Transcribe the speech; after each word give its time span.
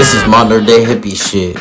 This 0.00 0.14
is 0.14 0.26
modern 0.26 0.64
day 0.64 0.82
hippie 0.82 1.14
shit. 1.14 1.58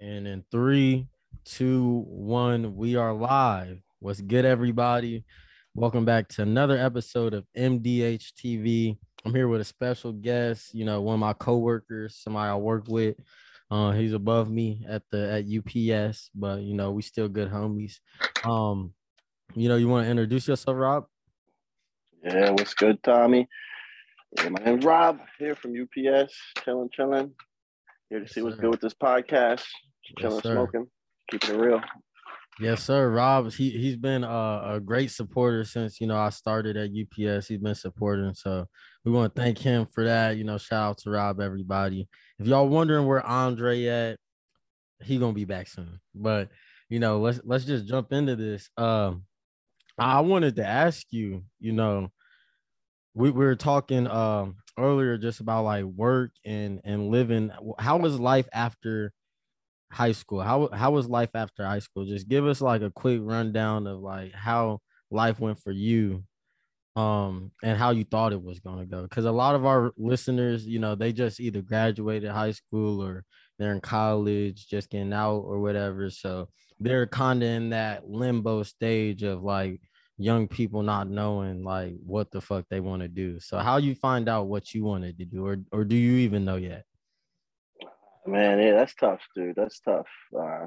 And 0.00 0.26
in 0.26 0.42
three, 0.50 1.08
two, 1.44 2.06
one, 2.08 2.76
we 2.76 2.96
are 2.96 3.12
live. 3.12 3.82
What's 3.98 4.22
good, 4.22 4.46
everybody? 4.46 5.26
Welcome 5.74 6.06
back 6.06 6.28
to 6.28 6.42
another 6.42 6.78
episode 6.78 7.34
of 7.34 7.44
MDH 7.54 8.32
TV. 8.42 8.96
I'm 9.26 9.34
here 9.34 9.48
with 9.48 9.60
a 9.60 9.64
special 9.64 10.12
guest, 10.12 10.72
you 10.72 10.86
know, 10.86 11.02
one 11.02 11.16
of 11.16 11.20
my 11.20 11.34
coworkers, 11.34 12.16
somebody 12.16 12.48
I 12.48 12.56
work 12.56 12.84
with. 12.88 13.16
Uh, 13.70 13.90
he's 13.90 14.14
above 14.14 14.50
me 14.50 14.86
at 14.88 15.02
the 15.10 15.30
at 15.30 15.44
UPS, 15.44 16.30
but 16.34 16.62
you 16.62 16.72
know, 16.72 16.90
we 16.90 17.02
still 17.02 17.28
good 17.28 17.50
homies. 17.50 17.96
Um, 18.44 18.94
you 19.54 19.68
know, 19.68 19.76
you 19.76 19.88
want 19.88 20.06
to 20.06 20.10
introduce 20.10 20.48
yourself, 20.48 20.78
Rob? 20.78 21.04
Yeah, 22.26 22.50
what's 22.50 22.74
good, 22.74 23.00
Tommy? 23.04 23.46
Yeah, 24.36 24.48
my 24.48 24.60
name's 24.64 24.84
Rob 24.84 25.20
here 25.38 25.54
from 25.54 25.74
UPS, 25.80 26.34
chilling, 26.64 26.90
chilling. 26.92 27.30
Here 28.10 28.18
to 28.18 28.24
Yes, 28.24 28.34
see 28.34 28.42
what's 28.42 28.56
sir. 28.56 28.62
good 28.62 28.70
with 28.72 28.80
this 28.80 28.94
podcast. 28.94 29.62
Chilling, 30.18 30.40
sir. 30.40 30.54
smoking, 30.54 30.86
keeping 31.30 31.50
it 31.54 31.58
real. 31.58 31.80
Yes, 32.58 32.82
sir. 32.82 33.08
Rob, 33.10 33.52
he 33.52 33.70
he's 33.70 33.96
been 33.96 34.24
a, 34.24 34.62
a 34.74 34.80
great 34.84 35.12
supporter 35.12 35.64
since 35.64 36.00
you 36.00 36.08
know 36.08 36.16
I 36.16 36.30
started 36.30 36.76
at 36.76 36.90
UPS. 36.90 37.46
He's 37.46 37.58
been 37.60 37.76
supporting, 37.76 38.34
so 38.34 38.66
we 39.04 39.12
want 39.12 39.32
to 39.32 39.40
thank 39.40 39.58
him 39.58 39.86
for 39.86 40.04
that. 40.04 40.36
You 40.36 40.42
know, 40.42 40.58
shout 40.58 40.90
out 40.90 40.98
to 40.98 41.10
Rob, 41.10 41.40
everybody. 41.40 42.08
If 42.40 42.48
y'all 42.48 42.68
wondering 42.68 43.06
where 43.06 43.24
Andre 43.24 43.84
at, 43.86 44.18
he 45.00 45.18
gonna 45.18 45.32
be 45.32 45.44
back 45.44 45.68
soon. 45.68 46.00
But 46.12 46.48
you 46.88 46.98
know, 46.98 47.20
let's 47.20 47.40
let's 47.44 47.66
just 47.66 47.86
jump 47.86 48.12
into 48.12 48.34
this. 48.34 48.68
Um, 48.76 49.22
I 49.98 50.20
wanted 50.20 50.56
to 50.56 50.66
ask 50.66 51.06
you, 51.10 51.44
you 51.60 51.72
know, 51.72 52.08
we, 53.16 53.30
we 53.30 53.44
were 53.46 53.56
talking 53.56 54.06
um 54.06 54.56
earlier 54.78 55.16
just 55.16 55.40
about 55.40 55.64
like 55.64 55.84
work 55.84 56.32
and 56.44 56.80
and 56.84 57.08
living. 57.10 57.50
How 57.78 57.96
was 57.96 58.20
life 58.20 58.46
after 58.52 59.12
high 59.92 60.12
school? 60.12 60.42
How 60.42 60.68
how 60.72 60.92
was 60.92 61.08
life 61.08 61.30
after 61.34 61.64
high 61.64 61.80
school? 61.80 62.04
Just 62.04 62.28
give 62.28 62.46
us 62.46 62.60
like 62.60 62.82
a 62.82 62.90
quick 62.90 63.20
rundown 63.22 63.86
of 63.86 64.00
like 64.00 64.32
how 64.34 64.80
life 65.10 65.40
went 65.40 65.58
for 65.60 65.72
you 65.72 66.24
um 66.96 67.52
and 67.62 67.78
how 67.78 67.90
you 67.90 68.04
thought 68.04 68.32
it 68.32 68.42
was 68.42 68.58
going 68.60 68.78
to 68.78 68.86
go 68.86 69.02
because 69.02 69.26
a 69.26 69.30
lot 69.32 69.54
of 69.54 69.66
our 69.66 69.92
listeners 69.98 70.66
you 70.66 70.78
know 70.78 70.94
they 70.94 71.12
just 71.12 71.40
either 71.40 71.60
graduated 71.60 72.30
high 72.30 72.50
school 72.50 73.02
or 73.02 73.22
they're 73.58 73.72
in 73.72 73.80
college 73.80 74.66
just 74.66 74.90
getting 74.90 75.12
out 75.12 75.40
or 75.40 75.60
whatever 75.60 76.08
so 76.10 76.48
they're 76.80 77.06
kind 77.06 77.42
of 77.42 77.48
in 77.48 77.70
that 77.70 78.08
limbo 78.08 78.62
stage 78.62 79.22
of 79.22 79.42
like 79.42 79.80
young 80.18 80.48
people 80.48 80.82
not 80.82 81.08
knowing 81.08 81.62
like 81.62 81.94
what 82.04 82.30
the 82.30 82.40
fuck 82.40 82.64
they 82.70 82.80
want 82.80 83.02
to 83.02 83.08
do 83.08 83.38
so 83.38 83.58
how 83.58 83.76
you 83.76 83.94
find 83.94 84.28
out 84.28 84.46
what 84.46 84.72
you 84.72 84.82
wanted 84.82 85.18
to 85.18 85.24
do 85.24 85.46
or 85.46 85.58
or 85.72 85.84
do 85.84 85.94
you 85.94 86.16
even 86.18 86.44
know 86.44 86.56
yet 86.56 86.84
Man, 88.26 88.58
yeah, 88.58 88.72
that's 88.72 88.94
tough, 88.94 89.20
dude. 89.36 89.54
That's 89.56 89.78
tough. 89.80 90.08
Uh, 90.36 90.66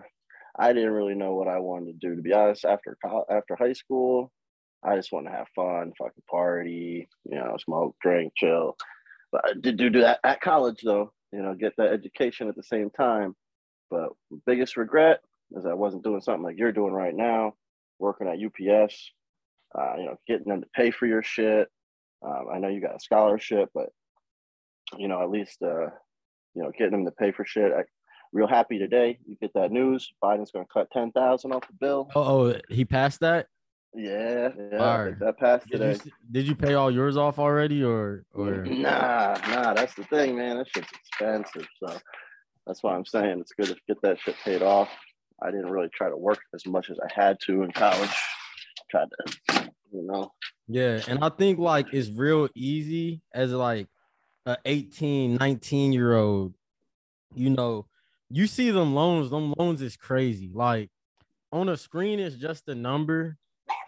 I 0.57 0.71
didn't 0.71 0.91
really 0.91 1.15
know 1.15 1.35
what 1.35 1.47
I 1.47 1.59
wanted 1.59 1.99
to 1.99 2.07
do. 2.07 2.15
To 2.15 2.21
be 2.21 2.33
honest, 2.33 2.63
after 2.65 2.97
col- 3.03 3.25
after 3.29 3.55
high 3.55 3.73
school, 3.73 4.31
I 4.83 4.95
just 4.95 5.11
wanted 5.11 5.31
to 5.31 5.37
have 5.37 5.47
fun, 5.55 5.91
fucking 5.97 6.23
party, 6.29 7.09
you 7.25 7.35
know, 7.35 7.57
smoke, 7.63 7.95
drink, 8.01 8.33
chill. 8.35 8.77
But 9.31 9.41
I 9.45 9.53
did 9.59 9.77
do 9.77 9.89
that 10.01 10.19
at 10.23 10.41
college, 10.41 10.81
though. 10.83 11.11
You 11.33 11.41
know, 11.41 11.53
get 11.53 11.73
that 11.77 11.91
education 11.91 12.47
at 12.47 12.55
the 12.55 12.63
same 12.63 12.89
time. 12.91 13.35
But 13.91 14.09
biggest 14.45 14.77
regret 14.77 15.19
is 15.51 15.65
I 15.65 15.73
wasn't 15.73 16.03
doing 16.03 16.21
something 16.21 16.43
like 16.43 16.57
you're 16.57 16.71
doing 16.71 16.93
right 16.93 17.15
now, 17.15 17.55
working 17.99 18.27
at 18.27 18.39
UPS. 18.39 19.11
Uh, 19.77 19.95
you 19.97 20.05
know, 20.05 20.15
getting 20.27 20.47
them 20.47 20.61
to 20.61 20.67
pay 20.75 20.91
for 20.91 21.05
your 21.05 21.23
shit. 21.23 21.67
Um, 22.25 22.47
I 22.53 22.59
know 22.59 22.67
you 22.67 22.81
got 22.81 22.95
a 22.95 22.99
scholarship, 22.99 23.69
but 23.73 23.89
you 24.97 25.07
know, 25.07 25.21
at 25.21 25.29
least 25.29 25.57
uh, 25.61 25.87
you 26.55 26.63
know, 26.63 26.71
getting 26.77 26.91
them 26.91 27.05
to 27.05 27.11
pay 27.11 27.31
for 27.31 27.45
shit. 27.45 27.71
I, 27.71 27.83
real 28.33 28.47
happy 28.47 28.77
today. 28.79 29.19
You 29.25 29.35
get 29.39 29.53
that 29.53 29.71
news. 29.71 30.11
Biden's 30.23 30.51
going 30.51 30.65
to 30.65 30.71
cut 30.71 30.89
ten 30.91 31.11
thousand 31.11 31.53
off 31.53 31.67
the 31.67 31.73
bill. 31.79 32.09
oh, 32.15 32.49
oh 32.51 32.59
he 32.69 32.85
passed 32.85 33.19
that 33.21 33.47
Yeah, 33.93 34.49
yeah, 34.57 35.11
that 35.19 35.35
passed 35.39 35.67
did 35.67 35.79
today. 35.79 35.99
you, 36.03 36.11
did 36.31 36.47
you 36.47 36.55
pay 36.55 36.73
all 36.73 36.91
yours 36.91 37.17
off 37.17 37.39
already 37.39 37.83
or 37.83 38.23
or 38.33 38.63
Nah, 38.65 39.37
nah, 39.47 39.73
that's 39.73 39.93
the 39.95 40.03
thing, 40.05 40.35
man. 40.35 40.57
That 40.57 40.67
shit's 40.67 40.91
expensive. 40.91 41.67
So 41.83 41.97
that's 42.65 42.83
why 42.83 42.95
I'm 42.95 43.05
saying 43.05 43.39
it's 43.39 43.53
good 43.53 43.67
to 43.67 43.75
get 43.87 44.01
that 44.01 44.19
shit 44.19 44.35
paid 44.43 44.61
off. 44.61 44.89
I 45.41 45.51
didn't 45.51 45.69
really 45.69 45.89
try 45.93 46.09
to 46.09 46.17
work 46.17 46.39
as 46.53 46.65
much 46.65 46.89
as 46.89 46.99
I 46.99 47.11
had 47.13 47.37
to 47.45 47.63
in 47.63 47.71
college. 47.71 48.09
Tried 48.89 49.09
to, 49.11 49.71
you 49.91 50.03
know. 50.03 50.31
Yeah, 50.67 51.01
and 51.07 51.23
I 51.23 51.29
think 51.29 51.59
like 51.59 51.87
it's 51.93 52.09
real 52.09 52.47
easy 52.55 53.21
as 53.33 53.51
like 53.51 53.87
a 54.45 54.57
18, 54.65 55.35
19 55.35 55.93
year 55.93 56.15
old, 56.15 56.53
you 57.33 57.49
know, 57.49 57.85
you 58.29 58.47
see 58.47 58.71
them 58.71 58.93
loans, 58.93 59.29
them 59.29 59.53
loans 59.57 59.81
is 59.81 59.97
crazy. 59.97 60.51
Like 60.53 60.89
on 61.51 61.69
a 61.69 61.77
screen 61.77 62.19
it's 62.19 62.35
just 62.35 62.67
a 62.67 62.75
number, 62.75 63.37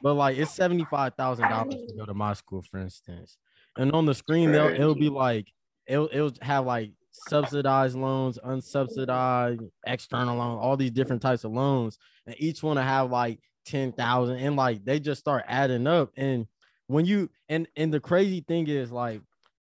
but 0.01 0.15
like 0.15 0.37
it's 0.37 0.53
seventy-five 0.53 1.15
thousand 1.15 1.49
dollars 1.49 1.75
to 1.75 1.93
go 1.97 2.05
to 2.05 2.13
my 2.13 2.33
school, 2.33 2.61
for 2.61 2.79
instance. 2.79 3.37
And 3.77 3.91
on 3.93 4.05
the 4.05 4.15
screen, 4.15 4.51
they'll 4.51 4.73
it'll 4.73 4.95
be 4.95 5.09
like 5.09 5.47
it'll 5.87 6.09
it'll 6.11 6.33
have 6.41 6.65
like 6.65 6.91
subsidized 7.11 7.95
loans, 7.95 8.39
unsubsidized, 8.43 9.69
external 9.85 10.37
loan, 10.37 10.57
all 10.57 10.77
these 10.77 10.91
different 10.91 11.21
types 11.21 11.43
of 11.43 11.51
loans, 11.51 11.97
and 12.25 12.35
each 12.39 12.63
one 12.63 12.77
to 12.77 12.83
have 12.83 13.11
like 13.11 13.39
ten 13.65 13.91
thousand, 13.91 14.37
and 14.37 14.55
like 14.55 14.83
they 14.85 14.99
just 14.99 15.19
start 15.19 15.43
adding 15.47 15.87
up. 15.87 16.11
And 16.17 16.47
when 16.87 17.05
you 17.05 17.29
and 17.49 17.67
and 17.75 17.93
the 17.93 17.99
crazy 17.99 18.41
thing 18.41 18.67
is 18.67 18.91
like 18.91 19.21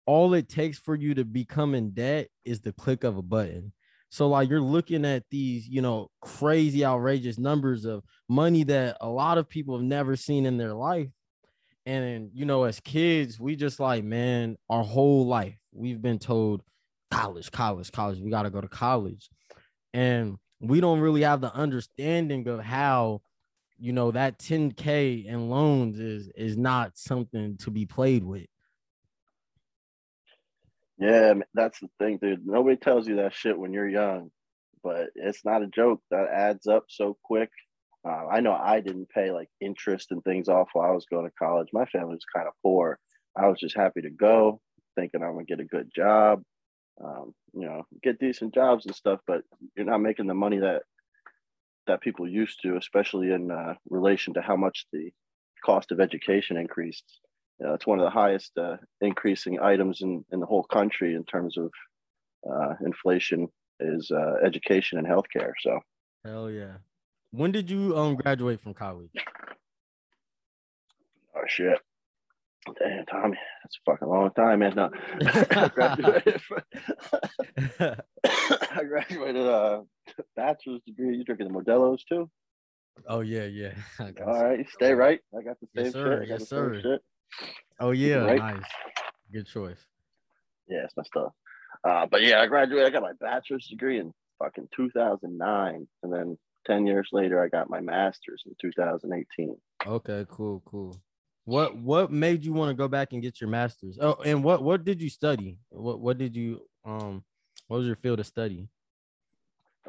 all 0.07 0.35
it 0.35 0.49
takes 0.49 0.79
for 0.79 0.95
you 0.95 1.15
to 1.15 1.25
become 1.25 1.75
in 1.75 1.91
debt 1.91 2.29
is 2.45 2.61
the 2.61 2.73
click 2.73 3.05
of 3.05 3.17
a 3.17 3.23
button. 3.23 3.73
So 4.11 4.29
like 4.29 4.49
you're 4.49 4.61
looking 4.61 5.05
at 5.05 5.25
these, 5.31 5.67
you 5.67 5.83
know, 5.83 6.09
crazy 6.21 6.85
outrageous 6.85 7.39
numbers 7.39 7.85
of 7.85 8.05
money 8.29 8.63
that 8.65 8.99
a 9.01 9.09
lot 9.09 9.39
of 9.39 9.49
people 9.49 9.77
have 9.77 9.85
never 9.85 10.15
seen 10.15 10.47
in 10.47 10.57
their 10.57 10.75
life. 10.75 11.09
And 11.87 12.31
you 12.33 12.45
know, 12.45 12.65
as 12.65 12.81
kids, 12.81 13.41
we 13.41 13.57
just 13.57 13.81
like, 13.81 14.05
man, 14.05 14.57
our 14.71 14.85
whole 14.85 15.27
life 15.27 15.59
we've 15.73 16.01
been 16.01 16.19
told 16.19 16.63
college, 17.11 17.51
college, 17.51 17.91
college, 17.93 18.21
we 18.21 18.31
got 18.31 18.43
to 18.43 18.51
go 18.51 18.61
to 18.61 18.69
college. 18.69 19.29
And 19.93 20.39
we 20.61 20.81
don't 20.81 21.01
really 21.01 21.23
have 21.23 21.41
the 21.41 21.53
understanding 21.53 22.49
of 22.49 22.61
how 22.61 23.23
you 23.79 23.93
know 23.93 24.11
that 24.11 24.39
10k 24.39 25.27
in 25.27 25.49
loans 25.49 25.99
is 25.99 26.29
is 26.37 26.57
not 26.57 26.97
something 26.97 27.57
to 27.59 27.71
be 27.71 27.87
played 27.87 28.25
with. 28.25 28.47
Yeah, 30.99 31.35
that's 31.55 31.81
the 31.81 31.89
thing, 31.99 32.19
dude. 32.23 32.47
Nobody 32.47 32.77
tells 32.77 33.09
you 33.09 33.17
that 33.17 33.35
shit 33.35 33.59
when 33.59 33.73
you're 33.73 33.89
young, 33.89 34.31
but 34.83 35.09
it's 35.17 35.45
not 35.45 35.63
a 35.63 35.67
joke. 35.67 36.01
That 36.11 36.29
adds 36.33 36.67
up 36.67 36.85
so 36.89 37.17
quick. 37.25 37.51
Uh, 38.07 38.27
I 38.31 38.41
know 38.41 38.53
I 38.53 38.81
didn't 38.81 39.09
pay 39.09 39.31
like 39.33 39.49
interest 39.61 40.13
and 40.13 40.23
things 40.23 40.49
off 40.49 40.69
while 40.73 40.89
I 40.89 40.95
was 40.95 41.07
going 41.07 41.25
to 41.25 41.33
college. 41.39 41.69
My 41.73 41.87
family 41.87 42.15
was 42.15 42.25
kind 42.35 42.47
of 42.47 42.55
poor. 42.63 42.99
I 43.37 43.49
was 43.49 43.59
just 43.59 43.77
happy 43.77 44.03
to 44.03 44.11
go, 44.11 44.61
thinking 44.95 45.23
I'm 45.23 45.33
gonna 45.33 45.45
get 45.45 45.61
a 45.61 45.65
good 45.65 45.91
job, 45.95 46.43
um, 47.03 47.35
you 47.53 47.67
know, 47.67 47.83
get 48.03 48.21
decent 48.21 48.55
jobs 48.55 48.87
and 48.87 48.95
stuff. 48.95 49.21
But 49.27 49.43
you're 49.77 49.87
not 49.87 50.01
making 50.01 50.29
the 50.29 50.35
money 50.35 50.59
that 50.61 50.83
that 51.87 52.01
people 52.01 52.29
used 52.29 52.61
to, 52.63 52.77
especially 52.77 53.33
in 53.33 53.51
uh, 53.51 53.75
relation 53.89 54.35
to 54.35 54.43
how 54.43 54.57
much 54.57 54.87
the 54.93 55.11
cost 55.65 55.93
of 55.93 56.01
education 56.01 56.57
increased. 56.57 57.05
You 57.61 57.67
know, 57.67 57.75
it's 57.75 57.87
one 57.87 57.99
of 57.99 58.05
the 58.05 58.11
highest 58.11 58.53
uh, 58.59 58.77
increasing 59.01 59.61
items 59.61 60.03
in, 60.03 60.25
in 60.33 60.41
the 60.41 60.47
whole 60.47 60.65
country 60.65 61.15
in 61.15 61.25
terms 61.25 61.57
of 61.57 61.71
uh, 62.51 62.75
inflation 62.85 63.49
is 63.81 64.11
uh, 64.11 64.35
education 64.45 64.99
and 64.99 65.07
healthcare. 65.07 65.53
So 65.61 65.81
Hell 66.25 66.51
yeah. 66.51 66.77
When 67.31 67.53
did 67.53 67.71
you 67.71 67.97
um 67.97 68.17
graduate 68.17 68.61
from 68.61 68.75
college? 68.75 69.11
Oh 71.37 71.43
shit. 71.47 71.79
Damn, 72.79 73.05
Tommy, 73.07 73.37
that's 73.63 73.77
a 73.87 73.91
fucking 73.91 74.09
long 74.09 74.31
time, 74.33 74.61
man. 74.61 74.73
No. 74.75 74.91
I 75.51 75.71
graduated 75.75 76.41
from, 76.43 76.63
I 77.59 78.85
graduated 78.89 79.47
a 79.47 79.83
bachelor's 80.37 80.81
degree. 80.87 81.17
You 81.17 81.25
drinking 81.25 81.49
the 81.49 81.55
Modelo's 81.55 82.05
too? 82.05 82.31
oh 83.09 83.21
yeah, 83.21 83.45
yeah. 83.45 83.73
All 84.27 84.43
right, 84.45 84.67
stay 84.71 84.93
right. 84.93 85.21
I 85.39 85.43
got 85.43 85.59
the 85.61 85.67
Yes, 85.75 85.87
same 85.87 85.93
sir. 85.93 86.05
shit. 86.05 86.23
I 86.23 86.27
got 86.27 86.41
Yes, 86.41 86.49
sir. 86.49 86.81
shit. 86.81 87.01
Oh 87.81 87.91
yeah, 87.91 88.17
right. 88.25 88.39
nice. 88.39 88.63
Good 89.33 89.47
choice. 89.47 89.85
Yeah, 90.69 90.85
it's 90.85 90.97
my 90.97 91.03
stuff. 91.03 91.33
Uh, 91.87 92.07
but 92.11 92.23
yeah, 92.23 92.41
I 92.41 92.47
graduated. 92.47 92.87
I 92.87 92.91
got 92.91 93.03
my 93.03 93.13
bachelor's 93.21 93.67
degree 93.69 93.99
in 93.99 94.13
fucking 94.39 94.69
2009, 94.75 95.87
and 96.03 96.13
then 96.13 96.39
10 96.67 96.87
years 96.87 97.09
later, 97.13 97.43
I 97.43 97.49
got 97.49 97.69
my 97.69 97.81
master's 97.81 98.43
in 98.47 98.55
2018. 98.61 99.57
Okay, 99.87 100.25
cool, 100.31 100.63
cool. 100.65 100.97
What 101.45 101.77
what 101.77 102.11
made 102.11 102.45
you 102.45 102.53
want 102.55 102.71
to 102.71 102.75
go 102.75 102.89
back 102.89 103.13
and 103.13 103.21
get 103.21 103.41
your 103.41 103.51
master's? 103.51 103.99
Oh, 104.01 104.15
and 104.25 104.43
what 104.43 104.63
what 104.63 104.85
did 104.85 105.03
you 105.03 105.11
study? 105.11 105.59
What 105.71 106.01
what 106.01 106.17
did 106.19 106.35
you 106.35 106.63
um 106.85 107.23
what 107.69 107.79
was 107.79 107.87
your 107.87 107.97
field 107.97 108.21
of 108.21 108.27
study? 108.27 108.69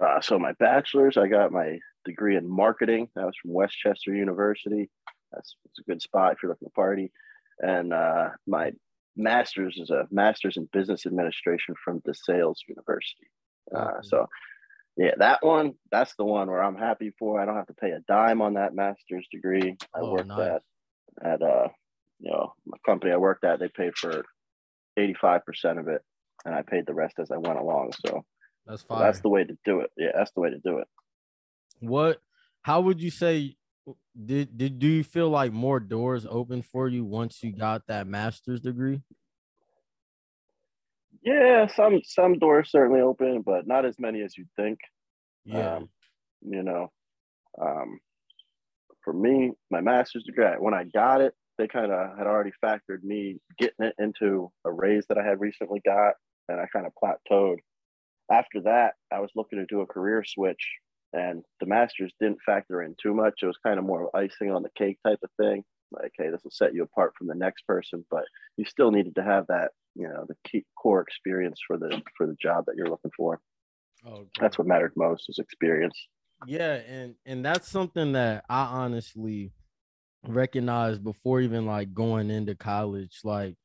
Uh, 0.01 0.19
so 0.19 0.37
my 0.37 0.51
bachelor's, 0.53 1.15
I 1.15 1.27
got 1.27 1.53
my 1.53 1.79
degree 2.03 2.35
in 2.35 2.47
marketing. 2.47 3.07
That 3.15 3.25
was 3.25 3.35
from 3.41 3.53
West 3.53 3.77
Chester 3.77 4.13
University. 4.13 4.89
That's, 5.31 5.55
that's 5.63 5.79
a 5.79 5.83
good 5.83 6.01
spot 6.01 6.33
if 6.33 6.39
you're 6.43 6.51
looking 6.51 6.67
to 6.67 6.71
party. 6.73 7.11
And 7.59 7.93
uh, 7.93 8.29
my 8.45 8.73
master's 9.15 9.77
is 9.77 9.89
a 9.91 10.05
master's 10.11 10.57
in 10.57 10.67
business 10.73 11.05
administration 11.05 11.75
from 11.83 12.01
DeSales 12.01 12.57
University. 12.67 13.27
Uh, 13.73 13.79
Okay. 13.79 13.99
so 14.03 14.27
yeah, 14.97 15.11
that 15.17 15.43
one, 15.45 15.75
that's 15.91 16.15
the 16.15 16.25
one 16.25 16.49
where 16.49 16.63
I'm 16.63 16.77
happy 16.77 17.13
for. 17.17 17.39
I 17.39 17.45
don't 17.45 17.55
have 17.55 17.67
to 17.67 17.73
pay 17.73 17.91
a 17.91 17.99
dime 18.07 18.41
on 18.41 18.55
that 18.55 18.75
master's 18.75 19.27
degree. 19.31 19.77
I 19.93 19.99
Oh, 20.01 20.11
worked 20.11 20.27
nice. 20.27 20.39
at 20.55 20.61
at 21.23 21.41
uh 21.41 21.67
you 22.19 22.31
know 22.31 22.53
my 22.65 22.77
company 22.85 23.11
I 23.11 23.17
worked 23.17 23.43
at. 23.43 23.59
They 23.59 23.67
paid 23.69 23.95
for 23.97 24.23
85 24.97 25.45
percent 25.45 25.79
of 25.79 25.87
it, 25.87 26.01
and 26.45 26.55
I 26.55 26.61
paid 26.61 26.85
the 26.85 26.93
rest 26.93 27.15
as 27.19 27.31
I 27.31 27.37
went 27.37 27.59
along. 27.59 27.91
So 28.05 28.23
That's 28.65 28.81
so 28.81 28.87
fine. 28.89 28.99
that's 28.99 29.19
the 29.21 29.29
way 29.29 29.43
to 29.43 29.57
do 29.65 29.81
it. 29.81 29.91
Yeah, 29.97 30.11
that's 30.15 30.31
the 30.31 30.41
way 30.41 30.49
to 30.49 30.59
do 30.59 30.79
it. 30.79 30.87
what 31.79 32.21
how 32.61 32.81
would 32.81 33.01
you 33.01 33.11
say 33.11 33.55
did 34.25 34.57
did 34.57 34.79
do 34.79 34.87
you 34.87 35.03
feel 35.03 35.29
like 35.29 35.51
more 35.51 35.79
doors 35.79 36.25
open 36.29 36.61
for 36.63 36.87
you 36.87 37.05
once 37.05 37.43
you 37.43 37.51
got 37.51 37.85
that 37.87 38.07
master's 38.07 38.61
degree? 38.61 39.01
Yeah, 41.23 41.67
some 41.67 42.01
some 42.03 42.37
doors 42.39 42.69
certainly 42.71 43.01
open, 43.01 43.41
but 43.41 43.67
not 43.67 43.85
as 43.85 43.97
many 43.99 44.21
as 44.21 44.37
you'd 44.37 44.49
think. 44.55 44.79
Yeah. 45.43 45.77
Um, 45.77 45.89
you 46.41 46.61
know, 46.63 46.91
um, 47.59 47.99
for 49.05 49.13
me, 49.13 49.51
my 49.71 49.79
master's 49.79 50.23
degree, 50.23 50.45
when 50.59 50.73
I 50.73 50.83
got 50.83 51.21
it, 51.21 51.33
they 51.57 51.67
kind 51.67 51.91
of 51.91 52.17
had 52.17 52.27
already 52.27 52.51
factored 52.63 53.03
me 53.03 53.37
getting 53.57 53.85
it 53.85 53.95
into 53.97 54.51
a 54.65 54.71
raise 54.71 55.05
that 55.07 55.17
I 55.17 55.23
had 55.23 55.39
recently 55.39 55.81
got, 55.85 56.15
and 56.49 56.59
I 56.59 56.65
kind 56.73 56.85
of 56.85 56.91
plateaued. 57.01 57.59
After 58.29 58.61
that, 58.61 58.95
I 59.13 59.19
was 59.19 59.29
looking 59.35 59.59
to 59.59 59.65
do 59.67 59.81
a 59.81 59.85
career 59.85 60.23
switch, 60.25 60.67
and 61.13 61.43
the 61.61 61.67
master's 61.67 62.11
didn't 62.19 62.39
factor 62.45 62.81
in 62.81 62.95
too 63.01 63.13
much. 63.13 63.35
It 63.41 63.45
was 63.45 63.59
kind 63.65 63.79
of 63.79 63.85
more 63.85 64.13
icing 64.15 64.51
on 64.51 64.63
the 64.63 64.71
cake 64.75 64.97
type 65.05 65.19
of 65.23 65.29
thing. 65.39 65.63
Like, 65.91 66.11
hey, 66.17 66.29
this 66.29 66.41
will 66.43 66.51
set 66.51 66.73
you 66.73 66.83
apart 66.83 67.13
from 67.17 67.27
the 67.27 67.35
next 67.35 67.65
person, 67.67 68.03
but 68.09 68.25
you 68.57 68.65
still 68.65 68.91
needed 68.91 69.15
to 69.15 69.23
have 69.23 69.45
that, 69.47 69.71
you 69.93 70.09
know, 70.09 70.25
the 70.27 70.35
key 70.43 70.65
core 70.75 71.01
experience 71.01 71.59
for 71.65 71.77
the 71.77 72.01
for 72.17 72.25
the 72.25 72.35
job 72.41 72.65
that 72.65 72.75
you're 72.75 72.89
looking 72.89 73.11
for. 73.15 73.39
oh, 74.07 74.25
That's 74.41 74.57
what 74.57 74.67
mattered 74.67 74.93
most 74.97 75.29
is 75.29 75.39
experience. 75.39 75.95
Yeah, 76.43 76.73
and 76.87 77.15
and 77.25 77.43
that's 77.45 77.69
something 77.69 78.11
that 78.13 78.45
I 78.49 78.63
honestly 78.65 79.51
recognized 80.27 81.03
before 81.03 81.41
even 81.41 81.65
like 81.65 81.93
going 81.93 82.31
into 82.31 82.55
college. 82.55 83.19
Like 83.23 83.55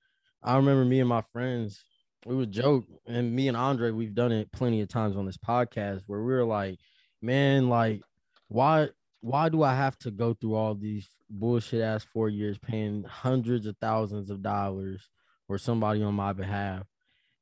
I 0.43 0.57
remember 0.57 0.85
me 0.85 1.01
and 1.01 1.09
my 1.09 1.23
friends, 1.33 1.85
we 2.27 2.37
would 2.37 2.53
joke, 2.53 2.87
and 3.07 3.35
me 3.35 3.49
and 3.49 3.57
Andre, 3.57 3.91
we've 3.93 4.15
done 4.15 4.33
it 4.33 4.53
plenty 4.53 4.81
of 4.83 4.89
times 4.89 5.17
on 5.17 5.27
this 5.27 5.39
podcast 5.39 6.03
where 6.07 6.21
we 6.21 6.33
were 6.33 6.45
like, 6.45 6.79
man, 7.23 7.69
like 7.69 8.03
why 8.49 8.89
why 9.23 9.49
do 9.51 9.63
I 9.63 9.75
have 9.75 9.99
to 10.01 10.11
go 10.11 10.35
through 10.35 10.55
all 10.55 10.75
these 10.75 11.09
bullshit 11.31 11.83
ass 11.83 12.05
four 12.05 12.29
years 12.31 12.59
paying 12.59 13.05
hundreds 13.05 13.67
of 13.67 13.77
thousands 13.81 14.31
of 14.31 14.43
dollars 14.43 15.09
for 15.47 15.59
somebody 15.59 16.03
on 16.03 16.15
my 16.15 16.33
behalf? 16.33 16.85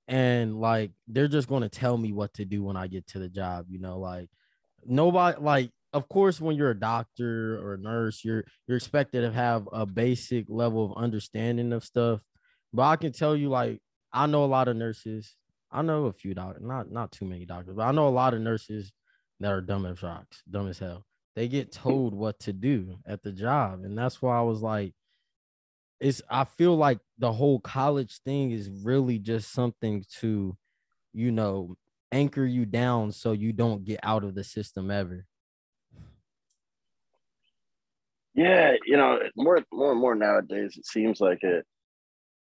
And 0.09 0.61
like 0.61 0.93
they're 1.07 1.29
just 1.29 1.49
gonna 1.49 1.69
tell 1.69 1.97
me 1.99 2.13
what 2.13 2.33
to 2.35 2.45
do 2.45 2.63
when 2.63 2.77
I 2.77 2.87
get 2.87 3.07
to 3.09 3.19
the 3.19 3.29
job, 3.29 3.67
you 3.69 3.79
know, 3.79 3.99
like 3.99 4.31
nobody 4.85 5.39
like 5.41 5.71
of 5.93 6.09
course 6.09 6.41
when 6.41 6.57
you're 6.57 6.71
a 6.71 6.79
doctor 6.79 7.59
or 7.61 7.75
a 7.75 7.79
nurse 7.79 8.25
you're 8.25 8.45
you're 8.67 8.77
expected 8.77 9.23
to 9.23 9.33
have 9.33 9.69
a 9.73 9.87
basic 9.87 10.47
level 10.49 10.85
of 10.85 11.03
understanding 11.03 11.73
of 11.73 11.85
stuff. 11.85 12.21
But 12.73 12.83
i 12.83 12.97
can 12.97 13.13
tell 13.13 13.35
you 13.35 13.49
like 13.49 13.81
i 14.13 14.27
know 14.27 14.45
a 14.45 14.47
lot 14.47 14.69
of 14.69 14.77
nurses. 14.77 15.35
I 15.71 15.83
know 15.83 16.07
a 16.07 16.13
few 16.13 16.35
doctors 16.35 16.63
not 16.65 16.91
not 16.91 17.13
too 17.13 17.25
many 17.25 17.45
doctors 17.45 17.77
but 17.77 17.83
i 17.83 17.93
know 17.93 18.09
a 18.09 18.11
lot 18.11 18.35
of 18.35 18.41
nurses 18.41 18.93
that 19.41 19.53
are 19.53 19.61
dumb 19.61 19.87
as 19.87 20.03
rocks 20.03 20.43
dumb 20.51 20.69
as 20.69 20.79
hell. 20.79 21.05
They 21.37 21.49
get 21.49 21.71
told 21.73 22.15
what 22.15 22.41
to 22.41 22.53
do 22.53 22.97
at 23.07 23.23
the 23.23 23.33
job 23.33 23.85
and 23.85 23.97
that's 23.97 24.21
why 24.21 24.39
i 24.39 24.43
was 24.43 24.61
like 24.61 24.95
it's 26.01 26.23
i 26.31 26.45
feel 26.45 26.77
like 26.77 26.99
the 27.19 27.33
whole 27.33 27.61
college 27.61 28.21
thing 28.25 28.51
is 28.51 28.71
really 28.85 29.19
just 29.19 29.53
something 29.53 30.05
to 30.21 30.57
you 31.13 31.31
know 31.31 31.77
anchor 32.13 32.45
you 32.45 32.65
down 32.67 33.13
so 33.13 33.33
you 33.33 33.53
don't 33.53 33.85
get 33.85 34.01
out 34.03 34.25
of 34.25 34.35
the 34.35 34.45
system 34.45 34.91
ever. 34.91 35.27
Yeah, 38.35 38.73
you 38.87 38.97
know, 38.97 39.19
more 39.37 39.65
more 39.73 39.93
and 39.93 40.01
more 40.01 40.15
nowadays, 40.15 40.77
it 40.77 40.87
seems 40.87 41.21
like 41.21 41.43
it, 41.43 41.67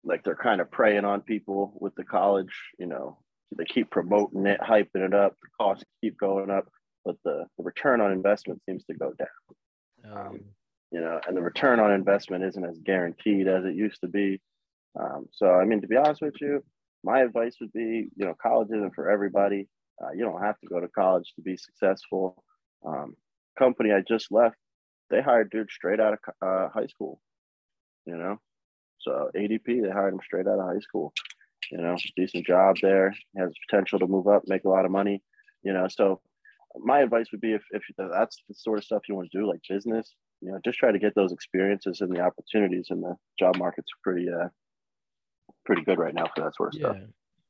like 0.04 0.24
they're 0.24 0.36
kind 0.36 0.60
of 0.60 0.72
preying 0.72 1.06
on 1.06 1.22
people 1.22 1.78
with 1.80 1.94
the 1.96 2.04
college. 2.04 2.54
You 2.80 2.88
know, 2.88 3.20
they 3.56 3.66
keep 3.66 3.92
promoting 3.92 4.46
it, 4.48 4.60
hyping 4.60 5.06
it 5.06 5.14
up. 5.14 5.36
The 5.42 5.50
costs 5.60 5.84
keep 6.02 6.18
going 6.18 6.50
up, 6.50 6.68
but 7.06 7.18
the, 7.24 7.46
the 7.58 7.64
return 7.64 8.02
on 8.02 8.12
investment 8.12 8.62
seems 8.68 8.84
to 8.86 8.96
go 8.96 9.14
down. 9.14 10.18
Um, 10.18 10.40
You 10.92 11.02
know, 11.02 11.20
and 11.28 11.36
the 11.36 11.42
return 11.42 11.80
on 11.80 11.92
investment 11.92 12.44
isn't 12.44 12.66
as 12.66 12.78
guaranteed 12.80 13.48
as 13.48 13.66
it 13.66 13.76
used 13.76 14.02
to 14.02 14.08
be. 14.08 14.42
Um, 15.00 15.28
so, 15.32 15.52
I 15.52 15.66
mean, 15.66 15.82
to 15.82 15.88
be 15.88 15.96
honest 15.96 16.22
with 16.22 16.40
you, 16.40 16.64
my 17.04 17.22
advice 17.22 17.56
would 17.60 17.74
be, 17.74 18.10
you 18.16 18.26
know, 18.26 18.36
college 18.42 18.70
isn't 18.70 18.96
for 18.96 19.10
everybody. 19.10 19.68
Uh, 20.02 20.12
you 20.16 20.24
don't 20.24 20.42
have 20.42 20.60
to 20.60 20.68
go 20.68 20.80
to 20.80 20.88
college 20.88 21.32
to 21.36 21.42
be 21.42 21.58
successful. 21.58 22.44
Um, 22.86 23.16
company 23.58 23.92
I 23.92 24.02
just 24.08 24.32
left, 24.32 24.56
they 25.10 25.22
hired 25.22 25.52
dudes 25.52 25.74
straight 25.74 26.00
out 26.00 26.14
of 26.14 26.20
uh, 26.42 26.70
high 26.70 26.88
school. 26.88 27.20
You 28.06 28.18
know, 28.18 28.40
so 29.00 29.30
ADP 29.36 29.82
they 29.82 29.90
hired 29.90 30.14
him 30.14 30.20
straight 30.24 30.48
out 30.48 30.60
of 30.60 30.66
high 30.66 30.80
school. 30.80 31.14
You 31.72 31.78
know, 31.78 31.96
decent 32.18 32.46
job 32.46 32.78
there, 32.82 33.14
has 33.38 33.52
potential 33.70 34.00
to 34.00 34.08
move 34.08 34.28
up, 34.28 34.44
make 34.48 34.66
a 34.66 34.70
lot 34.70 34.86
of 34.86 34.92
money. 34.92 35.22
You 35.64 35.74
know, 35.74 35.88
so 35.90 36.22
my 36.78 37.00
advice 37.02 37.28
would 37.32 37.42
be 37.42 37.54
if 37.54 37.64
if 37.72 37.84
that's 37.98 38.44
the 38.48 38.56
sort 38.56 38.80
of 38.80 38.86
stuff 38.86 39.04
you 39.08 39.16
want 39.16 39.30
to 39.32 39.38
do, 39.38 39.48
like 39.48 39.62
business, 39.70 40.14
you 40.42 40.52
know, 40.52 40.60
just 40.66 40.78
try 40.78 40.92
to 40.92 41.00
get 41.00 41.16
those 41.16 41.32
experiences 41.32 42.02
and 42.02 42.14
the 42.14 42.20
opportunities. 42.20 42.88
And 42.90 43.04
the 43.04 43.16
job 43.40 43.58
market's 43.58 43.92
pretty 44.04 44.28
uh 44.30 44.50
pretty 45.66 45.84
good 45.84 45.98
right 45.98 46.14
now 46.14 46.26
for 46.36 46.44
that 46.44 46.56
sort 46.56 46.74
of 46.74 46.80
stuff. 46.80 46.96
yeah, 47.00 47.06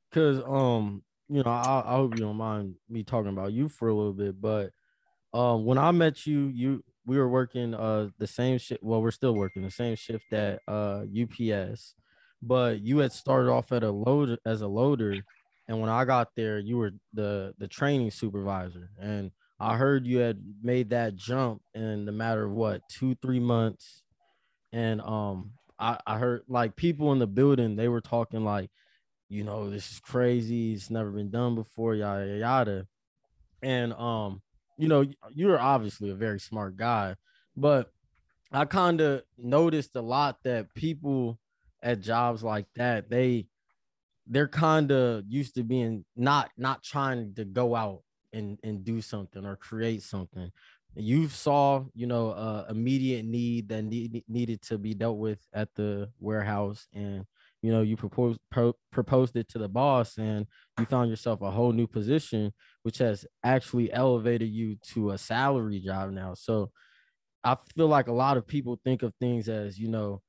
because 0.09 0.39
um, 0.45 1.03
you 1.29 1.43
know, 1.43 1.49
I, 1.49 1.83
I 1.85 1.95
hope 1.95 2.13
you 2.13 2.21
don't 2.21 2.37
mind 2.37 2.75
me 2.89 3.03
talking 3.03 3.31
about 3.31 3.53
you 3.53 3.69
for 3.69 3.87
a 3.87 3.93
little 3.93 4.13
bit, 4.13 4.39
but 4.39 4.71
um, 5.33 5.65
when 5.65 5.77
I 5.77 5.91
met 5.91 6.25
you, 6.27 6.47
you 6.47 6.83
we 7.05 7.17
were 7.17 7.27
working 7.29 7.73
uh 7.73 8.09
the 8.17 8.27
same 8.27 8.57
shift. 8.57 8.83
Well, 8.83 9.01
we're 9.01 9.11
still 9.11 9.33
working 9.33 9.63
the 9.63 9.71
same 9.71 9.95
shift 9.95 10.31
at 10.31 10.61
uh 10.67 11.03
UPS, 11.03 11.95
but 12.41 12.81
you 12.81 12.99
had 12.99 13.11
started 13.11 13.51
off 13.51 13.71
at 13.71 13.83
a 13.83 13.91
loader 13.91 14.37
as 14.45 14.61
a 14.61 14.67
loader, 14.67 15.15
and 15.67 15.81
when 15.81 15.89
I 15.89 16.05
got 16.05 16.29
there, 16.35 16.59
you 16.59 16.77
were 16.77 16.91
the 17.13 17.53
the 17.57 17.67
training 17.67 18.11
supervisor, 18.11 18.89
and 18.99 19.31
I 19.59 19.77
heard 19.77 20.05
you 20.05 20.19
had 20.19 20.39
made 20.61 20.89
that 20.91 21.15
jump 21.15 21.61
in 21.73 22.05
the 22.05 22.11
matter 22.11 22.45
of 22.45 22.51
what 22.51 22.81
two 22.89 23.15
three 23.15 23.39
months, 23.39 24.03
and 24.71 25.01
um 25.01 25.51
I 25.79 25.99
I 26.05 26.17
heard 26.17 26.43
like 26.47 26.75
people 26.75 27.11
in 27.13 27.19
the 27.19 27.27
building 27.27 27.75
they 27.75 27.87
were 27.89 28.01
talking 28.01 28.43
like, 28.43 28.69
you 29.29 29.43
know, 29.43 29.69
this 29.69 29.91
is 29.91 29.99
crazy, 29.99 30.73
it's 30.73 30.89
never 30.89 31.11
been 31.11 31.31
done 31.31 31.55
before, 31.55 31.95
yada 31.95 32.25
yada, 32.27 32.39
yada. 32.39 32.87
and 33.61 33.93
um 33.93 34.41
you 34.77 34.87
know 34.87 35.05
you're 35.33 35.59
obviously 35.59 36.09
a 36.09 36.15
very 36.15 36.39
smart 36.39 36.75
guy, 36.77 37.15
but 37.55 37.91
I 38.51 38.65
kind 38.65 39.01
of 39.01 39.23
noticed 39.37 39.95
a 39.95 40.01
lot 40.01 40.39
that 40.43 40.73
people 40.75 41.39
at 41.83 42.01
jobs 42.01 42.43
like 42.43 42.67
that 42.75 43.09
they 43.09 43.47
they're 44.27 44.47
kind 44.47 44.91
of 44.91 45.25
used 45.27 45.55
to 45.55 45.63
being 45.63 46.05
not 46.15 46.51
not 46.57 46.83
trying 46.83 47.33
to 47.35 47.45
go 47.45 47.75
out 47.75 48.03
and 48.31 48.59
and 48.63 48.83
do 48.83 49.01
something 49.01 49.45
or 49.45 49.55
create 49.55 50.01
something 50.03 50.51
you 50.95 51.27
saw 51.27 51.83
you 51.93 52.05
know 52.05 52.31
uh 52.31 52.65
immediate 52.69 53.25
need 53.25 53.69
that 53.69 53.83
need, 53.83 54.23
needed 54.27 54.61
to 54.61 54.77
be 54.77 54.93
dealt 54.93 55.17
with 55.17 55.39
at 55.53 55.73
the 55.75 56.11
warehouse 56.19 56.87
and 56.93 57.25
you 57.61 57.71
know 57.71 57.81
you 57.81 57.97
proposed 57.97 58.39
pro- 58.51 58.75
proposed 58.91 59.35
it 59.35 59.47
to 59.49 59.57
the 59.57 59.67
boss 59.69 60.17
and 60.17 60.45
you 60.79 60.85
found 60.85 61.09
yourself 61.09 61.41
a 61.41 61.49
whole 61.51 61.71
new 61.71 61.87
position 61.87 62.51
which 62.83 62.99
has 62.99 63.25
actually 63.43 63.91
elevated 63.91 64.49
you 64.49 64.75
to 64.83 65.11
a 65.11 65.17
salary 65.17 65.79
job 65.79 66.11
now. 66.11 66.33
So 66.33 66.71
i 67.43 67.57
feel 67.75 67.87
like 67.87 68.07
a 68.07 68.13
lot 68.13 68.37
of 68.37 68.47
people 68.47 68.79
think 68.83 69.03
of 69.03 69.13
things 69.19 69.49
as 69.49 69.79
you 69.79 69.87
know 69.89 70.21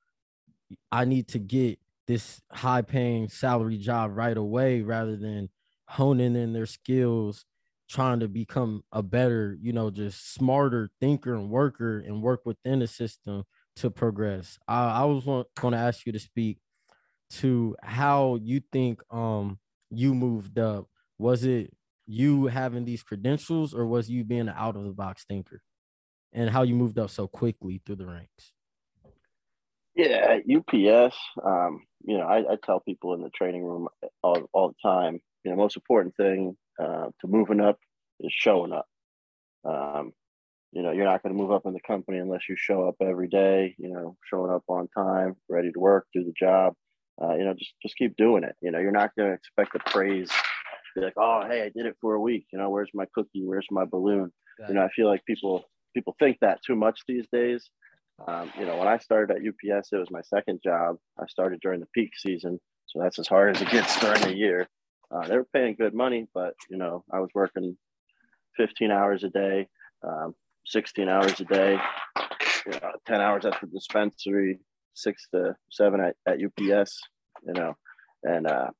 i 0.92 1.04
need 1.04 1.28
to 1.28 1.38
get 1.38 1.78
this 2.06 2.40
high 2.52 2.82
paying 2.82 3.28
salary 3.28 3.78
job 3.78 4.10
right 4.14 4.36
away 4.36 4.82
rather 4.82 5.16
than 5.16 5.48
honing 5.88 6.36
in 6.36 6.52
their 6.52 6.66
skills, 6.66 7.46
trying 7.88 8.20
to 8.20 8.28
become 8.28 8.82
a 8.92 9.02
better, 9.02 9.56
you 9.60 9.72
know, 9.72 9.90
just 9.90 10.34
smarter 10.34 10.90
thinker 11.00 11.34
and 11.34 11.50
worker 11.50 12.00
and 12.00 12.22
work 12.22 12.40
within 12.44 12.78
the 12.78 12.86
system 12.86 13.44
to 13.76 13.90
progress. 13.90 14.58
I, 14.66 15.02
I 15.02 15.04
was 15.04 15.24
going 15.24 15.72
to 15.72 15.78
ask 15.78 16.06
you 16.06 16.12
to 16.12 16.18
speak 16.18 16.58
to 17.30 17.74
how 17.82 18.38
you 18.42 18.60
think 18.72 19.00
um 19.10 19.58
you 19.90 20.14
moved 20.14 20.58
up. 20.58 20.86
Was 21.18 21.44
it 21.44 21.72
you 22.06 22.46
having 22.46 22.84
these 22.84 23.02
credentials 23.02 23.74
or 23.74 23.86
was 23.86 24.10
you 24.10 24.24
being 24.24 24.42
an 24.42 24.54
out 24.56 24.76
of 24.76 24.84
the 24.84 24.92
box 24.92 25.24
thinker? 25.28 25.62
And 26.32 26.50
how 26.50 26.62
you 26.62 26.74
moved 26.74 26.98
up 26.98 27.10
so 27.10 27.28
quickly 27.28 27.80
through 27.84 27.96
the 27.96 28.06
ranks? 28.06 28.52
Yeah, 29.94 30.38
UPS, 30.38 31.16
um, 31.44 31.84
you 32.04 32.18
know, 32.18 32.24
I, 32.24 32.38
I, 32.38 32.56
tell 32.64 32.80
people 32.80 33.14
in 33.14 33.22
the 33.22 33.30
training 33.30 33.62
room 33.62 33.86
all, 34.24 34.48
all 34.52 34.68
the 34.70 34.74
time, 34.82 35.20
you 35.44 35.52
know, 35.52 35.56
most 35.56 35.76
important 35.76 36.16
thing 36.16 36.56
uh, 36.82 37.06
to 37.20 37.26
moving 37.26 37.60
up 37.60 37.78
is 38.20 38.32
showing 38.32 38.72
up. 38.72 38.86
Um, 39.64 40.12
you 40.72 40.82
know, 40.82 40.90
you're 40.90 41.04
not 41.04 41.22
going 41.22 41.34
to 41.34 41.40
move 41.40 41.52
up 41.52 41.66
in 41.66 41.72
the 41.72 41.80
company 41.86 42.18
unless 42.18 42.48
you 42.48 42.56
show 42.58 42.88
up 42.88 42.96
every 43.00 43.28
day, 43.28 43.74
you 43.78 43.90
know, 43.90 44.16
showing 44.28 44.52
up 44.52 44.64
on 44.68 44.88
time, 44.88 45.36
ready 45.48 45.70
to 45.70 45.78
work, 45.78 46.06
do 46.12 46.24
the 46.24 46.34
job. 46.38 46.74
Uh, 47.22 47.34
you 47.34 47.44
know, 47.44 47.54
just 47.54 47.72
just 47.80 47.96
keep 47.96 48.16
doing 48.16 48.42
it. 48.42 48.56
You 48.60 48.72
know, 48.72 48.80
you're 48.80 48.90
not 48.90 49.12
going 49.16 49.28
to 49.28 49.34
expect 49.34 49.72
the 49.72 49.78
praise. 49.90 50.30
Be 50.96 51.00
like, 51.00 51.14
oh, 51.16 51.42
hey, 51.48 51.62
I 51.62 51.70
did 51.70 51.86
it 51.86 51.96
for 52.00 52.14
a 52.14 52.20
week. 52.20 52.46
You 52.52 52.58
know, 52.58 52.70
where's 52.70 52.90
my 52.94 53.06
cookie? 53.14 53.44
Where's 53.44 53.66
my 53.70 53.84
balloon? 53.84 54.32
You 54.68 54.74
know, 54.74 54.82
I 54.82 54.88
feel 54.90 55.08
like 55.08 55.24
people 55.24 55.64
people 55.94 56.14
think 56.18 56.38
that 56.40 56.60
too 56.64 56.76
much 56.76 57.00
these 57.06 57.26
days. 57.32 57.68
Um, 58.26 58.52
you 58.58 58.64
know, 58.64 58.76
when 58.76 58.86
I 58.86 58.98
started 58.98 59.36
at 59.36 59.42
UPS, 59.42 59.88
it 59.92 59.96
was 59.96 60.10
my 60.10 60.22
second 60.22 60.60
job. 60.62 60.96
I 61.18 61.26
started 61.26 61.60
during 61.60 61.80
the 61.80 61.88
peak 61.94 62.10
season, 62.16 62.60
so 62.86 63.00
that's 63.00 63.18
as 63.18 63.26
hard 63.26 63.56
as 63.56 63.62
it 63.62 63.70
gets 63.70 63.98
during 64.00 64.20
the 64.22 64.36
year. 64.36 64.68
Uh, 65.10 65.26
they 65.26 65.36
were 65.36 65.48
paying 65.52 65.74
good 65.74 65.94
money, 65.94 66.26
but 66.34 66.54
you 66.70 66.76
know, 66.76 67.04
I 67.12 67.20
was 67.20 67.30
working 67.34 67.76
15 68.56 68.90
hours 68.90 69.24
a 69.24 69.28
day, 69.28 69.68
um, 70.02 70.34
16 70.66 71.08
hours 71.08 71.40
a 71.40 71.44
day, 71.44 71.78
you 72.66 72.72
know, 72.72 72.92
10 73.06 73.20
hours 73.20 73.44
at 73.44 73.60
the 73.60 73.66
dispensary, 73.66 74.58
six 74.94 75.28
to 75.32 75.54
seven 75.70 76.00
at, 76.00 76.16
at 76.26 76.38
UPS, 76.42 77.00
you 77.46 77.52
know, 77.52 77.74
and 78.22 78.46
uh, 78.46 78.70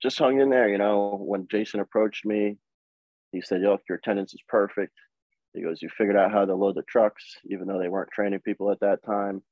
just 0.00 0.18
hung 0.18 0.40
in 0.40 0.50
there. 0.50 0.68
You 0.68 0.78
know, 0.78 1.18
when 1.20 1.46
Jason 1.50 1.80
approached 1.80 2.24
me, 2.24 2.56
he 3.32 3.40
said, 3.40 3.60
"Yo, 3.60 3.78
your 3.88 3.98
attendance 3.98 4.32
is 4.32 4.42
perfect." 4.48 4.94
He 5.54 5.62
goes, 5.62 5.82
"You 5.82 5.88
figured 5.96 6.16
out 6.16 6.32
how 6.32 6.44
to 6.44 6.54
load 6.54 6.76
the 6.76 6.82
trucks, 6.82 7.24
even 7.46 7.66
though 7.66 7.78
they 7.78 7.88
weren't 7.88 8.10
training 8.10 8.40
people 8.40 8.70
at 8.70 8.80
that 8.80 9.04
time." 9.04 9.42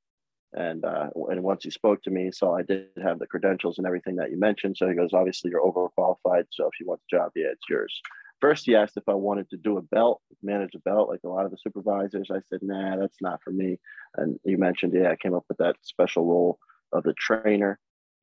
And 0.53 0.85
uh, 0.85 1.09
and 1.29 1.43
once 1.43 1.63
he 1.63 1.69
spoke 1.69 2.01
to 2.03 2.09
me, 2.09 2.31
so 2.31 2.53
I 2.53 2.61
did 2.61 2.87
have 3.03 3.19
the 3.19 3.27
credentials 3.27 3.77
and 3.77 3.85
everything 3.85 4.15
that 4.15 4.31
you 4.31 4.39
mentioned. 4.39 4.77
So 4.77 4.87
he 4.87 4.95
goes, 4.95 5.13
"Obviously, 5.13 5.51
you're 5.51 5.61
overqualified. 5.61 6.45
So 6.51 6.65
if 6.65 6.79
you 6.79 6.87
want 6.87 7.01
the 7.01 7.17
job, 7.17 7.31
yeah, 7.35 7.47
it's 7.51 7.69
yours." 7.69 8.01
First, 8.39 8.65
he 8.65 8.75
asked 8.75 8.97
if 8.97 9.09
I 9.09 9.13
wanted 9.13 9.49
to 9.49 9.57
do 9.57 9.77
a 9.77 9.81
belt, 9.81 10.21
manage 10.41 10.75
a 10.75 10.79
belt, 10.79 11.09
like 11.09 11.21
a 11.25 11.29
lot 11.29 11.45
of 11.45 11.51
the 11.51 11.57
supervisors. 11.57 12.29
I 12.31 12.39
said, 12.49 12.59
"Nah, 12.61 12.95
that's 12.95 13.21
not 13.21 13.41
for 13.43 13.51
me." 13.51 13.77
And 14.15 14.39
you 14.45 14.57
mentioned, 14.57 14.93
yeah, 14.95 15.11
I 15.11 15.15
came 15.17 15.33
up 15.33 15.45
with 15.49 15.57
that 15.57 15.75
special 15.81 16.25
role 16.25 16.59
of 16.93 17.03
the 17.03 17.13
trainer. 17.13 17.77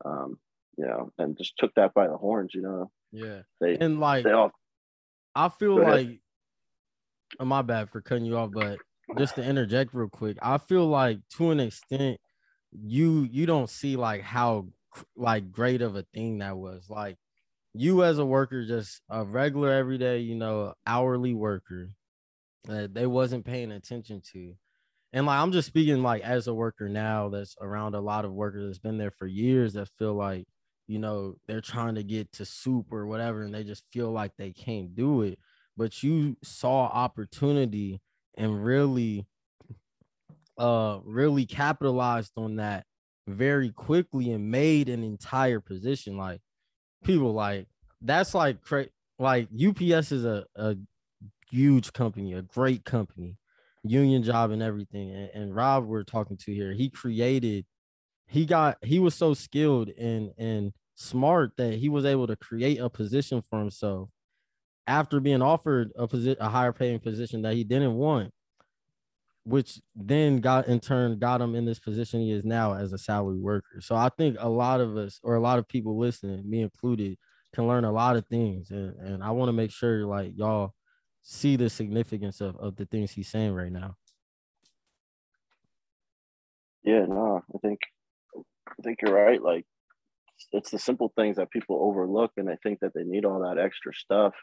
Um, 0.05 0.39
you 0.77 0.87
know, 0.87 1.13
and 1.19 1.37
just 1.37 1.57
took 1.59 1.75
that 1.75 1.95
by 1.95 2.09
the 2.09 2.17
horns, 2.17 2.53
you 2.55 2.63
know. 2.63 2.91
Yeah. 3.13 3.43
They 3.61 3.77
and 3.77 4.01
like 4.01 4.25
they 4.25 4.33
all 4.33 4.51
I 5.35 5.49
feel 5.49 5.81
like 5.81 6.21
oh, 7.39 7.45
my 7.45 7.63
bad 7.63 7.91
for 7.91 8.01
cutting 8.01 8.25
you 8.25 8.37
off, 8.37 8.51
but 8.53 8.79
just 9.19 9.37
to 9.37 9.45
interject 9.45 9.95
real 9.95 10.09
quick, 10.09 10.39
I 10.43 10.59
feel 10.59 10.87
like 10.87 11.19
to 11.37 11.51
an 11.51 11.61
extent 11.61 12.19
you 12.73 13.29
you 13.31 13.47
don't 13.47 13.71
see 13.71 13.97
like 13.97 14.23
how 14.23 14.69
like 15.17 15.53
great 15.53 15.83
of 15.83 15.97
a 15.97 16.03
thing 16.15 16.39
that 16.39 16.57
was. 16.57 16.87
Like 16.89 17.19
you 17.75 18.05
as 18.05 18.19
a 18.19 18.27
worker, 18.27 18.65
just 18.65 19.03
a 19.11 19.25
regular 19.25 19.73
everyday, 19.73 20.21
you 20.21 20.35
know, 20.37 20.75
hourly 20.87 21.35
worker 21.35 21.91
that 22.65 22.95
they 22.95 23.07
wasn't 23.07 23.45
paying 23.45 23.73
attention 23.73 24.23
to. 24.33 24.55
And 25.13 25.27
like 25.27 25.39
I'm 25.39 25.53
just 25.53 25.69
speaking 25.69 26.03
like 26.03 26.23
as 26.23 26.49
a 26.49 26.55
worker 26.55 26.89
now 26.89 27.29
that's 27.29 27.57
around 27.61 27.95
a 27.95 28.01
lot 28.01 28.25
of 28.25 28.33
workers 28.33 28.67
that's 28.67 28.79
been 28.79 28.99
there 28.99 29.13
for 29.13 29.27
years 29.27 29.75
that 29.75 29.89
feel 29.99 30.15
like, 30.15 30.47
you 30.89 30.99
know, 30.99 31.37
they're 31.47 31.61
trying 31.61 31.95
to 31.97 32.03
get 32.03 32.33
to 32.33 32.45
soup 32.45 32.93
or 32.93 33.07
whatever, 33.07 33.43
and 33.43 33.55
they 33.55 33.65
just 33.65 33.85
feel 33.93 34.11
like 34.11 34.33
they 34.37 34.53
can't 34.53 34.95
do 34.95 35.23
it. 35.23 35.39
But 35.77 36.03
you 36.03 36.37
saw 36.43 36.87
opportunity 36.87 38.01
and 38.37 38.65
really 38.65 39.27
uh 40.59 41.01
really 41.05 41.47
capitalized 41.47 42.33
on 42.37 42.57
that 42.57 42.85
very 43.27 43.71
quickly 43.71 44.31
and 44.33 44.51
made 44.51 44.89
an 44.89 45.03
entire 45.03 45.61
position. 45.61 46.17
Like 46.17 46.41
people 47.05 47.33
like 47.33 47.67
that's 48.03 48.35
like 48.35 48.61
cra- 48.63 48.89
like 49.19 49.49
UPS 49.53 50.13
is 50.13 50.25
a, 50.25 50.45
a 50.57 50.77
huge 51.51 51.93
company, 51.93 52.35
a 52.35 52.43
great 52.43 52.85
company, 52.85 53.37
union 53.83 54.23
job 54.23 54.51
and 54.51 54.63
everything. 54.63 55.11
And, 55.11 55.31
and 55.35 55.57
Rob, 55.57 55.87
we're 55.87 56.03
talking 56.05 56.37
to 56.39 56.53
here, 56.53 56.73
he 56.73 56.91
created, 56.91 57.65
he 58.27 58.45
got, 58.47 58.79
he 58.83 58.99
was 58.99 59.15
so 59.15 59.35
skilled 59.35 59.91
and 59.91 60.33
and 60.39 60.73
smart 60.97 61.53
that 61.57 61.75
he 61.75 61.89
was 61.89 62.05
able 62.05 62.27
to 62.27 62.37
create 62.37 62.79
a 62.79 62.89
position 62.89 63.43
for 63.43 63.59
himself 63.59 64.09
after 64.87 65.21
being 65.21 65.43
offered 65.43 65.93
a 65.97 66.07
position, 66.07 66.41
a 66.41 66.49
higher 66.49 66.73
paying 66.73 66.99
position 66.99 67.43
that 67.43 67.55
he 67.55 67.65
didn't 67.65 67.95
want, 67.95 68.33
which 69.45 69.81
then 69.95 70.41
got 70.41 70.69
in 70.69 70.81
turn 70.81 71.19
got 71.19 71.41
him 71.41 71.55
in 71.55 71.65
this 71.65 71.79
position 71.79 72.21
he 72.21 72.33
is 72.33 72.45
now 72.45 72.75
as 72.75 72.93
a 72.93 72.99
salary 72.99 73.39
worker. 73.39 73.81
So 73.81 73.95
I 73.95 74.11
think 74.17 74.37
a 74.39 74.49
lot 74.49 74.81
of 74.81 74.97
us 74.97 75.21
or 75.23 75.35
a 75.35 75.41
lot 75.41 75.59
of 75.59 75.69
people 75.69 75.99
listening, 75.99 76.49
me 76.49 76.63
included, 76.63 77.17
can 77.55 77.67
learn 77.67 77.85
a 77.85 77.93
lot 77.93 78.17
of 78.17 78.27
things. 78.27 78.71
And, 78.71 78.95
and 78.97 79.25
I 79.25 79.31
want 79.31 79.49
to 79.49 79.53
make 79.53 79.71
sure 79.71 80.07
like 80.07 80.33
y'all 80.37 80.75
see 81.23 81.57
the 81.57 81.71
significance 81.71 82.41
of, 82.41 82.57
of 82.57 82.77
the 82.77 82.87
things 82.87 83.13
he's 83.13 83.29
saying 83.29 83.55
right 83.55 83.73
now. 83.73 83.97
Yeah, 86.83 87.07
no, 87.09 87.41
I 87.55 87.59
think 87.59 87.81
I 88.37 88.83
think 88.83 88.99
you're 89.01 89.15
right. 89.15 89.41
Like 89.41 89.65
it's 90.53 90.71
the 90.71 90.79
simple 90.79 91.13
things 91.17 91.37
that 91.37 91.51
people 91.51 91.79
overlook 91.81 92.33
and 92.37 92.49
they 92.49 92.57
think 92.63 92.81
that 92.81 92.93
they 92.95 93.05
need 93.05 93.25
all 93.25 93.41
that 93.41 93.59
extra 93.59 93.95
stuff. 93.95 94.35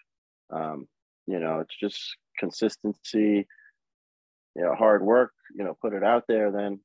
Um, 0.51 0.87
you 1.27 1.39
know, 1.39 1.59
it's 1.59 1.75
just 1.77 1.99
consistency, 2.37 3.47
you 4.55 4.63
know, 4.63 4.75
hard 4.75 5.03
work, 5.03 5.31
you 5.55 5.63
know, 5.63 5.77
put 5.81 5.93
it 5.93 6.03
out 6.03 6.23
there 6.27 6.51
then. 6.51 6.79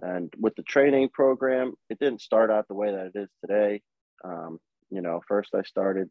And 0.00 0.32
with 0.38 0.54
the 0.56 0.62
training 0.62 1.10
program, 1.12 1.74
it 1.90 1.98
didn't 1.98 2.22
start 2.22 2.50
out 2.50 2.66
the 2.68 2.74
way 2.74 2.90
that 2.90 3.10
it 3.14 3.18
is 3.18 3.28
today. 3.44 3.82
Um, 4.24 4.58
you 4.90 5.00
know, 5.02 5.20
first 5.28 5.50
I 5.54 5.62
started, 5.62 6.08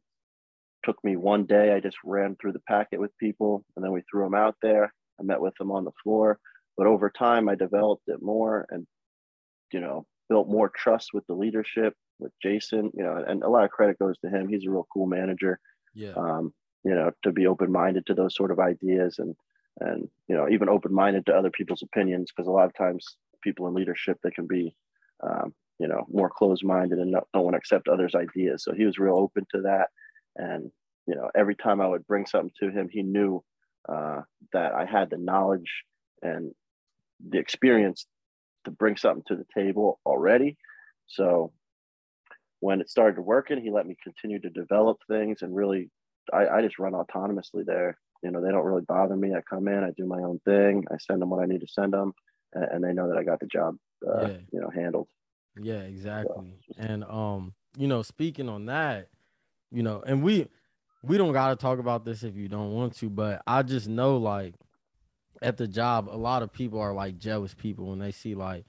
took 0.84 0.98
me 1.04 1.16
one 1.16 1.46
day, 1.46 1.74
I 1.74 1.80
just 1.80 1.98
ran 2.04 2.36
through 2.36 2.54
the 2.54 2.62
packet 2.68 3.00
with 3.00 3.18
people 3.18 3.64
and 3.76 3.84
then 3.84 3.92
we 3.92 4.02
threw 4.10 4.24
them 4.24 4.36
out 4.36 4.56
there. 4.62 4.94
I 5.20 5.24
met 5.24 5.42
with 5.42 5.56
them 5.56 5.72
on 5.72 5.86
the 5.86 5.92
floor. 6.04 6.40
But 6.78 6.88
over 6.88 7.10
time, 7.10 7.50
I 7.50 7.56
developed 7.56 8.04
it 8.08 8.22
more 8.22 8.66
and, 8.70 8.88
you 9.72 9.80
know, 9.80 10.06
built 10.30 10.48
more 10.48 10.72
trust 10.76 11.10
with 11.14 11.26
the 11.28 11.36
leadership, 11.36 11.94
with 12.20 12.32
Jason, 12.42 12.92
you 12.94 13.04
know, 13.04 13.24
and 13.28 13.44
a 13.44 13.50
lot 13.50 13.66
of 13.66 13.72
credit 13.72 14.00
goes 14.00 14.18
to 14.20 14.30
him. 14.30 14.48
He's 14.48 14.66
a 14.66 14.70
real 14.70 14.88
cool 14.92 15.06
manager. 15.06 15.60
Yeah. 15.94 16.14
Um, 16.16 16.54
you 16.84 16.94
know, 16.94 17.12
to 17.24 17.32
be 17.32 17.48
open 17.48 17.72
minded 17.72 18.06
to 18.08 18.14
those 18.14 18.36
sort 18.36 18.52
of 18.52 18.60
ideas 18.60 19.20
and 19.20 19.36
and 19.80 20.10
you 20.28 20.36
know 20.36 20.50
even 20.50 20.70
open 20.70 20.94
minded 20.94 21.26
to 21.26 21.34
other 21.34 21.50
people's 21.50 21.82
opinions 21.82 22.32
because 22.32 22.48
a 22.48 22.52
lot 22.52 22.66
of 22.66 22.76
times 22.76 23.16
people 23.42 23.68
in 23.68 23.74
leadership 23.74 24.18
they 24.22 24.32
can 24.32 24.46
be 24.46 24.76
um, 25.24 25.54
you 25.80 25.88
know 25.88 26.06
more 26.12 26.30
closed 26.30 26.64
minded 26.64 27.00
and 27.00 27.12
don't, 27.12 27.26
don't 27.34 27.44
want 27.44 27.54
to 27.54 27.58
accept 27.58 27.88
others' 27.88 28.16
ideas. 28.16 28.64
So 28.64 28.74
he 28.74 28.86
was 28.86 29.00
real 29.00 29.16
open 29.16 29.46
to 29.56 29.62
that, 29.62 29.90
and 30.36 30.72
you 31.08 31.16
know 31.16 31.30
every 31.36 31.56
time 31.56 31.82
I 31.82 31.88
would 31.88 32.06
bring 32.08 32.26
something 32.26 32.52
to 32.60 32.70
him, 32.70 32.90
he 32.90 33.04
knew 33.04 33.44
uh, 33.88 34.22
that 34.54 34.74
I 34.74 34.86
had 34.86 35.10
the 35.10 35.18
knowledge 35.18 35.84
and 36.22 36.54
the 37.30 37.40
experience 37.40 38.06
to 38.66 38.72
bring 38.72 38.98
something 38.98 39.24
to 39.28 39.36
the 39.36 39.46
table 39.56 40.00
already. 40.06 40.58
So 41.08 41.52
when 42.60 42.80
it 42.80 42.90
started 42.90 43.20
working, 43.22 43.62
he 43.62 43.72
let 43.72 43.88
me 43.88 43.98
continue 44.04 44.40
to 44.40 44.50
develop 44.50 45.00
things 45.08 45.42
and 45.42 45.56
really, 45.56 45.90
I, 46.34 46.48
I 46.48 46.62
just 46.62 46.80
run 46.80 46.94
autonomously 46.94 47.66
there. 47.66 47.98
You 48.24 48.32
know, 48.32 48.42
they 48.42 48.52
don't 48.52 48.66
really 48.66 48.84
bother 48.88 49.16
me. 49.16 49.34
I 49.34 49.42
come 49.42 49.68
in, 49.68 49.84
I 49.84 49.92
do 49.98 50.06
my 50.06 50.20
own 50.22 50.40
thing, 50.46 50.86
I 50.92 50.98
send 50.98 51.22
them 51.22 51.30
what 51.30 51.42
I 51.42 51.46
need 51.48 51.62
to 51.62 51.68
send 51.68 51.94
them, 51.94 52.14
and, 52.54 52.64
and 52.66 52.84
they 52.84 52.94
know 52.94 53.08
that 53.10 53.18
I 53.18 53.24
got 53.24 53.40
the 53.40 53.48
job, 53.48 53.76
uh, 54.08 54.28
Yeah. 54.28 54.38
you 54.52 54.62
know, 54.62 54.70
handled. 54.70 55.08
Yeah, 55.62 55.82
exactly. 55.82 56.54
And 56.78 57.04
um, 57.04 57.54
you 57.78 57.88
know, 57.88 58.02
speaking 58.02 58.48
on 58.50 58.66
that, 58.68 59.10
you 59.72 59.84
know, 59.84 60.04
and 60.06 60.24
we 60.24 60.48
we 61.04 61.18
don't 61.18 61.34
gotta 61.34 61.56
talk 61.56 61.80
about 61.80 62.06
this 62.06 62.24
if 62.24 62.36
you 62.36 62.48
don't 62.48 62.72
want 62.74 62.96
to, 62.98 63.10
but 63.10 63.42
I 63.48 63.64
just 63.64 63.88
know 63.88 64.18
like 64.18 64.56
at 65.42 65.58
the 65.58 65.68
job, 65.68 66.10
a 66.10 66.16
lot 66.18 66.44
of 66.44 66.52
people 66.54 66.80
are 66.80 66.94
like 66.94 67.18
jealous 67.18 67.54
people 67.54 67.88
when 67.88 68.00
they 68.00 68.12
see 68.12 68.36
like 68.36 68.66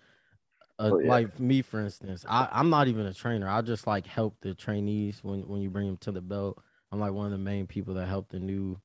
uh, 0.78 0.92
Oh, 0.92 0.99
yeah. 0.99 1.09
like 1.09 1.38
me 1.38 1.62
for 1.62 1.80
instance. 1.80 2.25
I, 2.28 2.49
I'm 2.50 2.71
not 2.71 2.88
even 2.88 3.06
a 3.06 3.14
trainer. 3.14 3.49
I 3.49 3.62
just 3.62 3.87
like 3.87 4.06
help 4.06 4.37
the 4.40 4.54
trainees 4.54 5.21
when 5.23 5.40
when 5.47 5.61
you 5.61 5.71
bring 5.71 5.87
them 5.87 5.99
to 5.99 6.12
the 6.12 6.23
belt. 6.23 6.62
I'm 6.92 7.00
like 7.00 7.12
one 7.12 7.26
of 7.26 7.32
the 7.32 7.38
main 7.38 7.66
people 7.66 7.94
that 7.94 8.06
help 8.06 8.28
the 8.28 8.38
new 8.38 8.78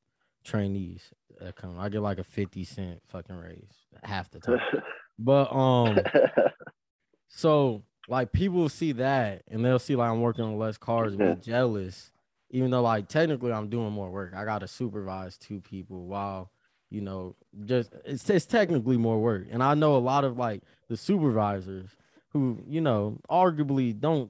trainees 0.44 1.14
that 1.42 1.56
come. 1.56 1.78
I 1.78 1.90
get 1.90 2.02
like 2.02 2.20
a 2.20 2.24
50 2.24 2.64
cent 2.64 3.02
fucking 3.08 3.36
raise 3.36 3.74
half 4.04 4.32
the 4.32 4.40
time. 4.40 4.60
But 5.20 5.52
um 5.52 5.98
so 7.28 7.82
like 8.08 8.32
people 8.32 8.70
see 8.70 8.92
that 8.92 9.42
and 9.50 9.66
they'll 9.66 9.80
see 9.80 9.96
like 9.96 10.12
I'm 10.12 10.22
working 10.22 10.46
on 10.46 10.60
less 10.60 10.78
cars 10.78 11.14
and 11.14 11.36
be 11.36 11.42
jealous. 11.42 12.12
even 12.52 12.70
though 12.70 12.84
like 12.84 13.08
technically 13.08 13.52
I'm 13.52 13.68
doing 13.68 13.92
more 13.92 14.12
work, 14.12 14.34
I 14.36 14.46
gotta 14.46 14.68
supervise 14.68 15.40
two 15.40 15.60
people 15.60 16.06
while 16.06 16.52
you 16.90 17.02
know, 17.02 17.36
just 17.66 17.94
it's 18.06 18.30
it's 18.30 18.46
technically 18.46 18.98
more 18.98 19.20
work. 19.20 19.48
And 19.50 19.62
I 19.62 19.74
know 19.74 19.96
a 19.96 20.00
lot 20.00 20.24
of 20.24 20.38
like 20.38 20.62
the 20.88 20.98
supervisors 20.98 21.90
who, 22.30 22.64
you 22.68 22.82
know, 22.82 23.20
arguably 23.30 24.00
don't 24.00 24.30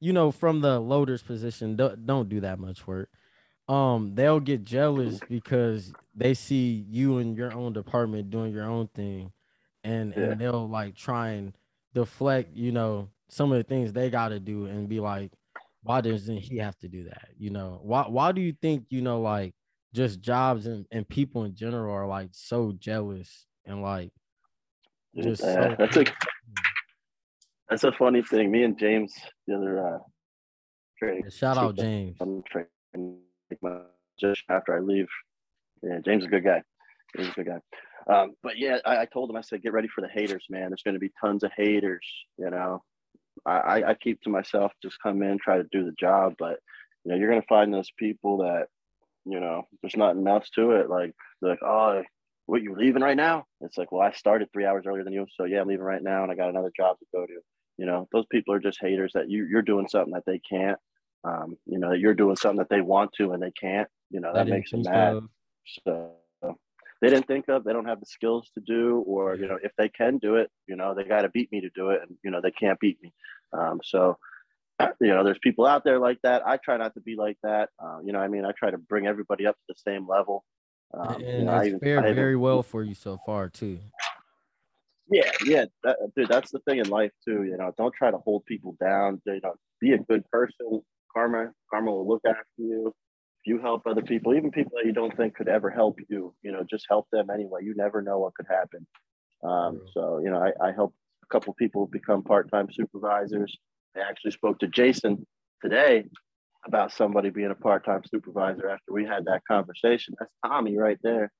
you 0.00 0.12
know, 0.12 0.30
from 0.30 0.60
the 0.60 0.78
loader's 0.80 1.22
position, 1.22 1.76
don't, 1.76 2.06
don't 2.06 2.28
do 2.28 2.40
that 2.40 2.58
much 2.58 2.86
work. 2.86 3.10
Um, 3.68 4.14
they'll 4.14 4.40
get 4.40 4.64
jealous 4.64 5.22
because 5.22 5.94
they 6.14 6.34
see 6.34 6.84
you 6.88 7.18
in 7.18 7.34
your 7.34 7.52
own 7.52 7.72
department 7.72 8.30
doing 8.30 8.52
your 8.52 8.64
own 8.64 8.88
thing, 8.88 9.32
and 9.84 10.12
Yeah. 10.16 10.34
and 10.34 10.38
they'll 10.40 10.68
like 10.68 10.94
try 10.96 11.30
and 11.30 11.54
deflect, 11.94 12.54
you 12.56 12.72
know, 12.72 13.08
some 13.28 13.52
of 13.52 13.58
the 13.58 13.64
things 13.64 13.92
they 13.92 14.10
got 14.10 14.28
to 14.30 14.40
do, 14.40 14.66
and 14.66 14.88
be 14.88 15.00
like, 15.00 15.32
why 15.82 16.00
doesn't 16.00 16.38
he 16.38 16.58
have 16.58 16.78
to 16.78 16.88
do 16.88 17.04
that? 17.04 17.28
You 17.38 17.50
know, 17.50 17.80
why 17.82 18.02
why 18.08 18.32
do 18.32 18.40
you 18.40 18.52
think 18.60 18.86
you 18.90 19.02
know 19.02 19.20
like 19.20 19.54
just 19.94 20.20
jobs 20.20 20.66
and, 20.66 20.86
and 20.90 21.08
people 21.08 21.44
in 21.44 21.54
general 21.54 21.94
are 21.94 22.06
like 22.06 22.30
so 22.32 22.72
jealous 22.78 23.46
and 23.64 23.82
like 23.82 24.12
just 25.20 25.42
yeah, 25.42 25.54
so 25.54 25.76
that's 25.78 25.96
a 25.96 26.04
that's 27.68 27.84
a 27.84 27.92
funny 27.92 28.22
thing. 28.22 28.50
Me 28.50 28.62
and 28.64 28.78
James 28.78 29.14
the 29.46 29.56
other 29.56 29.86
uh 29.86 29.98
training. 30.98 31.28
shout 31.30 31.58
out 31.58 31.76
James. 31.76 32.16
I'm 32.20 32.42
training 32.42 33.18
just 34.18 34.42
after 34.48 34.76
I 34.76 34.80
leave. 34.80 35.08
Yeah, 35.82 35.98
James 36.04 36.22
is 36.22 36.26
a 36.26 36.30
good 36.30 36.44
guy. 36.44 36.62
He's 37.16 37.28
a 37.28 37.32
good 37.32 37.46
guy. 37.46 37.60
Um, 38.12 38.32
but 38.42 38.58
yeah, 38.58 38.78
I, 38.84 39.02
I 39.02 39.04
told 39.06 39.30
him 39.30 39.36
I 39.36 39.42
said, 39.42 39.62
get 39.62 39.72
ready 39.72 39.88
for 39.88 40.00
the 40.00 40.08
haters, 40.08 40.44
man. 40.50 40.70
There's 40.70 40.82
going 40.82 40.94
to 40.94 41.00
be 41.00 41.12
tons 41.20 41.44
of 41.44 41.52
haters. 41.56 42.06
You 42.36 42.50
know, 42.50 42.82
I, 43.46 43.56
I, 43.58 43.90
I 43.90 43.94
keep 43.94 44.20
to 44.22 44.30
myself, 44.30 44.72
just 44.82 45.00
come 45.02 45.22
in, 45.22 45.38
try 45.38 45.58
to 45.58 45.68
do 45.70 45.84
the 45.84 45.92
job. 45.92 46.34
But 46.38 46.58
you 47.04 47.12
know, 47.12 47.16
you're 47.16 47.30
going 47.30 47.40
to 47.40 47.46
find 47.46 47.72
those 47.72 47.90
people 47.96 48.38
that 48.38 48.66
you 49.28 49.40
know, 49.40 49.66
there's 49.82 49.96
nothing 49.96 50.26
else 50.26 50.48
to 50.54 50.72
it. 50.72 50.88
Like, 50.88 51.14
like, 51.42 51.58
oh, 51.62 52.02
what 52.46 52.62
you 52.62 52.74
leaving 52.74 53.02
right 53.02 53.16
now? 53.16 53.44
It's 53.60 53.76
like, 53.76 53.92
well, 53.92 54.00
I 54.00 54.12
started 54.12 54.48
three 54.52 54.64
hours 54.64 54.84
earlier 54.86 55.04
than 55.04 55.12
you, 55.12 55.26
so 55.36 55.44
yeah, 55.44 55.60
I'm 55.60 55.68
leaving 55.68 55.84
right 55.84 56.02
now, 56.02 56.22
and 56.22 56.32
I 56.32 56.34
got 56.34 56.48
another 56.48 56.72
job 56.74 56.98
to 56.98 57.06
go 57.12 57.26
to. 57.26 57.40
You 57.78 57.86
know, 57.86 58.08
those 58.12 58.26
people 58.30 58.52
are 58.54 58.58
just 58.58 58.78
haters 58.80 59.12
that 59.14 59.30
you 59.30 59.46
you're 59.46 59.62
doing 59.62 59.88
something 59.88 60.12
that 60.12 60.24
they 60.26 60.40
can't. 60.40 60.78
Um, 61.24 61.56
you 61.66 61.78
know, 61.78 61.92
you're 61.92 62.14
doing 62.14 62.36
something 62.36 62.58
that 62.58 62.68
they 62.68 62.80
want 62.80 63.12
to 63.14 63.32
and 63.32 63.42
they 63.42 63.52
can't. 63.52 63.88
You 64.10 64.20
know, 64.20 64.32
that 64.34 64.48
makes 64.48 64.70
them 64.70 64.82
mad. 64.82 65.14
of. 65.14 65.28
So 65.84 66.10
they 67.00 67.08
didn't 67.08 67.26
think 67.28 67.48
of, 67.48 67.62
they 67.64 67.72
don't 67.72 67.86
have 67.86 68.00
the 68.00 68.06
skills 68.06 68.50
to 68.54 68.60
do, 68.60 69.04
or 69.06 69.36
you 69.36 69.46
know, 69.46 69.58
if 69.62 69.72
they 69.78 69.88
can 69.88 70.18
do 70.18 70.34
it, 70.36 70.50
you 70.66 70.74
know, 70.76 70.94
they 70.94 71.04
got 71.04 71.22
to 71.22 71.28
beat 71.28 71.50
me 71.52 71.60
to 71.60 71.70
do 71.74 71.90
it, 71.90 72.00
and 72.02 72.16
you 72.24 72.30
know, 72.30 72.40
they 72.42 72.50
can't 72.50 72.80
beat 72.80 72.98
me. 73.02 73.12
Um, 73.52 73.80
so 73.84 74.18
you 75.00 75.08
know, 75.08 75.22
there's 75.22 75.38
people 75.42 75.66
out 75.66 75.84
there 75.84 75.98
like 75.98 76.18
that. 76.22 76.46
I 76.46 76.56
try 76.56 76.76
not 76.76 76.94
to 76.94 77.00
be 77.00 77.14
like 77.16 77.38
that. 77.42 77.68
Uh, 77.82 77.98
you 78.04 78.12
know, 78.12 78.18
what 78.18 78.24
I 78.24 78.28
mean, 78.28 78.44
I 78.44 78.52
try 78.58 78.70
to 78.70 78.78
bring 78.78 79.06
everybody 79.06 79.46
up 79.46 79.54
to 79.54 79.62
the 79.68 79.74
same 79.76 80.08
level. 80.08 80.44
Um, 80.94 81.14
and 81.14 81.22
you 81.22 81.44
know, 81.44 81.58
it's 81.58 81.66
even, 81.68 81.80
fared 81.80 82.04
even- 82.04 82.14
very 82.14 82.36
well 82.36 82.62
for 82.62 82.82
you 82.82 82.94
so 82.94 83.18
far 83.24 83.48
too. 83.48 83.78
Yeah, 85.10 85.30
yeah, 85.44 85.64
that, 85.84 85.96
dude. 86.16 86.28
That's 86.28 86.50
the 86.50 86.60
thing 86.60 86.78
in 86.78 86.88
life 86.88 87.12
too. 87.24 87.44
You 87.44 87.56
know, 87.56 87.72
don't 87.76 87.94
try 87.94 88.10
to 88.10 88.18
hold 88.18 88.44
people 88.46 88.76
down. 88.80 89.20
You 89.26 89.40
know, 89.42 89.54
be 89.80 89.92
a 89.92 89.98
good 89.98 90.28
person. 90.30 90.82
Karma, 91.14 91.50
karma 91.70 91.90
will 91.90 92.06
look 92.06 92.22
after 92.26 92.42
you. 92.58 92.88
If 92.88 93.46
you 93.46 93.60
help 93.60 93.86
other 93.86 94.02
people, 94.02 94.34
even 94.34 94.50
people 94.50 94.72
that 94.76 94.86
you 94.86 94.92
don't 94.92 95.16
think 95.16 95.34
could 95.34 95.48
ever 95.48 95.70
help 95.70 95.98
you, 96.08 96.34
you 96.42 96.52
know, 96.52 96.64
just 96.68 96.86
help 96.88 97.06
them 97.12 97.30
anyway. 97.30 97.60
You 97.62 97.74
never 97.76 98.02
know 98.02 98.18
what 98.18 98.34
could 98.34 98.46
happen. 98.48 98.86
Um, 99.42 99.80
so, 99.94 100.18
you 100.18 100.30
know, 100.30 100.42
I, 100.42 100.68
I 100.68 100.72
helped 100.72 100.96
a 101.22 101.26
couple 101.32 101.54
people 101.54 101.86
become 101.86 102.24
part-time 102.24 102.68
supervisors. 102.72 103.56
I 103.96 104.00
actually 104.00 104.32
spoke 104.32 104.58
to 104.58 104.66
Jason 104.66 105.24
today 105.62 106.04
about 106.66 106.92
somebody 106.92 107.30
being 107.30 107.52
a 107.52 107.54
part-time 107.54 108.02
supervisor 108.10 108.68
after 108.68 108.92
we 108.92 109.04
had 109.04 109.24
that 109.26 109.42
conversation. 109.46 110.14
That's 110.18 110.32
Tommy 110.44 110.76
right 110.76 110.98
there. 111.02 111.30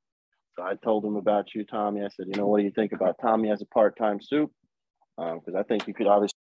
So 0.58 0.64
I 0.64 0.75
told 0.75 1.04
him 1.04 1.14
about 1.14 1.54
you, 1.54 1.64
Tommy. 1.64 2.00
I 2.00 2.08
said, 2.08 2.26
you 2.26 2.34
know, 2.36 2.47
what 2.47 2.58
do 2.58 2.64
you 2.64 2.73
think 2.73 2.90
about 2.90 3.14
Tommy 3.23 3.49
as 3.52 3.62
a 3.62 3.66
part-time 3.66 4.21
soup? 4.21 4.50
Because 5.16 5.54
I 5.56 5.62
think 5.62 5.86
you 5.86 5.94
could 5.94 6.08
obviously. 6.08 6.34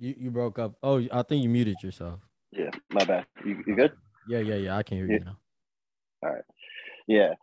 You 0.00 0.16
you 0.18 0.30
broke 0.32 0.58
up. 0.58 0.74
Oh, 0.82 1.04
I 1.12 1.22
think 1.22 1.44
you 1.44 1.48
muted 1.48 1.76
yourself. 1.84 2.18
Yeah, 2.50 2.70
my 2.90 3.04
bad. 3.04 3.26
You, 3.44 3.62
you 3.64 3.76
good? 3.76 3.92
Yeah, 4.28 4.40
yeah, 4.40 4.56
yeah. 4.56 4.76
I 4.76 4.82
can 4.82 4.96
hear 4.96 5.06
you 5.06 5.20
now. 5.20 5.36
All 6.24 6.30
right. 6.30 6.44
Yeah. 7.06 7.34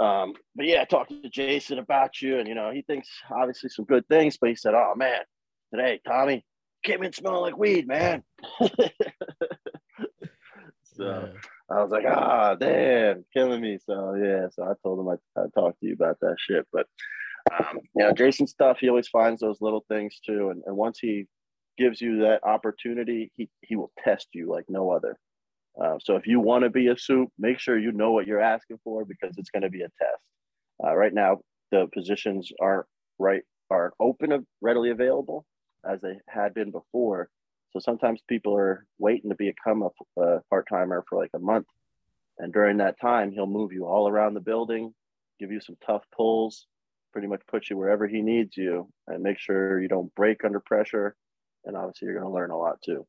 Um, 0.00 0.34
but 0.54 0.66
yeah, 0.66 0.82
I 0.82 0.84
talked 0.84 1.10
to 1.10 1.28
Jason 1.28 1.80
about 1.80 2.22
you, 2.22 2.38
and 2.38 2.46
you 2.46 2.54
know, 2.54 2.70
he 2.70 2.82
thinks 2.82 3.08
obviously 3.30 3.70
some 3.70 3.86
good 3.86 4.06
things, 4.08 4.38
but 4.40 4.50
he 4.50 4.54
said, 4.54 4.74
"Oh 4.74 4.94
man, 4.96 5.20
today, 5.74 6.00
Tommy, 6.06 6.44
came 6.84 7.02
in 7.02 7.12
smelling 7.12 7.42
like 7.42 7.58
weed, 7.58 7.88
man." 7.88 8.22
so 10.84 11.28
Yeah. 11.32 11.40
I 11.70 11.82
was 11.82 11.90
like, 11.90 12.04
"Ah, 12.06 12.54
damn, 12.54 13.24
killing 13.32 13.60
me." 13.60 13.78
So 13.84 14.14
yeah, 14.14 14.48
so 14.52 14.64
I 14.64 14.74
told 14.82 15.00
him 15.00 15.08
I 15.08 15.40
I 15.40 15.46
talked 15.54 15.80
to 15.80 15.86
you 15.86 15.94
about 15.94 16.18
that 16.20 16.36
shit, 16.38 16.66
but 16.72 16.86
um, 17.52 17.80
you 17.94 18.04
know, 18.04 18.12
Jason 18.12 18.46
stuff, 18.46 18.78
he 18.80 18.88
always 18.88 19.08
finds 19.08 19.40
those 19.40 19.60
little 19.60 19.84
things 19.88 20.20
too, 20.24 20.50
and, 20.50 20.62
and 20.66 20.76
once 20.76 20.98
he 21.00 21.26
gives 21.78 22.00
you 22.00 22.20
that 22.20 22.44
opportunity, 22.44 23.30
he 23.36 23.48
he 23.62 23.76
will 23.76 23.92
test 24.02 24.28
you 24.32 24.50
like 24.50 24.64
no 24.68 24.90
other. 24.90 25.18
Uh, 25.82 25.96
so 26.02 26.16
if 26.16 26.26
you 26.26 26.40
want 26.40 26.64
to 26.64 26.70
be 26.70 26.88
a 26.88 26.96
soup, 26.96 27.28
make 27.38 27.58
sure 27.58 27.78
you 27.78 27.92
know 27.92 28.12
what 28.12 28.26
you're 28.26 28.40
asking 28.40 28.78
for 28.82 29.04
because 29.04 29.36
it's 29.36 29.50
going 29.50 29.62
to 29.62 29.68
be 29.68 29.82
a 29.82 29.88
test. 30.00 30.22
Uh, 30.82 30.94
right 30.94 31.12
now, 31.12 31.38
the 31.70 31.86
positions 31.92 32.50
aren't 32.60 32.86
right 33.18 33.42
are 33.70 33.92
open 34.00 34.32
of 34.32 34.44
readily 34.60 34.90
available 34.90 35.44
as 35.88 36.00
they 36.00 36.18
had 36.28 36.54
been 36.54 36.70
before. 36.70 37.28
So 37.76 37.80
sometimes 37.80 38.22
people 38.26 38.56
are 38.56 38.86
waiting 38.98 39.28
to 39.28 39.36
become 39.36 39.82
a, 39.82 40.20
a 40.22 40.40
part 40.48 40.66
timer 40.66 41.04
for 41.06 41.18
like 41.20 41.32
a 41.34 41.38
month, 41.38 41.66
and 42.38 42.50
during 42.50 42.78
that 42.78 42.98
time, 42.98 43.32
he'll 43.32 43.46
move 43.46 43.70
you 43.70 43.84
all 43.84 44.08
around 44.08 44.32
the 44.32 44.40
building, 44.40 44.94
give 45.38 45.52
you 45.52 45.60
some 45.60 45.76
tough 45.84 46.02
pulls, 46.16 46.66
pretty 47.12 47.28
much 47.28 47.42
put 47.46 47.68
you 47.68 47.76
wherever 47.76 48.08
he 48.08 48.22
needs 48.22 48.56
you, 48.56 48.88
and 49.08 49.22
make 49.22 49.38
sure 49.38 49.78
you 49.78 49.88
don't 49.88 50.14
break 50.14 50.42
under 50.42 50.58
pressure. 50.58 51.16
And 51.66 51.76
obviously, 51.76 52.06
you're 52.06 52.18
going 52.18 52.26
to 52.26 52.34
learn 52.34 52.50
a 52.50 52.56
lot 52.56 52.80
too. 52.80 53.06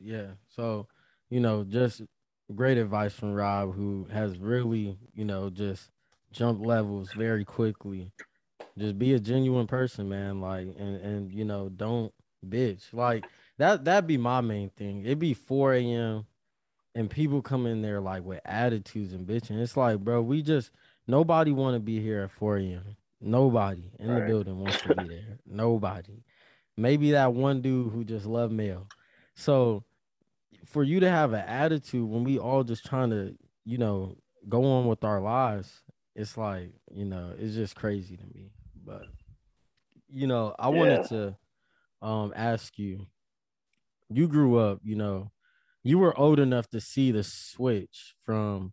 Yeah. 0.00 0.32
So, 0.48 0.88
you 1.30 1.38
know, 1.38 1.62
just 1.62 2.02
great 2.52 2.76
advice 2.76 3.12
from 3.12 3.34
Rob, 3.34 3.76
who 3.76 4.08
has 4.10 4.36
really, 4.36 4.98
you 5.14 5.24
know, 5.24 5.48
just 5.48 5.90
jumped 6.32 6.66
levels 6.66 7.12
very 7.12 7.44
quickly. 7.44 8.10
Just 8.76 8.98
be 8.98 9.14
a 9.14 9.20
genuine 9.20 9.68
person, 9.68 10.08
man. 10.08 10.40
Like, 10.40 10.66
and 10.76 10.96
and 10.96 11.32
you 11.32 11.44
know, 11.44 11.68
don't 11.68 12.12
bitch. 12.46 12.92
Like 12.92 13.24
that. 13.58 13.84
That'd 13.84 14.06
be 14.06 14.16
my 14.18 14.40
main 14.40 14.70
thing. 14.70 15.04
It'd 15.04 15.18
be 15.18 15.34
4 15.34 15.74
a.m. 15.74 16.26
and 16.94 17.10
people 17.10 17.42
come 17.42 17.66
in 17.66 17.82
there 17.82 18.00
like 18.00 18.24
with 18.24 18.40
attitudes 18.44 19.12
and 19.12 19.26
bitching. 19.26 19.60
It's 19.60 19.76
like, 19.76 20.00
bro, 20.00 20.22
we 20.22 20.42
just 20.42 20.70
nobody 21.06 21.52
want 21.52 21.74
to 21.74 21.80
be 21.80 22.00
here 22.00 22.22
at 22.22 22.30
4 22.30 22.58
a.m. 22.58 22.96
Nobody 23.20 23.92
in 23.98 24.14
the 24.14 24.20
Right. 24.20 24.26
building 24.26 24.58
wants 24.58 24.82
to 24.82 24.88
be 24.88 25.06
there. 25.06 25.38
Nobody. 25.46 26.24
Maybe 26.76 27.12
that 27.12 27.34
one 27.34 27.60
dude 27.62 27.92
who 27.92 28.04
just 28.04 28.26
love 28.26 28.50
mail. 28.50 28.88
So 29.34 29.84
for 30.64 30.82
you 30.82 31.00
to 31.00 31.10
have 31.10 31.32
an 31.32 31.44
attitude 31.46 32.08
when 32.08 32.24
we 32.24 32.38
all 32.38 32.64
just 32.64 32.84
trying 32.86 33.10
to, 33.10 33.36
you 33.64 33.78
know, 33.78 34.16
go 34.48 34.64
on 34.64 34.86
with 34.86 35.04
our 35.04 35.20
lives, 35.20 35.82
it's 36.16 36.36
like, 36.36 36.72
you 36.92 37.04
know, 37.04 37.32
it's 37.38 37.54
just 37.54 37.76
crazy 37.76 38.16
to 38.16 38.24
me. 38.34 38.50
But 38.84 39.06
you 40.08 40.26
know, 40.26 40.54
I 40.58 40.68
wanted 40.68 41.04
to 41.08 41.36
um 42.02 42.32
ask 42.36 42.78
you, 42.78 43.06
you 44.10 44.28
grew 44.28 44.56
up, 44.58 44.80
you 44.82 44.96
know, 44.96 45.32
you 45.82 45.98
were 45.98 46.16
old 46.18 46.38
enough 46.38 46.68
to 46.70 46.80
see 46.80 47.10
the 47.10 47.24
switch 47.24 48.14
from 48.24 48.72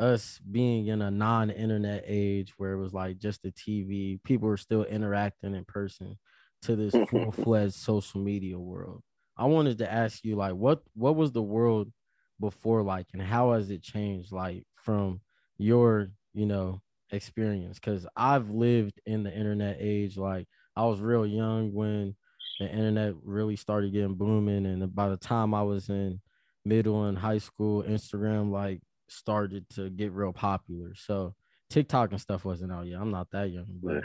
us 0.00 0.40
being 0.40 0.88
in 0.88 1.02
a 1.02 1.10
non-internet 1.10 2.04
age 2.06 2.54
where 2.58 2.72
it 2.74 2.78
was 2.80 2.94
like 2.94 3.18
just 3.18 3.42
the 3.42 3.52
TV, 3.52 4.20
people 4.24 4.48
were 4.48 4.56
still 4.58 4.84
interacting 4.84 5.54
in 5.54 5.64
person 5.64 6.18
to 6.62 6.76
this 6.76 6.96
full-fledged 6.98 7.74
social 7.74 8.20
media 8.22 8.58
world. 8.58 9.02
I 9.36 9.46
wanted 9.46 9.78
to 9.78 9.92
ask 9.92 10.24
you 10.24 10.36
like 10.36 10.54
what 10.54 10.82
what 10.94 11.16
was 11.16 11.32
the 11.32 11.42
world 11.42 11.92
before 12.40 12.82
like 12.82 13.06
and 13.12 13.22
how 13.22 13.52
has 13.52 13.70
it 13.70 13.82
changed 13.82 14.32
like 14.32 14.64
from 14.74 15.20
your, 15.58 16.08
you 16.34 16.46
know, 16.46 16.82
experience 17.10 17.78
cuz 17.78 18.06
I've 18.16 18.50
lived 18.50 19.00
in 19.06 19.22
the 19.22 19.34
internet 19.34 19.78
age 19.80 20.16
like 20.18 20.46
I 20.76 20.84
was 20.86 21.00
real 21.00 21.26
young 21.26 21.72
when 21.72 22.16
the 22.58 22.68
internet 22.68 23.14
really 23.22 23.56
started 23.56 23.92
getting 23.92 24.14
booming 24.14 24.66
and 24.66 24.94
by 24.94 25.08
the 25.08 25.16
time 25.16 25.54
I 25.54 25.62
was 25.62 25.88
in 25.88 26.20
middle 26.64 27.04
and 27.04 27.16
high 27.16 27.38
school 27.38 27.82
Instagram 27.82 28.50
like 28.50 28.80
started 29.08 29.68
to 29.70 29.90
get 29.90 30.12
real 30.12 30.32
popular. 30.32 30.94
So 30.94 31.34
TikTok 31.70 32.12
and 32.12 32.20
stuff 32.20 32.44
wasn't 32.44 32.72
out 32.72 32.86
yet. 32.86 33.00
I'm 33.00 33.10
not 33.10 33.30
that 33.32 33.50
young, 33.50 33.66
but 33.82 34.02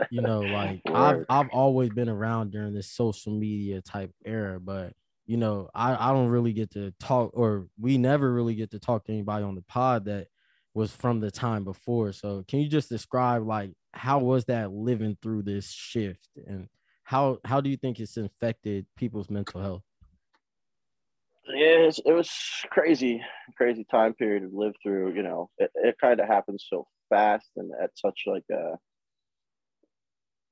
you 0.10 0.20
know, 0.20 0.40
like 0.40 0.80
I've 0.86 1.24
I've 1.28 1.48
always 1.50 1.90
been 1.90 2.08
around 2.08 2.52
during 2.52 2.74
this 2.74 2.90
social 2.90 3.32
media 3.32 3.80
type 3.80 4.12
era, 4.24 4.58
but 4.60 4.92
you 5.26 5.36
know, 5.36 5.68
I, 5.74 6.10
I 6.10 6.12
don't 6.12 6.28
really 6.28 6.52
get 6.52 6.72
to 6.72 6.92
talk 6.98 7.30
or 7.34 7.66
we 7.78 7.98
never 7.98 8.32
really 8.32 8.54
get 8.54 8.70
to 8.72 8.78
talk 8.78 9.04
to 9.04 9.12
anybody 9.12 9.44
on 9.44 9.54
the 9.54 9.62
pod 9.62 10.06
that 10.06 10.26
was 10.74 10.90
from 10.90 11.20
the 11.20 11.30
time 11.30 11.64
before. 11.64 12.12
So 12.12 12.44
can 12.48 12.60
you 12.60 12.68
just 12.68 12.88
describe 12.88 13.46
like 13.46 13.72
how 13.92 14.20
was 14.20 14.46
that 14.46 14.72
living 14.72 15.16
through 15.22 15.42
this 15.42 15.70
shift 15.70 16.28
and 16.46 16.68
how 17.10 17.38
how 17.44 17.60
do 17.60 17.68
you 17.68 17.76
think 17.76 17.98
it's 17.98 18.16
infected 18.16 18.86
people's 18.96 19.28
mental 19.28 19.60
health? 19.60 19.82
Yeah, 21.48 21.90
it 22.06 22.12
was 22.12 22.30
crazy, 22.70 23.20
crazy 23.56 23.84
time 23.90 24.14
period 24.14 24.48
to 24.48 24.56
live 24.56 24.74
through. 24.80 25.14
You 25.14 25.24
know, 25.24 25.50
it, 25.58 25.72
it 25.74 25.96
kind 26.00 26.20
of 26.20 26.28
happened 26.28 26.60
so 26.64 26.86
fast 27.08 27.48
and 27.56 27.72
at 27.82 27.90
such 27.96 28.20
like 28.26 28.44
a 28.52 28.78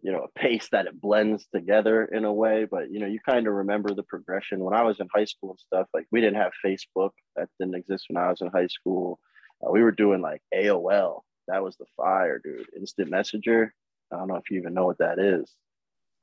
you 0.03 0.11
know 0.11 0.25
a 0.25 0.39
pace 0.39 0.69
that 0.73 0.87
it 0.87 1.01
blends 1.01 1.47
together 1.55 2.05
in 2.05 2.25
a 2.25 2.33
way 2.33 2.67
but 2.69 2.91
you 2.91 2.99
know 2.99 3.07
you 3.07 3.21
kind 3.21 3.47
of 3.47 3.55
remember 3.55 3.95
the 3.95 4.03
progression. 4.03 4.59
When 4.65 4.75
i 4.75 4.83
was 4.83 4.99
in 4.99 5.09
high 5.15 5.27
school 5.27 5.51
and 5.51 5.61
stuff 5.61 5.87
like 5.95 6.07
we 6.11 6.21
didn't 6.21 6.43
have 6.43 6.53
facebook. 6.67 7.11
That 7.37 7.49
didn't 7.61 7.77
exist 7.77 8.07
when 8.09 8.21
i 8.21 8.29
was 8.31 8.41
in 8.41 8.49
high 8.49 8.67
school. 8.67 9.21
Uh, 9.65 9.71
we 9.71 9.83
were 9.85 9.93
doing 9.93 10.21
like 10.21 10.43
aol 10.53 11.21
that 11.47 11.63
was 11.63 11.77
the 11.77 11.87
fire 11.97 12.41
dude. 12.43 12.67
Instant 12.77 13.11
messenger. 13.11 13.73
I 14.13 14.17
don't 14.17 14.29
know 14.29 14.37
if 14.37 14.51
you 14.51 14.59
even 14.59 14.75
know 14.75 14.87
what 14.87 14.99
that 14.99 15.21
is 15.21 15.55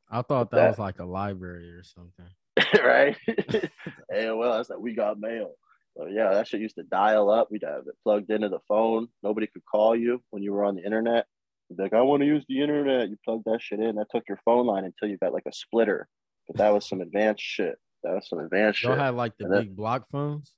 I 0.10 0.22
thought 0.22 0.52
that, 0.52 0.58
That- 0.58 0.70
was 0.70 0.80
like 0.80 1.00
a 1.00 1.06
library 1.06 1.72
or 1.72 1.84
something. 1.84 2.26
right? 2.84 3.18
Aol 4.14 4.58
that's 4.58 4.70
like 4.70 4.80
we 4.80 4.94
got 4.96 5.20
mail. 5.20 5.54
So 5.98 6.08
yeah 6.08 6.34
that 6.34 6.48
shit 6.48 6.62
used 6.62 6.76
to 6.76 6.84
dial 6.84 7.30
up. 7.30 7.50
We'd 7.52 7.64
have 7.64 7.88
it 7.88 7.96
plugged 8.04 8.30
into 8.32 8.50
the 8.50 8.60
phone. 8.68 9.08
Nobody 9.24 9.48
could 9.48 9.64
call 9.66 9.96
you 9.96 10.22
when 10.30 10.44
you 10.44 10.54
were 10.54 10.64
on 10.66 10.76
the 10.76 10.84
internet. 10.84 11.26
You'd 11.70 11.78
be 11.78 11.84
like 11.84 11.94
i 11.94 12.02
want 12.02 12.22
to 12.22 12.28
use 12.28 12.46
the 12.48 12.62
internet. 12.62 13.10
You 13.10 13.18
plug 13.26 13.42
that 13.46 13.62
shit 13.62 13.80
in. 13.80 13.96
That 13.96 14.08
took 14.12 14.24
your 14.30 14.40
phone 14.46 14.68
line 14.68 14.86
until 14.86 15.10
you 15.10 15.18
got 15.18 15.34
like 15.34 15.46
a 15.48 15.54
splitter. 15.54 16.08
But 16.48 16.58
that 16.58 16.74
was 16.74 16.88
some 16.88 17.02
advanced 17.02 17.44
shit. 17.44 17.76
That 18.04 18.14
was 18.14 18.30
some 18.30 18.40
advanced 18.40 18.84
Y'all 18.84 18.92
shit. 18.94 19.00
had 19.00 19.16
like 19.16 19.34
the 19.38 19.46
And 19.46 19.54
big 19.54 19.76
block 19.76 20.06
phones. 20.12 20.54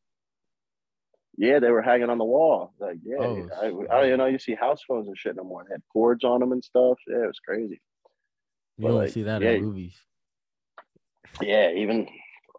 yeah 1.37 1.59
they 1.59 1.69
were 1.71 1.81
hanging 1.81 2.09
on 2.09 2.17
the 2.17 2.25
wall. 2.25 2.73
Like 2.79 2.97
yeah 3.03 3.17
Oh, 3.19 3.47
I. 3.61 3.65
I 3.67 3.69
don't 3.99 4.05
even 4.07 4.17
know 4.17 4.25
you 4.25 4.39
see 4.39 4.55
house 4.55 4.81
phones 4.87 5.07
and 5.07 5.17
shit 5.17 5.35
no 5.35 5.43
more. 5.43 5.63
They 5.67 5.73
had 5.75 5.81
cords 5.93 6.23
on 6.23 6.39
them 6.41 6.51
and 6.51 6.63
stuff. 6.63 6.97
Yeah 7.07 7.23
it 7.23 7.27
was 7.27 7.39
crazy 7.39 7.79
You 8.77 8.85
But, 8.85 8.93
only 8.93 9.05
like, 9.05 9.13
see 9.13 9.23
that 9.23 9.41
yeah. 9.41 9.51
in 9.51 9.63
movies. 9.63 9.93
Yeah, 11.41 11.71
even 11.71 12.07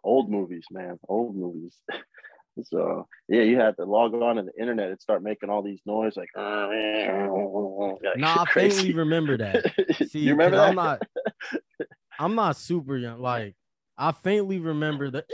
old 0.03 0.29
movies, 0.29 0.65
man, 0.71 0.99
old 1.07 1.35
movies. 1.35 1.77
so 2.63 3.07
yeah, 3.27 3.41
you 3.43 3.57
had 3.57 3.77
to 3.77 3.85
log 3.85 4.13
on 4.15 4.35
to 4.35 4.43
the 4.43 4.51
internet 4.59 4.89
and 4.89 4.99
start 4.99 5.23
making 5.23 5.49
all 5.49 5.61
these 5.61 5.81
noise 5.85 6.17
like. 6.17 6.29
like 6.35 8.17
Nah, 8.17 8.43
I 8.43 8.45
faintly 8.53 8.93
remember 8.93 9.37
that. 9.37 9.73
See, 10.07 10.19
you 10.19 10.31
remember 10.31 10.57
that? 10.57 10.69
I'm 10.69 10.75
not 10.75 11.01
I'm 12.17 12.35
not 12.35 12.55
super 12.57 12.97
young. 12.97 13.21
Like 13.21 13.55
I 13.97 14.11
faintly 14.11 14.59
remember 14.59 15.09
the 15.09 15.25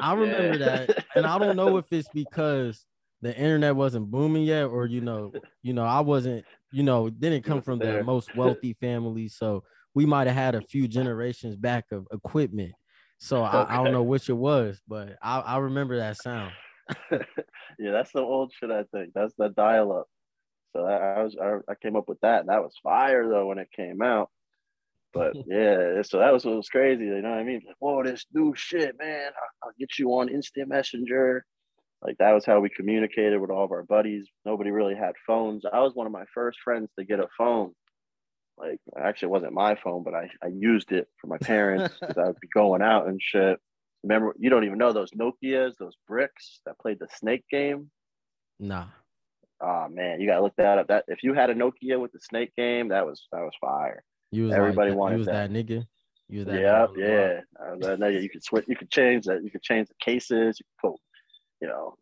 I 0.00 0.12
remember 0.14 0.58
Yeah. 0.58 0.86
that. 0.86 1.04
And 1.16 1.26
I 1.26 1.38
don't 1.38 1.56
know 1.56 1.76
if 1.78 1.92
it's 1.92 2.08
because 2.08 2.84
the 3.20 3.36
internet 3.36 3.76
wasn't 3.76 4.10
booming 4.10 4.44
yet, 4.44 4.64
or 4.64 4.86
you 4.86 5.00
know, 5.00 5.32
you 5.62 5.72
know, 5.72 5.84
I 5.84 6.00
wasn't, 6.00 6.44
you 6.72 6.82
know, 6.82 7.10
didn't 7.10 7.42
come 7.44 7.62
from 7.62 7.80
the 7.80 8.02
most 8.04 8.34
wealthy 8.34 8.74
family. 8.74 9.28
So 9.28 9.64
we 9.94 10.06
might 10.06 10.26
have 10.26 10.36
had 10.36 10.54
a 10.54 10.62
few 10.62 10.86
generations 10.88 11.56
back 11.56 11.86
of 11.92 12.06
equipment. 12.12 12.72
So 13.18 13.42
I, 13.42 13.74
I 13.74 13.76
don't 13.76 13.92
know 13.92 14.04
which 14.04 14.28
it 14.28 14.34
was, 14.34 14.80
but 14.86 15.16
I, 15.20 15.40
I 15.40 15.56
remember 15.58 15.96
that 15.96 16.16
sound. 16.16 16.52
yeah, 17.10 17.90
that's 17.92 18.12
the 18.12 18.20
old 18.20 18.52
shit. 18.52 18.70
I 18.70 18.84
think 18.92 19.12
that's 19.14 19.34
the 19.36 19.48
dial 19.48 19.92
up. 19.92 20.06
So 20.76 20.84
I, 20.84 21.14
I 21.14 21.22
was 21.22 21.36
I, 21.40 21.56
I 21.68 21.74
came 21.82 21.96
up 21.96 22.08
with 22.08 22.20
that. 22.20 22.40
And 22.40 22.48
that 22.48 22.62
was 22.62 22.78
fire 22.82 23.28
though 23.28 23.46
when 23.46 23.58
it 23.58 23.68
came 23.74 24.02
out. 24.02 24.30
But 25.12 25.34
yeah, 25.46 26.02
so 26.02 26.18
that 26.18 26.32
was 26.32 26.44
what 26.44 26.56
was 26.56 26.68
crazy. 26.68 27.04
You 27.04 27.22
know 27.22 27.30
what 27.30 27.38
I 27.38 27.44
mean? 27.44 27.62
Like, 27.66 27.76
whoa, 27.80 28.02
this 28.04 28.24
new 28.32 28.54
shit, 28.54 28.96
man. 28.98 29.32
I- 29.34 29.66
I'll 29.66 29.72
get 29.78 29.98
you 29.98 30.10
on 30.10 30.28
instant 30.28 30.68
messenger. 30.68 31.44
Like 32.02 32.16
that 32.18 32.32
was 32.32 32.44
how 32.44 32.60
we 32.60 32.68
communicated 32.68 33.40
with 33.40 33.50
all 33.50 33.64
of 33.64 33.72
our 33.72 33.82
buddies. 33.82 34.28
Nobody 34.44 34.70
really 34.70 34.94
had 34.94 35.14
phones. 35.26 35.64
I 35.70 35.80
was 35.80 35.94
one 35.94 36.06
of 36.06 36.12
my 36.12 36.24
first 36.32 36.58
friends 36.62 36.90
to 36.98 37.04
get 37.04 37.18
a 37.18 37.26
phone. 37.36 37.72
Like 38.56 38.78
actually, 38.96 39.26
it 39.26 39.32
wasn't 39.32 39.52
my 39.52 39.76
phone, 39.82 40.04
but 40.04 40.14
I, 40.14 40.30
I 40.42 40.48
used 40.48 40.92
it 40.92 41.08
for 41.20 41.26
my 41.26 41.38
parents 41.38 41.94
because 42.00 42.18
I 42.18 42.26
would 42.26 42.40
be 42.40 42.48
going 42.54 42.82
out 42.82 43.08
and 43.08 43.20
shit. 43.20 43.58
Remember, 44.04 44.34
you 44.38 44.48
don't 44.48 44.64
even 44.64 44.78
know 44.78 44.92
those 44.92 45.10
Nokia's, 45.10 45.76
those 45.76 45.96
bricks 46.06 46.60
that 46.66 46.78
played 46.78 47.00
the 47.00 47.08
snake 47.16 47.44
game. 47.50 47.90
Nah. 48.60 48.86
Oh 49.60 49.88
man, 49.88 50.20
you 50.20 50.28
gotta 50.28 50.42
look 50.42 50.54
that 50.56 50.78
up. 50.78 50.86
That 50.86 51.04
if 51.08 51.24
you 51.24 51.34
had 51.34 51.50
a 51.50 51.54
Nokia 51.54 52.00
with 52.00 52.12
the 52.12 52.20
snake 52.20 52.52
game, 52.56 52.88
that 52.88 53.04
was 53.04 53.26
that 53.32 53.40
was 53.40 53.54
fire. 53.60 54.04
You 54.30 54.44
was 54.44 54.52
Everybody 54.52 54.90
like, 54.90 54.98
wanted 54.98 55.14
you 55.14 55.18
was 55.18 55.26
that. 55.26 55.52
that, 55.52 55.66
nigga. 55.66 55.86
You 56.28 56.38
was 56.40 56.46
that 56.46 56.60
Yep, 56.60 56.90
yeah. 56.96 57.96
Uh, 58.00 58.06
you 58.06 58.28
could 58.28 58.44
switch. 58.44 58.66
You 58.68 58.76
could 58.76 58.90
change 58.90 59.24
that. 59.24 59.42
You 59.42 59.50
could 59.50 59.62
change 59.62 59.88
the 59.88 59.94
cases. 60.00 60.60
You 60.60 60.64
could 60.64 60.90
put, 60.90 61.00
you 61.60 61.68
know, 61.68 61.96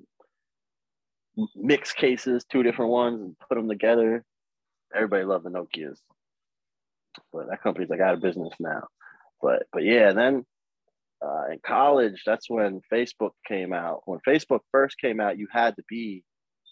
mix 1.54 1.92
cases, 1.92 2.44
two 2.50 2.62
different 2.62 2.90
ones, 2.90 3.20
and 3.20 3.36
put 3.48 3.56
them 3.56 3.68
together. 3.68 4.24
Everybody 4.94 5.24
loved 5.24 5.44
the 5.44 5.50
Nokia's, 5.50 6.00
but 7.32 7.48
that 7.48 7.62
company's 7.62 7.90
like 7.90 8.00
out 8.00 8.14
of 8.14 8.20
business 8.20 8.52
now. 8.60 8.86
But 9.42 9.64
but 9.72 9.84
yeah, 9.84 10.12
then 10.12 10.44
uh, 11.24 11.52
in 11.52 11.58
college, 11.64 12.22
that's 12.24 12.48
when 12.48 12.80
Facebook 12.92 13.32
came 13.46 13.72
out. 13.72 14.02
When 14.04 14.20
Facebook 14.26 14.60
first 14.72 14.98
came 14.98 15.20
out, 15.20 15.38
you 15.38 15.48
had 15.50 15.76
to 15.76 15.82
be, 15.88 16.22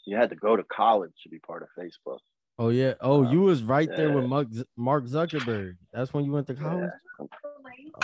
you 0.06 0.16
had 0.16 0.30
to 0.30 0.36
go 0.36 0.56
to 0.56 0.64
college 0.64 1.12
to 1.22 1.28
be 1.28 1.38
part 1.38 1.62
of 1.62 1.68
Facebook. 1.78 2.18
Oh 2.58 2.68
yeah. 2.68 2.94
Oh, 3.00 3.24
Uh, 3.24 3.32
you 3.32 3.40
was 3.40 3.62
right 3.62 3.88
there 3.88 4.12
with. 4.12 4.26
Mark, 4.26 4.48
Mark 4.76 5.04
Zuckerberg. 5.06 5.76
That's 5.92 6.12
when 6.14 6.24
you 6.24 6.32
went 6.32 6.46
to 6.46 6.54
college. 6.54 6.90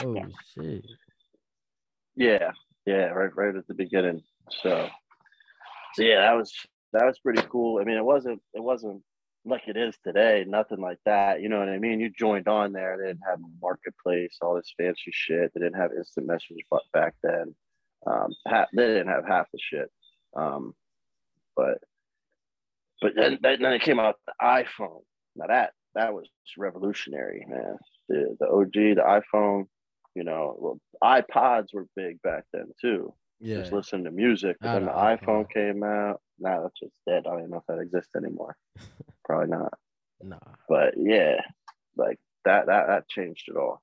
Oh 0.03 0.17
shit. 0.55 0.87
Yeah, 2.17 2.51
yeah, 2.87 3.07
right, 3.07 3.35
right 3.37 3.55
at 3.55 3.67
the 3.67 3.75
beginning. 3.75 4.23
So, 4.63 4.89
so 5.95 6.03
yeah, 6.03 6.21
that 6.21 6.37
was 6.37 6.53
that 6.93 7.07
was 7.07 7.19
pretty 7.19 7.43
cool. 7.51 7.81
I 7.81 7.85
mean, 7.85 7.97
it 7.97 8.05
wasn't 8.05 8.41
it 8.55 8.63
wasn't 8.63 9.03
like 9.45 9.63
it 9.67 9.77
is 9.77 9.97
today. 10.05 10.45
Nothing 10.47 10.81
like 10.81 10.99
that. 11.07 11.41
You 11.41 11.49
know 11.49 11.59
what 11.59 11.69
I 11.69 11.79
mean? 11.79 12.01
You 12.01 12.11
joined 12.11 12.49
on 12.49 12.73
there. 12.73 12.99
They 12.99 13.09
didn't 13.09 13.23
have 13.29 13.39
marketplace, 13.63 14.37
all 14.43 14.57
this 14.57 14.75
fancy 14.77 15.11
shit. 15.13 15.53
They 15.55 15.61
didn't 15.61 15.81
have 15.81 15.93
instant 15.97 16.27
message 16.27 16.59
back 16.93 17.15
then. 17.23 17.55
Um, 18.07 18.33
half, 18.47 18.69
they 18.75 18.87
didn't 18.87 19.09
have 19.09 19.27
half 19.27 19.47
the 19.53 19.59
shit. 19.61 19.91
Um, 20.37 20.75
but 21.57 21.79
but 23.01 23.13
then 23.17 23.39
then 23.43 23.63
it 23.65 23.83
came 23.83 23.99
out 23.99 24.17
the 24.27 24.35
iPhone. 24.43 25.03
Now 25.37 25.47
that 25.49 25.73
that 25.95 26.13
was 26.13 26.29
revolutionary, 26.59 27.47
man. 27.49 27.77
The 28.09 28.37
the 28.39 28.49
OG, 28.49 28.73
the 28.73 29.23
iPhone. 29.35 29.67
You 30.15 30.25
know, 30.25 30.57
well, 30.59 30.81
iPods 31.05 31.73
were 31.73 31.87
big 31.95 32.21
back 32.23 32.45
then 32.53 32.67
too. 32.81 33.15
Yeah. 33.41 33.61
Just 33.61 33.73
listen 33.73 34.05
to 34.05 34.11
music. 34.11 34.57
But 34.61 34.75
then 34.75 34.85
the 34.87 34.93
iPhone 34.93 35.47
iPod. 35.47 35.53
came 35.53 35.83
out. 35.83 36.21
Now 36.39 36.63
that's 36.63 36.79
just 36.79 36.95
dead. 37.07 37.25
I 37.27 37.31
don't 37.31 37.41
even 37.41 37.51
know 37.51 37.59
if 37.59 37.67
that 37.69 37.81
exists 37.81 38.15
anymore. 38.17 38.57
Probably 39.25 39.49
not. 39.49 39.73
Nah. 40.23 40.37
But 40.69 40.95
yeah, 40.97 41.41
like 41.97 42.19
that 42.45 42.67
that 42.67 42.87
that 42.89 43.09
changed 43.09 43.49
it 43.49 43.57
all. 43.57 43.83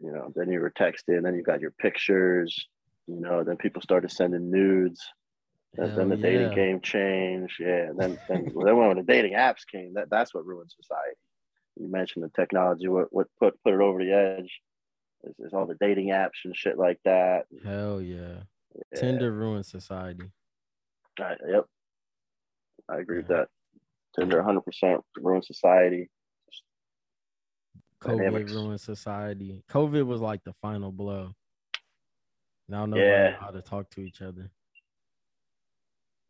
You 0.00 0.12
know, 0.12 0.32
then 0.34 0.50
you 0.50 0.60
were 0.60 0.70
texting, 0.70 1.22
then 1.22 1.34
you 1.34 1.42
got 1.42 1.60
your 1.60 1.72
pictures. 1.72 2.68
You 3.06 3.20
know, 3.20 3.42
then 3.42 3.56
people 3.56 3.82
started 3.82 4.10
sending 4.12 4.50
nudes. 4.50 5.00
And 5.76 5.90
then 5.90 6.08
Hell 6.08 6.16
the 6.16 6.16
dating 6.16 6.54
game 6.54 6.80
changed. 6.80 7.56
Yeah, 7.60 7.88
and 7.88 7.98
then 7.98 8.18
then, 8.28 8.52
then 8.54 8.76
when 8.76 8.96
the 8.96 9.02
dating 9.02 9.34
apps 9.34 9.66
came, 9.70 9.94
that 9.94 10.08
that's 10.10 10.34
what 10.34 10.46
ruined 10.46 10.70
society. 10.70 11.16
You 11.76 11.88
mentioned 11.88 12.24
the 12.24 12.30
technology, 12.30 12.88
what 12.88 13.08
what 13.10 13.26
put 13.38 13.62
put 13.62 13.74
it 13.74 13.80
over 13.80 14.02
the 14.02 14.12
edge. 14.12 14.60
Is 15.40 15.52
all 15.52 15.66
the 15.66 15.76
dating 15.80 16.08
apps 16.08 16.44
and 16.44 16.56
shit 16.56 16.78
like 16.78 17.00
that. 17.04 17.46
Hell 17.64 18.00
yeah. 18.00 18.42
Yeah. 18.74 19.00
Tinder 19.00 19.32
ruined 19.32 19.66
society. 19.66 20.30
I, 21.20 21.34
yep. 21.48 21.64
I 22.88 22.98
agree 22.98 23.18
with 23.18 23.28
that. 23.28 23.48
Tinder 24.18 24.42
100% 24.42 25.00
ruined 25.18 25.44
society. 25.44 26.10
COVID 28.02 28.18
Dynamics. 28.18 28.52
ruined 28.52 28.80
society. 28.80 29.64
COVID 29.70 30.06
was 30.06 30.20
like 30.20 30.44
the 30.44 30.52
final 30.62 30.92
blow. 30.92 31.32
Now 32.68 32.86
nobody 32.86 33.06
Yeah. 33.08 33.30
know 33.30 33.36
how 33.40 33.50
to 33.50 33.60
talk 33.62 33.90
to 33.90 34.00
each 34.00 34.22
other. 34.22 34.50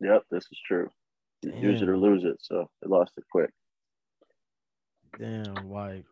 Yep, 0.01 0.23
this 0.31 0.45
is 0.51 0.59
true. 0.65 0.89
You 1.43 1.53
Use 1.53 1.81
it 1.81 1.89
or 1.89 1.97
lose 1.97 2.23
it. 2.23 2.37
So 2.41 2.69
they 2.81 2.87
lost 2.89 3.11
it 3.17 3.23
quick. 3.31 3.51
Damn, 5.17 5.69
like 5.69 6.05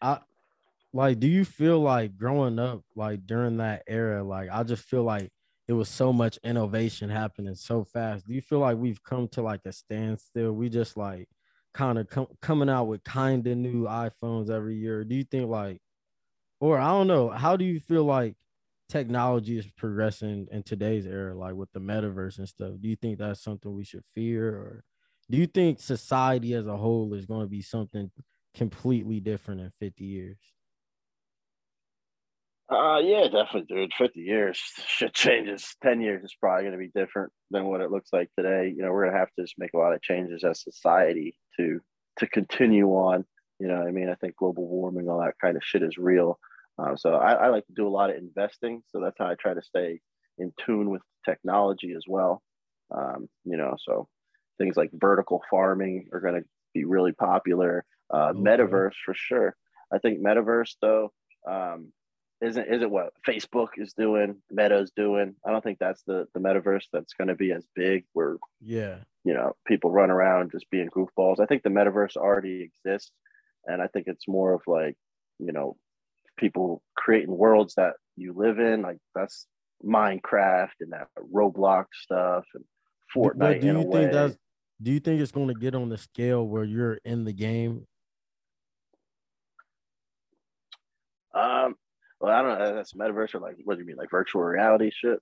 I 0.00 0.20
like 0.92 1.18
do 1.20 1.26
you 1.26 1.44
feel 1.44 1.80
like 1.80 2.16
growing 2.16 2.58
up 2.58 2.82
like 2.94 3.26
during 3.26 3.56
that 3.58 3.82
era, 3.86 4.22
like 4.22 4.50
I 4.52 4.62
just 4.62 4.84
feel 4.84 5.02
like 5.04 5.30
it 5.68 5.72
was 5.72 5.88
so 5.88 6.12
much 6.12 6.38
innovation 6.44 7.10
happening 7.10 7.54
so 7.54 7.84
fast. 7.84 8.26
Do 8.26 8.34
you 8.34 8.40
feel 8.40 8.60
like 8.60 8.76
we've 8.76 9.02
come 9.02 9.28
to 9.28 9.42
like 9.42 9.62
a 9.66 9.72
standstill? 9.72 10.52
We 10.52 10.68
just 10.68 10.96
like 10.96 11.28
kind 11.74 11.98
of 11.98 12.08
com- 12.08 12.28
coming 12.40 12.68
out 12.70 12.84
with 12.84 13.04
kind 13.04 13.46
of 13.46 13.56
new 13.58 13.84
iPhones 13.84 14.50
every 14.50 14.76
year. 14.76 15.04
Do 15.04 15.14
you 15.14 15.24
think 15.24 15.48
like 15.48 15.80
or 16.60 16.78
I 16.78 16.88
don't 16.88 17.06
know, 17.06 17.30
how 17.30 17.56
do 17.56 17.64
you 17.64 17.80
feel 17.80 18.04
like 18.04 18.36
technology 18.88 19.58
is 19.58 19.66
progressing 19.76 20.48
in 20.52 20.62
today's 20.62 21.06
era 21.06 21.34
like 21.36 21.54
with 21.54 21.70
the 21.72 21.80
metaverse 21.80 22.38
and 22.38 22.48
stuff? 22.48 22.74
Do 22.80 22.88
you 22.88 22.96
think 22.96 23.18
that's 23.18 23.42
something 23.42 23.74
we 23.74 23.84
should 23.84 24.04
fear 24.14 24.48
or 24.50 24.84
do 25.30 25.38
you 25.38 25.46
think 25.46 25.80
society 25.80 26.54
as 26.54 26.66
a 26.66 26.76
whole 26.76 27.12
is 27.14 27.26
going 27.26 27.42
to 27.42 27.50
be 27.50 27.62
something 27.62 28.10
completely 28.54 29.20
different 29.20 29.60
in 29.60 29.72
50 29.80 30.04
years? 30.04 30.38
Uh 32.72 32.98
yeah, 32.98 33.28
definitely, 33.28 33.62
dude. 33.74 33.92
50 33.94 34.20
years, 34.20 34.58
shit 34.86 35.14
changes. 35.14 35.76
10 35.84 36.00
years 36.00 36.24
is 36.24 36.34
probably 36.40 36.64
gonna 36.64 36.78
be 36.78 36.90
different 36.94 37.32
than 37.50 37.66
what 37.66 37.80
it 37.80 37.90
looks 37.92 38.10
like 38.12 38.28
today. 38.36 38.72
You 38.74 38.82
know, 38.82 38.90
we're 38.92 39.06
gonna 39.06 39.18
have 39.18 39.32
to 39.36 39.42
just 39.42 39.54
make 39.58 39.72
a 39.74 39.78
lot 39.78 39.92
of 39.92 40.02
changes 40.02 40.42
as 40.42 40.62
society 40.62 41.38
to 41.58 41.80
to 42.18 42.26
continue 42.26 42.88
on. 42.88 43.24
You 43.60 43.68
know, 43.68 43.78
what 43.78 43.86
I 43.86 43.92
mean, 43.92 44.08
I 44.10 44.16
think 44.16 44.36
global 44.36 44.66
warming, 44.66 45.08
all 45.08 45.20
that 45.20 45.34
kind 45.40 45.56
of 45.56 45.62
shit 45.64 45.82
is 45.82 45.96
real. 45.96 46.38
Um, 46.78 46.96
so 46.98 47.14
I, 47.14 47.32
I 47.34 47.48
like 47.48 47.66
to 47.68 47.72
do 47.72 47.86
a 47.86 47.88
lot 47.88 48.10
of 48.10 48.16
investing. 48.16 48.82
So 48.88 49.00
that's 49.00 49.16
how 49.18 49.26
I 49.26 49.34
try 49.36 49.54
to 49.54 49.62
stay 49.62 50.00
in 50.38 50.52
tune 50.64 50.90
with 50.90 51.02
technology 51.24 51.94
as 51.96 52.04
well. 52.08 52.42
Um, 52.94 53.28
you 53.44 53.56
know, 53.56 53.76
so 53.78 54.08
things 54.58 54.76
like 54.76 54.90
vertical 54.92 55.42
farming 55.50 56.08
are 56.12 56.20
going 56.20 56.34
to 56.34 56.44
be 56.74 56.84
really 56.84 57.12
popular. 57.12 57.84
Uh, 58.12 58.32
Okay. 58.34 58.40
Metaverse 58.40 58.94
for 59.04 59.14
sure. 59.14 59.56
I 59.92 59.98
think 59.98 60.20
metaverse 60.20 60.74
though 60.82 61.12
um, 61.48 61.92
isn't 62.42 62.68
isn't 62.68 62.90
what 62.90 63.12
Facebook 63.26 63.68
is 63.76 63.92
doing, 63.94 64.36
Meta's 64.50 64.92
doing. 64.94 65.34
I 65.44 65.50
don't 65.50 65.64
think 65.64 65.78
that's 65.78 66.02
the 66.02 66.26
the 66.34 66.40
metaverse 66.40 66.84
that's 66.92 67.14
going 67.14 67.28
to 67.28 67.34
be 67.34 67.52
as 67.52 67.66
big 67.74 68.04
where 68.12 68.36
Yeah. 68.60 68.98
you 69.24 69.34
know 69.34 69.54
people 69.66 69.90
run 69.90 70.10
around 70.10 70.52
just 70.52 70.68
being 70.70 70.88
goofballs. 70.90 71.40
I 71.40 71.46
think 71.46 71.62
the 71.62 71.70
metaverse 71.70 72.16
already 72.16 72.62
exists, 72.62 73.10
and 73.64 73.80
I 73.80 73.86
think 73.86 74.06
it's 74.06 74.28
more 74.28 74.52
of 74.52 74.62
like 74.66 74.96
you 75.38 75.52
know 75.52 75.76
people 76.36 76.82
creating 76.94 77.36
worlds 77.36 77.74
that 77.76 77.94
you 78.16 78.34
live 78.34 78.58
in. 78.58 78.82
Like 78.82 78.98
that's 79.14 79.46
Minecraft 79.84 80.72
and 80.80 80.92
that 80.92 81.08
Roblox 81.34 81.86
stuff 82.02 82.44
and 82.54 82.64
Fortnite. 83.14 83.38
But 83.38 83.60
do 83.60 83.66
you 83.68 83.72
think 83.82 83.92
way. 83.92 84.06
that's 84.12 84.36
do 84.82 84.92
you 84.92 85.00
think 85.00 85.22
it's 85.22 85.32
going 85.32 85.48
to 85.48 85.54
get 85.54 85.74
on 85.74 85.88
the 85.88 85.96
scale 85.96 86.46
where 86.46 86.64
you're 86.64 86.98
in 87.02 87.24
the 87.24 87.32
game? 87.32 87.86
Um, 91.34 91.74
well, 92.26 92.34
I 92.34 92.42
don't 92.42 92.58
know. 92.58 92.74
That's 92.74 92.92
metaverse 92.94 93.36
or 93.36 93.40
like 93.40 93.54
what 93.62 93.74
do 93.74 93.82
you 93.82 93.86
mean, 93.86 93.96
like 93.96 94.10
virtual 94.10 94.42
reality 94.42 94.90
shit? 94.92 95.20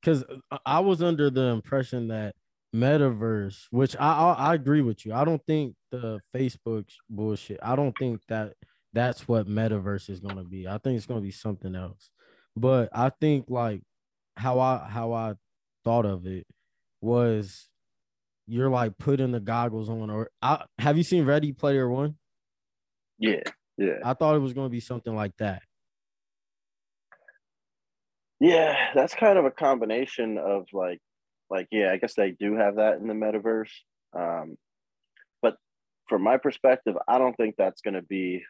Because 0.00 0.24
I 0.64 0.80
was 0.80 1.02
under 1.02 1.28
the 1.28 1.48
impression 1.48 2.08
that 2.08 2.34
metaverse, 2.74 3.64
which 3.70 3.94
I, 4.00 4.08
I 4.08 4.32
I 4.32 4.54
agree 4.54 4.80
with 4.80 5.04
you. 5.04 5.12
I 5.12 5.26
don't 5.26 5.42
think 5.46 5.74
the 5.90 6.20
Facebook 6.34 6.86
bullshit. 7.10 7.60
I 7.62 7.76
don't 7.76 7.94
think 7.98 8.22
that 8.28 8.54
that's 8.94 9.28
what 9.28 9.46
metaverse 9.46 10.08
is 10.08 10.20
going 10.20 10.36
to 10.36 10.44
be. 10.44 10.66
I 10.66 10.78
think 10.78 10.96
it's 10.96 11.04
going 11.04 11.20
to 11.20 11.24
be 11.24 11.30
something 11.30 11.74
else. 11.74 12.08
But 12.56 12.88
I 12.94 13.10
think 13.10 13.50
like 13.50 13.82
how 14.38 14.60
I 14.60 14.88
how 14.88 15.12
I 15.12 15.34
thought 15.84 16.06
of 16.06 16.26
it 16.26 16.46
was 17.02 17.68
you're 18.46 18.70
like 18.70 18.96
putting 18.96 19.32
the 19.32 19.40
goggles 19.40 19.90
on 19.90 20.08
or 20.08 20.30
I, 20.40 20.64
have 20.78 20.96
you 20.96 21.02
seen 21.02 21.26
Ready 21.26 21.52
Player 21.52 21.86
One? 21.86 22.14
Yeah, 23.18 23.42
yeah, 23.76 23.98
I 24.02 24.14
thought 24.14 24.36
it 24.36 24.40
was 24.40 24.54
going 24.54 24.68
to 24.68 24.72
be 24.72 24.80
something 24.80 25.14
like 25.14 25.36
that. 25.36 25.60
Yeah. 28.40 28.76
That's 28.94 29.14
kind 29.14 29.38
of 29.38 29.44
a 29.44 29.50
combination 29.50 30.38
of 30.38 30.66
like, 30.72 31.00
like 31.50 31.68
yeah, 31.70 31.92
I 31.92 31.98
guess 31.98 32.14
they 32.14 32.32
do 32.32 32.54
have 32.56 32.76
that 32.76 32.98
in 32.98 33.06
the 33.06 33.14
metaverse. 33.14 33.70
Um, 34.16 34.56
but 35.42 35.56
from 36.08 36.22
my 36.22 36.36
perspective, 36.36 36.96
I 37.08 37.18
don't 37.18 37.36
think 37.36 37.56
that's 37.56 37.82
going 37.82 37.94
to 37.94 38.02
be 38.02 38.44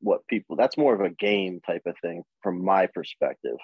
what 0.00 0.26
people. 0.26 0.56
That's 0.56 0.78
more 0.78 0.94
of 0.94 1.00
a 1.00 1.10
game 1.10 1.60
type 1.66 1.82
of 1.86 1.96
thing 2.02 2.22
from 2.42 2.64
my 2.64 2.86
perspective. 2.86 3.56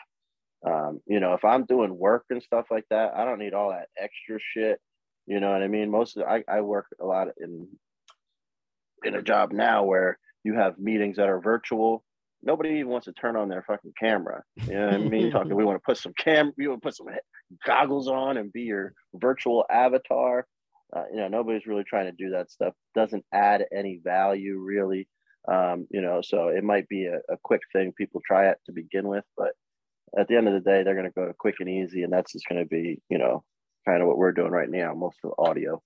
Um, 0.66 1.00
you 1.06 1.20
know, 1.20 1.34
if 1.34 1.44
I'm 1.44 1.64
doing 1.64 1.96
work 1.98 2.24
and 2.30 2.42
stuff 2.42 2.66
like 2.70 2.84
that, 2.90 3.14
I 3.16 3.24
don't 3.24 3.38
need 3.38 3.54
all 3.54 3.70
that 3.70 3.88
extra 3.98 4.38
shit. 4.40 4.80
You 5.26 5.40
know 5.40 5.50
what 5.50 5.62
I 5.62 5.68
mean? 5.68 5.90
Most 5.90 6.16
of 6.16 6.24
I, 6.24 6.44
I 6.48 6.60
work 6.60 6.86
a 7.00 7.04
lot 7.04 7.28
in 7.38 7.68
in 9.04 9.14
a 9.14 9.22
job 9.22 9.52
now 9.52 9.84
where 9.84 10.18
you 10.44 10.54
have 10.54 10.78
meetings 10.78 11.16
that 11.16 11.28
are 11.28 11.40
virtual. 11.40 12.04
Nobody 12.42 12.70
even 12.70 12.88
wants 12.88 13.04
to 13.04 13.12
turn 13.12 13.36
on 13.36 13.48
their 13.48 13.62
fucking 13.62 13.92
camera. 13.98 14.42
You 14.56 14.74
know 14.74 14.86
what 14.86 14.94
I 14.94 14.98
mean? 14.98 15.30
Talking, 15.30 15.54
we 15.54 15.64
want 15.66 15.76
to 15.76 15.84
put 15.84 15.98
some 15.98 16.12
cam, 16.18 16.52
we 16.56 16.66
want 16.66 16.82
to 16.82 16.86
put 16.86 16.96
some 16.96 17.06
goggles 17.64 18.08
on 18.08 18.36
and 18.36 18.52
be 18.52 18.62
your 18.62 18.94
virtual 19.14 19.64
avatar. 19.70 20.46
Uh, 20.94 21.04
you 21.10 21.18
know, 21.18 21.28
nobody's 21.28 21.66
really 21.66 21.84
trying 21.84 22.06
to 22.06 22.12
do 22.12 22.30
that 22.30 22.50
stuff. 22.50 22.74
Doesn't 22.94 23.24
add 23.32 23.64
any 23.74 24.00
value 24.02 24.58
really. 24.58 25.08
Um, 25.50 25.86
you 25.90 26.00
know, 26.02 26.20
so 26.22 26.48
it 26.48 26.62
might 26.62 26.88
be 26.88 27.06
a, 27.06 27.16
a 27.32 27.36
quick 27.42 27.62
thing 27.72 27.92
people 27.96 28.20
try 28.26 28.48
it 28.48 28.58
to 28.66 28.72
begin 28.72 29.08
with, 29.08 29.24
but 29.36 29.52
at 30.18 30.28
the 30.28 30.36
end 30.36 30.46
of 30.46 30.54
the 30.54 30.60
day, 30.60 30.82
they're 30.82 30.94
going 30.94 31.06
to 31.06 31.10
go 31.10 31.26
to 31.26 31.34
quick 31.34 31.56
and 31.60 31.68
easy, 31.68 32.02
and 32.02 32.12
that's 32.12 32.32
just 32.32 32.46
going 32.48 32.62
to 32.62 32.68
be, 32.68 33.00
you 33.08 33.18
know, 33.18 33.42
kind 33.86 34.02
of 34.02 34.08
what 34.08 34.18
we're 34.18 34.32
doing 34.32 34.52
right 34.52 34.68
now, 34.68 34.94
most 34.94 35.18
of 35.24 35.30
the 35.30 35.42
audio. 35.42 35.82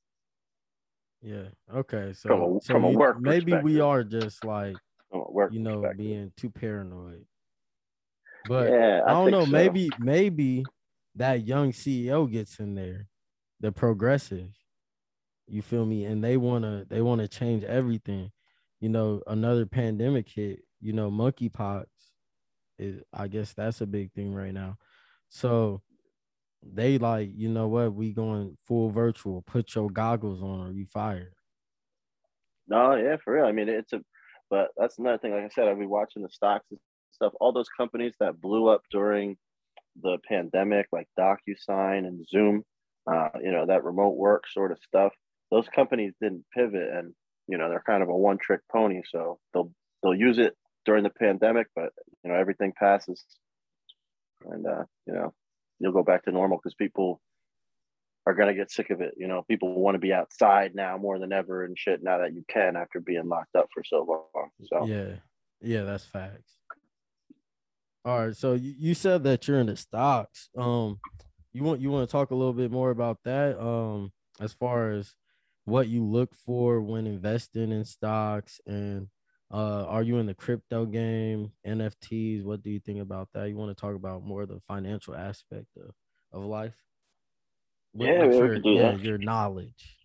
Yeah. 1.23 1.49
Okay. 1.75 2.13
So 2.13 2.29
From 2.29 2.43
a- 2.43 2.61
so 2.61 2.75
from 2.75 2.85
a 2.85 2.91
work 2.91 3.21
maybe 3.21 3.55
we 3.55 3.81
are 3.81 4.05
just 4.05 4.45
like 4.45 4.77
from 5.11 5.21
a 5.21 5.31
work 5.31 5.53
you 5.53 5.61
know 5.61 5.93
being 5.97 6.33
too 6.37 6.51
paranoid. 6.51 7.25
But 8.49 8.71
yeah, 8.71 9.01
I, 9.07 9.11
don't 9.11 9.31
know. 9.31 9.45
so. 9.45 9.51
Maybe 9.51 9.91
maybe 9.99 10.65
that 11.17 11.47
young 11.47 11.73
CEO 11.73 12.31
gets 12.31 12.59
in 12.59 12.75
there, 12.75 13.09
the 13.61 13.73
progressive. 13.73 14.51
You 15.49 15.63
feel 15.63 15.85
me? 15.85 16.05
And 16.05 16.23
they 16.23 16.37
wanna 16.37 16.85
they 16.89 17.01
wanna 17.01 17.29
change 17.29 17.65
everything. 17.65 18.31
You 18.81 18.89
know, 18.89 19.23
another 19.27 19.67
pandemic 19.67 20.29
hit. 20.29 20.61
You 20.81 20.93
know, 20.93 21.11
monkeypox. 21.11 21.87
Is 22.79 23.03
I 23.13 23.29
guess 23.29 23.53
that's 23.55 23.81
a 23.81 23.87
big 23.87 24.13
thing 24.13 24.35
right 24.35 24.53
now. 24.53 24.77
So 25.29 25.83
they 26.63 26.99
like, 26.99 27.31
you 27.35 27.49
know 27.49 27.69
what? 27.69 27.95
We 27.95 28.13
going 28.13 28.57
full 28.65 28.91
virtual. 28.91 29.43
Put 29.43 29.75
your 29.75 29.91
goggles 29.91 30.43
on, 30.43 30.69
or 30.69 30.73
you 30.73 30.87
fired. 30.87 31.33
No, 32.69 32.97
yeah, 32.97 33.17
for 33.23 33.35
real. 33.35 33.45
I 33.47 33.53
mean, 33.53 33.69
it's 33.69 33.93
a, 33.93 34.01
but 34.51 34.69
that's 34.77 34.99
another 34.99 35.19
thing. 35.19 35.33
Like 35.33 35.45
I 35.45 35.49
said, 35.49 35.69
I've 35.69 35.79
been 35.79 35.89
watching 35.89 36.23
the 36.23 36.29
stocks 36.31 36.67
and 36.71 36.81
stuff. 37.13 37.33
All 37.41 37.53
those 37.53 37.69
companies 37.77 38.15
that 38.21 38.41
blew 38.41 38.69
up 38.69 38.83
during 38.91 39.37
the 40.03 40.19
pandemic, 40.29 40.87
like 40.93 41.09
DocuSign 41.19 42.07
and 42.07 42.27
Zoom, 42.29 42.63
uh, 43.11 43.29
you 43.43 43.51
know, 43.51 43.67
that 43.67 43.85
remote 43.85 44.17
work 44.17 44.45
sort 44.53 44.73
of 44.73 44.79
stuff. 44.87 45.13
Those 45.51 45.67
companies 45.75 46.13
didn't 46.21 46.45
pivot, 46.55 46.89
and 46.93 47.15
you 47.49 47.59
know, 47.59 47.69
they're 47.69 47.83
kind 47.87 48.03
of 48.03 48.09
a 48.09 48.17
one-trick 48.17 48.61
pony. 48.71 49.03
So 49.11 49.39
they'll 49.55 49.73
they'll 50.03 50.15
use 50.15 50.39
it 50.39 50.55
during 50.85 51.05
the 51.05 51.11
pandemic, 51.11 51.69
but 51.75 51.91
you 52.25 52.31
know, 52.31 52.37
everything 52.37 52.73
passes, 52.79 53.25
and 54.45 54.67
uh, 54.67 54.85
you 55.07 55.15
know, 55.15 55.33
you'll 55.79 55.93
go 55.93 56.03
back 56.03 56.25
to 56.25 56.33
normal 56.33 56.59
because 56.59 56.75
people 56.75 57.21
are 58.27 58.35
gonna 58.35 58.55
get 58.55 58.71
sick 58.71 58.91
of 58.91 59.01
it. 59.01 59.15
You 59.17 59.29
know, 59.29 59.43
people 59.43 59.75
want 59.81 59.95
to 59.95 60.01
be 60.01 60.13
outside 60.13 60.75
now 60.75 60.97
more 60.99 61.19
than 61.19 61.33
ever 61.33 61.65
and 61.65 61.79
shit. 61.79 62.03
Now 62.03 62.19
that 62.19 62.35
you 62.35 62.45
can 62.49 62.77
after 62.77 63.01
being 63.01 63.29
locked 63.29 63.55
up 63.55 63.69
for 63.73 63.85
so 63.85 64.05
long. 64.35 64.51
So 64.65 64.87
Yeah, 64.87 65.15
yeah, 65.61 65.85
that's 65.85 66.05
facts. 66.05 66.53
All 68.05 68.27
right, 68.27 68.37
so 68.37 68.55
you, 68.55 68.75
you 68.79 68.95
said 68.95 69.25
that 69.25 69.49
you're 69.49 69.59
in 69.59 69.67
the 69.67 69.77
stocks. 69.77 70.49
Um, 70.57 71.01
you 71.53 71.63
want 71.63 71.81
you 71.81 71.91
want 71.91 72.09
to 72.09 72.13
talk 72.13 72.31
a 72.31 72.35
little 72.35 72.53
bit 72.53 72.71
more 72.71 72.91
about 72.91 73.19
that? 73.25 73.61
Um, 73.61 74.13
as 74.41 74.53
far 74.53 74.93
as 74.93 75.15
what 75.65 75.89
you 75.89 76.05
look 76.05 76.35
for 76.35 76.81
when 76.81 77.07
investing 77.07 77.73
in 77.73 77.85
stocks, 77.85 78.61
and 78.67 79.09
uh, 79.53 79.85
are 79.85 80.03
you 80.03 80.19
in 80.19 80.27
the 80.27 80.35
crypto 80.35 80.85
game, 80.85 81.53
NFTs? 81.67 82.45
What 82.45 82.63
do 82.63 82.71
you 82.71 82.81
think 82.81 83.01
about 83.01 83.29
that? 83.35 83.49
You 83.49 83.57
want 83.57 83.77
to 83.77 83.81
talk 83.81 83.95
about 83.95 84.25
more 84.25 84.47
the 84.47 84.61
financial 84.69 85.15
aspect 85.15 85.67
of, 85.77 85.93
of 86.33 86.45
life? 86.45 86.77
With- 87.97 88.09
Yeah, 88.09 88.27
with 88.27 88.37
your, 88.37 88.49
could 88.55 88.63
do 88.63 88.71
yeah, 88.71 88.91
that. 88.93 89.01
your 89.01 89.19
knowledge. 89.19 89.97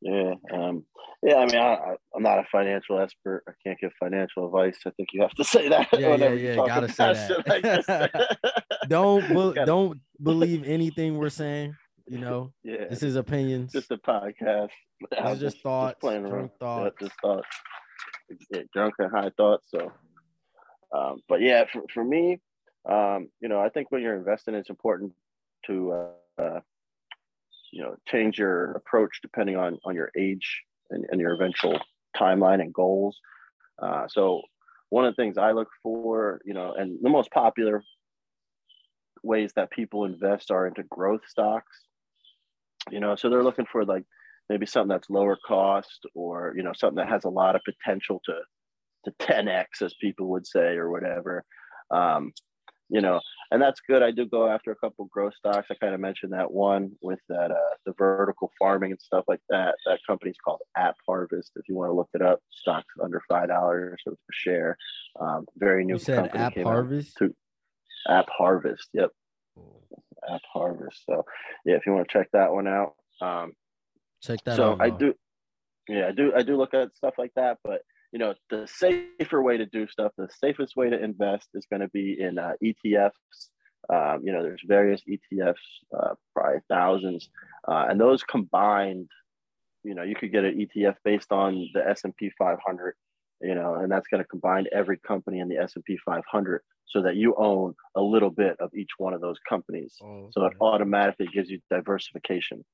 yeah, 0.00 0.34
um, 0.52 0.84
yeah. 1.22 1.36
I 1.36 1.46
mean, 1.46 1.56
I, 1.60 1.94
I'm 2.14 2.22
not 2.22 2.38
a 2.38 2.44
financial 2.50 2.98
expert. 3.00 3.44
I 3.48 3.52
can't 3.64 3.78
give 3.80 3.92
financial 4.00 4.46
advice. 4.46 4.78
I 4.86 4.90
think 4.90 5.10
you 5.12 5.22
have 5.22 5.34
to 5.34 5.44
say 5.54 5.68
that. 5.68 5.88
Yeah, 5.92 6.16
yeah, 6.16 6.30
yeah, 6.32 6.56
gotta 6.56 6.88
say 6.92 7.14
shit 7.28 7.46
like. 7.46 8.10
Don't 8.88 9.28
be- 9.28 9.60
don't 9.64 10.00
believe 10.20 10.64
anything 10.64 11.18
we're 11.18 11.28
saying. 11.30 11.76
You 12.08 12.18
know, 12.18 12.52
Yeah, 12.64 12.88
this 12.90 13.02
is 13.04 13.14
opinions. 13.14 13.70
just 13.72 13.92
a 13.92 13.96
podcast. 13.96 14.70
This 15.10 15.34
is 15.34 15.40
just 15.40 15.62
thoughts, 15.62 15.98
playing 16.00 16.24
drunk 16.28 16.50
around. 16.60 16.82
Yeah, 16.84 16.90
just 17.06 17.20
thoughts. 17.22 17.46
Yeah, 18.50 18.62
drunk 18.74 18.94
and 18.98 19.10
high 19.10 19.30
thoughts. 19.36 19.66
So, 19.70 19.92
um, 20.92 21.20
but 21.28 21.40
yeah, 21.40 21.64
for, 21.72 21.82
for 21.94 22.02
me, 22.04 22.40
um, 22.90 23.28
you 23.40 23.48
know, 23.48 23.60
I 23.60 23.68
think 23.68 23.92
when 23.92 24.02
you're 24.02 24.16
investing, 24.16 24.54
it's 24.54 24.68
important 24.68 25.12
to, 25.66 25.92
uh, 25.92 26.42
uh, 26.42 26.60
you 27.72 27.82
know, 27.82 27.96
change 28.08 28.38
your 28.38 28.72
approach 28.72 29.20
depending 29.22 29.56
on 29.56 29.78
on 29.84 29.94
your 29.94 30.10
age 30.16 30.62
and, 30.90 31.04
and 31.10 31.20
your 31.20 31.34
eventual 31.34 31.80
timeline 32.16 32.60
and 32.60 32.72
goals. 32.72 33.18
Uh, 33.82 34.06
so, 34.08 34.42
one 34.90 35.04
of 35.04 35.14
the 35.14 35.22
things 35.22 35.38
I 35.38 35.52
look 35.52 35.68
for, 35.82 36.40
you 36.44 36.54
know, 36.54 36.74
and 36.74 36.98
the 37.02 37.10
most 37.10 37.30
popular 37.30 37.82
ways 39.22 39.52
that 39.56 39.70
people 39.70 40.04
invest 40.04 40.50
are 40.50 40.66
into 40.66 40.82
growth 40.84 41.22
stocks. 41.26 41.78
You 42.90 43.00
know, 43.00 43.14
so 43.16 43.30
they're 43.30 43.44
looking 43.44 43.66
for 43.70 43.84
like 43.84 44.04
maybe 44.48 44.66
something 44.66 44.88
that's 44.88 45.08
lower 45.08 45.38
cost 45.46 46.06
or 46.14 46.52
you 46.56 46.62
know 46.62 46.72
something 46.74 46.96
that 46.96 47.08
has 47.08 47.24
a 47.24 47.30
lot 47.30 47.56
of 47.56 47.62
potential 47.64 48.20
to 48.26 48.34
to 49.04 49.10
10x 49.26 49.82
as 49.82 49.94
people 50.00 50.28
would 50.28 50.46
say 50.46 50.76
or 50.76 50.90
whatever 50.90 51.42
um, 51.90 52.32
you 52.88 53.00
know 53.00 53.20
and 53.52 53.62
that's 53.62 53.80
good. 53.80 54.02
I 54.02 54.10
do 54.10 54.26
go 54.26 54.48
after 54.48 54.72
a 54.72 54.76
couple 54.76 55.04
growth 55.04 55.34
stocks. 55.36 55.68
I 55.70 55.74
kind 55.74 55.94
of 55.94 56.00
mentioned 56.00 56.32
that 56.32 56.50
one 56.50 56.92
with 57.00 57.20
that 57.28 57.50
uh, 57.52 57.74
the 57.86 57.92
vertical 57.96 58.50
farming 58.58 58.90
and 58.92 59.00
stuff 59.00 59.24
like 59.28 59.40
that. 59.50 59.76
That 59.86 60.00
company's 60.06 60.36
called 60.44 60.60
app 60.76 60.96
harvest 61.06 61.52
if 61.56 61.68
you 61.68 61.74
want 61.76 61.90
to 61.90 61.94
look 61.94 62.08
it 62.14 62.22
up. 62.22 62.40
Stocks 62.50 62.94
under 63.02 63.22
five 63.28 63.48
dollars 63.48 64.00
a 64.08 64.12
share. 64.32 64.76
Um, 65.20 65.46
very 65.56 65.84
new 65.84 65.94
You 65.94 65.98
said 66.00 66.32
company 66.32 66.42
App. 66.44 66.56
Harvest. 66.64 67.16
to- 67.18 67.34
AppHarvest 68.08 68.88
yep. 68.94 69.10
App 70.28 70.40
harvest 70.52 71.04
so 71.08 71.24
yeah 71.64 71.76
if 71.76 71.86
you 71.86 71.92
want 71.92 72.08
to 72.08 72.12
check 72.12 72.28
that 72.32 72.52
one 72.52 72.66
out 72.66 72.94
um, 73.20 73.52
Check 74.22 74.40
that 74.44 74.56
so 74.56 74.72
out. 74.72 74.80
I 74.80 74.90
do, 74.90 75.14
yeah, 75.88 76.08
I 76.08 76.12
do, 76.12 76.32
I 76.34 76.42
do 76.42 76.56
look 76.56 76.74
at 76.74 76.96
stuff 76.96 77.14
like 77.18 77.32
that, 77.36 77.58
but 77.64 77.82
you 78.12 78.18
know, 78.18 78.34
the 78.50 78.66
safer 78.66 79.42
way 79.42 79.56
to 79.56 79.66
do 79.66 79.88
stuff, 79.88 80.12
the 80.18 80.28
safest 80.38 80.76
way 80.76 80.90
to 80.90 81.02
invest 81.02 81.48
is 81.54 81.66
going 81.70 81.80
to 81.80 81.88
be 81.88 82.16
in 82.20 82.38
uh, 82.38 82.52
ETFs. 82.62 83.10
Um, 83.92 84.20
you 84.22 84.32
know, 84.32 84.42
there's 84.42 84.62
various 84.66 85.02
ETFs, 85.08 85.54
uh, 85.98 86.14
probably 86.34 86.60
thousands, 86.68 87.28
uh, 87.66 87.86
and 87.88 88.00
those 88.00 88.22
combined, 88.22 89.08
you 89.82 89.94
know, 89.94 90.02
you 90.02 90.14
could 90.14 90.30
get 90.30 90.44
an 90.44 90.56
ETF 90.56 90.96
based 91.04 91.32
on 91.32 91.68
the 91.74 91.88
S&P 91.88 92.30
500, 92.38 92.94
you 93.40 93.54
know, 93.56 93.74
and 93.74 93.90
that's 93.90 94.06
going 94.06 94.22
to 94.22 94.28
combine 94.28 94.66
every 94.72 94.98
company 94.98 95.40
in 95.40 95.48
the 95.48 95.56
S&P 95.56 95.98
500 96.04 96.62
so 96.86 97.02
that 97.02 97.16
you 97.16 97.34
own 97.36 97.74
a 97.96 98.00
little 98.00 98.30
bit 98.30 98.56
of 98.60 98.70
each 98.74 98.90
one 98.98 99.14
of 99.14 99.20
those 99.20 99.38
companies. 99.48 99.96
Oh, 100.00 100.28
So 100.32 100.44
it 100.44 100.52
automatically 100.60 101.28
gives 101.32 101.50
you 101.50 101.58
diversification. 101.70 102.64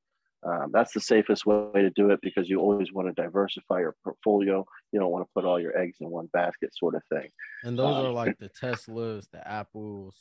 Um, 0.44 0.70
that's 0.72 0.92
the 0.92 1.00
safest 1.00 1.46
way 1.46 1.82
to 1.82 1.90
do 1.90 2.10
it 2.10 2.20
because 2.22 2.48
you 2.48 2.60
always 2.60 2.92
want 2.92 3.08
to 3.08 3.22
diversify 3.22 3.80
your 3.80 3.96
portfolio. 4.04 4.64
You 4.92 5.00
don't 5.00 5.10
want 5.10 5.26
to 5.26 5.30
put 5.34 5.44
all 5.44 5.60
your 5.60 5.76
eggs 5.76 5.96
in 6.00 6.10
one 6.10 6.28
basket, 6.32 6.70
sort 6.74 6.94
of 6.94 7.02
thing. 7.12 7.28
And 7.64 7.78
those 7.78 7.96
um, 7.96 8.06
are 8.06 8.10
like 8.10 8.38
the 8.38 8.48
Teslas, 8.48 9.28
the 9.32 9.46
Apples, 9.46 10.14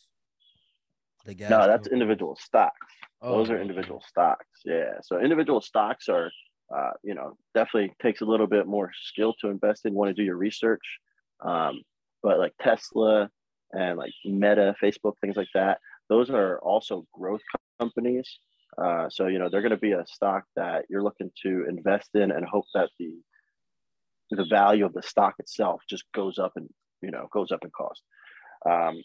the 1.26 1.36
gas. 1.36 1.52
no, 1.52 1.68
that's 1.68 1.88
individual 1.88 2.36
stocks. 2.42 2.88
Oh, 3.22 3.38
Those 3.38 3.50
are 3.50 3.56
okay. 3.56 3.62
individual 3.62 4.04
stocks. 4.08 4.46
Yeah. 4.66 4.94
So 5.04 5.20
individual 5.20 5.62
stocks 5.62 6.10
are, 6.10 6.32
uh, 6.76 6.92
you 7.04 7.14
know, 7.14 7.38
definitely 7.54 7.94
takes 8.02 8.22
a 8.22 8.26
little 8.26 8.48
bit 8.48 8.66
more 8.66 8.92
skill 9.00 9.36
to 9.42 9.50
invest 9.50 9.86
in. 9.86 9.94
Want 9.94 10.10
to 10.10 10.14
do 10.14 10.24
your 10.24 10.38
research, 10.38 10.84
um, 11.44 11.82
but 12.24 12.40
like 12.40 12.54
Tesla 12.62 13.30
and 13.72 13.98
like 13.98 14.14
Meta, 14.26 14.76
Facebook, 14.82 15.14
things 15.22 15.36
like 15.36 15.50
that. 15.54 15.80
Those 16.10 16.30
are 16.30 16.60
also 16.60 17.06
growth 17.14 17.42
companies. 17.80 18.40
Uh, 18.82 19.10
so 19.10 19.28
you 19.28 19.40
know 19.40 19.50
they're 19.50 19.62
going 19.62 19.72
to 19.72 19.78
be 19.78 19.94
a 19.94 20.06
stock 20.08 20.44
that 20.56 20.86
you're 20.90 21.04
looking 21.04 21.32
to 21.44 21.66
invest 21.68 22.10
in 22.13 22.32
and 22.32 22.46
hope 22.46 22.66
that 22.74 22.90
the 23.00 23.12
the 24.32 24.46
value 24.46 24.86
of 24.86 24.94
the 24.94 25.02
stock 25.02 25.36
itself 25.40 25.82
just 25.90 26.04
goes 26.13 26.38
up 26.38 26.52
and 26.56 26.70
you 27.02 27.12
know 27.12 27.28
goes 27.32 27.52
up 27.52 27.63
in 27.63 27.72
cost 27.72 28.04
um, 28.70 29.02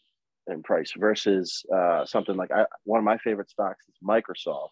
and 0.46 0.64
price 0.64 0.92
versus 0.96 1.64
uh, 1.74 2.04
something 2.04 2.36
like 2.36 2.50
I, 2.50 2.64
one 2.84 2.98
of 2.98 3.04
my 3.04 3.18
favorite 3.18 3.50
stocks 3.50 3.84
is 3.88 3.94
Microsoft. 4.06 4.70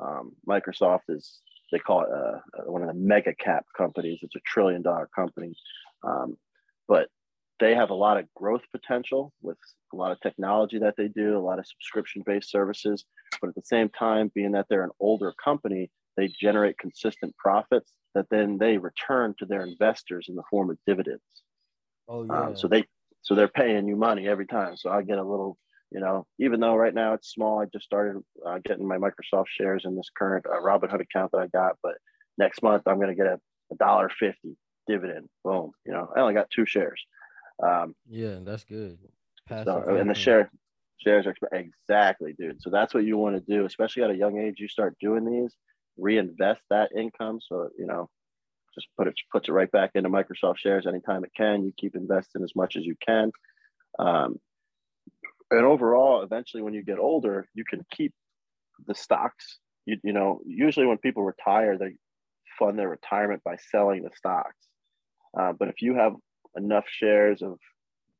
Um, 0.00 0.32
Microsoft 0.48 1.02
is 1.08 1.40
they 1.72 1.78
call 1.78 2.02
it 2.02 2.08
uh, 2.12 2.62
one 2.66 2.82
of 2.82 2.88
the 2.88 2.94
mega 2.94 3.34
cap 3.34 3.64
companies. 3.76 4.18
It's 4.22 4.36
a 4.36 4.40
trillion 4.46 4.82
dollar 4.82 5.08
company, 5.14 5.54
um, 6.02 6.36
but 6.88 7.08
they 7.60 7.74
have 7.74 7.90
a 7.90 7.94
lot 7.94 8.18
of 8.18 8.26
growth 8.34 8.62
potential 8.72 9.32
with 9.42 9.56
a 9.92 9.96
lot 9.96 10.12
of 10.12 10.20
technology 10.20 10.78
that 10.78 10.94
they 10.96 11.08
do, 11.08 11.36
a 11.36 11.40
lot 11.40 11.58
of 11.58 11.66
subscription 11.66 12.22
based 12.26 12.50
services. 12.50 13.04
But 13.40 13.48
at 13.48 13.54
the 13.54 13.62
same 13.64 13.88
time, 13.90 14.32
being 14.34 14.52
that 14.52 14.66
they're 14.68 14.84
an 14.84 14.90
older 15.00 15.32
company, 15.42 15.90
they 16.16 16.28
generate 16.28 16.78
consistent 16.78 17.36
profits 17.36 17.92
that 18.14 18.26
then 18.30 18.58
they 18.58 18.78
return 18.78 19.34
to 19.38 19.46
their 19.46 19.62
investors 19.62 20.26
in 20.28 20.36
the 20.36 20.42
form 20.50 20.70
of 20.70 20.78
dividends. 20.86 21.22
Oh 22.08 22.24
yeah. 22.24 22.46
Um, 22.46 22.56
so 22.56 22.68
they 22.68 22.84
so 23.22 23.34
they're 23.34 23.48
paying 23.48 23.88
you 23.88 23.96
money 23.96 24.28
every 24.28 24.46
time. 24.46 24.76
So 24.76 24.90
I 24.90 25.02
get 25.02 25.18
a 25.18 25.24
little, 25.24 25.56
you 25.90 26.00
know, 26.00 26.26
even 26.38 26.60
though 26.60 26.76
right 26.76 26.94
now 26.94 27.14
it's 27.14 27.32
small, 27.32 27.60
I 27.60 27.66
just 27.72 27.86
started 27.86 28.22
uh, 28.46 28.58
getting 28.64 28.86
my 28.86 28.98
Microsoft 28.98 29.46
shares 29.48 29.82
in 29.84 29.96
this 29.96 30.10
current 30.16 30.44
uh, 30.46 30.60
Robinhood 30.60 31.00
account 31.00 31.32
that 31.32 31.38
I 31.38 31.46
got. 31.46 31.76
But 31.82 31.94
next 32.36 32.62
month 32.62 32.82
I'm 32.86 32.96
going 32.96 33.08
to 33.08 33.14
get 33.14 33.26
a 33.26 33.40
a 33.72 33.76
dollar 33.76 34.10
fifty 34.10 34.56
dividend. 34.86 35.28
Boom. 35.42 35.70
You 35.86 35.92
know, 35.92 36.10
I 36.14 36.20
only 36.20 36.34
got 36.34 36.50
two 36.50 36.66
shares. 36.66 37.00
Um, 37.62 37.94
yeah, 38.08 38.38
that's 38.42 38.64
good. 38.64 38.98
Passive 39.48 39.84
so, 39.86 39.96
and 39.96 40.08
the 40.08 40.14
share 40.14 40.50
shares 40.98 41.26
are 41.26 41.34
exactly, 41.52 42.34
dude. 42.38 42.62
So 42.62 42.70
that's 42.70 42.94
what 42.94 43.04
you 43.04 43.18
want 43.18 43.36
to 43.36 43.52
do, 43.52 43.64
especially 43.66 44.02
at 44.02 44.10
a 44.10 44.16
young 44.16 44.38
age. 44.38 44.56
You 44.58 44.68
start 44.68 44.96
doing 45.00 45.24
these, 45.24 45.54
reinvest 45.98 46.62
that 46.70 46.90
income. 46.96 47.40
So 47.46 47.68
you 47.78 47.86
know, 47.86 48.08
just 48.74 48.88
put 48.96 49.06
it 49.06 49.14
puts 49.30 49.48
it 49.48 49.52
right 49.52 49.70
back 49.70 49.90
into 49.94 50.08
Microsoft 50.08 50.58
shares 50.58 50.86
anytime 50.86 51.24
it 51.24 51.32
can. 51.36 51.64
You 51.64 51.72
keep 51.76 51.94
investing 51.94 52.42
as 52.42 52.52
much 52.56 52.76
as 52.76 52.84
you 52.84 52.96
can. 53.06 53.30
Um, 53.98 54.38
and 55.50 55.64
overall, 55.64 56.22
eventually, 56.22 56.62
when 56.62 56.74
you 56.74 56.82
get 56.82 56.98
older, 56.98 57.46
you 57.54 57.64
can 57.64 57.84
keep 57.90 58.12
the 58.86 58.94
stocks. 58.94 59.58
You, 59.86 59.98
you 60.02 60.12
know, 60.12 60.40
usually 60.46 60.86
when 60.86 60.98
people 60.98 61.22
retire, 61.22 61.76
they 61.78 61.94
fund 62.58 62.78
their 62.78 62.88
retirement 62.88 63.42
by 63.44 63.56
selling 63.70 64.02
the 64.02 64.10
stocks. 64.16 64.56
Uh, 65.38 65.52
but 65.52 65.68
if 65.68 65.82
you 65.82 65.94
have 65.94 66.14
enough 66.56 66.84
shares 66.88 67.42
of 67.42 67.58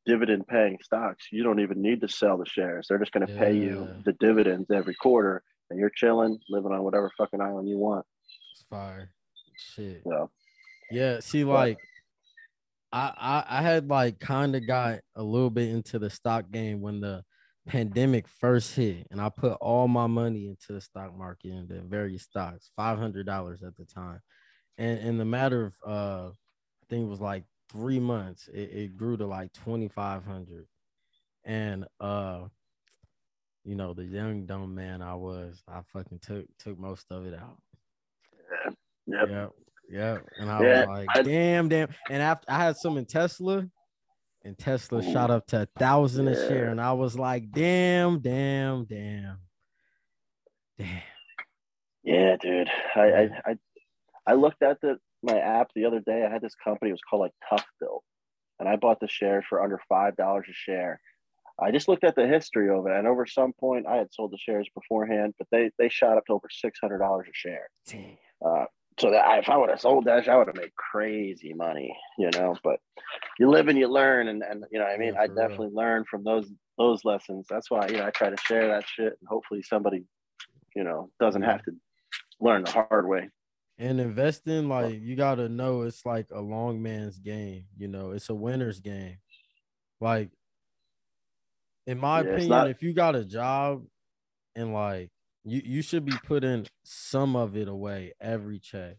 dividend 0.05 0.47
paying 0.47 0.77
stocks, 0.83 1.27
you 1.31 1.43
don't 1.43 1.59
even 1.59 1.81
need 1.81 2.01
to 2.01 2.07
sell 2.07 2.37
the 2.37 2.45
shares. 2.45 2.87
They're 2.87 2.99
just 2.99 3.11
going 3.11 3.25
to 3.27 3.33
pay 3.33 3.53
you 3.55 3.87
the 4.05 4.13
dividends 4.13 4.69
every 4.71 4.95
quarter, 4.95 5.43
and 5.69 5.79
you're 5.79 5.91
chilling, 5.95 6.37
living 6.49 6.71
on 6.71 6.83
whatever 6.83 7.11
fucking 7.17 7.41
island 7.41 7.67
you 7.67 7.77
want. 7.77 8.05
It's 8.53 8.65
fire. 8.69 9.11
Shit. 9.57 10.01
So, 10.05 10.29
Yeah, 10.91 11.19
see, 11.21 11.43
like 11.43 11.77
I 12.91 13.11
I, 13.17 13.59
I 13.59 13.61
had 13.61 13.89
like 13.89 14.19
kind 14.19 14.55
of 14.55 14.67
got 14.67 14.99
a 15.15 15.23
little 15.23 15.49
bit 15.49 15.69
into 15.69 15.99
the 15.99 16.09
stock 16.09 16.51
game 16.51 16.81
when 16.81 17.01
the 17.01 17.23
pandemic 17.67 18.27
first 18.27 18.75
hit, 18.75 19.07
and 19.11 19.19
I 19.19 19.29
put 19.29 19.53
all 19.53 19.87
my 19.87 20.07
money 20.07 20.47
into 20.47 20.73
the 20.73 20.81
stock 20.81 21.17
market 21.17 21.51
and 21.51 21.67
the 21.67 21.81
various 21.81 22.23
stocks, 22.23 22.69
five 22.75 22.97
hundred 22.97 23.25
dollars 23.25 23.63
at 23.63 23.75
the 23.77 23.85
time, 23.85 24.19
and 24.77 24.99
in 24.99 25.17
the 25.17 25.25
matter 25.25 25.65
of 25.65 25.73
uh, 25.85 26.29
I 26.29 26.85
think 26.89 27.05
it 27.05 27.09
was 27.09 27.21
like 27.21 27.43
three 27.75 27.99
months, 27.99 28.47
it, 28.53 28.69
it 28.71 28.97
grew 28.97 29.17
to 29.17 29.25
like 29.27 29.51
twenty 29.53 29.89
five 29.89 30.23
hundred, 30.23 30.65
and 31.43 31.85
uh. 31.99 32.45
You 33.67 33.73
know 33.73 33.95
the 33.95 34.03
young 34.03 34.45
dumb 34.45 34.75
man 34.75 35.01
I 35.01 35.15
was. 35.15 35.63
I 35.67 35.81
fucking 35.91 36.19
took 36.19 36.45
took 36.59 36.77
most 36.77 37.07
of 37.09 37.25
it 37.25 37.33
out. 37.33 37.57
yep. 39.07 39.27
Yep. 39.27 39.51
Yep. 39.89 40.23
And 40.37 40.51
I 40.51 40.61
Yeah, 40.61 40.79
was 40.81 40.87
like, 40.87 41.09
I- 41.15 41.23
damn, 41.23 41.67
damn. 41.69 41.89
And 42.11 42.21
after 42.21 42.45
I 42.47 42.59
had 42.63 42.77
some 42.77 42.95
in 42.97 43.05
Tesla, 43.05 43.67
and 44.43 44.55
Tesla 44.55 44.99
Ooh. 44.99 45.11
shot 45.11 45.31
up 45.31 45.47
to 45.47 45.63
a 45.63 45.67
thousand 45.79 46.27
a 46.27 46.35
share. 46.47 46.69
And 46.69 46.79
I 46.79 46.93
was 46.93 47.17
like, 47.17 47.51
damn, 47.51 48.19
damn, 48.19 48.85
damn. 48.85 49.39
Damn. 50.77 51.01
Yeah, 52.03 52.35
dude. 52.39 52.69
I, 52.95 53.01
I 53.01 53.29
I 53.47 53.55
I 54.27 54.33
looked 54.35 54.61
at 54.61 54.79
the 54.81 54.99
my 55.25 55.39
app 55.39 55.69
the 55.75 55.85
other 55.85 55.99
day. 55.99 56.25
I 56.25 56.31
had 56.31 56.41
this 56.41 56.55
company. 56.63 56.89
It 56.89 56.93
was 56.93 57.01
called 57.09 57.21
like 57.21 57.33
Tough 57.49 57.65
Built, 57.79 58.03
and 58.59 58.69
I 58.69 58.75
bought 58.75 58.99
the 58.99 59.07
shares 59.07 59.45
for 59.49 59.61
under 59.63 59.79
five 59.89 60.15
dollars 60.15 60.47
a 60.49 60.53
share. 60.53 60.99
I 61.61 61.71
just 61.71 61.87
looked 61.87 62.03
at 62.03 62.15
the 62.15 62.27
history 62.27 62.69
of 62.69 62.85
it, 62.85 62.91
and 62.93 63.07
over 63.07 63.25
some 63.25 63.53
point, 63.59 63.87
I 63.87 63.95
had 63.95 64.13
sold 64.13 64.31
the 64.31 64.37
shares 64.37 64.67
beforehand, 64.75 65.33
but 65.37 65.47
they 65.51 65.71
they 65.79 65.89
shot 65.89 66.17
up 66.17 66.25
to 66.27 66.33
over 66.33 66.47
six 66.51 66.79
hundred 66.81 66.99
dollars 66.99 67.27
a 67.29 67.33
share. 67.33 67.69
Uh, 68.45 68.65
so 68.99 69.11
that 69.11 69.25
I, 69.25 69.39
if 69.39 69.49
I 69.49 69.57
would 69.57 69.69
have 69.69 69.81
sold 69.81 70.05
that, 70.05 70.27
I 70.29 70.37
would 70.37 70.47
have 70.47 70.55
made 70.55 70.73
crazy 70.75 71.53
money, 71.53 71.95
you 72.17 72.29
know. 72.33 72.55
But 72.63 72.79
you 73.39 73.49
live 73.49 73.67
and 73.67 73.77
you 73.77 73.87
learn, 73.87 74.27
and 74.27 74.43
and 74.43 74.65
you 74.71 74.79
know, 74.79 74.85
I 74.85 74.97
mean, 74.97 75.13
Yeah, 75.13 75.21
I 75.21 75.27
for 75.27 75.33
real. 75.33 75.41
definitely 75.47 75.69
learned 75.73 76.07
from 76.07 76.23
those 76.23 76.51
those 76.77 77.05
lessons. 77.05 77.45
That's 77.49 77.71
why 77.71 77.87
you 77.87 77.97
know 77.97 78.05
I 78.07 78.11
try 78.11 78.29
to 78.29 78.37
share 78.45 78.67
that 78.67 78.85
shit, 78.87 79.13
and 79.19 79.27
hopefully 79.29 79.61
somebody, 79.63 80.03
you 80.75 80.83
know, 80.83 81.09
doesn't 81.21 81.41
have 81.43 81.63
to 81.63 81.71
learn 82.41 82.63
the 82.65 82.71
hard 82.71 83.07
way. 83.07 83.29
And 83.77 83.99
investing, 83.99 84.69
like 84.69 85.01
you 85.01 85.15
gotta 85.17 85.49
know 85.49 85.81
it's 85.81 86.05
like 86.05 86.31
a 86.31 86.39
long 86.39 86.81
man's 86.81 87.19
game, 87.19 87.67
you 87.75 87.87
know, 87.89 88.11
it's 88.11 88.29
a 88.29 88.35
winner's 88.35 88.79
game. 88.79 89.17
Like, 90.01 90.31
in 91.85 91.97
my 91.99 92.19
Yeah, 92.19 92.21
opinion, 92.21 92.65
not- 92.65 92.67
if 92.67 92.81
you 92.81 92.93
got 92.93 93.15
a 93.15 93.25
job 93.25 93.85
and 94.55 94.73
like 94.73 95.11
you, 95.45 95.61
you 95.65 95.83
should 95.83 96.05
be 96.05 96.17
putting 96.17 96.67
some 96.85 97.35
of 97.35 97.57
it 97.57 97.67
away 97.69 98.13
every 98.21 98.59
check, 98.59 98.97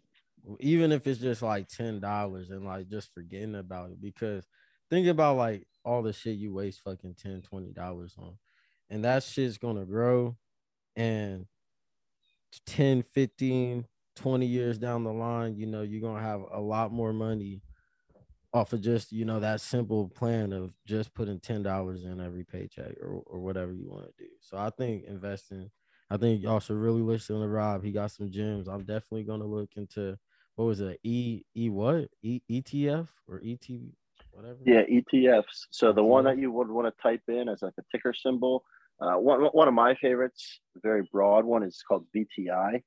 even 0.61 0.93
if 0.93 1.07
it's 1.07 1.21
just 1.21 1.43
like 1.43 1.69
ten 1.69 2.01
dollars 2.01 2.51
and 2.51 2.65
like 2.65 2.89
just 2.89 3.12
forgetting 3.15 3.57
about 3.57 3.93
it. 3.93 4.01
Because 4.03 4.47
think 4.91 5.09
about 5.09 5.37
like 5.37 5.67
all 5.85 6.03
the 6.03 6.12
shit 6.12 6.39
you 6.39 6.55
waste 6.55 6.83
fucking 6.83 7.15
10 7.17 7.43
20 7.43 7.73
dollars 7.73 8.17
on, 8.19 8.39
and 8.91 9.05
that 9.05 9.23
shit's 9.25 9.59
gonna 9.59 9.87
grow 9.87 10.37
and 10.97 11.47
10 12.67 13.03
15 13.03 13.87
20 14.17 14.47
years 14.47 14.79
down 14.79 15.05
the 15.05 15.13
line 15.13 15.57
you 15.57 15.67
know 15.67 15.83
you're 15.83 16.01
gonna 16.01 16.23
have 16.23 16.43
a 16.53 16.61
lot 16.61 16.93
more 16.93 17.12
money 17.12 17.62
off 18.53 18.73
of 18.73 18.81
just 18.81 19.12
you 19.12 19.25
know 19.25 19.39
that 19.39 19.61
simple 19.61 20.09
plan 20.09 20.53
of 20.53 20.73
just 20.87 21.12
putting 21.14 21.39
ten 21.41 21.62
dollars 21.62 22.05
in 22.05 22.21
every 22.21 22.45
paycheck 22.45 22.97
or, 23.03 23.23
or 23.27 23.41
whatever 23.41 23.73
you 23.73 23.89
want 23.89 24.05
to 24.05 24.25
do. 24.25 24.31
So 24.41 24.57
i 24.57 24.71
think 24.71 25.05
investing 25.05 25.71
i 26.11 26.17
think 26.17 26.43
y'all 26.43 26.61
should 26.61 26.77
really 26.77 27.03
listen 27.03 27.41
to 27.41 27.49
rob. 27.49 27.85
He 27.85 27.93
got 27.93 28.11
some 28.12 28.31
gems. 28.31 28.69
I'm 28.69 28.85
definitely 28.85 29.25
gonna 29.25 29.47
look 29.47 29.71
into 29.77 30.17
what 30.55 30.64
was 30.64 30.81
it 30.81 30.99
e 31.03 31.43
e 31.55 31.69
what? 31.69 32.09
E 32.23 32.41
etf 32.51 33.09
or 33.29 33.43
et 33.45 33.69
whatever? 34.31 34.59
Yeah, 34.64 34.83
ETFs. 34.85 35.67
So 35.71 35.93
the 35.93 36.03
one 36.03 36.25
that 36.25 36.39
you 36.39 36.51
would 36.53 36.69
want 36.69 36.87
to 36.87 37.03
type 37.03 37.23
in 37.29 37.49
as 37.49 37.62
like 37.62 37.75
a 37.79 37.83
ticker 37.93 38.14
symbol. 38.14 38.64
Uh, 39.01 39.17
one 39.17 39.43
one 39.53 39.69
of 39.69 39.75
my 39.75 39.95
favorites, 39.97 40.61
a 40.77 40.81
very 40.81 41.07
broad 41.12 41.45
one, 41.45 41.62
is 41.62 41.83
called 41.87 42.07
VTI, 42.17 42.83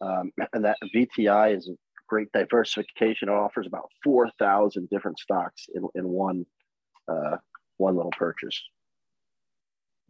um, 0.00 0.32
and 0.52 0.64
that 0.64 0.76
VTI 0.94 1.56
is 1.56 1.68
a 1.68 1.76
great 2.08 2.30
diversification. 2.32 3.28
It 3.28 3.32
offers 3.32 3.66
about 3.66 3.90
four 4.04 4.30
thousand 4.38 4.88
different 4.90 5.18
stocks 5.18 5.66
in 5.74 5.86
in 5.94 6.08
one 6.08 6.46
uh, 7.08 7.36
one 7.76 7.96
little 7.96 8.12
purchase. 8.12 8.60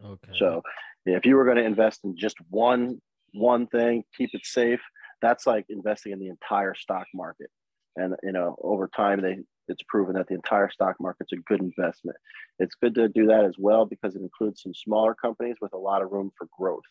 okay 0.04 0.32
So 0.34 0.62
if 1.06 1.24
you 1.24 1.36
were 1.36 1.44
going 1.44 1.56
to 1.56 1.64
invest 1.64 2.00
in 2.04 2.16
just 2.16 2.36
one 2.50 3.00
one 3.32 3.66
thing, 3.66 4.02
keep 4.16 4.30
it 4.32 4.44
safe. 4.44 4.80
That's 5.22 5.46
like 5.46 5.66
investing 5.68 6.12
in 6.12 6.18
the 6.18 6.28
entire 6.28 6.74
stock 6.74 7.06
market. 7.14 7.50
And 7.96 8.14
you 8.22 8.32
know, 8.32 8.56
over 8.62 8.88
time, 8.94 9.20
they 9.22 9.38
it's 9.68 9.82
proven 9.88 10.14
that 10.14 10.28
the 10.28 10.34
entire 10.34 10.70
stock 10.70 10.96
market's 11.00 11.32
a 11.32 11.36
good 11.36 11.60
investment. 11.60 12.16
It's 12.58 12.76
good 12.80 12.94
to 12.94 13.08
do 13.08 13.26
that 13.26 13.44
as 13.44 13.54
well 13.58 13.84
because 13.84 14.14
it 14.14 14.22
includes 14.22 14.62
some 14.62 14.74
smaller 14.74 15.14
companies 15.14 15.56
with 15.60 15.72
a 15.72 15.78
lot 15.78 16.02
of 16.02 16.12
room 16.12 16.30
for 16.38 16.46
growth. 16.56 16.84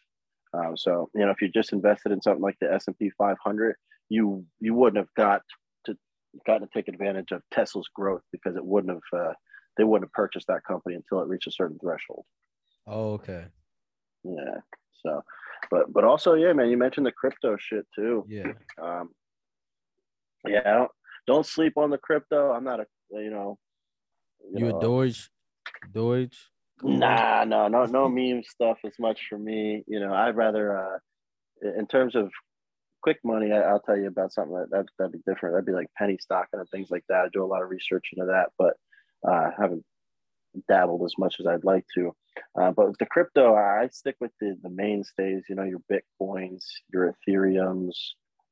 Um, 0.55 0.77
so 0.77 1.09
you 1.13 1.25
know, 1.25 1.31
if 1.31 1.41
you 1.41 1.49
just 1.49 1.73
invested 1.73 2.11
in 2.11 2.21
something 2.21 2.41
like 2.41 2.57
the 2.59 2.71
S 2.71 2.85
and 2.87 2.97
P 2.97 3.11
500, 3.17 3.75
you 4.09 4.45
you 4.59 4.73
wouldn't 4.73 4.97
have 4.97 5.13
got 5.15 5.41
to 5.85 5.97
gotten 6.45 6.67
to 6.67 6.73
take 6.73 6.87
advantage 6.87 7.31
of 7.31 7.41
Tesla's 7.51 7.89
growth 7.93 8.21
because 8.31 8.55
it 8.55 8.65
wouldn't 8.65 8.93
have 8.93 9.19
uh, 9.19 9.33
they 9.77 9.83
wouldn't 9.83 10.07
have 10.07 10.13
purchased 10.13 10.47
that 10.47 10.63
company 10.63 10.95
until 10.95 11.21
it 11.21 11.27
reached 11.27 11.47
a 11.47 11.51
certain 11.51 11.79
threshold. 11.79 12.25
Oh, 12.87 13.13
okay. 13.13 13.45
Yeah. 14.23 14.59
So, 15.03 15.23
but 15.69 15.91
but 15.91 16.03
also, 16.03 16.35
yeah, 16.35 16.53
man, 16.53 16.69
you 16.69 16.77
mentioned 16.77 17.05
the 17.05 17.11
crypto 17.11 17.57
shit 17.57 17.85
too. 17.95 18.25
Yeah. 18.27 18.53
Um, 18.81 19.09
yeah, 20.47 20.61
don't, 20.63 20.91
don't 21.27 21.45
sleep 21.45 21.73
on 21.77 21.89
the 21.89 21.97
crypto. 21.97 22.51
I'm 22.51 22.63
not 22.63 22.79
a 22.79 22.85
you 23.11 23.29
know. 23.29 23.57
You, 24.53 24.69
know, 24.69 24.77
a 24.77 24.81
Doge? 24.81 25.29
Doge? 25.91 26.51
Nah, 26.83 27.45
no, 27.45 27.67
no, 27.67 27.85
no 27.85 28.09
meme 28.09 28.43
stuff 28.43 28.77
as 28.85 28.93
much 28.99 29.19
for 29.29 29.37
me. 29.37 29.83
You 29.87 29.99
know, 29.99 30.13
I'd 30.13 30.35
rather, 30.35 30.77
uh, 30.77 30.97
in 31.77 31.87
terms 31.87 32.15
of 32.15 32.31
quick 33.01 33.19
money, 33.23 33.51
I, 33.51 33.71
will 33.71 33.79
tell 33.79 33.97
you 33.97 34.07
about 34.07 34.33
something 34.33 34.55
that, 34.55 34.69
that 34.71 34.85
that'd 34.97 35.13
be 35.13 35.19
different. 35.25 35.55
That'd 35.55 35.65
be 35.65 35.71
like 35.71 35.87
penny 35.97 36.17
stocking 36.19 36.59
and 36.59 36.69
things 36.69 36.89
like 36.91 37.03
that. 37.07 37.25
I 37.25 37.27
do 37.31 37.43
a 37.43 37.45
lot 37.45 37.63
of 37.63 37.69
research 37.69 38.09
into 38.13 38.25
that, 38.25 38.49
but 38.57 38.73
uh, 39.27 39.51
haven't 39.57 39.83
dabbled 40.67 41.03
as 41.05 41.13
much 41.17 41.35
as 41.39 41.47
I'd 41.47 41.63
like 41.63 41.85
to. 41.95 42.11
Uh, 42.59 42.71
but 42.71 42.89
with 42.89 42.97
the 42.97 43.05
crypto, 43.05 43.55
I 43.55 43.87
stick 43.91 44.15
with 44.19 44.31
the, 44.41 44.57
the 44.61 44.69
mainstays, 44.69 45.43
you 45.47 45.55
know, 45.55 45.63
your 45.63 45.81
Bitcoins, 45.91 46.65
your 46.91 47.15
Ethereums. 47.27 47.93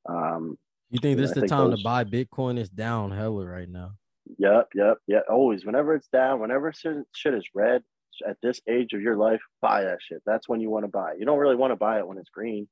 Um, 0.07 0.57
you 0.89 0.99
think 0.99 1.17
this 1.17 1.31
is 1.31 1.35
the 1.35 1.47
time 1.47 1.71
those... 1.71 1.79
to 1.79 1.83
buy 1.83 2.03
Bitcoin? 2.03 2.57
It's 2.57 2.69
down 2.69 3.11
hella 3.11 3.45
right 3.45 3.69
now. 3.69 3.91
Yep, 4.37 4.69
yep, 4.75 4.97
yep. 5.07 5.25
Always, 5.29 5.65
whenever 5.65 5.95
it's 5.95 6.07
down, 6.07 6.39
whenever 6.39 6.71
shit 6.71 7.33
is 7.33 7.45
red 7.53 7.83
at 8.27 8.37
this 8.41 8.61
age 8.67 8.93
of 8.93 9.01
your 9.01 9.15
life, 9.15 9.41
buy 9.61 9.83
that 9.83 9.99
shit. 10.01 10.21
That's 10.25 10.47
when 10.47 10.61
you 10.61 10.69
want 10.69 10.85
to 10.85 10.89
buy. 10.89 11.13
You 11.17 11.25
don't 11.25 11.39
really 11.39 11.55
want 11.55 11.71
to 11.71 11.75
buy 11.75 11.99
it 11.99 12.07
when 12.07 12.17
it's 12.17 12.29
green. 12.29 12.67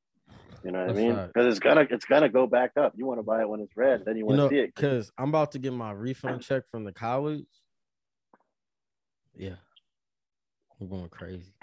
You 0.63 0.71
know 0.71 0.79
what 0.79 0.87
That's 0.89 0.99
I 0.99 1.01
mean? 1.01 1.27
Because 1.27 1.47
it's 1.47 1.59
gonna 1.59 1.87
it's 1.89 2.05
gonna 2.05 2.29
go 2.29 2.45
back 2.45 2.71
up. 2.77 2.93
You 2.95 3.05
want 3.05 3.19
to 3.19 3.23
buy 3.23 3.41
it 3.41 3.49
when 3.49 3.61
it's 3.61 3.75
red, 3.75 4.03
then 4.05 4.15
you 4.15 4.25
want 4.25 4.39
to 4.39 4.49
see 4.49 4.59
it. 4.61 4.75
Because 4.75 5.11
I'm 5.17 5.29
about 5.29 5.53
to 5.53 5.59
get 5.59 5.73
my 5.73 5.91
refund 5.91 6.41
check 6.41 6.63
from 6.69 6.83
the 6.83 6.91
college. 6.93 7.45
Yeah, 9.35 9.55
we're 10.79 10.87
going 10.87 11.09
crazy. 11.09 11.53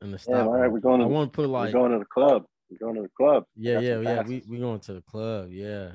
And 0.00 0.12
the 0.12 0.18
stock. 0.18 0.34
Yeah, 0.34 0.44
all 0.44 0.52
right, 0.52 0.70
we're 0.70 0.80
going. 0.80 1.00
To, 1.00 1.06
I 1.06 1.08
want 1.08 1.32
to 1.32 1.36
put 1.36 1.48
like 1.48 1.72
we're 1.72 1.80
going 1.80 1.92
to 1.92 1.98
the 1.98 2.04
club. 2.04 2.44
We're 2.70 2.86
going 2.86 2.96
to 2.96 3.02
the 3.02 3.10
club. 3.16 3.44
Yeah, 3.56 3.80
yeah, 3.80 4.00
yeah. 4.00 4.22
We 4.22 4.42
we 4.48 4.58
going 4.58 4.80
to 4.80 4.94
the 4.94 5.02
club. 5.02 5.48
Yeah. 5.50 5.92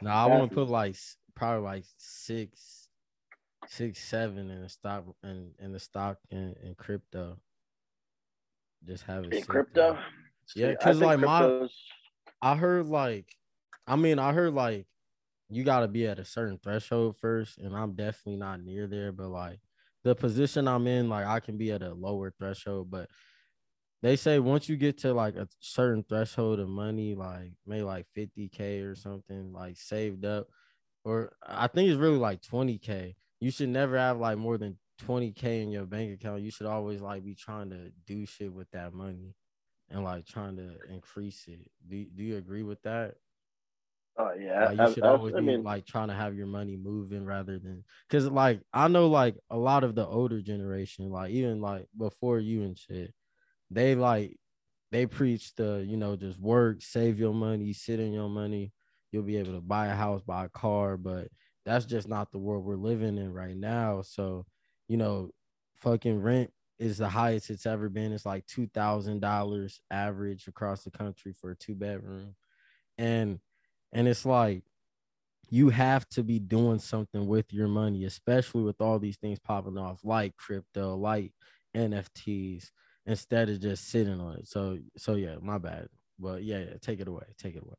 No, 0.00 0.10
I 0.10 0.26
want 0.26 0.50
to 0.50 0.54
put 0.54 0.68
like 0.68 0.96
probably 1.34 1.64
like 1.64 1.84
six, 1.96 2.77
six, 3.68 4.02
seven 4.02 4.50
in 4.50 4.62
the 4.62 4.68
stock 4.68 5.04
and 5.22 5.52
in, 5.58 5.66
in 5.66 5.72
the 5.72 5.80
stock 5.80 6.18
and, 6.30 6.56
in 6.62 6.74
crypto. 6.74 7.38
Just 8.86 9.04
have 9.04 9.24
it 9.24 9.34
in 9.34 9.42
crypto. 9.44 9.94
There. 9.94 10.04
Yeah, 10.56 10.70
because 10.70 11.00
like 11.00 11.20
my, 11.20 11.68
I 12.40 12.56
heard 12.56 12.86
like, 12.86 13.26
I 13.86 13.96
mean, 13.96 14.18
I 14.18 14.32
heard 14.32 14.54
like, 14.54 14.86
you 15.50 15.64
got 15.64 15.80
to 15.80 15.88
be 15.88 16.06
at 16.06 16.18
a 16.18 16.24
certain 16.24 16.58
threshold 16.62 17.16
first, 17.20 17.58
and 17.58 17.74
I'm 17.74 17.94
definitely 17.94 18.36
not 18.36 18.62
near 18.62 18.86
there. 18.86 19.12
But 19.12 19.28
like, 19.28 19.60
the 20.04 20.14
position 20.14 20.68
I'm 20.68 20.86
in, 20.86 21.08
like, 21.08 21.26
I 21.26 21.40
can 21.40 21.56
be 21.56 21.72
at 21.72 21.82
a 21.82 21.92
lower 21.92 22.32
threshold, 22.38 22.90
but 22.90 23.08
they 24.02 24.16
say 24.16 24.38
once 24.38 24.68
you 24.68 24.76
get 24.76 24.98
to 24.98 25.12
like 25.12 25.36
a 25.36 25.48
certain 25.60 26.04
threshold 26.08 26.60
of 26.60 26.68
money, 26.68 27.14
like 27.14 27.52
maybe 27.66 27.82
like 27.82 28.06
50k 28.16 28.84
or 28.84 28.94
something, 28.94 29.52
like 29.52 29.76
saved 29.76 30.24
up, 30.24 30.46
or 31.04 31.32
I 31.44 31.66
think 31.66 31.90
it's 31.90 31.98
really 31.98 32.18
like 32.18 32.42
20k. 32.42 33.14
You 33.40 33.50
should 33.50 33.68
never 33.68 33.96
have 33.96 34.18
like 34.18 34.38
more 34.38 34.58
than 34.58 34.78
20k 35.02 35.62
in 35.62 35.70
your 35.70 35.86
bank 35.86 36.12
account. 36.12 36.42
You 36.42 36.50
should 36.50 36.66
always 36.66 37.00
like 37.00 37.24
be 37.24 37.34
trying 37.34 37.70
to 37.70 37.92
do 38.06 38.26
shit 38.26 38.52
with 38.52 38.70
that 38.72 38.92
money 38.92 39.34
and 39.90 40.04
like 40.04 40.26
trying 40.26 40.56
to 40.56 40.76
increase 40.90 41.44
it. 41.46 41.70
Do 41.88 42.04
do 42.04 42.22
you 42.22 42.36
agree 42.36 42.62
with 42.62 42.82
that? 42.82 43.14
Oh 44.18 44.32
yeah, 44.38 44.70
like, 44.70 44.78
you 44.78 44.94
should 44.94 45.04
I, 45.04 45.10
always 45.10 45.34
I, 45.34 45.38
be 45.38 45.46
mean, 45.46 45.62
like 45.62 45.86
trying 45.86 46.08
to 46.08 46.14
have 46.14 46.34
your 46.34 46.48
money 46.48 46.76
moving 46.76 47.24
rather 47.24 47.58
than 47.58 47.84
because 48.08 48.26
like 48.26 48.60
I 48.72 48.88
know 48.88 49.06
like 49.06 49.36
a 49.50 49.56
lot 49.56 49.84
of 49.84 49.94
the 49.94 50.04
older 50.04 50.40
generation, 50.40 51.10
like 51.10 51.30
even 51.30 51.60
like 51.60 51.86
before 51.96 52.40
you 52.40 52.64
and 52.64 52.76
shit, 52.76 53.14
they 53.70 53.94
like 53.94 54.36
they 54.90 55.06
preach 55.06 55.54
the 55.54 55.84
you 55.86 55.96
know 55.96 56.16
just 56.16 56.40
work, 56.40 56.82
save 56.82 57.20
your 57.20 57.32
money, 57.32 57.72
sit 57.72 58.00
in 58.00 58.12
your 58.12 58.28
money. 58.28 58.72
You'll 59.12 59.22
be 59.22 59.36
able 59.36 59.52
to 59.52 59.60
buy 59.60 59.86
a 59.86 59.94
house, 59.94 60.22
buy 60.22 60.46
a 60.46 60.48
car, 60.48 60.96
but 60.96 61.28
that's 61.64 61.84
just 61.84 62.08
not 62.08 62.32
the 62.32 62.38
world 62.38 62.64
we're 62.64 62.76
living 62.76 63.18
in 63.18 63.32
right 63.32 63.56
now. 63.56 64.02
So, 64.02 64.46
you 64.88 64.96
know, 64.96 65.30
fucking 65.76 66.20
rent 66.20 66.50
is 66.78 66.98
the 66.98 67.08
highest 67.08 67.50
it's 67.50 67.66
ever 67.66 67.88
been. 67.88 68.12
It's 68.12 68.26
like 68.26 68.46
two 68.46 68.68
thousand 68.68 69.20
dollars 69.20 69.80
average 69.90 70.46
across 70.48 70.84
the 70.84 70.90
country 70.90 71.32
for 71.32 71.50
a 71.50 71.56
two 71.56 71.74
bedroom, 71.74 72.34
and 72.98 73.40
and 73.92 74.08
it's 74.08 74.24
like 74.26 74.64
you 75.50 75.70
have 75.70 76.08
to 76.10 76.22
be 76.22 76.38
doing 76.38 76.78
something 76.78 77.26
with 77.26 77.52
your 77.52 77.68
money, 77.68 78.04
especially 78.04 78.62
with 78.62 78.80
all 78.80 78.98
these 78.98 79.16
things 79.16 79.38
popping 79.38 79.78
off, 79.78 80.00
like 80.04 80.36
crypto, 80.36 80.94
like 80.96 81.32
NFTs, 81.74 82.70
instead 83.06 83.48
of 83.48 83.60
just 83.60 83.88
sitting 83.88 84.20
on 84.20 84.36
it. 84.36 84.48
So 84.48 84.78
so 84.96 85.14
yeah, 85.14 85.36
my 85.40 85.58
bad. 85.58 85.88
But 86.18 86.44
yeah, 86.44 86.58
yeah 86.60 86.76
take 86.80 87.00
it 87.00 87.08
away. 87.08 87.24
Take 87.38 87.56
it 87.56 87.62
away. 87.62 87.76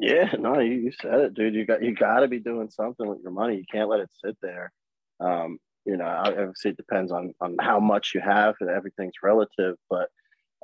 Yeah, 0.00 0.32
no, 0.38 0.58
you, 0.58 0.72
you 0.72 0.92
said 1.00 1.20
it, 1.20 1.34
dude. 1.34 1.54
You 1.54 1.64
got 1.64 1.82
you 1.82 1.94
got 1.94 2.20
to 2.20 2.28
be 2.28 2.40
doing 2.40 2.70
something 2.70 3.06
with 3.06 3.20
your 3.22 3.32
money. 3.32 3.56
You 3.56 3.64
can't 3.70 3.88
let 3.88 4.00
it 4.00 4.10
sit 4.24 4.36
there. 4.42 4.72
Um, 5.20 5.58
you 5.84 5.96
know, 5.96 6.06
obviously 6.06 6.72
it 6.72 6.76
depends 6.76 7.12
on 7.12 7.34
on 7.40 7.56
how 7.60 7.80
much 7.80 8.12
you 8.14 8.20
have, 8.20 8.54
and 8.60 8.70
everything's 8.70 9.14
relative. 9.22 9.76
But 9.88 10.08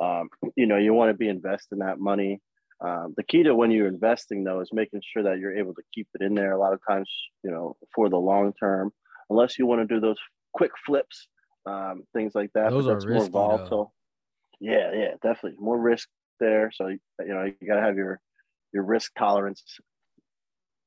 um, 0.01 0.28
you 0.57 0.66
know, 0.66 0.76
you 0.76 0.95
want 0.95 1.11
to 1.11 1.16
be 1.16 1.28
investing 1.28 1.78
that 1.78 2.01
money. 2.01 2.41
Um, 2.81 3.12
the 3.16 3.22
key 3.22 3.43
to 3.43 3.55
when 3.55 3.70
you're 3.70 3.87
investing 3.87 4.43
though 4.43 4.61
is 4.61 4.70
making 4.72 5.03
sure 5.05 5.22
that 5.24 5.39
you're 5.39 5.57
able 5.57 5.74
to 5.74 5.83
keep 5.95 6.09
it 6.14 6.22
in 6.22 6.35
there. 6.35 6.53
A 6.53 6.59
lot 6.59 6.72
of 6.72 6.81
times, 6.89 7.11
you 7.45 7.51
know, 7.51 7.76
for 7.95 8.09
the 8.09 8.16
long 8.16 8.53
term, 8.59 8.91
unless 9.28 9.59
you 9.59 9.66
want 9.66 9.87
to 9.87 9.95
do 9.95 10.01
those 10.01 10.16
quick 10.55 10.72
flips, 10.87 11.28
um, 11.66 12.05
things 12.14 12.33
like 12.35 12.51
that. 12.55 12.70
Those 12.70 12.89
are 12.89 12.95
risky, 12.95 13.12
more 13.12 13.28
volatile. 13.28 13.93
Though. 14.61 14.72
Yeah, 14.72 14.93
yeah, 14.95 15.11
definitely 15.22 15.59
more 15.59 15.78
risk 15.78 16.09
there. 16.39 16.70
So 16.74 16.89
you 16.89 16.99
know, 17.18 17.45
you 17.45 17.68
got 17.68 17.76
to 17.76 17.83
have 17.83 17.97
your 17.97 18.20
your 18.73 18.85
risk 18.85 19.12
tolerance 19.18 19.62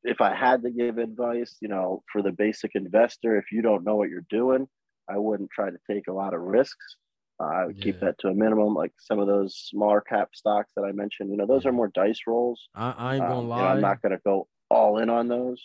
if 0.04 0.20
I 0.22 0.36
had 0.36 0.64
to 0.64 0.70
give 0.70 0.98
advice, 0.98 1.58
you 1.62 1.70
know, 1.70 2.04
for 2.12 2.22
the 2.22 2.32
basic 2.32 2.72
investor, 2.76 3.38
if 3.38 3.52
you 3.52 3.62
don't 3.62 3.86
know 3.86 3.96
what 3.96 4.10
you're 4.10 4.26
doing, 4.30 4.68
I 5.10 5.18
wouldn't 5.18 5.52
try 5.52 5.70
to 5.70 5.78
take 5.90 6.08
a 6.08 6.14
lot 6.14 6.34
of 6.34 6.42
risks. 6.42 6.98
Uh, 7.40 7.46
I 7.46 7.66
would 7.66 7.78
yeah. 7.78 7.84
keep 7.84 8.00
that 8.02 8.20
to 8.20 8.28
a 8.28 8.34
minimum. 8.34 8.74
Like 8.74 8.92
some 9.00 9.20
of 9.20 9.28
those 9.28 9.56
smaller 9.56 10.02
cap 10.02 10.30
stocks 10.34 10.72
that 10.76 10.84
I 10.84 10.92
mentioned, 10.92 11.32
you 11.32 11.38
know, 11.38 11.46
those 11.46 11.66
are 11.66 11.72
more 11.72 11.90
dice 11.94 12.20
rolls. 12.28 12.68
I, 12.76 12.92
I 12.92 13.16
ain't 13.16 13.24
gonna 13.24 13.40
um, 13.40 13.50
lie. 13.50 13.58
You 13.58 13.64
know, 13.64 13.70
I'm 13.70 13.82
not 13.82 14.02
gonna 14.02 14.20
go 14.26 14.48
all 14.70 15.00
in 15.00 15.10
on 15.10 15.28
those. 15.28 15.62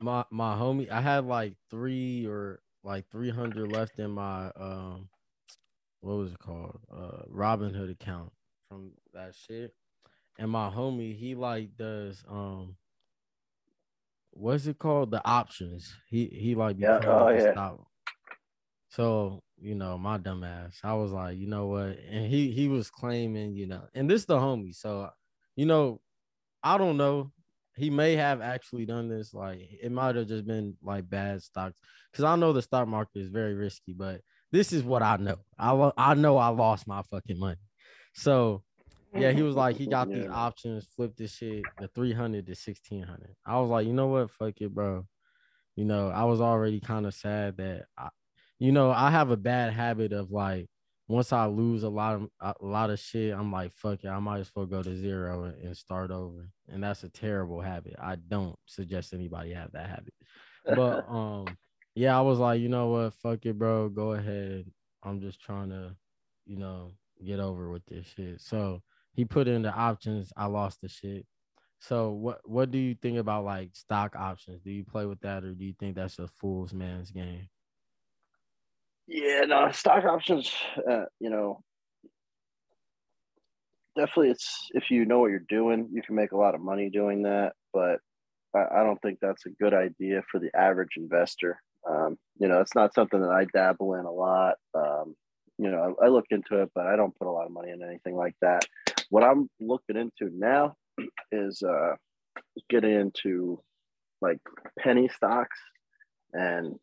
My 0.00 0.24
my 0.30 0.56
homie, 0.56 0.90
I 0.90 1.00
had 1.00 1.24
like 1.24 1.54
three 1.70 2.26
or 2.26 2.60
like 2.82 3.08
300 3.10 3.70
left 3.70 3.98
in 3.98 4.10
my 4.10 4.50
um, 4.56 5.08
what 6.00 6.16
was 6.16 6.32
it 6.32 6.38
called? 6.38 6.78
Uh, 6.92 7.22
Robinhood 7.32 7.90
account 7.90 8.32
from 8.68 8.92
that 9.12 9.34
shit. 9.34 9.74
And 10.38 10.50
my 10.50 10.70
homie, 10.70 11.16
he 11.16 11.34
like 11.34 11.76
does 11.76 12.22
um 12.28 12.76
what's 14.30 14.66
it 14.66 14.78
called? 14.78 15.10
The 15.10 15.26
options. 15.26 15.94
He 16.08 16.26
he 16.26 16.54
like 16.54 16.76
yeah, 16.78 17.00
oh, 17.04 17.28
yeah. 17.28 17.52
Stop. 17.52 17.86
So 18.88 19.42
you 19.60 19.74
know, 19.74 19.96
my 19.96 20.18
dumbass, 20.18 20.76
I 20.82 20.94
was 20.94 21.12
like, 21.12 21.38
you 21.38 21.46
know 21.46 21.66
what? 21.66 21.98
And 22.10 22.26
he 22.26 22.50
he 22.50 22.68
was 22.68 22.90
claiming, 22.90 23.54
you 23.54 23.66
know, 23.66 23.82
and 23.94 24.10
this 24.10 24.24
the 24.24 24.36
homie. 24.36 24.74
So 24.74 25.10
you 25.56 25.66
know, 25.66 26.00
I 26.62 26.78
don't 26.78 26.96
know. 26.96 27.32
He 27.76 27.90
may 27.90 28.14
have 28.14 28.40
actually 28.40 28.86
done 28.86 29.08
this. 29.08 29.34
Like 29.34 29.58
it 29.60 29.90
might 29.90 30.16
have 30.16 30.28
just 30.28 30.46
been 30.46 30.76
like 30.82 31.08
bad 31.08 31.42
stocks. 31.42 31.78
Cause 32.12 32.24
I 32.24 32.36
know 32.36 32.52
the 32.52 32.62
stock 32.62 32.86
market 32.86 33.18
is 33.18 33.28
very 33.30 33.54
risky, 33.54 33.92
but 33.92 34.20
this 34.52 34.72
is 34.72 34.84
what 34.84 35.02
I 35.02 35.16
know. 35.16 35.38
I 35.58 35.90
I 35.96 36.14
know 36.14 36.36
I 36.36 36.48
lost 36.48 36.86
my 36.86 37.02
fucking 37.10 37.38
money. 37.38 37.58
So 38.14 38.62
yeah, 39.14 39.32
he 39.32 39.42
was 39.42 39.56
like, 39.56 39.76
he 39.76 39.86
got 39.86 40.08
yeah. 40.08 40.16
these 40.16 40.30
options, 40.30 40.86
flip 40.94 41.16
this 41.16 41.34
shit, 41.34 41.62
the 41.78 41.88
300 41.88 42.46
to 42.46 42.50
1600. 42.50 43.36
I 43.46 43.60
was 43.60 43.70
like, 43.70 43.86
you 43.86 43.92
know 43.92 44.08
what? 44.08 44.30
Fuck 44.30 44.60
it, 44.60 44.74
bro. 44.74 45.06
You 45.76 45.84
know, 45.84 46.08
I 46.08 46.24
was 46.24 46.40
already 46.40 46.80
kind 46.80 47.06
of 47.06 47.14
sad 47.14 47.56
that, 47.56 47.86
I, 47.98 48.08
you 48.58 48.72
know, 48.72 48.90
I 48.90 49.10
have 49.10 49.30
a 49.30 49.36
bad 49.36 49.72
habit 49.72 50.12
of 50.12 50.30
like, 50.30 50.68
once 51.06 51.32
I 51.32 51.46
lose 51.46 51.82
a 51.82 51.88
lot 51.88 52.14
of 52.14 52.28
a 52.40 52.54
lot 52.64 52.88
of 52.90 52.98
shit, 52.98 53.34
I'm 53.34 53.52
like, 53.52 53.72
fuck 53.74 54.04
it, 54.04 54.08
I 54.08 54.18
might 54.20 54.40
as 54.40 54.50
well 54.54 54.64
go 54.64 54.82
to 54.82 54.96
zero 54.96 55.52
and 55.62 55.76
start 55.76 56.10
over. 56.10 56.48
And 56.68 56.82
that's 56.82 57.04
a 57.04 57.10
terrible 57.10 57.60
habit. 57.60 57.94
I 58.00 58.16
don't 58.16 58.56
suggest 58.64 59.12
anybody 59.12 59.52
have 59.52 59.72
that 59.72 59.90
habit. 59.90 60.14
But 60.64 61.06
um, 61.10 61.46
yeah, 61.94 62.16
I 62.16 62.22
was 62.22 62.38
like, 62.38 62.60
you 62.60 62.68
know 62.68 62.88
what, 62.88 63.14
fuck 63.14 63.44
it, 63.44 63.58
bro, 63.58 63.90
go 63.90 64.12
ahead. 64.12 64.64
I'm 65.02 65.20
just 65.20 65.40
trying 65.40 65.68
to, 65.70 65.94
you 66.46 66.56
know, 66.56 66.92
get 67.24 67.38
over 67.38 67.68
with 67.68 67.84
this 67.86 68.06
shit. 68.06 68.40
So 68.40 68.80
he 69.14 69.24
put 69.24 69.48
in 69.48 69.62
the 69.62 69.72
options. 69.72 70.32
I 70.36 70.46
lost 70.46 70.80
the 70.82 70.88
shit. 70.88 71.26
So 71.78 72.10
what 72.10 72.40
what 72.44 72.70
do 72.70 72.78
you 72.78 72.94
think 72.94 73.18
about 73.18 73.44
like 73.44 73.70
stock 73.72 74.16
options? 74.16 74.62
Do 74.62 74.70
you 74.70 74.84
play 74.84 75.06
with 75.06 75.20
that, 75.20 75.44
or 75.44 75.52
do 75.52 75.64
you 75.64 75.74
think 75.78 75.96
that's 75.96 76.18
a 76.18 76.28
fool's 76.28 76.72
man's 76.72 77.10
game? 77.10 77.48
Yeah, 79.06 79.40
no, 79.46 79.70
stock 79.72 80.04
options, 80.04 80.50
uh, 80.90 81.04
you 81.20 81.28
know, 81.28 81.62
definitely 83.96 84.30
it's 84.30 84.70
if 84.72 84.90
you 84.90 85.04
know 85.04 85.18
what 85.20 85.30
you're 85.30 85.40
doing, 85.48 85.88
you 85.92 86.02
can 86.02 86.14
make 86.14 86.32
a 86.32 86.36
lot 86.36 86.54
of 86.54 86.60
money 86.60 86.90
doing 86.90 87.22
that, 87.22 87.52
but 87.72 88.00
I, 88.54 88.80
I 88.80 88.82
don't 88.82 89.00
think 89.02 89.18
that's 89.20 89.46
a 89.46 89.50
good 89.50 89.74
idea 89.74 90.22
for 90.30 90.38
the 90.40 90.50
average 90.56 90.96
investor. 90.96 91.60
Um, 91.88 92.16
you 92.38 92.48
know, 92.48 92.60
it's 92.60 92.74
not 92.74 92.94
something 92.94 93.20
that 93.20 93.30
I 93.30 93.44
dabble 93.52 93.94
in 93.94 94.06
a 94.06 94.10
lot. 94.10 94.54
Um, 94.74 95.14
you 95.58 95.70
know, 95.70 95.96
I, 96.00 96.06
I 96.06 96.08
look 96.08 96.26
into 96.30 96.62
it, 96.62 96.70
but 96.74 96.86
I 96.86 96.96
don't 96.96 97.16
put 97.18 97.28
a 97.28 97.30
lot 97.30 97.46
of 97.46 97.52
money 97.52 97.70
in 97.70 97.82
anything 97.82 98.16
like 98.16 98.34
that. 98.40 98.64
What 99.14 99.22
I'm 99.22 99.48
looking 99.60 99.96
into 99.96 100.34
now 100.36 100.74
is 101.30 101.62
uh, 101.62 101.94
getting 102.68 102.98
into 102.98 103.62
like 104.20 104.40
penny 104.76 105.08
stocks 105.08 105.56
and 106.32 106.74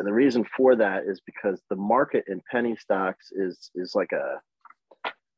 the 0.00 0.12
reason 0.12 0.44
for 0.56 0.74
that 0.74 1.04
is 1.06 1.20
because 1.24 1.62
the 1.70 1.76
market 1.76 2.24
in 2.26 2.40
penny 2.50 2.74
stocks 2.74 3.28
is 3.30 3.70
is 3.76 3.92
like 3.94 4.10
a 4.10 4.40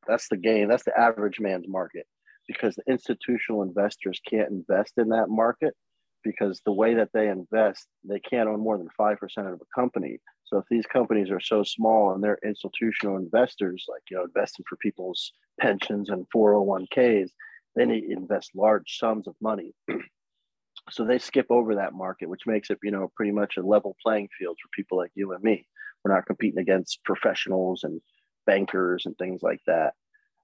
that's 0.07 0.27
the 0.27 0.37
game. 0.37 0.69
That's 0.69 0.85
the 0.85 0.99
average 0.99 1.39
man's 1.39 1.67
market 1.67 2.07
because 2.47 2.73
the 2.73 2.91
institutional 2.91 3.61
investors 3.61 4.19
can't 4.27 4.49
invest 4.49 4.93
in 4.97 5.09
that 5.09 5.29
market 5.29 5.75
because 6.23 6.61
the 6.65 6.73
way 6.73 6.95
that 6.95 7.09
they 7.13 7.27
invest, 7.27 7.85
they 8.03 8.19
can't 8.19 8.49
own 8.49 8.59
more 8.59 8.79
than 8.79 8.87
5% 8.99 9.53
of 9.53 9.61
a 9.61 9.79
company. 9.79 10.17
So 10.53 10.59
if 10.59 10.65
these 10.69 10.85
companies 10.85 11.31
are 11.31 11.39
so 11.39 11.63
small 11.63 12.13
and 12.13 12.23
they're 12.23 12.37
institutional 12.45 13.17
investors, 13.17 13.85
like, 13.89 14.03
you 14.11 14.17
know, 14.17 14.25
investing 14.25 14.63
for 14.69 14.75
people's 14.75 15.31
pensions 15.59 16.11
and 16.11 16.27
401ks, 16.29 17.31
they 17.75 17.85
need 17.85 18.01
to 18.01 18.11
invest 18.11 18.51
large 18.53 18.99
sums 18.99 19.27
of 19.27 19.33
money. 19.41 19.73
so 20.91 21.05
they 21.05 21.17
skip 21.17 21.47
over 21.49 21.73
that 21.73 21.95
market, 21.95 22.29
which 22.29 22.45
makes 22.45 22.69
it, 22.69 22.77
you 22.83 22.91
know, 22.91 23.11
pretty 23.15 23.31
much 23.31 23.57
a 23.57 23.63
level 23.63 23.95
playing 24.03 24.29
field 24.37 24.55
for 24.61 24.69
people 24.75 24.95
like 24.95 25.09
you 25.15 25.31
and 25.33 25.43
me. 25.43 25.65
We're 26.03 26.13
not 26.13 26.27
competing 26.27 26.59
against 26.59 27.03
professionals 27.03 27.83
and 27.83 27.99
bankers 28.45 29.07
and 29.07 29.17
things 29.17 29.41
like 29.41 29.61
that. 29.65 29.95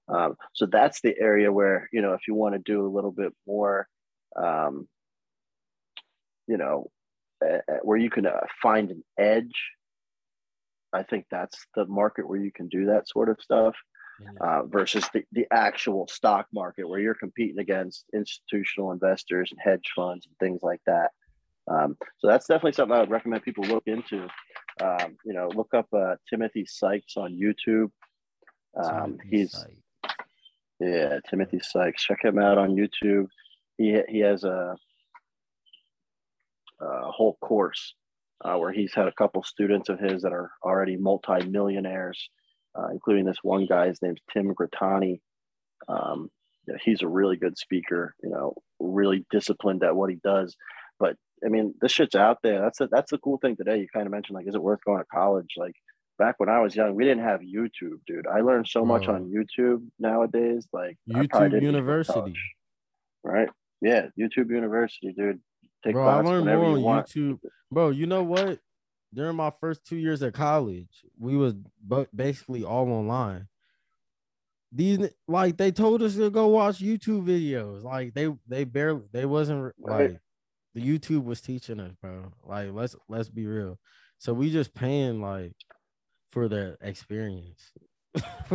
Um, 0.08 0.34
so 0.54 0.66
that's 0.66 1.02
the 1.02 1.14
area 1.20 1.52
where, 1.52 1.88
you 1.92 2.02
know, 2.02 2.14
if 2.14 2.22
you 2.26 2.34
want 2.34 2.56
to 2.56 2.58
do 2.58 2.84
a 2.84 2.90
little 2.90 3.12
bit 3.12 3.32
more, 3.46 3.86
um, 4.34 4.88
you 6.48 6.56
know, 6.56 6.90
uh, 7.46 7.58
where 7.82 7.96
you 7.96 8.10
can 8.10 8.26
uh, 8.26 8.40
find 8.60 8.90
an 8.90 9.04
edge, 9.16 9.54
I 10.92 11.02
think 11.02 11.26
that's 11.30 11.66
the 11.74 11.86
market 11.86 12.28
where 12.28 12.40
you 12.40 12.52
can 12.52 12.68
do 12.68 12.86
that 12.86 13.08
sort 13.08 13.28
of 13.28 13.40
stuff. 13.40 13.74
Uh, 14.42 14.62
versus 14.64 15.08
the, 15.14 15.24
the 15.32 15.46
actual 15.50 16.06
stock 16.08 16.46
market 16.52 16.86
where 16.86 17.00
you're 17.00 17.14
competing 17.14 17.58
against 17.58 18.04
institutional 18.12 18.92
investors 18.92 19.50
and 19.50 19.58
hedge 19.64 19.92
funds 19.96 20.26
and 20.26 20.36
things 20.38 20.62
like 20.62 20.80
that. 20.86 21.12
Um, 21.70 21.96
so 22.18 22.26
that's 22.26 22.46
definitely 22.46 22.72
something 22.72 22.96
I 22.96 23.00
would 23.00 23.10
recommend 23.10 23.42
people 23.42 23.64
look 23.64 23.84
into. 23.86 24.28
Um, 24.82 25.16
you 25.24 25.32
know, 25.32 25.48
look 25.54 25.72
up 25.74 25.86
uh, 25.94 26.16
Timothy 26.28 26.66
Sykes 26.66 27.16
on 27.16 27.32
YouTube. 27.32 27.90
Um, 28.76 29.18
he's 29.30 29.52
Sykes. 29.52 30.16
yeah, 30.80 31.18
Timothy 31.28 31.60
Sykes. 31.62 32.04
Check 32.04 32.24
him 32.24 32.38
out 32.38 32.58
on 32.58 32.76
YouTube. 32.76 33.26
He 33.78 34.00
he 34.08 34.18
has 34.20 34.44
a, 34.44 34.76
a 36.80 37.10
whole 37.10 37.38
course 37.40 37.94
uh, 38.44 38.56
where 38.56 38.72
he's 38.72 38.94
had 38.94 39.06
a 39.06 39.12
couple 39.12 39.42
students 39.42 39.88
of 39.88 39.98
his 39.98 40.22
that 40.22 40.32
are 40.32 40.50
already 40.64 40.96
multi-millionaires, 40.96 42.30
uh, 42.78 42.88
including 42.92 43.24
this 43.24 43.38
one 43.42 43.66
guy. 43.66 43.88
His 43.88 44.00
name's 44.02 44.20
Tim 44.32 44.54
Grittani. 44.54 45.20
Um, 45.88 46.30
he's 46.82 47.02
a 47.02 47.08
really 47.08 47.36
good 47.36 47.58
speaker. 47.58 48.14
You 48.22 48.30
know, 48.30 48.54
really 48.78 49.26
disciplined 49.30 49.82
at 49.84 49.96
what 49.96 50.10
he 50.10 50.16
does. 50.22 50.56
But 50.98 51.16
I 51.44 51.48
mean, 51.48 51.74
this 51.80 51.92
shit's 51.92 52.14
out 52.14 52.38
there. 52.42 52.60
That's 52.60 52.80
a, 52.80 52.88
that's 52.90 53.10
the 53.10 53.18
cool 53.18 53.38
thing 53.38 53.56
today. 53.56 53.78
You 53.78 53.88
kind 53.92 54.06
of 54.06 54.12
mentioned 54.12 54.36
like, 54.36 54.46
is 54.46 54.54
it 54.54 54.62
worth 54.62 54.84
going 54.84 54.98
to 54.98 55.06
college? 55.12 55.54
Like 55.56 55.74
back 56.18 56.34
when 56.38 56.48
I 56.48 56.60
was 56.60 56.76
young, 56.76 56.94
we 56.94 57.04
didn't 57.04 57.24
have 57.24 57.40
YouTube, 57.40 58.00
dude. 58.06 58.26
I 58.26 58.40
learned 58.40 58.68
so 58.68 58.84
much 58.84 59.08
on 59.08 59.32
YouTube 59.32 59.82
nowadays. 59.98 60.66
Like 60.72 60.98
YouTube 61.08 61.62
University, 61.62 62.34
right? 63.24 63.48
Yeah, 63.80 64.08
YouTube 64.18 64.50
University, 64.50 65.14
dude. 65.16 65.40
Bro, 65.84 66.06
I 66.06 66.20
learned 66.20 66.46
more 66.46 66.64
on 66.64 67.02
YouTube, 67.02 67.38
bro. 67.70 67.90
You 67.90 68.06
know 68.06 68.22
what? 68.22 68.58
During 69.12 69.36
my 69.36 69.52
first 69.60 69.84
two 69.84 69.96
years 69.96 70.22
at 70.22 70.34
college, 70.34 71.04
we 71.18 71.36
was 71.36 71.54
but 71.84 72.14
basically 72.14 72.64
all 72.64 72.90
online. 72.90 73.48
These 74.72 75.10
like 75.26 75.56
they 75.56 75.72
told 75.72 76.02
us 76.02 76.14
to 76.14 76.30
go 76.30 76.46
watch 76.48 76.78
YouTube 76.78 77.24
videos. 77.24 77.82
Like 77.82 78.14
they 78.14 78.28
they 78.46 78.64
barely 78.64 79.02
they 79.12 79.26
wasn't 79.26 79.74
right. 79.80 80.10
like 80.10 80.20
the 80.74 80.80
YouTube 80.80 81.24
was 81.24 81.40
teaching 81.40 81.80
us, 81.80 81.92
bro. 82.00 82.32
Like 82.44 82.68
let's 82.72 82.94
let's 83.08 83.28
be 83.28 83.46
real. 83.46 83.78
So 84.18 84.32
we 84.32 84.52
just 84.52 84.74
paying 84.74 85.20
like 85.20 85.52
for 86.30 86.46
the 86.46 86.76
experience. 86.80 87.72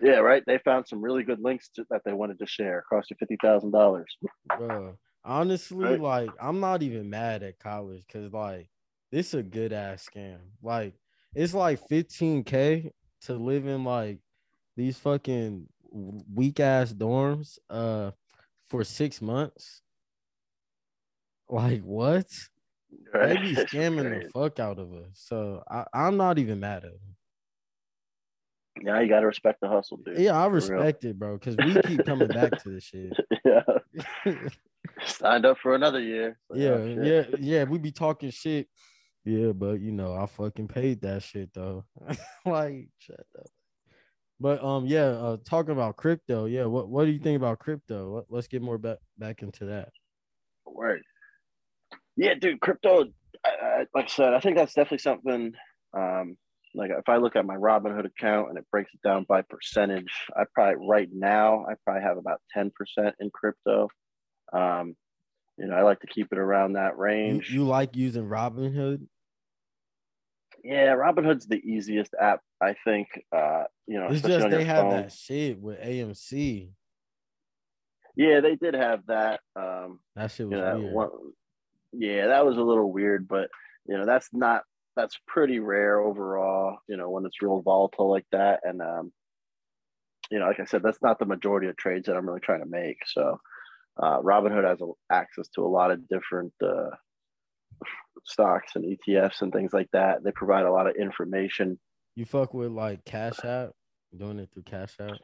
yeah, 0.00 0.18
right. 0.18 0.42
They 0.46 0.58
found 0.58 0.86
some 0.86 1.02
really 1.02 1.24
good 1.24 1.40
links 1.40 1.70
to, 1.76 1.84
that 1.90 2.02
they 2.04 2.12
wanted 2.12 2.38
to 2.38 2.46
share. 2.46 2.84
Cost 2.88 3.10
you 3.10 3.16
fifty 3.18 3.36
thousand 3.42 3.72
dollars. 3.72 4.16
Honestly, 5.26 5.84
right? 5.84 6.00
like 6.00 6.30
I'm 6.40 6.60
not 6.60 6.82
even 6.82 7.10
mad 7.10 7.42
at 7.42 7.58
college 7.58 8.04
because 8.06 8.32
like 8.32 8.68
this 9.10 9.28
is 9.28 9.34
a 9.34 9.42
good 9.42 9.72
ass 9.72 10.08
scam. 10.08 10.38
Like 10.62 10.94
it's 11.34 11.52
like 11.52 11.86
15k 11.88 12.90
to 13.22 13.34
live 13.34 13.66
in 13.66 13.84
like 13.84 14.20
these 14.76 14.96
fucking 14.98 15.66
weak 15.90 16.60
ass 16.60 16.92
dorms 16.92 17.58
uh 17.68 18.12
for 18.68 18.84
six 18.84 19.20
months. 19.20 19.82
Like 21.48 21.82
what? 21.82 22.26
Right. 23.12 23.28
They 23.28 23.36
be 23.36 23.54
scamming 23.56 24.22
the 24.22 24.30
fuck 24.30 24.60
out 24.60 24.78
of 24.78 24.92
us. 24.92 25.10
So 25.14 25.62
I, 25.68 25.84
I'm 25.92 26.16
not 26.16 26.38
even 26.38 26.60
mad 26.60 26.84
at 26.84 26.92
them. 26.92 27.16
Yeah, 28.82 29.00
you 29.00 29.08
gotta 29.08 29.26
respect 29.26 29.60
the 29.60 29.68
hustle, 29.68 29.98
dude. 29.98 30.18
Yeah, 30.18 30.40
I 30.40 30.46
respect 30.46 31.04
it, 31.04 31.18
bro, 31.18 31.38
because 31.38 31.56
we 31.56 31.80
keep 31.82 32.04
coming 32.04 32.28
back 32.28 32.62
to 32.62 32.68
this 32.68 32.84
shit. 32.92 33.12
yeah. 33.44 33.62
Signed 35.06 35.46
up 35.46 35.58
for 35.58 35.74
another 35.74 36.00
year. 36.00 36.38
yeah, 36.54 36.68
oh, 36.70 37.02
yeah, 37.02 37.24
yeah. 37.38 37.64
We 37.64 37.78
be 37.78 37.92
talking 37.92 38.30
shit. 38.30 38.68
Yeah, 39.24 39.52
but 39.52 39.80
you 39.80 39.92
know, 39.92 40.14
I 40.14 40.26
fucking 40.26 40.68
paid 40.68 41.02
that 41.02 41.22
shit 41.22 41.52
though. 41.52 41.84
like, 42.46 42.88
shut 42.98 43.26
up. 43.38 43.46
But 44.38 44.62
um, 44.62 44.86
yeah, 44.86 45.06
uh, 45.06 45.36
talking 45.44 45.72
about 45.72 45.96
crypto, 45.96 46.44
yeah. 46.44 46.66
What 46.66 46.88
what 46.88 47.06
do 47.06 47.10
you 47.10 47.18
think 47.18 47.36
about 47.36 47.58
crypto? 47.58 48.24
Let's 48.28 48.48
get 48.48 48.62
more 48.62 48.78
back 48.78 48.98
back 49.18 49.42
into 49.42 49.64
that. 49.66 49.88
Word. 50.66 51.02
Yeah, 52.16 52.34
dude, 52.34 52.60
crypto. 52.60 53.04
I, 53.44 53.48
I, 53.48 53.78
like 53.94 54.06
I 54.06 54.08
said, 54.08 54.34
I 54.34 54.40
think 54.40 54.56
that's 54.56 54.74
definitely 54.74 54.98
something. 54.98 55.52
Um, 55.96 56.36
like 56.74 56.90
if 56.90 57.08
I 57.08 57.16
look 57.16 57.36
at 57.36 57.46
my 57.46 57.56
Robinhood 57.56 58.04
account 58.04 58.50
and 58.50 58.58
it 58.58 58.66
breaks 58.70 58.90
it 58.92 59.00
down 59.06 59.24
by 59.28 59.42
percentage, 59.42 60.12
I 60.36 60.44
probably 60.54 60.86
right 60.86 61.08
now 61.12 61.64
I 61.68 61.74
probably 61.84 62.02
have 62.02 62.18
about 62.18 62.40
ten 62.52 62.70
percent 62.76 63.14
in 63.20 63.30
crypto. 63.30 63.88
Um, 64.52 64.96
you 65.58 65.66
know, 65.66 65.74
I 65.74 65.82
like 65.82 66.00
to 66.00 66.06
keep 66.06 66.28
it 66.32 66.38
around 66.38 66.74
that 66.74 66.98
range. 66.98 67.50
You, 67.50 67.60
you 67.60 67.66
like 67.66 67.96
using 67.96 68.28
Robinhood? 68.28 69.06
Yeah, 70.62 70.94
Robinhood's 70.96 71.46
the 71.46 71.60
easiest 71.64 72.14
app, 72.20 72.40
I 72.60 72.74
think. 72.84 73.08
Uh, 73.34 73.64
you 73.86 73.98
know, 73.98 74.08
it's 74.10 74.22
just 74.22 74.50
they 74.50 74.64
have 74.64 74.82
phone. 74.82 74.90
that 74.90 75.12
shit 75.12 75.60
with 75.60 75.80
AMC. 75.80 76.70
Yeah, 78.16 78.40
they 78.40 78.56
did 78.56 78.74
have 78.74 79.06
that. 79.06 79.40
Um, 79.54 80.00
that 80.14 80.30
shit 80.30 80.48
was 80.48 80.56
you 80.56 80.64
know, 80.64 80.78
weird. 80.78 80.92
One, 80.92 81.10
yeah, 81.92 82.26
that 82.28 82.44
was 82.44 82.56
a 82.56 82.62
little 82.62 82.90
weird, 82.90 83.28
but 83.28 83.48
you 83.86 83.96
know, 83.96 84.06
that's 84.06 84.28
not 84.32 84.62
that's 84.96 85.18
pretty 85.26 85.60
rare 85.60 86.00
overall, 86.00 86.78
you 86.88 86.96
know, 86.96 87.10
when 87.10 87.26
it's 87.26 87.42
real 87.42 87.60
volatile 87.60 88.10
like 88.10 88.26
that. 88.32 88.60
And 88.64 88.80
um, 88.80 89.12
you 90.30 90.38
know, 90.38 90.46
like 90.46 90.58
I 90.58 90.64
said, 90.64 90.82
that's 90.82 91.02
not 91.02 91.18
the 91.18 91.26
majority 91.26 91.68
of 91.68 91.76
trades 91.76 92.06
that 92.06 92.16
I'm 92.16 92.26
really 92.26 92.40
trying 92.40 92.62
to 92.62 92.68
make. 92.68 92.98
So 93.06 93.38
uh, 94.00 94.20
Robinhood 94.20 94.68
has 94.68 94.80
a, 94.80 94.90
access 95.12 95.48
to 95.54 95.62
a 95.62 95.68
lot 95.68 95.90
of 95.90 96.08
different 96.08 96.52
uh, 96.62 96.90
stocks 98.24 98.72
and 98.74 98.84
ETFs 98.84 99.42
and 99.42 99.52
things 99.52 99.72
like 99.72 99.88
that. 99.92 100.22
They 100.24 100.32
provide 100.32 100.64
a 100.64 100.72
lot 100.72 100.86
of 100.86 100.96
information. 100.96 101.78
You 102.14 102.24
fuck 102.24 102.54
with 102.54 102.72
like 102.72 103.04
Cash 103.04 103.44
App, 103.44 103.70
doing 104.16 104.38
it 104.38 104.48
through 104.52 104.64
Cash 104.64 104.96
App. 105.00 105.18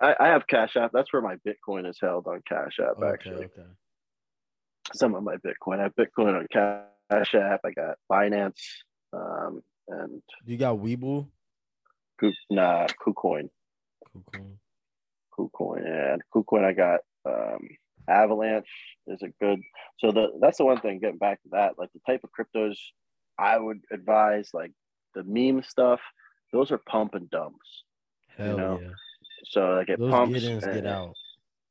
I, 0.00 0.14
I 0.20 0.28
have 0.28 0.46
Cash 0.46 0.76
App. 0.76 0.90
That's 0.92 1.12
where 1.12 1.22
my 1.22 1.36
Bitcoin 1.46 1.88
is 1.88 1.98
held 2.00 2.26
on 2.26 2.40
Cash 2.48 2.78
App. 2.80 2.96
Okay, 2.98 3.12
actually, 3.12 3.44
okay 3.46 3.66
some 4.94 5.14
of 5.14 5.22
my 5.22 5.36
Bitcoin. 5.36 5.80
I 5.80 5.84
have 5.84 5.94
Bitcoin 5.94 6.38
on 6.38 6.46
Cash 6.52 7.34
App. 7.34 7.60
I 7.64 7.70
got 7.70 7.96
Binance, 8.10 8.60
um, 9.12 9.62
and 9.88 10.22
you 10.44 10.56
got 10.56 10.78
Webull. 10.78 11.28
nah, 12.50 12.86
KuCoin. 13.06 13.48
KuCoin. 14.16 14.56
KuCoin, 15.38 15.84
yeah. 15.84 16.14
And 16.14 16.22
KuCoin, 16.34 16.64
I 16.64 16.72
got 16.72 17.00
um, 17.28 17.68
Avalanche 18.08 18.68
is 19.06 19.22
a 19.22 19.28
good. 19.40 19.60
So 19.98 20.10
the 20.10 20.28
that's 20.40 20.58
the 20.58 20.64
one 20.64 20.80
thing. 20.80 20.98
Getting 20.98 21.18
back 21.18 21.42
to 21.42 21.48
that, 21.52 21.78
like 21.78 21.90
the 21.92 22.00
type 22.06 22.24
of 22.24 22.30
cryptos 22.30 22.76
I 23.38 23.58
would 23.58 23.80
advise, 23.92 24.50
like 24.52 24.72
the 25.14 25.24
meme 25.24 25.62
stuff. 25.62 26.00
Those 26.52 26.72
are 26.72 26.78
pump 26.78 27.14
and 27.14 27.28
dumps. 27.30 27.84
Hell 28.36 28.46
you 28.48 28.56
know? 28.56 28.80
yeah. 28.82 28.88
So 29.44 29.60
like 29.74 29.88
it 29.88 29.98
Those 29.98 30.10
pumps. 30.10 30.34
Get 30.34 30.44
ins, 30.44 30.64
get 30.64 30.86
out 30.86 31.14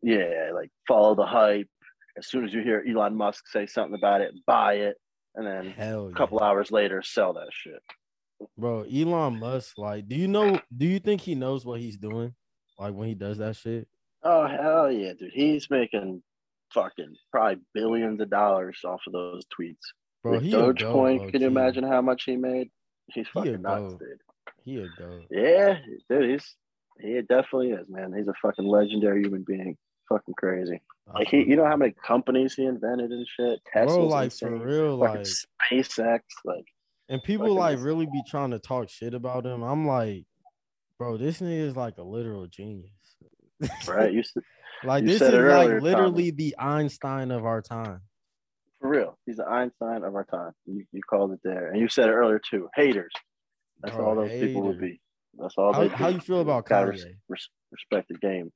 yeah, 0.01 0.51
like 0.53 0.69
follow 0.87 1.15
the 1.15 1.25
hype. 1.25 1.69
As 2.17 2.27
soon 2.27 2.45
as 2.45 2.53
you 2.53 2.61
hear 2.61 2.83
Elon 2.87 3.15
Musk 3.15 3.47
say 3.47 3.67
something 3.67 3.95
about 3.95 4.21
it, 4.21 4.33
buy 4.45 4.75
it, 4.75 4.97
and 5.35 5.45
then 5.45 5.71
Hell 5.71 6.07
a 6.07 6.09
yeah. 6.09 6.15
couple 6.15 6.39
hours 6.39 6.71
later, 6.71 7.01
sell 7.03 7.33
that 7.33 7.49
shit. 7.51 7.81
Bro, 8.57 8.85
Elon 8.91 9.39
Musk, 9.39 9.77
like, 9.77 10.07
do 10.07 10.15
you 10.15 10.27
know? 10.27 10.59
Do 10.75 10.85
you 10.85 10.99
think 10.99 11.21
he 11.21 11.35
knows 11.35 11.65
what 11.65 11.79
he's 11.79 11.97
doing? 11.97 12.33
Like 12.79 12.93
when 12.93 13.07
he 13.07 13.15
does 13.15 13.39
that 13.39 13.55
shit? 13.55 13.87
Oh 14.23 14.47
hell 14.47 14.91
yeah, 14.91 15.13
dude! 15.13 15.31
He's 15.33 15.69
making 15.69 16.21
fucking 16.73 17.15
probably 17.31 17.61
billions 17.73 18.19
of 18.21 18.29
dollars 18.29 18.79
off 18.83 19.01
of 19.07 19.13
those 19.13 19.43
tweets. 19.45 19.75
Bro, 20.23 20.39
he 20.39 20.51
Dogecoin, 20.51 21.31
can 21.31 21.41
you 21.41 21.47
imagine 21.47 21.83
how 21.83 22.01
much 22.01 22.23
he 22.25 22.35
made? 22.35 22.69
He's 23.13 23.27
He 23.27 23.31
fucking 23.33 23.61
nuts, 23.61 23.93
goat. 23.93 23.99
dude. 23.99 24.21
He 24.65 24.77
a 24.81 24.87
goat. 24.97 25.25
Yeah, 25.31 25.77
dude, 26.09 26.29
he's 26.31 26.55
he 26.99 27.21
definitely 27.21 27.71
is, 27.71 27.87
man. 27.87 28.13
He's 28.13 28.27
a 28.27 28.33
fucking 28.41 28.65
legendary 28.65 29.21
human 29.21 29.43
being. 29.43 29.77
Fucking 30.09 30.33
crazy. 30.37 30.81
Like 31.13 31.27
he, 31.29 31.43
you 31.43 31.55
know 31.55 31.65
how 31.65 31.75
many 31.77 31.93
companies 32.05 32.55
he 32.55 32.65
invented 32.65 33.11
and 33.11 33.27
shit. 33.27 33.59
Tesla's 33.71 33.95
bro, 33.95 34.07
like 34.07 34.25
insane. 34.25 34.59
for 34.59 34.65
real, 34.65 34.99
Fucking 34.99 35.17
like, 35.17 35.27
SpaceX, 35.71 36.19
like 36.43 36.65
and 37.09 37.23
people 37.23 37.53
like 37.53 37.79
really 37.79 38.05
be 38.05 38.21
trying 38.27 38.51
to 38.51 38.59
talk 38.59 38.89
shit 38.89 39.13
about 39.13 39.45
him. 39.45 39.63
I'm 39.63 39.85
like, 39.87 40.25
bro, 40.97 41.17
this 41.17 41.39
nigga 41.39 41.67
is 41.67 41.75
like 41.75 41.97
a 41.97 42.03
literal 42.03 42.47
genius. 42.47 42.91
Right. 43.87 44.11
You 44.13 44.23
like 44.83 45.03
You 45.03 45.09
this 45.09 45.21
is 45.21 45.33
like 45.33 45.81
literally 45.81 46.31
the 46.31 46.55
Einstein 46.59 47.31
of 47.31 47.45
our 47.45 47.61
time. 47.61 48.01
for 48.79 48.89
real. 48.89 49.17
He's 49.25 49.37
the 49.37 49.47
Einstein 49.47 50.03
of 50.03 50.15
our 50.15 50.25
time. 50.25 50.51
You, 50.65 50.83
you 50.91 51.01
called 51.09 51.31
it 51.33 51.39
there, 51.43 51.71
and 51.71 51.79
you 51.79 51.87
said 51.89 52.09
it 52.09 52.13
earlier 52.13 52.39
too. 52.39 52.69
Haters. 52.75 53.11
That's 53.81 53.95
Bro, 53.95 54.05
all 54.05 54.15
those 54.15 54.31
people 54.31 54.63
would 54.63 54.79
be. 54.79 54.99
That's 55.37 55.53
all. 55.57 55.73
How, 55.73 55.87
how 55.89 56.07
you 56.09 56.19
feel 56.19 56.41
about 56.41 56.65
Gotta 56.65 56.87
res- 56.87 57.05
Kanye? 57.05 57.15
res- 57.29 57.49
respect 57.71 58.07
the 58.09 58.17
game. 58.17 58.51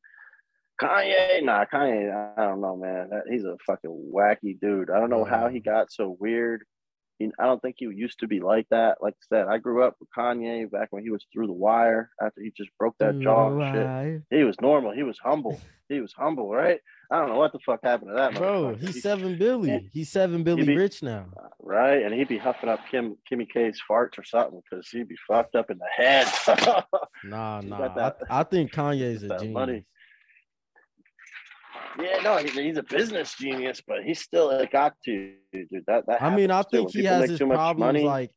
Kanye, 0.81 1.43
nah, 1.43 1.65
Kanye, 1.71 2.33
I 2.37 2.43
don't 2.45 2.59
know, 2.61 2.75
man. 2.75 3.09
That, 3.11 3.23
he's 3.29 3.43
a 3.43 3.55
fucking 3.67 4.11
wacky 4.13 4.59
dude. 4.59 4.89
I 4.89 4.99
don't 4.99 5.11
know 5.11 5.23
how 5.23 5.47
he 5.47 5.59
got 5.59 5.91
so 5.91 6.17
weird. 6.19 6.63
I 7.39 7.45
don't 7.45 7.61
think 7.61 7.75
he 7.79 7.85
used 7.85 8.19
to 8.19 8.27
be 8.27 8.39
like 8.39 8.67
that. 8.71 8.97
Like 9.01 9.13
I 9.13 9.25
said, 9.29 9.47
I 9.47 9.57
grew 9.57 9.83
up 9.83 9.95
with 9.99 10.09
Kanye 10.17 10.69
back 10.71 10.87
when 10.91 11.03
he 11.03 11.09
was 11.09 11.25
through 11.33 11.47
the 11.47 11.53
wire 11.53 12.09
after 12.21 12.41
he 12.41 12.51
just 12.55 12.69
broke 12.79 12.95
that 12.99 13.19
jaw 13.19 13.57
and 13.59 13.75
shit. 14.29 14.37
He 14.39 14.43
was 14.43 14.55
normal. 14.61 14.91
He 14.93 15.03
was 15.03 15.17
humble. 15.23 15.59
he 15.89 15.99
was 15.99 16.13
humble, 16.13 16.49
right? 16.49 16.79
I 17.11 17.17
don't 17.17 17.27
know 17.29 17.35
what 17.37 17.51
the 17.51 17.59
fuck 17.65 17.81
happened 17.83 18.11
to 18.11 18.15
that 18.15 18.35
Bro, 18.35 18.75
he's 18.75 18.95
He- 18.95 19.01
seven 19.01 19.37
Billy. 19.37 19.89
He's 19.91 20.09
seven 20.11 20.43
Billy 20.43 20.63
be- 20.65 20.77
rich 20.77 21.03
now. 21.03 21.25
right? 21.61 22.01
And 22.03 22.13
he'd 22.13 22.29
be 22.29 22.37
huffing 22.37 22.69
up 22.69 22.79
Kim 22.89 23.17
Kimmy 23.29 23.47
K's 23.49 23.81
farts 23.89 24.17
or 24.17 24.23
something 24.23 24.61
because 24.69 24.87
he'd 24.89 25.09
be 25.09 25.17
fucked 25.27 25.55
up 25.55 25.69
in 25.69 25.77
the 25.77 25.87
head. 25.93 26.27
Nah, 27.23 27.61
nah. 27.61 28.11
I, 28.29 28.39
I 28.39 28.43
think 28.43 28.71
Kanye's 28.71 29.23
a 29.23 29.27
genius. 29.37 29.53
money. 29.53 29.85
Yeah, 31.99 32.21
no, 32.23 32.37
he, 32.37 32.49
he's 32.49 32.77
a 32.77 32.83
business 32.83 33.35
genius, 33.35 33.81
but 33.85 34.03
he's 34.03 34.19
still 34.21 34.65
got 34.71 34.93
to, 35.05 35.33
dude. 35.53 35.67
That 35.87 36.05
that. 36.07 36.21
I 36.21 36.35
mean, 36.35 36.51
I 36.51 36.61
think 36.63 36.91
he 36.91 37.03
has 37.05 37.29
his 37.29 37.39
problems 37.39 37.79
money, 37.79 38.03
like 38.03 38.31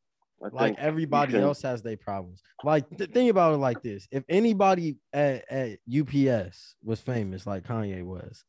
like 0.52 0.76
everybody 0.78 1.32
can- 1.32 1.42
else 1.42 1.62
has 1.62 1.82
their 1.82 1.96
problems. 1.96 2.42
Like 2.64 2.84
th- 2.96 3.10
think 3.12 3.30
about 3.30 3.54
it 3.54 3.58
like 3.58 3.82
this: 3.82 4.06
if 4.10 4.24
anybody 4.28 4.96
at, 5.12 5.44
at 5.50 5.78
UPS 5.88 6.74
was 6.82 7.00
famous 7.00 7.46
like 7.46 7.64
Kanye 7.64 8.02
was, 8.02 8.44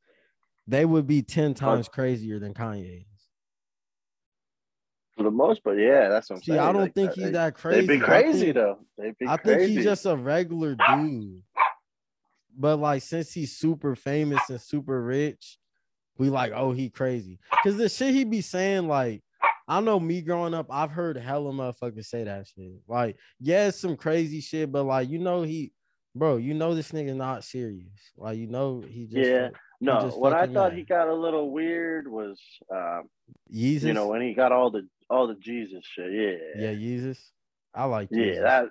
they 0.67 0.85
would 0.85 1.07
be 1.07 1.21
ten 1.21 1.53
times 1.53 1.87
crazier 1.87 2.39
than 2.39 2.53
Kanye 2.53 3.01
is. 3.01 3.05
for 5.17 5.23
the 5.23 5.31
most 5.31 5.63
part, 5.63 5.77
yeah, 5.79 6.09
that's 6.09 6.29
what 6.29 6.37
I'm 6.37 6.41
See, 6.43 6.51
saying. 6.51 6.59
I 6.59 6.71
don't 6.73 6.81
Like, 6.83 6.93
think 6.95 7.13
he's 7.13 7.31
that 7.31 7.55
crazy. 7.55 7.81
They'd 7.87 7.99
be 7.99 8.03
I 8.03 8.05
crazy 8.05 8.39
think- 8.45 8.55
though. 8.55 8.79
They'd 8.97 9.17
be 9.17 9.27
I 9.27 9.37
crazy. 9.37 9.59
think 9.59 9.71
he's 9.71 9.83
just 9.85 10.05
a 10.05 10.15
regular 10.15 10.75
dude. 10.75 11.43
But 12.57 12.77
like 12.77 13.01
since 13.01 13.33
he's 13.33 13.57
super 13.57 13.95
famous 13.95 14.49
and 14.49 14.61
super 14.61 15.01
rich, 15.01 15.57
we 16.17 16.29
like, 16.29 16.53
oh, 16.55 16.71
he 16.71 16.89
crazy. 16.89 17.39
Cause 17.63 17.77
the 17.77 17.89
shit 17.89 18.13
he 18.13 18.23
be 18.23 18.41
saying, 18.41 18.87
like, 18.87 19.21
I 19.67 19.81
know 19.81 19.99
me 19.99 20.21
growing 20.21 20.53
up, 20.53 20.67
I've 20.69 20.91
heard 20.91 21.17
hella 21.17 21.51
motherfuckers 21.51 22.05
say 22.05 22.23
that 22.23 22.47
shit. 22.47 22.81
Like, 22.87 23.17
yeah, 23.39 23.67
it's 23.67 23.79
some 23.79 23.97
crazy 23.97 24.39
shit, 24.39 24.71
but 24.71 24.83
like, 24.83 25.09
you 25.09 25.19
know, 25.19 25.41
he, 25.41 25.71
bro, 26.13 26.37
you 26.37 26.53
know, 26.53 26.75
this 26.75 26.91
nigga 26.91 27.15
not 27.15 27.43
serious. 27.43 28.11
Like, 28.15 28.37
you 28.37 28.47
know, 28.47 28.83
he 28.87 29.07
just 29.07 29.29
Yeah. 29.29 29.49
no. 29.81 30.01
just 30.01 30.19
What 30.19 30.33
I 30.33 30.45
thought 30.45 30.71
mad. 30.71 30.77
he 30.77 30.83
got 30.83 31.07
a 31.07 31.13
little 31.13 31.51
weird 31.51 32.07
was, 32.07 32.39
um, 32.71 33.09
Yeezus. 33.51 33.83
you 33.83 33.93
know, 33.93 34.07
when 34.07 34.21
he 34.21 34.33
got 34.33 34.51
all 34.51 34.69
the 34.69 34.87
all 35.09 35.27
the 35.27 35.35
Jesus 35.35 35.83
shit. 35.83 36.11
Yeah, 36.11 36.69
yeah, 36.69 36.73
Jesus. 36.73 37.31
I 37.73 37.85
like 37.85 38.09
yeah, 38.11 38.41
that. 38.41 38.69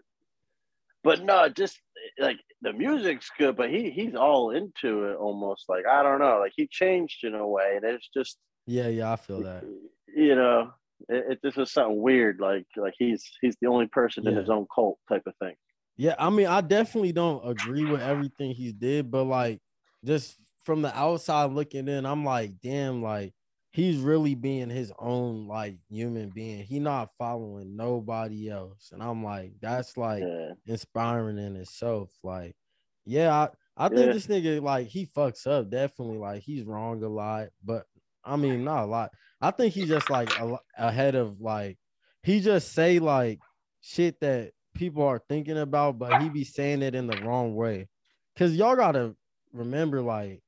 But 1.04 1.22
no, 1.22 1.48
just 1.50 1.78
like 2.18 2.38
the 2.62 2.72
music's 2.72 3.30
good, 3.38 3.56
but 3.56 3.70
he 3.70 3.90
he's 3.90 4.14
all 4.14 4.50
into 4.50 5.04
it 5.04 5.16
almost. 5.16 5.66
Like 5.68 5.84
I 5.86 6.02
don't 6.02 6.18
know, 6.18 6.38
like 6.40 6.52
he 6.56 6.66
changed 6.66 7.24
in 7.24 7.34
a 7.34 7.46
way, 7.46 7.74
and 7.76 7.84
it's 7.84 8.08
just 8.16 8.38
yeah, 8.66 8.88
yeah, 8.88 9.12
I 9.12 9.16
feel 9.16 9.42
that. 9.42 9.64
you 10.08 10.34
know, 10.34 10.70
it, 11.08 11.24
it 11.32 11.38
this 11.42 11.58
is 11.58 11.70
something 11.70 12.00
weird. 12.00 12.40
Like 12.40 12.66
like 12.76 12.94
he's 12.98 13.22
he's 13.42 13.56
the 13.60 13.68
only 13.68 13.86
person 13.86 14.26
in 14.26 14.34
his 14.34 14.48
own 14.48 14.66
cult 14.74 14.98
type 15.08 15.22
of 15.26 15.34
thing. 15.36 15.54
Yeah, 15.96 16.14
I 16.18 16.30
mean, 16.30 16.46
I 16.46 16.60
definitely 16.62 17.12
don't 17.12 17.46
agree 17.48 17.84
with 17.84 18.00
everything 18.00 18.52
he 18.52 18.72
did, 18.72 19.10
but 19.10 19.24
like 19.24 19.60
just 20.04 20.36
from 20.64 20.82
the 20.82 20.96
outside 20.98 21.52
looking 21.52 21.86
in, 21.86 22.06
I'm 22.06 22.24
like, 22.24 22.60
damn, 22.62 23.02
like 23.02 23.34
he's 23.74 23.98
really 23.98 24.34
being 24.36 24.70
his 24.70 24.92
own 24.98 25.48
like 25.48 25.78
human 25.90 26.30
being. 26.30 26.64
He 26.64 26.80
not 26.80 27.10
following 27.18 27.76
nobody 27.76 28.48
else. 28.50 28.90
And 28.92 29.02
I'm 29.02 29.24
like, 29.24 29.54
that's 29.60 29.96
like 29.96 30.28
Yeah, 30.28 30.54
inspiring 30.66 31.38
in 31.38 31.56
itself. 31.56 32.12
Like, 32.22 32.56
yeah, 33.04 33.32
I, 33.76 33.86
I 33.86 33.88
think 33.88 34.06
Yeah. 34.06 34.12
this 34.12 34.26
nigga 34.28 34.62
like 34.62 34.88
he 34.88 35.06
fucks 35.06 35.46
up 35.46 35.70
definitely. 35.70 36.18
Like 36.18 36.42
he's 36.42 36.64
wrong 36.64 37.02
a 37.02 37.08
lot, 37.08 37.48
but 37.62 37.86
I 38.24 38.36
mean 38.36 38.64
not 38.64 38.84
a 38.84 38.86
lot. 38.86 39.12
I 39.40 39.50
think 39.50 39.74
he's 39.74 39.88
just 39.88 40.08
like 40.08 40.30
a, 40.36 40.56
ahead 40.78 41.14
of 41.16 41.40
like 41.40 41.78
he 42.22 42.40
just 42.40 42.72
say 42.72 42.98
like 43.00 43.40
shit 43.80 44.20
that 44.20 44.52
people 44.74 45.02
are 45.02 45.22
thinking 45.28 45.58
about, 45.58 45.98
but 45.98 46.16
he 46.16 46.28
be 46.28 46.44
saying 46.44 46.82
it 46.82 46.94
in 46.94 47.06
the 47.06 47.16
wrong 47.16 47.54
way. 47.54 47.88
Cause 48.36 48.54
y'all 48.54 48.76
gotta 48.76 49.16
remember, 49.52 50.02
like, 50.02 50.42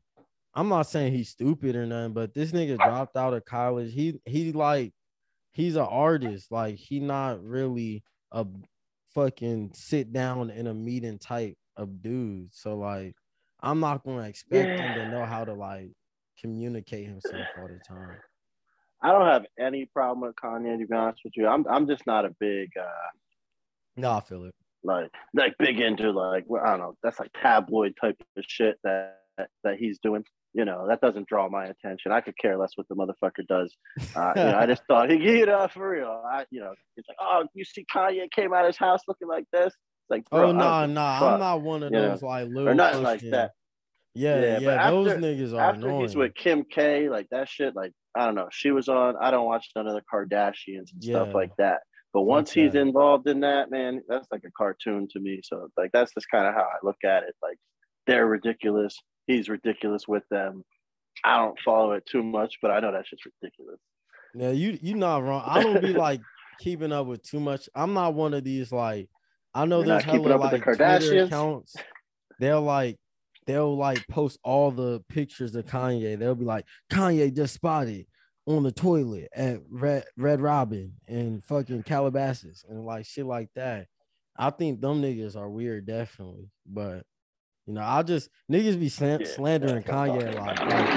I'm 0.57 0.70
not 0.70 0.86
saying 0.88 1.12
he's 1.12 1.28
stupid 1.28 1.76
or 1.76 1.84
nothing, 1.84 2.14
but 2.14 2.32
this 2.32 2.50
nigga 2.50 2.78
dropped 2.78 3.14
out 3.14 3.34
of 3.34 3.44
college. 3.44 3.92
He 3.92 4.18
he 4.24 4.52
like 4.52 4.94
he's 5.52 5.76
an 5.76 5.82
artist. 5.82 6.50
Like 6.50 6.76
he 6.76 6.98
not 6.98 7.44
really 7.44 8.02
a 8.32 8.46
fucking 9.14 9.72
sit 9.74 10.14
down 10.14 10.48
in 10.48 10.66
a 10.66 10.74
meeting 10.74 11.18
type 11.18 11.57
of 11.76 12.02
dude. 12.02 12.54
So 12.54 12.78
like 12.78 13.14
I'm 13.61 13.80
not 13.80 14.02
gonna 14.02 14.28
expect 14.28 14.80
him 14.80 14.94
to 14.94 15.11
know 15.11 15.26
how 15.26 15.44
to 15.44 15.52
like 15.52 15.92
communicate 16.40 17.07
himself 17.07 17.46
all 17.61 17.68
the 17.68 17.78
time. 17.86 18.16
I 19.02 19.12
don't 19.12 19.26
have 19.26 19.44
any 19.59 19.84
problem 19.84 20.26
with 20.26 20.36
Kanye. 20.36 20.78
To 20.78 20.86
be 20.86 20.94
honest 20.94 21.20
with 21.22 21.36
you, 21.36 21.46
I'm 21.46 21.66
I'm 21.68 21.86
just 21.86 22.07
not 22.07 22.24
a 22.24 22.34
big. 22.40 22.70
uh 22.80 23.11
No, 23.98 24.12
I 24.12 24.20
feel 24.20 24.44
it. 24.44 24.54
like 24.82 25.11
like 25.34 25.54
big 25.59 25.80
into 25.80 26.12
like 26.12 26.46
I 26.64 26.70
don't 26.70 26.80
know 26.80 26.96
that's 27.02 27.20
like 27.20 27.30
tabloid 27.42 27.94
type 28.00 28.16
of 28.38 28.44
shit 28.48 28.78
that 28.84 29.18
that 29.64 29.76
he's 29.78 29.98
doing. 29.98 30.24
You 30.57 30.64
know 30.64 30.86
that 30.88 31.02
doesn't 31.02 31.28
draw 31.28 31.50
my 31.50 31.66
attention. 31.66 32.12
I 32.12 32.22
could 32.22 32.36
care 32.38 32.57
less 32.57 32.70
what 32.76 32.88
the 32.88 32.96
motherfucker 32.96 33.46
does. 33.46 33.74
Uh, 34.16 34.32
you 34.34 34.44
know, 34.44 34.57
I 34.57 34.64
just 34.64 34.82
thought 34.88 35.11
he, 35.11 35.16
you 35.20 35.44
know, 35.44 35.68
for 35.68 35.90
real. 35.90 36.22
I, 36.26 36.46
you 36.50 36.61
know, 36.61 36.72
it's 36.96 37.07
like, 37.07 37.18
oh, 37.20 37.44
you 37.52 37.64
see 37.66 37.84
Kanye 37.94 38.30
came 38.30 38.54
out 38.54 38.62
of 38.62 38.68
his 38.68 38.78
house 38.78 39.00
looking 39.07 39.28
like 39.28 39.44
this. 39.52 39.66
It's 39.66 40.11
like, 40.11 40.24
Oh 40.32 40.52
no, 40.52 40.59
don't 40.59 40.94
nah. 40.94 41.34
I'm 41.34 41.38
not 41.38 41.61
one 41.61 41.82
of 41.82 41.92
you 41.92 41.98
know, 41.98 42.09
those 42.11 42.22
like 42.22 42.48
little 42.48 42.70
or 42.70 42.74
nothing 42.74 43.02
like 43.02 43.20
that. 43.30 43.50
Yeah, 44.14 44.40
Yeah, 44.40 44.59
yeah, 44.59 44.78
but 44.78 44.90
those 44.90 45.22
niggas 45.22 45.52
are 45.52 45.61
After 45.61 45.88
annoying. 45.88 46.00
he's 46.00 46.16
with 46.16 46.34
Kim 46.34 46.64
K, 46.64 47.11
like 47.11 47.26
that 47.30 47.50
shit, 47.50 47.76
like 47.76 47.92
I 48.16 48.24
don't 48.24 48.34
know, 48.34 48.48
she 48.50 48.70
was 48.70 48.88
on. 48.88 49.16
I 49.20 49.30
don't 49.30 49.44
watch 49.44 49.68
none 49.76 49.86
of 49.86 49.92
the 49.92 50.02
Kardashians 50.11 50.90
and 50.92 51.04
stuff 51.04 51.28
like 51.34 51.52
that. 51.59 51.80
But 52.14 52.22
once 52.22 52.50
he's 52.50 52.74
involved 52.74 53.28
in 53.28 53.40
that, 53.40 53.70
man, 53.70 54.00
that's 54.09 54.28
like 54.32 54.44
a 54.46 54.50
cartoon 54.57 55.07
to 55.11 55.20
me. 55.20 55.42
So 55.44 55.68
like 55.76 55.90
that's 55.92 56.14
just 56.14 56.30
kind 56.30 56.46
of 56.46 56.54
how 56.54 56.62
I 56.62 56.78
look 56.82 56.96
at 57.04 57.24
it. 57.24 57.34
Like 57.42 57.59
they're 58.07 58.26
ridiculous. 58.26 58.98
He's 59.27 59.49
ridiculous 59.49 60.07
with 60.07 60.22
them. 60.31 60.64
I 61.24 61.39
don't 61.39 61.59
follow 61.64 61.93
it 61.93 62.07
too 62.07 62.22
much, 62.22 62.59
but 62.61 62.70
I 62.70 62.81
know 62.81 62.93
that's 62.93 63.11
just 63.11 63.24
ridiculous. 63.24 63.81
Yeah, 64.35 64.51
you 64.51 64.79
you 64.83 64.95
not 64.95 65.22
wrong. 65.22 65.43
I 65.47 65.62
don't 65.62 65.81
be 65.81 65.93
like 65.93 66.20
keeping 66.61 66.93
up 66.93 67.07
with 67.07 67.22
too 67.22 67.41
much. 67.41 67.68
I'm 67.74 67.95
not 67.95 68.14
one 68.14 68.35
of 68.35 68.45
these 68.45 68.70
like 68.70 69.09
I 69.55 69.64
know 69.64 69.79
You're 69.79 69.87
there's 69.87 70.05
hella 70.05 70.35
up 70.35 70.53
with 70.53 70.62
the 70.62 70.70
like 70.72 70.79
Twitter 70.79 71.24
accounts. 71.24 71.74
They'll 72.39 72.62
like 72.62 72.99
they'll 73.47 73.77
like 73.77 74.07
post 74.09 74.39
all 74.45 74.70
the 74.70 75.03
pictures 75.09 75.55
of 75.55 75.64
Kanye. 75.64 76.18
They'll 76.18 76.35
be 76.35 76.45
like 76.45 76.66
Kanye 76.93 77.35
just 77.35 77.55
spotted 77.55 78.07
on 78.47 78.62
the 78.62 78.72
toilet 78.72 79.29
at 79.35 79.61
Red 79.70 80.05
Red 80.16 80.41
Robin 80.41 80.93
and 81.09 81.43
fucking 81.43 81.85
Calabasas 81.85 82.64
and 82.68 82.85
like 82.85 83.07
shit 83.07 83.27
like 83.27 83.49
that. 83.55 83.87
I 84.37 84.51
think 84.51 84.81
them 84.81 85.01
niggas 85.01 85.37
are 85.37 85.49
weird, 85.49 85.87
definitely. 85.87 86.51
But 86.66 87.05
you 87.67 87.75
know, 87.75 87.83
I 87.83 88.03
just 88.03 88.31
niggas 88.51 88.79
be 88.79 88.89
Yeah, 89.19 89.25
slandering 89.25 89.83
that's 89.85 90.03
what 90.05 90.14
I'm 90.14 90.23
Kanye 90.23 90.29
a 90.29 90.33
lot. 90.33 90.67
Like, 90.67 90.93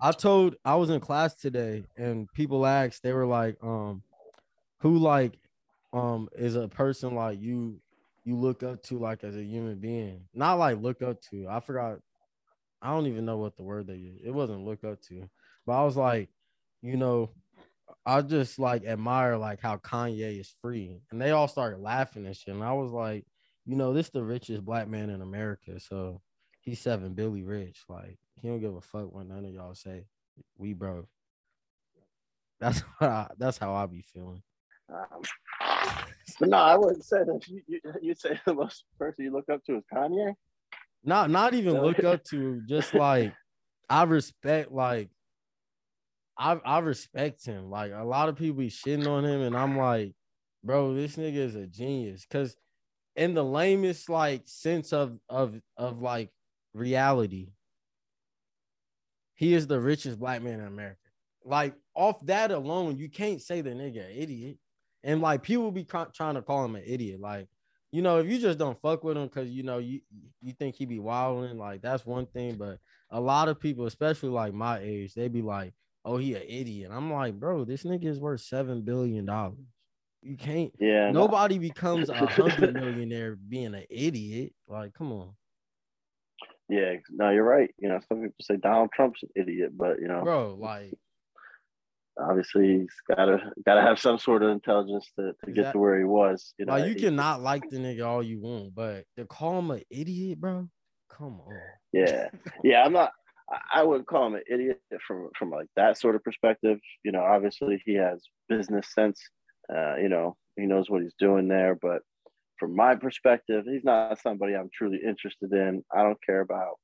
I 0.00 0.12
told 0.12 0.56
I 0.64 0.76
was 0.76 0.90
in 0.90 1.00
class 1.00 1.34
today 1.36 1.86
and 1.96 2.32
people 2.32 2.66
asked, 2.66 3.02
they 3.02 3.12
were 3.12 3.26
like, 3.26 3.56
um, 3.62 4.02
who 4.80 4.98
like 4.98 5.38
um 5.92 6.28
is 6.36 6.56
a 6.56 6.68
person 6.68 7.14
like 7.14 7.40
you 7.40 7.80
you 8.24 8.36
look 8.36 8.62
up 8.62 8.82
to 8.84 8.98
like 8.98 9.24
as 9.24 9.36
a 9.36 9.44
human 9.44 9.78
being? 9.80 10.28
Not 10.34 10.54
like 10.54 10.80
look 10.80 11.02
up 11.02 11.20
to. 11.30 11.46
I 11.48 11.60
forgot 11.60 11.98
I 12.82 12.90
don't 12.90 13.06
even 13.06 13.24
know 13.24 13.38
what 13.38 13.56
the 13.56 13.62
word 13.62 13.86
they 13.86 13.96
use. 13.96 14.20
It 14.24 14.30
wasn't 14.32 14.64
look 14.64 14.84
up 14.84 15.00
to, 15.02 15.28
but 15.66 15.72
I 15.80 15.84
was 15.84 15.96
like, 15.96 16.30
you 16.82 16.96
know, 16.96 17.30
I 18.04 18.22
just 18.22 18.58
like 18.58 18.84
admire 18.84 19.36
like 19.36 19.60
how 19.60 19.76
Kanye 19.78 20.40
is 20.40 20.54
free, 20.62 21.02
and 21.10 21.20
they 21.20 21.30
all 21.30 21.48
started 21.48 21.80
laughing 21.80 22.26
and 22.26 22.36
shit. 22.36 22.54
And 22.54 22.64
I 22.64 22.72
was 22.74 22.90
like, 22.92 23.26
you 23.66 23.76
know, 23.76 23.92
this 23.92 24.10
the 24.10 24.22
richest 24.22 24.64
black 24.64 24.88
man 24.88 25.10
in 25.10 25.22
America, 25.22 25.80
so 25.80 26.20
he's 26.60 26.80
seven 26.80 27.14
Billy 27.14 27.42
rich. 27.42 27.82
Like 27.88 28.18
he 28.40 28.48
don't 28.48 28.60
give 28.60 28.74
a 28.74 28.80
fuck 28.80 29.12
what 29.12 29.26
none 29.26 29.44
of 29.44 29.52
y'all 29.52 29.74
say. 29.74 30.04
We 30.56 30.72
bro. 30.72 31.06
That's 32.60 32.80
what 32.98 33.10
I, 33.10 33.30
that's 33.38 33.58
how 33.58 33.74
I 33.74 33.86
be 33.86 34.02
feeling. 34.02 34.42
Um, 34.88 35.22
but 36.38 36.48
no, 36.48 36.56
I 36.56 36.76
wouldn't 36.76 37.04
say 37.04 37.18
that. 37.18 37.48
You, 37.48 37.60
you 37.66 37.80
you'd 38.00 38.20
say 38.20 38.38
the 38.46 38.54
most 38.54 38.84
person 38.98 39.24
you 39.24 39.32
look 39.32 39.48
up 39.52 39.64
to 39.64 39.76
is 39.76 39.84
Kanye. 39.92 40.34
Not 41.04 41.30
not 41.30 41.54
even 41.54 41.74
So- 41.74 41.82
look 41.82 42.04
up 42.04 42.22
to, 42.24 42.62
just 42.68 42.94
like 42.94 43.34
I 43.88 44.04
respect 44.04 44.70
like 44.70 45.10
I 46.38 46.52
I 46.64 46.78
respect 46.80 47.44
him. 47.44 47.70
Like 47.70 47.92
a 47.92 48.04
lot 48.04 48.28
of 48.28 48.36
people 48.36 48.58
be 48.58 48.68
shitting 48.68 49.06
on 49.06 49.24
him, 49.24 49.40
and 49.40 49.56
I'm 49.56 49.76
like, 49.76 50.14
bro, 50.62 50.94
this 50.94 51.16
nigga 51.16 51.36
is 51.36 51.54
a 51.56 51.66
genius. 51.66 52.26
Cause 52.30 52.56
in 53.16 53.34
the 53.34 53.44
lamest 53.44 54.08
like 54.08 54.42
sense 54.46 54.92
of 54.92 55.18
of 55.28 55.60
of 55.76 56.00
like 56.00 56.30
reality, 56.74 57.52
he 59.34 59.54
is 59.54 59.66
the 59.66 59.80
richest 59.80 60.18
black 60.18 60.42
man 60.42 60.60
in 60.60 60.66
America. 60.66 60.98
Like 61.44 61.74
off 61.94 62.24
that 62.26 62.50
alone, 62.50 62.98
you 62.98 63.08
can't 63.08 63.40
say 63.40 63.60
the 63.60 63.70
nigga 63.70 64.04
idiot. 64.16 64.58
And 65.02 65.20
like 65.20 65.42
people 65.42 65.70
be 65.70 65.84
trying 65.84 66.34
to 66.34 66.42
call 66.42 66.64
him 66.64 66.74
an 66.76 66.82
idiot. 66.84 67.20
Like, 67.20 67.48
you 67.92 68.02
know, 68.02 68.18
if 68.18 68.26
you 68.26 68.38
just 68.38 68.58
don't 68.58 68.80
fuck 68.80 69.04
with 69.04 69.16
him 69.16 69.24
because 69.28 69.48
you 69.50 69.62
know 69.62 69.78
you 69.78 70.00
you 70.42 70.52
think 70.52 70.74
he 70.74 70.84
be 70.84 70.98
wilding, 70.98 71.58
like 71.58 71.80
that's 71.82 72.04
one 72.04 72.26
thing. 72.26 72.56
But 72.56 72.78
a 73.10 73.20
lot 73.20 73.48
of 73.48 73.60
people, 73.60 73.86
especially 73.86 74.30
like 74.30 74.52
my 74.52 74.78
age, 74.78 75.14
they 75.14 75.28
be 75.28 75.42
like, 75.42 75.74
"Oh, 76.04 76.16
he 76.16 76.34
an 76.34 76.42
idiot." 76.42 76.90
I'm 76.92 77.12
like, 77.12 77.38
bro, 77.38 77.64
this 77.64 77.84
nigga 77.84 78.06
is 78.06 78.18
worth 78.18 78.40
seven 78.40 78.82
billion 78.82 79.24
dollars. 79.26 79.75
You 80.26 80.36
can't. 80.36 80.72
Yeah, 80.80 81.10
no, 81.10 81.20
Nobody 81.20 81.58
becomes 81.58 82.08
a 82.08 82.26
hundred 82.26 82.74
millionaire 82.74 83.36
being 83.36 83.74
an 83.74 83.84
idiot. 83.88 84.52
Like, 84.68 84.92
come 84.94 85.12
on, 85.12 85.30
yeah, 86.68 86.94
no, 87.10 87.30
you're 87.30 87.44
right. 87.44 87.72
You 87.78 87.88
know, 87.88 88.00
some 88.08 88.22
people 88.22 88.34
say 88.40 88.56
Donald 88.56 88.90
Trump's 88.92 89.22
an 89.22 89.28
idiot, 89.36 89.70
but 89.76 90.00
you 90.00 90.08
know, 90.08 90.22
bro. 90.22 90.56
Like, 90.58 90.94
obviously 92.20 92.80
he's 92.80 93.16
gotta 93.16 93.38
gotta 93.64 93.82
have 93.82 94.00
some 94.00 94.18
sort 94.18 94.42
of 94.42 94.50
intelligence 94.50 95.06
to, 95.18 95.32
to 95.44 95.46
get 95.46 95.58
Exact- 95.58 95.72
to 95.74 95.78
where 95.78 95.98
he 95.98 96.04
was. 96.04 96.54
You 96.58 96.66
know, 96.66 96.72
like 96.72 96.86
you 96.86 96.94
he- 96.94 97.00
cannot 97.00 97.42
like 97.42 97.68
the 97.70 97.76
nigga 97.76 98.04
all 98.04 98.22
you 98.22 98.40
want, 98.40 98.74
but 98.74 99.04
to 99.16 99.26
call 99.26 99.58
him 99.58 99.70
an 99.70 99.82
idiot, 99.90 100.40
bro, 100.40 100.68
come 101.08 101.40
on. 101.40 101.54
Yeah, 101.92 102.28
yeah. 102.64 102.82
I'm 102.84 102.92
not. 102.92 103.12
I- 103.72 103.84
wouldn't 103.84 104.08
call 104.08 104.26
him 104.26 104.34
an 104.34 104.42
idiot 104.50 104.80
from 105.06 105.28
from 105.38 105.50
like 105.50 105.68
that 105.76 105.98
sort 105.98 106.16
of 106.16 106.24
perspective. 106.24 106.78
You 107.04 107.12
know, 107.12 107.22
obviously 107.22 107.80
he 107.84 107.94
has 107.94 108.24
business 108.48 108.92
sense. 108.92 109.20
Uh, 109.74 109.96
you 109.96 110.08
know, 110.08 110.36
he 110.56 110.66
knows 110.66 110.88
what 110.88 111.02
he's 111.02 111.14
doing 111.18 111.48
there. 111.48 111.74
But 111.74 112.02
from 112.58 112.74
my 112.74 112.94
perspective, 112.94 113.64
he's 113.66 113.84
not 113.84 114.20
somebody 114.20 114.54
I'm 114.54 114.70
truly 114.72 115.00
interested 115.06 115.52
in. 115.52 115.82
I 115.94 116.02
don't 116.02 116.22
care 116.24 116.40
about 116.40 116.76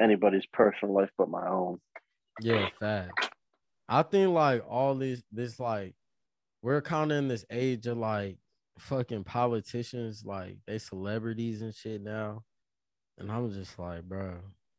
anybody's 0.00 0.46
personal 0.52 0.94
life 0.94 1.10
but 1.18 1.28
my 1.28 1.46
own. 1.46 1.78
Yeah, 2.40 2.68
fact. 2.78 3.30
I 3.88 4.02
think 4.02 4.32
like 4.32 4.64
all 4.68 4.94
this, 4.94 5.22
this 5.32 5.58
like, 5.60 5.94
we're 6.62 6.80
kind 6.80 7.10
of 7.10 7.18
in 7.18 7.28
this 7.28 7.44
age 7.50 7.86
of 7.86 7.98
like 7.98 8.38
fucking 8.78 9.24
politicians, 9.24 10.24
like 10.24 10.56
they 10.66 10.78
celebrities 10.78 11.60
and 11.62 11.74
shit 11.74 12.02
now, 12.02 12.44
and 13.18 13.30
I'm 13.30 13.50
just 13.52 13.78
like, 13.78 14.04
bro, 14.04 14.36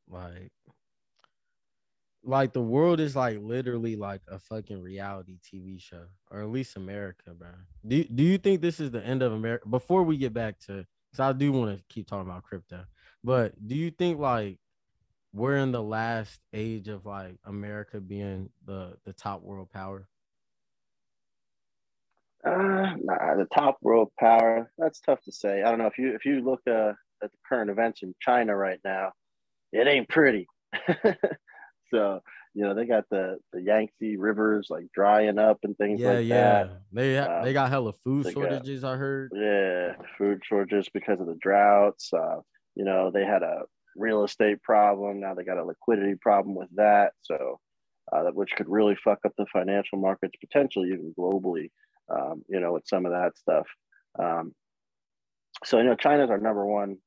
like, 0.10 0.52
like 2.24 2.53
the 2.53 2.61
world 2.61 2.99
is 2.99 3.15
like 3.15 3.39
literally 3.41 3.95
like 3.95 4.22
a 4.28 4.39
fucking 4.39 4.82
reality 4.82 5.38
TV 5.39 5.82
show, 5.82 6.05
or 6.30 6.41
at 6.41 6.49
least 6.49 6.76
America, 6.76 7.32
bro. 7.38 7.49
Do 7.88 8.03
Do 8.03 8.24
you 8.24 8.38
think 8.38 8.61
this 8.61 8.80
is 8.80 8.91
the 8.91 9.03
end 9.03 9.22
of 9.22 9.34
America? 9.34 9.67
Before 9.67 10.03
we 10.03 10.17
get 10.17 10.34
back 10.34 10.59
to, 10.67 10.86
because 11.11 11.19
I 11.19 11.34
do 11.34 11.51
want 11.51 11.78
to 11.78 11.84
keep 11.89 12.07
talking 12.07 12.30
about 12.30 12.43
crypto, 12.43 12.86
but 13.24 13.53
do 13.67 13.76
you 13.76 13.91
think 13.91 14.19
like 14.19 14.59
we're 15.34 15.57
in 15.57 15.72
the 15.72 15.82
last 15.82 16.39
age 16.53 16.88
of 16.88 17.05
like 17.05 17.38
America 17.45 17.99
being 17.99 18.49
the 18.65 18.97
the 19.05 19.13
top 19.13 19.41
world 19.41 19.69
power. 19.72 20.07
Uh, 22.45 22.95
nah, 23.01 23.36
the 23.36 23.47
top 23.53 23.78
world 23.82 24.11
power. 24.19 24.72
That's 24.78 24.99
tough 24.99 25.22
to 25.24 25.32
say. 25.32 25.61
I 25.63 25.69
don't 25.69 25.80
know 25.80 25.88
if 25.88 25.97
you 25.97 26.13
if 26.15 26.26
you 26.26 26.41
look 26.41 26.61
uh, 26.67 26.93
at 27.24 27.32
the 27.32 27.38
current 27.47 27.69
events 27.69 28.03
in 28.03 28.13
China 28.19 28.55
right 28.55 28.80
now, 28.84 29.11
it 29.72 29.88
ain't 29.88 30.09
pretty. 30.09 30.47
so 31.93 32.21
you 32.53 32.63
know 32.63 32.73
they 32.73 32.85
got 32.85 33.05
the 33.09 33.37
the 33.53 33.61
Yangtze 33.61 34.17
rivers 34.17 34.67
like 34.69 34.85
drying 34.93 35.37
up 35.37 35.59
and 35.63 35.77
things 35.77 35.99
Yeah, 36.01 36.13
like 36.13 36.25
yeah. 36.25 36.63
that. 36.63 36.81
They 36.91 37.17
Um, 37.17 37.43
they 37.43 37.53
got 37.53 37.69
hella 37.69 37.93
food 38.03 38.25
they 38.25 38.33
got- 38.33 38.41
shortages. 38.41 38.83
I 38.83 38.95
heard. 38.95 39.31
Yeah, 39.35 39.95
food 40.17 40.41
shortages 40.43 40.89
because 40.93 41.19
of 41.19 41.27
the 41.27 41.35
droughts. 41.41 42.11
Uh, 42.13 42.41
you 42.75 42.85
know 42.85 43.11
they 43.11 43.25
had 43.25 43.43
a 43.43 43.63
real 43.95 44.23
estate 44.23 44.61
problem. 44.63 45.19
Now 45.19 45.33
they 45.33 45.43
got 45.43 45.57
a 45.57 45.63
liquidity 45.65 46.15
problem 46.21 46.55
with 46.55 46.69
that. 46.75 47.11
So 47.21 47.59
uh, 48.11 48.23
that 48.23 48.35
which 48.35 48.51
could 48.55 48.67
really 48.69 48.95
fuck 49.03 49.19
up 49.25 49.33
the 49.37 49.45
financial 49.53 49.97
markets 49.99 50.33
potentially 50.39 50.89
even 50.89 51.13
globally. 51.17 51.69
Um, 52.09 52.43
you 52.49 52.59
know 52.59 52.73
with 52.73 52.87
some 52.87 53.05
of 53.05 53.11
that 53.11 53.37
stuff. 53.37 53.67
Um, 54.19 54.53
so 55.63 55.77
you 55.77 55.83
know 55.85 55.95
China's 55.95 56.29
our 56.29 56.39
number 56.39 56.65
one 56.65 56.97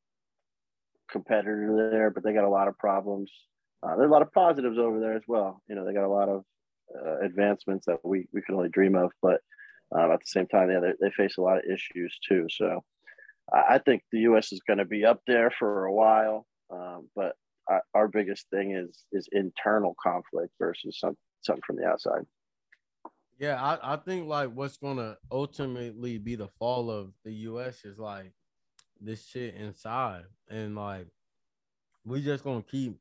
competitor 1.10 1.90
there, 1.90 2.10
but 2.10 2.22
they 2.24 2.32
got 2.32 2.44
a 2.44 2.48
lot 2.48 2.68
of 2.68 2.78
problems. 2.78 3.30
Uh, 3.84 3.96
there's 3.96 4.08
a 4.08 4.12
lot 4.12 4.22
of 4.22 4.32
positives 4.32 4.78
over 4.78 4.98
there 5.00 5.14
as 5.14 5.22
well. 5.26 5.62
You 5.68 5.74
know 5.74 5.84
they 5.84 5.92
got 5.92 6.06
a 6.06 6.08
lot 6.08 6.28
of 6.28 6.44
uh, 6.94 7.20
advancements 7.20 7.86
that 7.86 7.98
we 8.04 8.26
we 8.32 8.42
can 8.42 8.54
only 8.54 8.68
dream 8.68 8.94
of, 8.94 9.10
but 9.22 9.40
um, 9.94 10.10
at 10.10 10.20
the 10.20 10.26
same 10.26 10.46
time, 10.46 10.70
yeah, 10.70 10.80
they, 10.80 10.92
they 11.00 11.10
face 11.10 11.36
a 11.38 11.42
lot 11.42 11.58
of 11.58 11.64
issues 11.64 12.18
too. 12.26 12.46
So 12.50 12.82
I, 13.52 13.78
think 13.78 14.02
the 14.10 14.20
U.S. 14.20 14.52
is 14.52 14.60
going 14.66 14.78
to 14.78 14.84
be 14.84 15.04
up 15.04 15.20
there 15.26 15.52
for 15.56 15.84
a 15.84 15.92
while, 15.92 16.46
um, 16.72 17.08
but 17.14 17.36
I, 17.68 17.78
our 17.94 18.08
biggest 18.08 18.48
thing 18.50 18.72
is 18.72 19.04
is 19.12 19.28
internal 19.32 19.94
conflict 20.02 20.52
versus 20.58 20.98
some 20.98 21.16
something 21.42 21.62
from 21.66 21.76
the 21.76 21.86
outside. 21.86 22.24
Yeah, 23.38 23.60
I, 23.60 23.94
I 23.94 23.96
think 23.96 24.26
like 24.26 24.50
what's 24.50 24.76
gonna 24.76 25.16
ultimately 25.30 26.18
be 26.18 26.36
the 26.36 26.48
fall 26.58 26.90
of 26.90 27.12
the 27.24 27.32
US 27.32 27.84
is 27.84 27.98
like 27.98 28.32
this 29.00 29.26
shit 29.26 29.54
inside. 29.54 30.24
And 30.48 30.76
like 30.76 31.08
we 32.04 32.22
just 32.22 32.44
gonna 32.44 32.62
keep, 32.62 32.96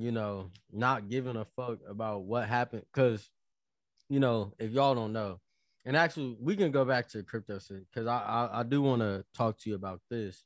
you 0.00 0.12
know, 0.12 0.50
not 0.72 1.08
giving 1.08 1.36
a 1.36 1.44
fuck 1.56 1.78
about 1.88 2.22
what 2.22 2.48
happened. 2.48 2.84
Cause, 2.92 3.30
you 4.08 4.20
know, 4.20 4.52
if 4.58 4.70
y'all 4.72 4.94
don't 4.94 5.12
know, 5.12 5.40
and 5.84 5.96
actually 5.96 6.36
we 6.40 6.56
can 6.56 6.70
go 6.70 6.84
back 6.84 7.08
to 7.08 7.22
crypto 7.22 7.58
because 7.68 8.06
I, 8.06 8.18
I 8.18 8.60
I 8.60 8.62
do 8.62 8.82
want 8.82 9.02
to 9.02 9.24
talk 9.34 9.58
to 9.60 9.70
you 9.70 9.76
about 9.76 10.00
this. 10.10 10.44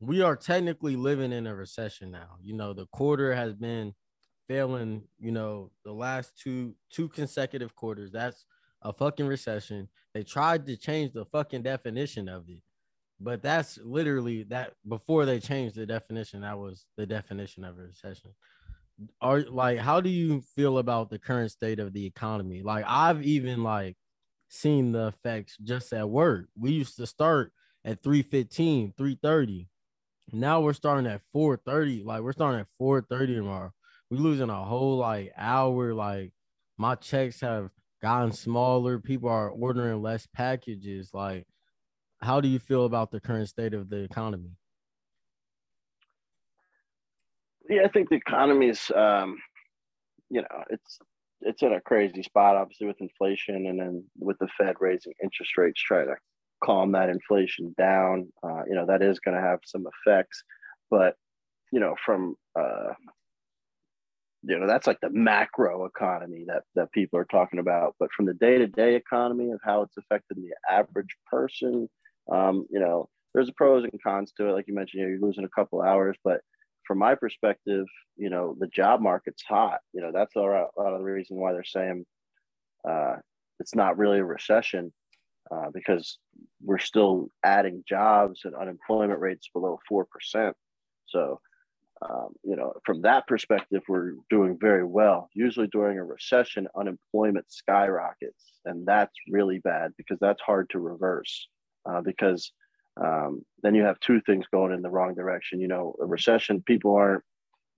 We 0.00 0.22
are 0.22 0.36
technically 0.36 0.96
living 0.96 1.32
in 1.32 1.46
a 1.46 1.54
recession 1.54 2.10
now. 2.10 2.36
You 2.42 2.54
know, 2.54 2.72
the 2.72 2.86
quarter 2.86 3.34
has 3.34 3.54
been 3.54 3.94
failing, 4.48 5.02
you 5.18 5.32
know, 5.32 5.70
the 5.84 5.92
last 5.92 6.38
two 6.38 6.74
two 6.90 7.08
consecutive 7.08 7.74
quarters. 7.74 8.12
That's 8.12 8.44
a 8.82 8.92
fucking 8.92 9.26
recession. 9.26 9.88
They 10.12 10.22
tried 10.22 10.66
to 10.66 10.76
change 10.76 11.12
the 11.12 11.24
fucking 11.26 11.62
definition 11.62 12.28
of 12.28 12.48
it. 12.48 12.62
But 13.20 13.42
that's 13.42 13.78
literally 13.82 14.44
that 14.44 14.72
before 14.86 15.24
they 15.24 15.40
changed 15.40 15.76
the 15.76 15.86
definition, 15.86 16.42
that 16.42 16.58
was 16.58 16.84
the 16.96 17.06
definition 17.06 17.64
of 17.64 17.78
a 17.78 17.82
recession. 17.82 18.30
Are 19.20 19.40
like 19.40 19.78
how 19.78 20.00
do 20.00 20.08
you 20.08 20.40
feel 20.54 20.78
about 20.78 21.10
the 21.10 21.18
current 21.18 21.50
state 21.50 21.80
of 21.80 21.92
the 21.92 22.06
economy? 22.06 22.62
Like 22.62 22.84
I've 22.86 23.22
even 23.22 23.62
like 23.62 23.96
seen 24.48 24.92
the 24.92 25.08
effects 25.08 25.56
just 25.62 25.92
at 25.92 26.08
work. 26.08 26.46
We 26.58 26.72
used 26.72 26.96
to 26.98 27.06
start 27.06 27.52
at 27.84 28.02
315, 28.02 28.94
330. 28.96 29.68
Now 30.32 30.60
we're 30.60 30.72
starting 30.72 31.10
at 31.10 31.22
430. 31.32 32.04
Like 32.04 32.22
we're 32.22 32.32
starting 32.32 32.60
at 32.60 32.68
430 32.78 33.34
tomorrow 33.36 33.72
we're 34.10 34.18
losing 34.18 34.50
a 34.50 34.64
whole 34.64 34.98
like 34.98 35.32
hour. 35.36 35.94
Like 35.94 36.32
my 36.78 36.94
checks 36.94 37.40
have 37.40 37.70
gotten 38.02 38.32
smaller. 38.32 38.98
People 38.98 39.28
are 39.28 39.50
ordering 39.50 40.02
less 40.02 40.26
packages. 40.26 41.10
Like, 41.12 41.46
how 42.24 42.40
do 42.40 42.48
you 42.48 42.58
feel 42.58 42.86
about 42.86 43.10
the 43.10 43.20
current 43.20 43.48
state 43.48 43.74
of 43.74 43.90
the 43.90 43.98
economy? 43.98 44.50
Yeah, 47.68 47.82
I 47.84 47.88
think 47.88 48.08
the 48.08 48.16
economy's, 48.16 48.90
um, 48.94 49.38
you 50.30 50.40
know, 50.40 50.64
it's 50.70 50.98
it's 51.40 51.62
in 51.62 51.72
a 51.72 51.80
crazy 51.80 52.22
spot, 52.22 52.56
obviously 52.56 52.86
with 52.86 53.00
inflation, 53.00 53.66
and 53.66 53.78
then 53.78 54.04
with 54.18 54.38
the 54.38 54.48
Fed 54.58 54.76
raising 54.80 55.12
interest 55.22 55.56
rates, 55.58 55.80
trying 55.80 56.06
to 56.06 56.16
calm 56.64 56.92
that 56.92 57.10
inflation 57.10 57.74
down. 57.76 58.32
Uh, 58.42 58.62
you 58.66 58.74
know, 58.74 58.86
that 58.86 59.02
is 59.02 59.20
going 59.20 59.36
to 59.36 59.42
have 59.42 59.60
some 59.64 59.86
effects, 59.86 60.42
but 60.90 61.16
you 61.72 61.80
know, 61.80 61.94
from 62.04 62.36
uh, 62.58 62.92
you 64.42 64.58
know, 64.58 64.66
that's 64.66 64.86
like 64.86 65.00
the 65.00 65.10
macro 65.10 65.84
economy 65.84 66.44
that 66.46 66.62
that 66.74 66.92
people 66.92 67.18
are 67.18 67.26
talking 67.26 67.58
about. 67.58 67.94
But 67.98 68.10
from 68.16 68.26
the 68.26 68.34
day 68.34 68.58
to 68.58 68.66
day 68.66 68.94
economy 68.94 69.50
of 69.52 69.60
how 69.62 69.82
it's 69.82 69.96
affecting 69.96 70.42
the 70.42 70.54
average 70.70 71.16
person, 71.30 71.88
um, 72.30 72.66
you 72.70 72.80
know, 72.80 73.08
there's 73.34 73.50
pros 73.52 73.84
and 73.84 74.02
cons 74.02 74.32
to 74.36 74.48
it. 74.48 74.52
Like 74.52 74.68
you 74.68 74.74
mentioned, 74.74 75.00
you 75.00 75.06
know, 75.06 75.10
you're 75.10 75.26
losing 75.26 75.44
a 75.44 75.48
couple 75.48 75.82
hours, 75.82 76.16
but 76.24 76.40
from 76.86 76.98
my 76.98 77.14
perspective, 77.14 77.86
you 78.16 78.30
know, 78.30 78.54
the 78.58 78.68
job 78.68 79.00
market's 79.00 79.42
hot. 79.42 79.80
You 79.92 80.02
know, 80.02 80.12
that's 80.12 80.36
a 80.36 80.40
lot 80.40 80.70
of 80.76 80.98
the 80.98 81.04
reason 81.04 81.36
why 81.36 81.52
they're 81.52 81.64
saying 81.64 82.04
uh, 82.88 83.16
it's 83.58 83.74
not 83.74 83.98
really 83.98 84.18
a 84.18 84.24
recession 84.24 84.92
uh, 85.50 85.70
because 85.72 86.18
we're 86.62 86.78
still 86.78 87.28
adding 87.44 87.82
jobs 87.88 88.42
and 88.44 88.54
unemployment 88.54 89.20
rates 89.20 89.48
below 89.52 89.78
4%. 89.90 90.52
So, 91.06 91.40
um, 92.02 92.28
you 92.42 92.56
know, 92.56 92.72
from 92.84 93.02
that 93.02 93.26
perspective, 93.26 93.82
we're 93.88 94.12
doing 94.30 94.58
very 94.60 94.84
well. 94.84 95.28
Usually 95.34 95.68
during 95.68 95.98
a 95.98 96.04
recession, 96.04 96.68
unemployment 96.76 97.50
skyrockets, 97.50 98.42
and 98.64 98.86
that's 98.86 99.14
really 99.28 99.58
bad 99.58 99.92
because 99.96 100.18
that's 100.20 100.42
hard 100.42 100.68
to 100.70 100.78
reverse 100.78 101.48
uh, 101.88 102.00
because 102.00 102.52
um, 103.02 103.42
then 103.62 103.74
you 103.74 103.82
have 103.82 103.98
two 104.00 104.20
things 104.22 104.46
going 104.52 104.72
in 104.72 104.82
the 104.82 104.90
wrong 104.90 105.14
direction. 105.14 105.60
You 105.60 105.68
know, 105.68 105.94
a 106.00 106.06
recession, 106.06 106.62
people 106.62 106.94
aren't 106.94 107.24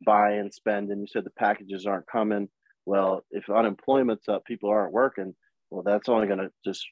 buying, 0.04 0.50
spending. 0.52 1.00
You 1.00 1.06
said 1.06 1.24
the 1.24 1.30
packages 1.30 1.86
aren't 1.86 2.06
coming. 2.06 2.48
Well, 2.84 3.24
if 3.30 3.48
unemployment's 3.50 4.28
up, 4.28 4.44
people 4.44 4.70
aren't 4.70 4.92
working. 4.92 5.34
Well, 5.70 5.82
that's 5.82 6.08
only 6.08 6.26
going 6.26 6.38
to 6.38 6.50
just 6.64 6.86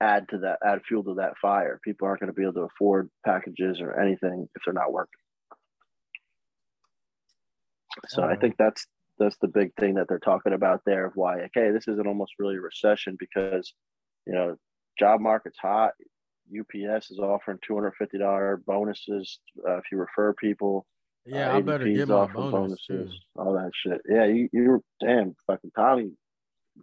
add 0.00 0.28
to 0.30 0.38
that, 0.38 0.58
add 0.64 0.80
fuel 0.86 1.04
to 1.04 1.14
that 1.14 1.38
fire. 1.40 1.80
People 1.82 2.06
aren't 2.06 2.20
going 2.20 2.28
to 2.28 2.34
be 2.34 2.42
able 2.42 2.54
to 2.54 2.68
afford 2.74 3.10
packages 3.24 3.80
or 3.80 3.98
anything 3.98 4.48
if 4.54 4.62
they're 4.64 4.74
not 4.74 4.92
working. 4.92 5.20
So 8.08 8.22
I 8.22 8.36
think 8.36 8.56
that's 8.58 8.86
that's 9.18 9.36
the 9.40 9.48
big 9.48 9.74
thing 9.74 9.94
that 9.94 10.06
they're 10.08 10.18
talking 10.18 10.52
about 10.52 10.82
there 10.86 11.06
of 11.06 11.12
why 11.16 11.40
okay 11.40 11.72
this 11.72 11.88
isn't 11.88 12.06
almost 12.06 12.34
really 12.38 12.56
a 12.56 12.60
recession 12.60 13.16
because 13.18 13.72
you 14.26 14.32
know 14.32 14.56
job 14.98 15.20
market's 15.20 15.58
hot 15.58 15.92
UPS 16.48 17.10
is 17.10 17.18
offering 17.18 17.58
two 17.66 17.74
hundred 17.74 17.94
fifty 17.98 18.18
dollar 18.18 18.62
bonuses 18.66 19.38
uh, 19.66 19.78
if 19.78 19.84
you 19.90 19.98
refer 19.98 20.32
people. 20.34 20.86
Yeah, 21.26 21.52
uh, 21.52 21.58
I 21.58 21.60
better 21.60 21.86
get 21.86 22.08
my 22.08 22.26
bonus 22.26 22.52
bonuses, 22.52 22.86
too. 22.86 23.10
all 23.36 23.52
that 23.54 23.70
shit. 23.74 24.00
Yeah, 24.08 24.26
you 24.26 24.48
you 24.52 24.84
damn 25.00 25.34
fucking 25.46 25.72
Tommy, 25.76 26.12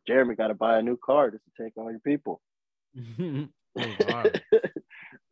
Jeremy 0.07 0.35
got 0.35 0.47
to 0.47 0.53
buy 0.53 0.77
a 0.77 0.81
new 0.81 0.97
car 1.03 1.31
just 1.31 1.43
to 1.45 1.63
take 1.63 1.73
all 1.77 1.89
your 1.89 1.99
people. 1.99 2.41
oh, 3.19 3.47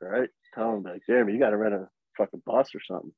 right? 0.02 0.30
Tell 0.56 0.76
him 0.76 0.84
like 0.84 1.02
Jeremy, 1.08 1.34
you 1.34 1.40
got 1.40 1.52
to 1.52 1.58
rent 1.58 1.76
a 1.76 1.88
fucking 2.18 2.42
bus 2.46 2.70
or 2.74 2.82
something. 2.88 3.12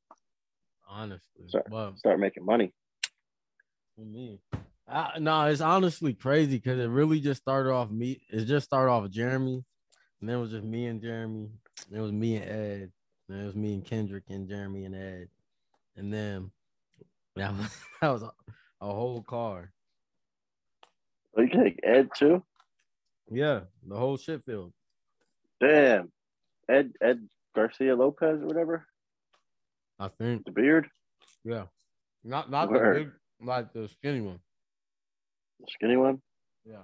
Honestly, 0.88 1.48
start, 1.48 1.68
well, 1.70 1.96
start 1.98 2.20
making 2.20 2.46
money. 2.46 2.74
Me, 3.98 4.42
I, 4.88 5.20
no, 5.20 5.46
it's 5.46 5.62
honestly 5.62 6.14
crazy 6.14 6.58
because 6.58 6.80
it 6.80 6.90
really 6.90 7.22
just 7.22 7.42
started 7.42 7.72
off 7.72 7.90
me. 7.90 8.22
It 8.30 8.46
just 8.46 8.66
started 8.66 8.92
off 8.92 9.10
Jeremy 9.10 9.64
and 10.20 10.30
then 10.30 10.38
it 10.38 10.42
was 10.42 10.52
just 10.52 10.64
me 10.64 10.88
and 10.88 11.02
Jeremy. 11.02 11.50
It 11.92 12.00
was 12.00 12.12
me 12.12 12.38
and 12.38 12.50
Ed. 12.50 12.92
And 13.30 13.42
it 13.42 13.46
was 13.46 13.56
me 13.56 13.74
and 13.74 13.86
Kendrick 13.86 14.24
and 14.30 14.48
Jeremy 14.48 14.86
and 14.86 14.96
Ed. 14.96 15.28
And 15.98 16.14
then 16.14 16.52
that 17.36 17.54
was, 17.54 17.78
that 18.02 18.10
was 18.10 18.24
a, 18.24 18.32
a 18.82 18.86
whole 18.86 19.22
car. 19.22 19.72
Oh, 21.38 21.42
you 21.42 21.50
take 21.50 21.80
Ed 21.84 22.10
too? 22.16 22.44
Yeah, 23.30 23.62
the 23.86 23.96
whole 23.96 24.18
shit 24.18 24.46
field. 24.46 24.72
Damn. 25.60 26.12
Ed 26.70 26.94
Ed 27.02 27.28
Garcia 27.56 27.96
Lopez 27.96 28.42
or 28.42 28.48
whatever. 28.48 28.86
I 30.00 30.08
think 30.08 30.46
the 30.46 30.52
beard. 30.52 30.88
Yeah, 31.44 31.66
not 32.24 32.50
not 32.50 32.72
the 32.72 32.80
big, 32.80 33.12
like 33.46 33.72
the 33.74 33.88
skinny 33.88 34.22
one. 34.22 34.40
The 35.60 35.68
skinny 35.70 35.98
one. 35.98 36.22
Yeah. 36.66 36.84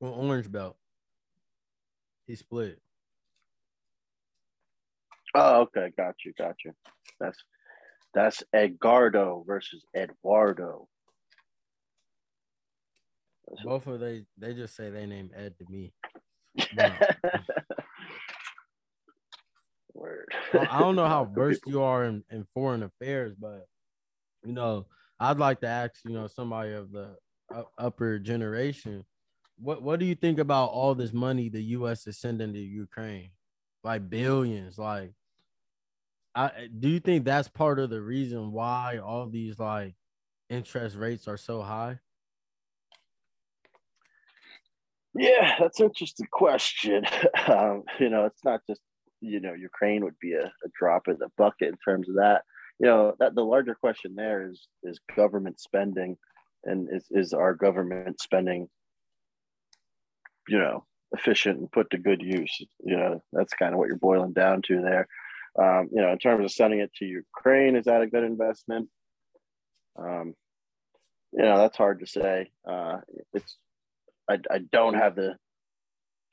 Well, 0.00 0.12
orange 0.12 0.50
belt. 0.50 0.76
He 2.26 2.36
split. 2.36 2.80
Oh, 5.34 5.62
okay, 5.62 5.90
got 5.96 6.14
you, 6.24 6.32
got 6.38 6.56
you. 6.64 6.72
That's 7.20 7.38
that's 8.14 8.42
Edgardo 8.52 9.44
versus 9.46 9.84
Eduardo. 9.96 10.88
Both 13.64 13.86
of 13.86 14.00
they 14.00 14.24
they 14.38 14.54
just 14.54 14.74
say 14.76 14.90
they 14.90 15.06
name 15.06 15.30
Ed 15.36 15.54
to 15.58 15.64
me. 15.68 15.92
Word. 19.94 20.28
Well, 20.52 20.66
I 20.70 20.78
don't 20.80 20.96
know 20.96 21.06
how 21.08 21.24
versed 21.24 21.62
you 21.66 21.82
are 21.82 22.04
in, 22.04 22.22
in 22.30 22.46
foreign 22.54 22.82
affairs, 22.82 23.34
but 23.38 23.66
you 24.44 24.52
know, 24.52 24.86
I'd 25.20 25.38
like 25.38 25.60
to 25.60 25.66
ask, 25.66 26.00
you 26.04 26.12
know, 26.12 26.26
somebody 26.26 26.72
of 26.72 26.90
the 26.92 27.16
upper 27.78 28.18
generation, 28.18 29.04
what 29.56 29.82
what 29.82 30.00
do 30.00 30.06
you 30.06 30.14
think 30.14 30.38
about 30.38 30.70
all 30.70 30.94
this 30.94 31.12
money 31.12 31.48
the 31.48 31.62
U.S. 31.62 32.06
is 32.06 32.18
sending 32.18 32.52
to 32.52 32.58
Ukraine, 32.58 33.30
like 33.82 34.08
billions? 34.08 34.78
Like, 34.78 35.12
I 36.34 36.68
do 36.78 36.88
you 36.88 37.00
think 37.00 37.24
that's 37.24 37.48
part 37.48 37.78
of 37.78 37.90
the 37.90 38.00
reason 38.00 38.52
why 38.52 38.98
all 38.98 39.28
these 39.28 39.58
like 39.58 39.94
interest 40.50 40.96
rates 40.96 41.28
are 41.28 41.36
so 41.36 41.62
high? 41.62 41.98
Yeah, 45.16 45.54
that's 45.60 45.78
an 45.80 45.86
interesting 45.86 46.28
question. 46.30 47.04
Um, 47.46 47.82
you 48.00 48.08
know, 48.08 48.24
it's 48.24 48.44
not 48.44 48.60
just 48.68 48.80
you 49.20 49.40
know 49.40 49.52
Ukraine 49.52 50.02
would 50.04 50.18
be 50.18 50.32
a, 50.32 50.46
a 50.46 50.68
drop 50.78 51.08
in 51.08 51.18
the 51.18 51.28
bucket 51.36 51.68
in 51.68 51.76
terms 51.84 52.08
of 52.08 52.16
that. 52.16 52.42
You 52.80 52.86
know, 52.86 53.14
that 53.20 53.34
the 53.34 53.44
larger 53.44 53.74
question 53.74 54.14
there 54.16 54.50
is 54.50 54.66
is 54.82 54.98
government 55.14 55.60
spending, 55.60 56.16
and 56.64 56.88
is 56.90 57.06
is 57.10 57.32
our 57.32 57.54
government 57.54 58.20
spending 58.20 58.68
you 60.48 60.58
know 60.58 60.84
efficient 61.12 61.58
and 61.58 61.72
put 61.72 61.90
to 61.90 61.98
good 61.98 62.22
use. 62.22 62.56
You 62.82 62.96
know, 62.96 63.22
that's 63.32 63.54
kind 63.54 63.72
of 63.72 63.78
what 63.78 63.88
you're 63.88 63.96
boiling 63.96 64.32
down 64.32 64.62
to 64.62 64.82
there. 64.82 65.06
Um, 65.60 65.88
you 65.92 66.00
know, 66.02 66.10
in 66.10 66.18
terms 66.18 66.44
of 66.44 66.50
sending 66.50 66.80
it 66.80 66.92
to 66.96 67.04
Ukraine, 67.04 67.76
is 67.76 67.84
that 67.84 68.02
a 68.02 68.06
good 68.06 68.24
investment? 68.24 68.88
Um, 69.96 70.34
you 71.32 71.42
know, 71.42 71.58
that's 71.58 71.76
hard 71.76 72.00
to 72.00 72.06
say. 72.06 72.50
Uh, 72.68 72.98
it's 73.32 73.56
I, 74.28 74.38
I 74.50 74.58
don't 74.72 74.94
have 74.94 75.14
the 75.14 75.36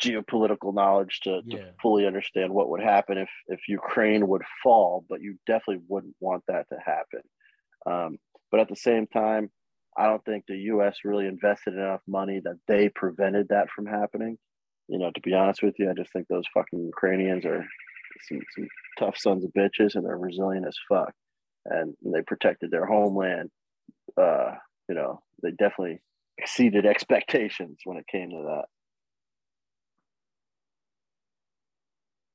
geopolitical 0.02 0.74
knowledge 0.74 1.20
to, 1.24 1.42
yeah. 1.46 1.58
to 1.58 1.74
fully 1.82 2.08
understand 2.08 2.52
what 2.52 2.70
would 2.70 2.82
happen 2.82 3.18
if 3.18 3.30
if 3.48 3.68
Ukraine 3.68 4.28
would 4.28 4.44
fall, 4.64 5.06
but 5.08 5.22
you 5.22 5.38
definitely 5.46 5.84
wouldn't 5.88 6.16
want 6.20 6.44
that 6.48 6.66
to 6.70 6.78
happen. 6.84 7.22
Um, 7.86 8.18
but 8.50 8.60
at 8.60 8.70
the 8.70 8.76
same 8.76 9.08
time, 9.08 9.52
I 9.98 10.08
don't 10.08 10.24
think 10.24 10.46
the 10.48 10.58
U.S. 10.58 11.00
really 11.04 11.28
invested 11.28 11.74
enough 11.74 12.02
money 12.08 12.40
that 12.44 12.58
they 12.68 12.90
prevented 12.90 13.50
that 13.50 13.70
from 13.70 13.86
happening. 13.86 14.38
You 14.88 14.98
know, 14.98 15.12
to 15.12 15.22
be 15.22 15.34
honest 15.34 15.64
with 15.64 15.76
you, 15.80 15.90
I 15.90 15.94
just 15.94 16.12
think 16.12 16.28
those 16.28 16.46
fucking 16.54 16.84
Ukrainians 16.84 17.46
are 17.46 17.66
some, 18.28 18.42
some 18.56 18.68
tough 18.98 19.18
sons 19.18 19.44
of 19.44 19.52
bitches 19.52 19.96
and 19.96 20.06
they're 20.06 20.18
resilient 20.18 20.68
as 20.68 20.78
fuck. 20.90 21.14
And 21.66 21.96
they 22.04 22.22
protected 22.22 22.72
their 22.72 22.86
homeland. 22.86 23.50
Uh, 24.18 24.56
you 24.90 24.96
know, 24.96 25.22
they 25.44 25.52
definitely 25.52 26.00
exceeded 26.38 26.86
expectations 26.86 27.80
when 27.86 27.98
it 27.98 28.08
came 28.08 28.30
to 28.32 28.44
that. 28.48 28.66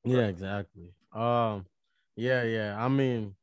Yeah, 0.04 0.26
exactly. 0.26 0.92
Um, 1.12 1.66
yeah, 2.14 2.44
yeah. 2.44 2.76
I 2.78 2.88
mean, 2.88 3.34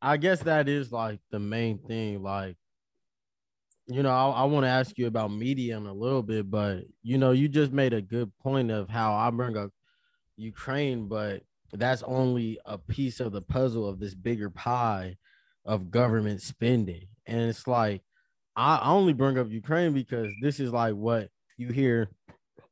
I 0.00 0.16
guess 0.16 0.42
that 0.44 0.68
is 0.68 0.92
like 0.92 1.18
the 1.30 1.40
main 1.40 1.78
thing. 1.78 2.22
Like, 2.22 2.56
you 3.94 4.02
know, 4.02 4.10
I, 4.10 4.42
I 4.42 4.44
want 4.44 4.64
to 4.64 4.70
ask 4.70 4.98
you 4.98 5.06
about 5.06 5.32
media 5.32 5.76
in 5.76 5.86
a 5.86 5.92
little 5.92 6.22
bit, 6.22 6.50
but 6.50 6.84
you 7.02 7.18
know, 7.18 7.32
you 7.32 7.48
just 7.48 7.72
made 7.72 7.92
a 7.92 8.02
good 8.02 8.30
point 8.38 8.70
of 8.70 8.88
how 8.88 9.14
I 9.14 9.30
bring 9.30 9.56
up 9.56 9.70
Ukraine, 10.36 11.08
but 11.08 11.42
that's 11.72 12.02
only 12.02 12.58
a 12.66 12.78
piece 12.78 13.20
of 13.20 13.32
the 13.32 13.42
puzzle 13.42 13.88
of 13.88 13.98
this 13.98 14.14
bigger 14.14 14.50
pie 14.50 15.16
of 15.64 15.90
government 15.90 16.42
spending. 16.42 17.06
And 17.26 17.40
it's 17.40 17.66
like 17.66 18.02
I 18.54 18.90
only 18.90 19.14
bring 19.14 19.38
up 19.38 19.50
Ukraine 19.50 19.94
because 19.94 20.32
this 20.42 20.60
is 20.60 20.70
like 20.70 20.94
what 20.94 21.28
you 21.56 21.68
hear 21.68 22.10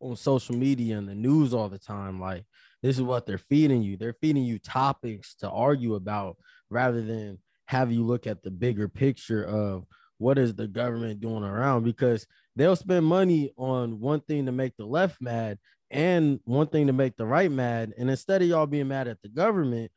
on 0.00 0.16
social 0.16 0.56
media 0.56 0.98
and 0.98 1.08
the 1.08 1.14
news 1.14 1.54
all 1.54 1.68
the 1.68 1.78
time. 1.78 2.20
Like 2.20 2.44
this 2.82 2.96
is 2.96 3.02
what 3.02 3.26
they're 3.26 3.38
feeding 3.38 3.82
you. 3.82 3.96
They're 3.96 4.16
feeding 4.20 4.44
you 4.44 4.58
topics 4.58 5.34
to 5.36 5.50
argue 5.50 5.94
about 5.94 6.36
rather 6.68 7.02
than 7.02 7.38
have 7.66 7.92
you 7.92 8.04
look 8.04 8.26
at 8.26 8.42
the 8.42 8.50
bigger 8.50 8.88
picture 8.88 9.44
of 9.44 9.84
what 10.20 10.38
is 10.38 10.54
the 10.54 10.68
government 10.68 11.20
doing 11.20 11.42
around? 11.42 11.82
Because 11.82 12.26
they'll 12.54 12.76
spend 12.76 13.06
money 13.06 13.52
on 13.56 14.00
one 14.00 14.20
thing 14.20 14.44
to 14.46 14.52
make 14.52 14.76
the 14.76 14.84
left 14.84 15.20
mad 15.20 15.58
and 15.90 16.40
one 16.44 16.66
thing 16.66 16.86
to 16.88 16.92
make 16.92 17.16
the 17.16 17.24
right 17.24 17.50
mad. 17.50 17.94
And 17.96 18.10
instead 18.10 18.42
of 18.42 18.48
y'all 18.48 18.66
being 18.66 18.88
mad 18.88 19.08
at 19.08 19.22
the 19.22 19.28
government 19.28 19.90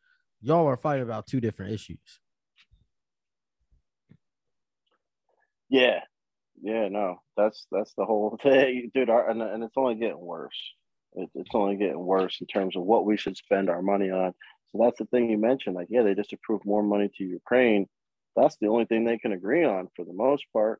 y'all 0.43 0.67
are 0.67 0.77
fighting 0.77 1.03
about 1.03 1.25
two 1.25 1.41
different 1.41 1.73
issues. 1.73 2.19
Yeah. 5.69 6.01
Yeah 6.61 6.87
no 6.89 7.17
that's 7.35 7.65
that's 7.71 7.93
the 7.95 8.05
whole 8.05 8.37
thing 8.43 8.91
dude. 8.93 9.09
Our, 9.09 9.29
and, 9.29 9.41
and 9.41 9.63
it's 9.63 9.77
only 9.77 9.95
getting 9.95 10.19
worse. 10.19 10.57
It, 11.15 11.29
it's 11.35 11.53
only 11.53 11.75
getting 11.75 11.99
worse 11.99 12.39
in 12.39 12.47
terms 12.47 12.75
of 12.75 12.83
what 12.83 13.05
we 13.05 13.17
should 13.17 13.37
spend 13.37 13.69
our 13.69 13.81
money 13.81 14.09
on. 14.09 14.33
So 14.71 14.83
that's 14.83 14.99
the 14.99 15.05
thing 15.05 15.29
you 15.29 15.37
mentioned 15.37 15.75
like 15.75 15.87
yeah 15.89 16.03
they 16.03 16.15
just 16.15 16.33
approved 16.33 16.65
more 16.65 16.83
money 16.83 17.09
to 17.17 17.23
ukraine 17.23 17.87
that's 18.35 18.57
the 18.61 18.67
only 18.67 18.85
thing 18.85 19.05
they 19.05 19.17
can 19.17 19.31
agree 19.31 19.63
on 19.63 19.89
for 19.95 20.05
the 20.05 20.13
most 20.13 20.45
part. 20.53 20.79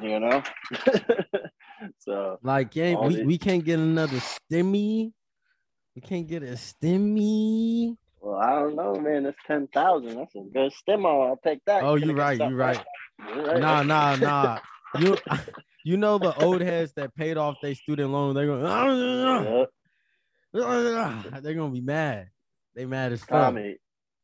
You 0.00 0.20
know? 0.20 0.42
so 1.98 2.38
like 2.42 2.76
yeah, 2.76 2.94
we, 3.00 3.16
these... 3.16 3.26
we 3.26 3.38
can't 3.38 3.64
get 3.64 3.78
another 3.78 4.18
stimmy. 4.18 5.12
We 5.94 6.02
can't 6.02 6.26
get 6.26 6.42
a 6.42 6.56
stimmy. 6.56 7.96
Well, 8.20 8.36
I 8.36 8.50
don't 8.50 8.76
know, 8.76 8.94
man. 8.94 9.22
That's 9.22 9.36
ten 9.46 9.68
thousand. 9.68 10.16
That's 10.16 10.34
a 10.34 10.40
good 10.52 10.72
stimo. 10.72 11.28
I'll 11.28 11.40
take 11.44 11.60
that. 11.66 11.82
Oh, 11.82 11.94
you 11.94 12.06
Could've 12.06 12.18
right, 12.18 12.38
You're 12.38 12.50
right. 12.50 12.84
right. 13.18 13.60
Nah, 13.60 13.82
nah, 13.82 14.16
nah. 14.20 14.58
You 14.98 15.16
you 15.84 15.96
know 15.96 16.18
the 16.18 16.34
old 16.42 16.60
heads 16.60 16.92
that 16.96 17.14
paid 17.14 17.36
off 17.36 17.56
their 17.62 17.74
student 17.74 18.10
loan, 18.10 18.34
they're 18.34 18.46
going 18.46 19.66
Yeah. 20.52 21.22
they're 21.40 21.54
gonna 21.54 21.72
be 21.72 21.80
mad. 21.80 22.28
They 22.74 22.84
mad 22.84 23.12
as 23.12 23.20
fuck. 23.20 23.28
Tommy, 23.28 23.76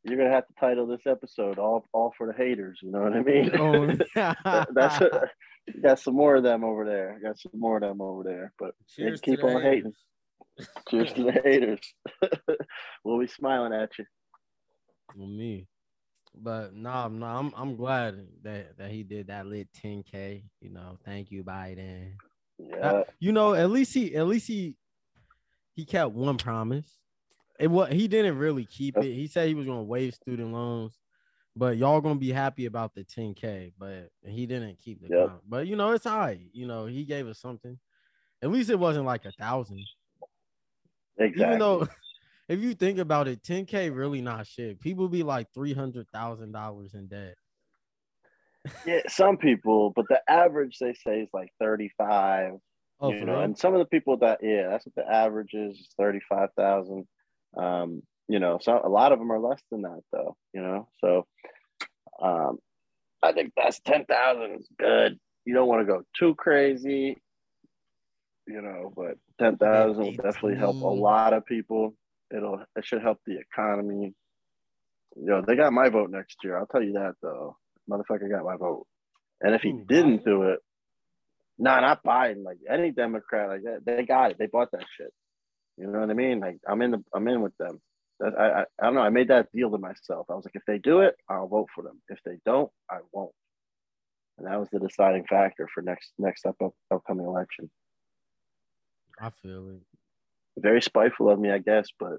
you're 0.05 0.17
gonna 0.19 0.31
have 0.31 0.47
to 0.47 0.55
title 0.59 0.87
this 0.87 1.07
episode 1.07 1.59
"All 1.59 1.87
All 1.93 2.13
for 2.17 2.27
the 2.27 2.33
Haters." 2.33 2.79
You 2.83 2.91
know 2.91 3.03
what 3.03 3.13
I 3.15 3.23
mean? 3.23 3.51
Oh, 3.59 3.87
That- 4.45 4.69
that's 4.75 5.01
you 5.67 5.81
got 5.81 6.01
some 6.01 6.15
more 6.15 6.35
of 6.37 6.43
them 6.43 6.65
over 6.65 6.85
there. 6.85 7.21
Got 7.23 7.39
some 7.39 7.53
more 7.55 7.77
of 7.77 7.83
them 7.83 8.01
over 8.01 8.25
there. 8.25 8.53
But 8.59 8.75
Cheers 8.89 9.21
keep 9.21 9.45
on 9.45 9.63
hating. 9.63 9.93
haters. 10.59 10.69
cheers 10.89 11.13
to 11.15 11.23
the 11.25 11.33
haters. 11.33 11.81
we'll 13.05 13.21
be 13.21 13.29
smiling 13.29 13.73
at 13.73 13.91
you. 13.99 14.05
Well, 15.15 15.29
me. 15.29 15.69
But 16.35 16.75
nah, 16.75 17.09
nah, 17.09 17.39
I'm 17.39 17.53
I'm 17.57 17.77
glad 17.77 18.27
that 18.43 18.77
that 18.79 18.91
he 18.91 19.03
did 19.05 19.29
that 19.29 19.47
lit 19.47 19.69
10k. 19.85 20.43
You 20.61 20.71
know, 20.71 20.99
thank 21.05 21.31
you, 21.31 21.45
Biden. 21.45 22.15
Yeah, 22.59 22.77
Uh, 22.91 23.05
you 23.21 23.33
know, 23.33 23.55
at 23.55 23.71
least 23.71 23.93
he 23.95 24.15
at 24.17 24.27
least 24.27 24.49
he 24.49 24.77
he 25.75 25.85
kept 25.85 26.13
one 26.13 26.39
promise. 26.39 26.91
It 27.63 27.71
what 27.71 27.93
he 27.93 28.09
didn't 28.09 28.39
really 28.39 28.65
keep 28.65 28.99
it. 28.99 29.05
He 29.05 29.29
said 29.29 29.47
he 29.47 29.55
was 29.55 29.67
gonna 29.67 29.85
waive 29.85 30.15
student 30.15 30.53
loans, 30.53 30.99
but 31.55 31.77
y'all 31.77 32.01
gonna 32.01 32.17
be 32.17 32.33
happy 32.33 32.67
about 32.67 32.93
the 32.93 33.05
10k. 33.05 33.73
But 33.79 34.11
he 34.27 34.47
didn't 34.47 34.81
keep 34.81 35.01
the 35.01 35.15
Yep. 35.15 35.41
But 35.49 35.67
you 35.69 35.77
know, 35.77 35.93
it's 35.93 36.05
all 36.05 36.19
right. 36.19 36.41
You 36.53 36.67
know, 36.67 36.87
he 36.87 37.05
gave 37.05 37.29
us 37.29 37.39
something. 37.39 37.79
At 38.43 38.51
least 38.51 38.69
it 38.69 38.81
wasn't 38.81 39.07
like 39.07 39.27
a 39.27 39.31
thousand. 39.31 39.85
exactly. 41.17 41.47
Even 41.47 41.59
though 41.61 41.89
if 42.49 42.59
you 42.59 42.75
think 42.75 42.99
about 42.99 43.29
it, 43.29 43.45
10k 43.45 43.95
really 43.95 44.21
not 44.21 44.49
shit. 44.49 44.81
People 44.81 45.09
be 45.09 45.23
like 45.23 45.47
three 45.55 45.73
hundred 45.73 46.09
thousand 46.13 46.51
dollars 46.51 46.95
in 46.95 47.07
debt. 47.07 47.37
yeah, 48.85 49.03
some 49.07 49.37
people, 49.37 49.91
but 49.95 50.07
the 50.09 50.21
average 50.29 50.79
they 50.81 50.95
say 50.95 51.21
is 51.21 51.29
like 51.33 51.53
35. 51.61 52.55
Oh, 52.99 53.13
you 53.13 53.25
know, 53.25 53.35
real? 53.35 53.43
and 53.43 53.57
some 53.57 53.73
of 53.73 53.79
the 53.79 53.87
people 53.87 54.17
that 54.17 54.41
yeah, 54.43 54.69
that's 54.69 54.85
what 54.85 54.97
the 54.97 55.09
average 55.09 55.55
is, 55.55 55.79
is 55.79 55.89
35,000. 55.97 57.07
Um, 57.57 58.03
you 58.29 58.39
know, 58.39 58.59
so 58.61 58.81
a 58.83 58.89
lot 58.89 59.13
of 59.13 59.19
them 59.19 59.31
are 59.31 59.39
less 59.39 59.61
than 59.71 59.83
that 59.83 60.01
though, 60.13 60.37
you 60.55 60.63
know. 60.63 60.89
So 61.01 61.27
um 62.23 62.59
I 63.23 63.33
think 63.33 63.53
that's 63.57 63.81
10,000 63.81 64.57
is 64.59 64.69
good. 64.79 65.19
You 65.45 65.55
don't 65.55 65.69
want 65.69 65.87
to 65.87 65.93
go 65.93 66.03
too 66.19 66.35
crazy, 66.35 67.21
you 68.47 68.63
know, 68.63 68.93
but 68.97 69.17
10,000 69.39 69.97
will 69.97 70.13
definitely 70.13 70.57
help 70.57 70.77
a 70.77 70.87
lot 70.87 71.33
of 71.33 71.47
people. 71.47 71.95
It'll 72.35 72.63
it 72.77 72.85
should 72.85 73.03
help 73.03 73.19
the 73.27 73.39
economy. 73.39 74.15
Yo, 75.17 75.43
they 75.47 75.57
got 75.57 75.73
my 75.73 75.91
vote 75.91 76.11
next 76.11 76.39
year. 76.43 76.57
I'll 76.57 76.67
tell 76.67 76.83
you 76.83 76.95
that 76.95 77.15
though. 77.23 77.57
Motherfucker 77.91 78.31
got 78.31 78.45
my 78.45 78.57
vote. 78.57 78.87
And 79.41 79.55
if 79.55 79.63
he 79.63 79.73
didn't 79.73 80.25
do 80.25 80.45
it, 80.45 80.61
no, 81.59 81.81
not 81.81 82.03
Biden. 82.05 82.45
Like 82.45 82.59
any 82.71 82.93
Democrat, 82.93 83.49
like 83.49 83.63
that, 83.65 83.81
they 83.85 84.05
got 84.05 84.31
it. 84.31 84.39
They 84.39 84.47
bought 84.47 84.71
that 84.73 84.87
shit. 84.97 85.13
You 85.77 85.87
know 85.87 86.01
what 86.01 86.11
I 86.11 86.15
mean? 86.15 86.41
Like 86.41 86.59
I'm 86.69 86.83
in 86.83 86.93
the, 86.93 87.05
I'm 87.15 87.27
in 87.29 87.41
with 87.41 87.57
them. 87.59 87.81
That, 88.21 88.39
I, 88.39 88.45
I, 88.45 88.65
I 88.81 88.85
don't 88.85 88.95
know. 88.95 89.01
I 89.01 89.11
made 89.11 89.29
that 89.29 89.49
deal 89.53 89.71
to 89.71 89.79
myself. 89.79 90.27
I 90.31 90.35
was 90.35 90.45
like, 90.45 90.55
if 90.55 90.63
they 90.67 90.79
do 90.79 91.01
it, 91.01 91.15
I'll 91.29 91.49
vote 91.49 91.69
for 91.75 91.83
them. 91.83 92.01
If 92.09 92.19
they 92.25 92.39
don't, 92.45 92.71
I 92.91 92.99
won't. 93.13 93.33
And 94.39 94.47
that 94.47 94.59
was 94.59 94.69
the 94.73 94.79
deciding 94.79 95.25
factor 95.29 95.69
for 95.73 95.83
next 95.83 96.13
next 96.19 96.47
up, 96.47 96.57
up 96.63 96.73
upcoming 96.91 97.27
election. 97.27 97.71
I 99.21 99.31
feel 99.31 99.71
it. 99.71 99.81
Very 100.59 100.83
spiteful 100.83 101.31
of 101.31 101.39
me, 101.39 101.51
I 101.51 101.59
guess, 101.59 101.89
but 101.99 102.17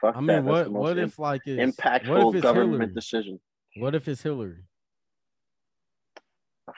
fuck 0.00 0.16
I 0.16 0.20
mean, 0.20 0.44
That's 0.44 0.46
what 0.46 0.70
what 0.70 0.98
if 0.98 1.18
like 1.18 1.44
impactful 1.44 2.08
what 2.08 2.28
if 2.28 2.34
it's 2.36 2.42
government 2.42 2.80
Hillary? 2.80 2.94
decision? 2.94 3.40
What 3.76 3.94
if 3.94 4.08
it's 4.08 4.22
Hillary? 4.22 4.64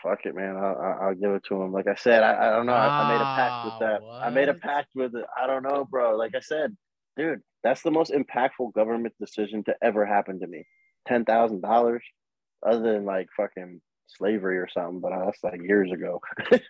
Fuck 0.03 0.27
it, 0.27 0.35
man. 0.35 0.57
I'll, 0.57 0.99
I'll- 1.03 1.15
give 1.15 1.31
it 1.33 1.45
to 1.45 1.63
him. 1.63 1.73
Like 1.73 1.87
I 1.89 1.95
said, 1.95 2.23
I, 2.23 2.49
I 2.49 2.51
don't 2.57 2.67
know. 2.67 2.75
I, 2.75 2.87
I 2.87 3.09
made 3.09 3.21
a 3.21 3.25
pact 3.25 3.65
with 3.65 3.75
Ah, 3.75 3.79
that. 3.81 4.27
I 4.27 4.31
made 4.31 4.49
a 4.49 4.55
pact 4.55 4.89
with 4.95 5.15
it. 5.15 5.25
I 5.41 5.47
don't 5.47 5.63
know, 5.63 5.85
bro. 5.91 6.17
Like 6.17 6.35
I 6.35 6.41
said, 6.41 6.77
dude, 7.17 7.41
that's 7.65 7.83
the 7.83 7.91
most 7.91 8.13
impactful 8.13 8.75
government 8.75 9.15
decision 9.19 9.65
to 9.65 9.75
ever 9.83 10.05
happen 10.05 10.41
to 10.41 10.47
me. 10.47 10.65
Ten 11.07 11.25
thousand 11.25 11.63
dollars, 11.63 12.05
other 12.65 12.93
than 12.93 13.05
like 13.07 13.29
fucking 13.37 13.81
slavery 14.09 14.59
or 14.59 14.69
something, 14.69 15.01
but 15.01 15.11
that's 15.25 15.43
like 15.43 15.61
years 15.63 15.91
ago. 15.91 16.21
you 16.51 16.61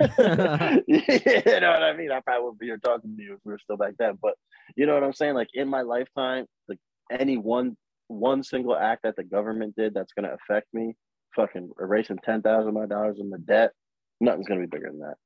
know 1.61 1.71
what 1.71 1.83
I 1.83 1.95
mean? 1.97 2.11
I 2.13 2.21
probably 2.21 2.45
wouldn't 2.45 2.59
be 2.61 2.67
here 2.67 2.79
talking 2.79 3.17
to 3.17 3.23
you 3.23 3.35
if 3.35 3.41
we 3.45 3.53
were 3.53 3.59
still 3.59 3.77
back 3.77 3.95
then. 3.99 4.19
But 4.23 4.35
you 4.77 4.87
know 4.87 4.95
what 4.95 5.05
I'm 5.05 5.13
saying? 5.13 5.35
Like 5.35 5.49
in 5.55 5.69
my 5.69 5.83
lifetime, 5.83 6.47
like 6.69 6.79
any 7.11 7.37
one 7.37 7.77
one 8.07 8.43
single 8.43 8.77
act 8.77 9.03
that 9.03 9.17
the 9.17 9.25
government 9.25 9.75
did 9.77 9.93
that's 9.95 10.13
gonna 10.13 10.35
affect 10.35 10.69
me, 10.73 10.95
fucking 11.35 11.71
erasing 11.81 12.19
ten 12.25 12.43
thousand 12.43 12.69
of 12.69 12.75
my 12.75 12.87
dollars 12.87 13.19
in 13.21 13.31
the 13.31 13.39
debt, 13.39 13.73
nothing's 14.21 14.47
gonna 14.47 14.61
be 14.61 14.67
bigger 14.67 14.91
than 14.91 15.01
that. 15.01 15.17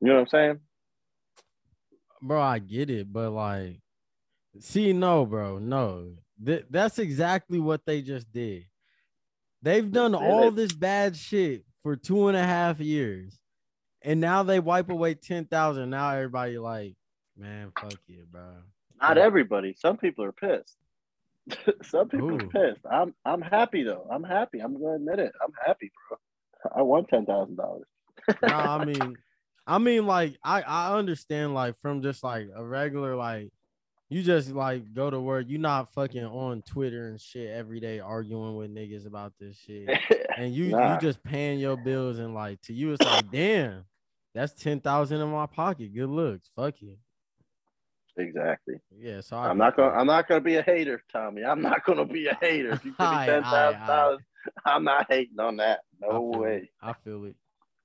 You 0.00 0.08
know 0.08 0.14
what 0.14 0.20
I'm 0.20 0.28
saying? 0.28 0.60
Bro, 2.20 2.40
I 2.40 2.58
get 2.58 2.90
it, 2.90 3.12
but 3.12 3.30
like, 3.30 3.80
see, 4.60 4.92
no, 4.92 5.26
bro, 5.26 5.58
no. 5.58 6.14
Th- 6.44 6.64
that's 6.70 6.98
exactly 6.98 7.60
what 7.60 7.84
they 7.86 8.02
just 8.02 8.30
did. 8.32 8.64
They've 9.62 9.90
done 9.90 10.14
all 10.14 10.50
this 10.50 10.72
bad 10.72 11.16
shit 11.16 11.64
for 11.82 11.94
two 11.96 12.28
and 12.28 12.36
a 12.36 12.42
half 12.42 12.80
years, 12.80 13.38
and 14.02 14.20
now 14.20 14.42
they 14.42 14.60
wipe 14.60 14.90
away 14.90 15.14
ten 15.14 15.44
thousand. 15.44 15.90
Now 15.90 16.10
everybody 16.10 16.58
like, 16.58 16.94
man, 17.36 17.72
fuck 17.80 17.98
you, 18.06 18.24
bro. 18.30 18.42
Not 19.00 19.18
everybody. 19.18 19.74
Some 19.78 19.96
people 19.96 20.24
are 20.24 20.32
pissed. 20.32 20.76
Some 21.82 22.08
people 22.08 22.40
Ooh. 22.40 22.50
pissed. 22.52 22.80
I'm 22.90 23.14
I'm 23.24 23.42
happy 23.42 23.82
though. 23.82 24.06
I'm 24.10 24.24
happy. 24.24 24.60
I'm 24.60 24.74
gonna 24.80 24.94
admit 24.96 25.18
it. 25.18 25.32
I'm 25.42 25.52
happy, 25.64 25.90
bro. 26.08 26.18
I 26.76 26.82
won 26.82 27.06
ten 27.06 27.26
thousand 27.26 27.56
dollars. 27.56 27.86
no, 28.42 28.52
I 28.54 28.78
mean, 28.84 29.18
I 29.66 29.78
mean, 29.78 30.06
like, 30.06 30.36
I 30.44 30.62
I 30.62 30.96
understand, 30.96 31.54
like, 31.54 31.74
from 31.80 32.02
just 32.02 32.22
like 32.22 32.48
a 32.54 32.64
regular, 32.64 33.16
like, 33.16 33.52
you 34.08 34.22
just 34.22 34.50
like 34.50 34.92
go 34.94 35.10
to 35.10 35.20
work. 35.20 35.46
You're 35.48 35.60
not 35.60 35.92
fucking 35.94 36.24
on 36.24 36.62
Twitter 36.62 37.08
and 37.08 37.20
shit 37.20 37.50
every 37.50 37.80
day 37.80 37.98
arguing 38.00 38.56
with 38.56 38.74
niggas 38.74 39.06
about 39.06 39.32
this 39.40 39.56
shit, 39.56 39.88
and 40.36 40.54
you 40.54 40.64
Nah. 40.66 40.94
you 40.94 41.00
just 41.00 41.22
paying 41.24 41.58
your 41.58 41.76
bills 41.76 42.18
and 42.18 42.34
like 42.34 42.60
to 42.62 42.72
you, 42.74 42.92
it's 42.92 43.04
like, 43.04 43.30
damn, 43.30 43.84
that's 44.34 44.52
ten 44.52 44.80
thousand 44.80 45.20
in 45.20 45.28
my 45.30 45.46
pocket. 45.46 45.94
Good 45.94 46.08
looks, 46.10 46.50
fuck 46.54 46.80
you. 46.80 46.96
Exactly. 48.16 48.76
Yeah, 48.96 49.20
so 49.20 49.36
I 49.36 49.48
I'm 49.48 49.58
not 49.58 49.76
gonna 49.76 49.90
that. 49.90 49.98
I'm 49.98 50.06
not 50.06 50.28
gonna 50.28 50.40
be 50.40 50.56
a 50.56 50.62
hater, 50.62 51.02
Tommy. 51.12 51.44
I'm 51.44 51.62
not 51.62 51.84
gonna 51.84 52.04
be 52.06 52.26
a 52.26 52.34
hater. 52.40 52.70
If 52.72 52.84
you 52.84 52.92
give 52.98 53.10
me 53.10 53.16
ten 53.26 53.42
thousand 53.42 53.86
dollars, 53.86 54.20
I'm 54.64 54.84
not 54.84 55.06
hating 55.10 55.38
on 55.38 55.56
that. 55.56 55.80
I 56.02 56.06
No 56.06 56.30
feel 56.32 56.40
way. 56.40 56.56
It. 56.58 56.68
I 56.80 56.92
feel 56.92 57.24
it. 57.24 57.36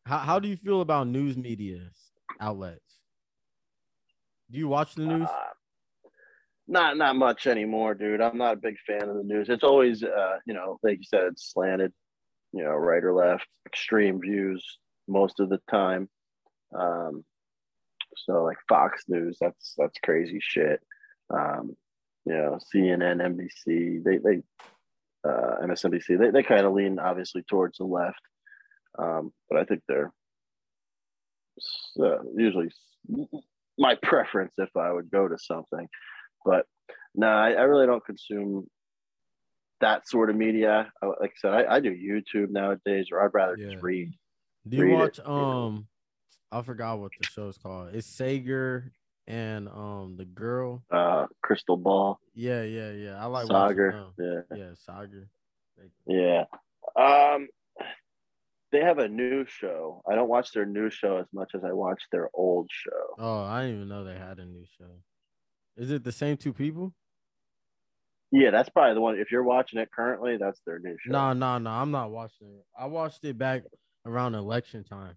How 0.05 0.17
how 0.19 0.39
do 0.39 0.47
you 0.47 0.57
feel 0.57 0.81
about 0.81 1.07
news 1.07 1.37
media 1.37 1.79
outlets? 2.39 2.99
Do 4.49 4.57
you 4.57 4.67
watch 4.67 4.95
the 4.95 5.05
news? 5.05 5.27
Uh, 5.29 5.43
not 6.67 6.97
not 6.97 7.15
much 7.15 7.47
anymore, 7.47 7.93
dude. 7.93 8.21
I'm 8.21 8.37
not 8.37 8.53
a 8.53 8.59
big 8.61 8.75
fan 8.85 9.09
of 9.09 9.15
the 9.15 9.23
news. 9.23 9.49
It's 9.49 9.63
always 9.63 10.03
uh, 10.03 10.37
you 10.45 10.53
know, 10.53 10.79
like 10.83 10.97
you 10.97 11.03
said, 11.03 11.23
it's 11.31 11.51
slanted, 11.53 11.93
you 12.53 12.63
know, 12.63 12.71
right 12.71 13.03
or 13.03 13.13
left, 13.13 13.47
extreme 13.65 14.19
views 14.21 14.65
most 15.07 15.39
of 15.39 15.49
the 15.49 15.59
time. 15.69 16.09
Um 16.77 17.23
so 18.25 18.43
like 18.43 18.57
Fox 18.67 19.03
News, 19.07 19.37
that's 19.39 19.73
that's 19.77 19.97
crazy 20.03 20.39
shit. 20.41 20.81
Um, 21.29 21.75
you 22.25 22.33
know, 22.33 22.59
CNN, 22.73 23.21
NBC, 23.21 24.03
they 24.03 24.17
they 24.17 24.41
uh 25.27 25.57
MSNBC, 25.63 26.19
they, 26.19 26.31
they 26.31 26.43
kind 26.43 26.65
of 26.65 26.73
lean 26.73 26.99
obviously 26.99 27.43
towards 27.43 27.77
the 27.77 27.85
left. 27.85 28.21
Um, 28.99 29.31
but 29.49 29.59
I 29.59 29.63
think 29.65 29.81
they're 29.87 30.11
uh, 31.99 32.23
usually 32.35 32.69
my 33.77 33.95
preference 34.01 34.53
if 34.57 34.75
I 34.75 34.91
would 34.91 35.09
go 35.11 35.27
to 35.27 35.37
something. 35.37 35.87
But 36.45 36.65
no, 37.15 37.27
I, 37.27 37.51
I 37.51 37.61
really 37.63 37.85
don't 37.87 38.05
consume 38.05 38.67
that 39.81 40.07
sort 40.07 40.29
of 40.29 40.35
media. 40.35 40.91
Like 41.01 41.31
I 41.31 41.39
said, 41.39 41.53
I, 41.53 41.75
I 41.75 41.79
do 41.79 41.91
YouTube 41.91 42.49
nowadays, 42.49 43.07
or 43.11 43.23
I'd 43.23 43.33
rather 43.33 43.57
Yeah. 43.57 43.71
just 43.71 43.83
read. 43.83 44.11
Do 44.67 44.77
you 44.77 44.83
read 44.83 44.93
it, 44.93 44.95
watch 44.95 45.17
you 45.19 45.23
know. 45.25 45.83
I 46.51 46.61
forgot 46.61 46.99
what 46.99 47.11
the 47.19 47.27
show's 47.27 47.57
called. 47.57 47.93
It's 47.93 48.07
Saagar 48.09 48.91
and 49.27 49.67
um 49.67 50.15
the 50.17 50.25
girl. 50.25 50.83
Uh, 50.91 51.25
Krystal 51.45 51.81
Ball, 51.81 52.19
Yeah, 52.33 52.63
yeah, 52.63 52.91
yeah. 52.91 53.21
I 53.21 53.25
like 53.25 53.47
them. 53.47 54.13
yeah, 54.17 54.41
Yeah. 54.55 54.71
Like, 55.77 55.91
yeah. 56.07 56.43
Um, 56.95 57.47
they 58.71 58.79
have 58.81 58.99
a 58.99 59.07
new 59.07 59.45
show. 59.45 60.01
I 60.09 60.15
don't 60.15 60.29
watch 60.29 60.51
their 60.53 60.65
new 60.65 60.89
show 60.89 61.17
as 61.17 61.25
much 61.33 61.51
as 61.55 61.63
I 61.63 61.71
watch 61.73 62.01
their 62.11 62.29
old 62.33 62.69
show. 62.71 63.15
Oh, 63.17 63.41
I 63.43 63.61
didn't 63.63 63.75
even 63.77 63.89
know 63.89 64.03
they 64.03 64.17
had 64.17 64.39
a 64.39 64.45
new 64.45 64.65
show. 64.77 64.91
Is 65.77 65.91
it 65.91 66.03
the 66.03 66.11
same 66.11 66.37
two 66.37 66.53
people? 66.53 66.93
Yeah, 68.31 68.51
that's 68.51 68.67
probably 68.69 68.93
the 68.93 69.01
one. 69.01 69.17
If 69.19 69.31
you're 69.31 69.43
watching 69.43 69.79
it 69.79 69.89
currently, 69.95 70.37
that's 70.37 70.59
their 70.65 70.79
new 70.79 70.97
show. 70.99 71.11
No, 71.11 71.33
no, 71.33 71.57
no. 71.59 71.69
I'm 71.69 71.91
not 71.91 72.11
watching 72.11 72.47
it. 72.47 72.65
I 72.77 72.87
watched 72.87 73.23
it 73.23 73.37
back 73.37 73.63
around 74.05 74.35
election 74.35 74.83
time. 74.83 75.15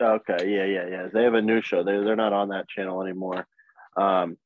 Okay, 0.00 0.48
yeah, 0.48 0.64
yeah, 0.64 0.88
yeah. 0.88 1.08
They 1.12 1.24
have 1.24 1.34
a 1.34 1.42
new 1.42 1.60
show. 1.60 1.82
They 1.82 1.92
they're 1.92 2.16
not 2.16 2.32
on 2.32 2.50
that 2.50 2.68
channel 2.68 3.02
anymore. 3.02 3.46
Um, 3.96 4.36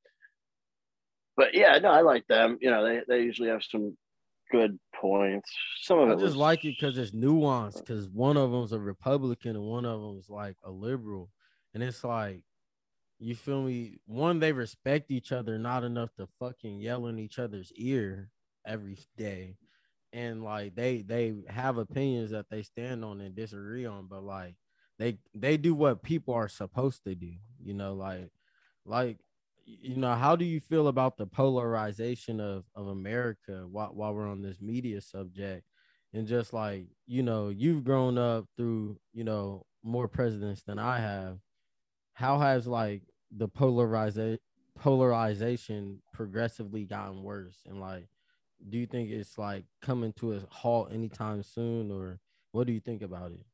but 1.37 1.55
yeah, 1.55 1.79
no, 1.79 1.91
I 1.91 2.01
like 2.01 2.27
them. 2.27 2.59
You 2.61 2.71
know, 2.71 2.85
they 2.85 3.01
they 3.07 3.23
usually 3.23 3.49
have 3.51 3.63
some 3.63 3.97
good 4.51 4.79
points. 4.95 5.51
Some 5.81 5.99
of 5.99 6.09
I 6.09 6.13
it 6.13 6.17
just 6.17 6.25
was, 6.25 6.37
like 6.37 6.65
it 6.65 6.77
because 6.79 6.97
it's 6.97 7.13
nuanced. 7.13 7.81
Because 7.81 8.09
one 8.09 8.37
of 8.37 8.51
them's 8.51 8.73
a 8.73 8.79
Republican 8.79 9.57
and 9.57 9.65
one 9.65 9.85
of 9.85 10.01
them's 10.01 10.31
like 10.31 10.57
a 10.63 10.71
liberal, 10.71 11.31
and 11.75 11.83
it's 11.83 12.03
like, 12.03 12.43
you 13.19 13.35
feel 13.35 13.63
me? 13.63 13.99
One, 14.07 14.39
they 14.39 14.53
respect 14.53 15.11
each 15.11 15.33
other 15.33 15.59
not 15.59 15.85
enough 15.85 16.15
to 16.17 16.29
fucking 16.39 16.81
yell 16.81 17.07
in 17.07 17.19
each 17.19 17.39
other's 17.39 17.73
ear 17.77 18.31
every 18.67 18.97
day, 19.17 19.57
and 20.13 20.43
like 20.43 20.75
they 20.75 21.03
they 21.03 21.35
have 21.49 21.77
opinions 21.77 22.31
that 22.31 22.47
they 22.51 22.63
stand 22.63 23.05
on 23.05 23.21
and 23.21 23.35
disagree 23.35 23.85
on, 23.85 24.07
but 24.07 24.23
like 24.23 24.55
they 25.03 25.19
they 25.35 25.57
do 25.57 25.75
what 25.75 26.03
people 26.03 26.33
are 26.35 26.49
supposed 26.49 27.03
to 27.05 27.15
do. 27.15 27.33
You 27.61 27.75
know, 27.75 27.95
like 27.95 28.31
like 28.87 29.19
you 29.65 29.97
know 29.97 30.15
how 30.15 30.37
do 30.37 30.45
you 30.45 30.61
feel 30.61 30.87
about 30.89 31.17
the 31.17 31.27
polarization 31.27 32.41
of 32.41 32.65
of 32.75 32.89
america 32.89 33.65
while, 33.71 33.91
while 33.95 34.15
we're 34.15 34.29
on 34.29 34.43
this 34.43 34.61
media 34.61 35.01
subject? 35.01 35.65
And 36.15 36.27
just 36.27 36.53
like 36.53 36.87
you 37.07 37.23
know 37.23 37.49
you've 37.49 37.85
grown 37.85 38.17
up 38.17 38.47
through 38.57 38.99
you 39.13 39.25
know 39.25 39.67
more 39.83 40.07
presidents 40.07 40.63
than 40.63 40.79
i 40.79 41.01
have. 41.01 41.39
How 42.15 42.39
has 42.39 42.67
like 42.67 43.03
the 43.31 43.49
polarization 43.49 44.39
polarization 44.79 46.01
progressively 46.15 46.85
gotten 46.85 47.23
worse? 47.25 47.59
And 47.67 47.81
like 47.81 48.09
do 48.69 48.79
you 48.79 48.87
think 48.87 49.11
it's 49.11 49.39
like 49.39 49.65
coming 49.83 50.13
to 50.15 50.35
a 50.35 50.41
halt 50.51 50.93
anytime 50.93 51.43
soon 51.43 51.91
or 51.91 52.21
what 52.53 52.67
do 52.69 52.73
you 52.73 52.81
think 52.81 53.03
about 53.03 53.33
it 53.33 53.45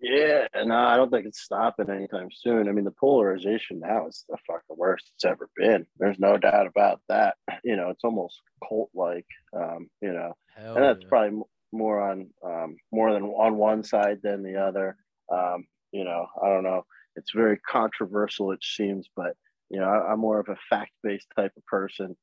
Yeah, 0.00 0.46
no, 0.64 0.76
I 0.76 0.96
don't 0.96 1.10
think 1.10 1.26
it's 1.26 1.40
stopping 1.40 1.88
anytime 1.88 2.28
soon. 2.30 2.68
I 2.68 2.72
mean, 2.72 2.84
the 2.84 2.90
polarization 2.90 3.80
now 3.80 4.06
is 4.08 4.24
the 4.28 4.36
fucking 4.46 4.76
worst 4.76 5.10
it's 5.14 5.24
ever 5.24 5.48
been. 5.56 5.86
There's 5.98 6.18
no 6.18 6.36
doubt 6.36 6.66
about 6.66 7.00
that. 7.08 7.36
You 7.64 7.76
know, 7.76 7.88
it's 7.88 8.04
almost 8.04 8.42
cult 8.68 8.90
like. 8.94 9.26
Um, 9.56 9.88
you 10.02 10.12
know, 10.12 10.34
Hell 10.54 10.74
and 10.74 10.84
that's 10.84 11.00
yeah. 11.00 11.08
probably 11.08 11.40
more 11.72 12.00
on 12.00 12.28
um, 12.44 12.76
more 12.92 13.12
than 13.12 13.24
on 13.24 13.56
one 13.56 13.82
side 13.82 14.18
than 14.22 14.42
the 14.42 14.56
other. 14.56 14.96
Um, 15.32 15.64
you 15.92 16.04
know, 16.04 16.26
I 16.42 16.48
don't 16.48 16.64
know. 16.64 16.84
It's 17.16 17.32
very 17.34 17.58
controversial, 17.58 18.52
it 18.52 18.62
seems, 18.62 19.08
but 19.16 19.34
you 19.70 19.80
know, 19.80 19.86
I, 19.86 20.12
I'm 20.12 20.20
more 20.20 20.40
of 20.40 20.48
a 20.48 20.56
fact-based 20.68 21.28
type 21.36 21.52
of 21.56 21.64
person. 21.66 22.16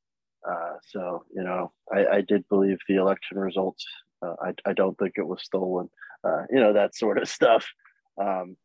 Uh, 0.47 0.73
so 0.87 1.23
you 1.33 1.43
know, 1.43 1.71
I, 1.91 2.17
I 2.17 2.21
did 2.21 2.47
believe 2.49 2.77
the 2.87 2.95
election 2.95 3.39
results. 3.39 3.85
Uh, 4.23 4.35
I, 4.43 4.69
I 4.69 4.73
don't 4.73 4.97
think 4.99 5.13
it 5.17 5.27
was 5.27 5.41
stolen. 5.43 5.89
Uh, 6.27 6.43
you 6.51 6.59
know, 6.59 6.73
that 6.73 6.95
sort 6.95 7.17
of 7.17 7.27
stuff. 7.27 7.65
Um, 8.21 8.55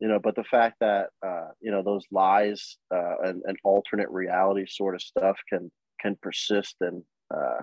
you 0.00 0.08
know, 0.08 0.18
but 0.22 0.36
the 0.36 0.44
fact 0.44 0.76
that 0.80 1.06
uh, 1.26 1.48
you 1.60 1.70
know 1.70 1.82
those 1.82 2.04
lies 2.10 2.76
uh, 2.94 3.16
and, 3.24 3.42
and 3.46 3.56
alternate 3.64 4.10
reality 4.10 4.66
sort 4.68 4.94
of 4.94 5.00
stuff 5.00 5.38
can 5.50 5.70
can 6.00 6.16
persist 6.20 6.76
and 6.82 7.02
uh, 7.34 7.62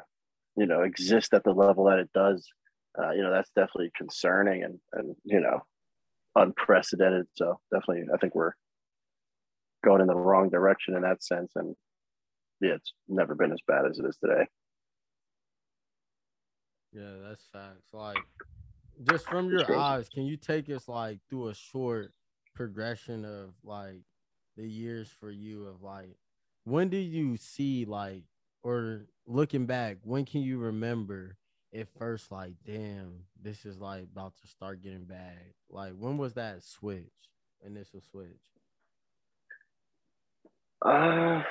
you 0.58 0.66
know 0.66 0.82
exist 0.82 1.34
at 1.34 1.43
the 1.43 1.51
level 1.51 1.86
that 1.86 1.99
it 1.99 2.10
does, 2.14 2.47
uh, 2.99 3.12
you 3.12 3.22
know, 3.22 3.32
that's 3.32 3.51
definitely 3.56 3.91
concerning 3.95 4.64
and 4.64 4.80
and 4.93 5.16
you 5.24 5.39
know 5.39 5.62
unprecedented. 6.36 7.28
So 7.36 7.60
definitely, 7.72 8.06
I 8.14 8.18
think 8.18 8.36
we're 8.36 8.54
going 9.84 10.01
in 10.01 10.08
the 10.08 10.16
wrong 10.16 10.49
direction 10.49 10.95
in 10.95 11.01
that 11.01 11.24
sense. 11.24 11.51
And 11.56 11.76
yeah, 12.62 12.74
it's 12.74 12.93
never 13.08 13.36
been 13.36 13.51
as 13.51 13.62
bad 13.68 13.86
as 13.89 13.99
it 13.99 14.06
is 14.06 14.18
today. 14.18 14.45
Yeah, 16.93 17.28
that's 17.28 17.45
facts. 17.51 17.91
Like, 17.91 18.18
just 19.02 19.28
from 19.28 19.50
your 19.50 19.76
eyes, 19.76 20.10
can 20.10 20.24
you 20.26 20.38
take 20.38 20.70
us 20.70 20.88
like 20.88 21.20
through 21.30 21.50
a 21.50 21.54
short 21.54 22.14
progression 22.54 23.26
of 23.26 23.54
like 23.64 24.02
the 24.56 24.68
years 24.68 25.10
for 25.20 25.32
you 25.32 25.66
of 25.66 25.82
like 25.82 26.16
when 26.66 26.89
did 26.89 27.04
you 27.04 27.36
see 27.38 27.86
like 27.86 28.24
or 28.64 29.02
looking 29.28 29.66
back, 29.66 29.98
when 30.04 30.26
can 30.26 30.41
you 30.41 30.58
remember 30.58 31.38
at 31.74 31.88
first 31.98 32.32
like 32.32 32.54
damn, 32.66 33.26
this 33.41 33.66
is 33.66 33.80
like 33.80 34.04
about 34.04 34.34
to 34.41 34.48
start 34.48 34.82
getting 34.82 35.06
bad? 35.06 35.39
Like 35.70 35.94
when 35.98 36.18
was 36.18 36.34
that 36.36 36.64
switch, 36.64 37.04
initial 37.66 38.02
switch? 38.02 38.28
Uh, 40.82 41.41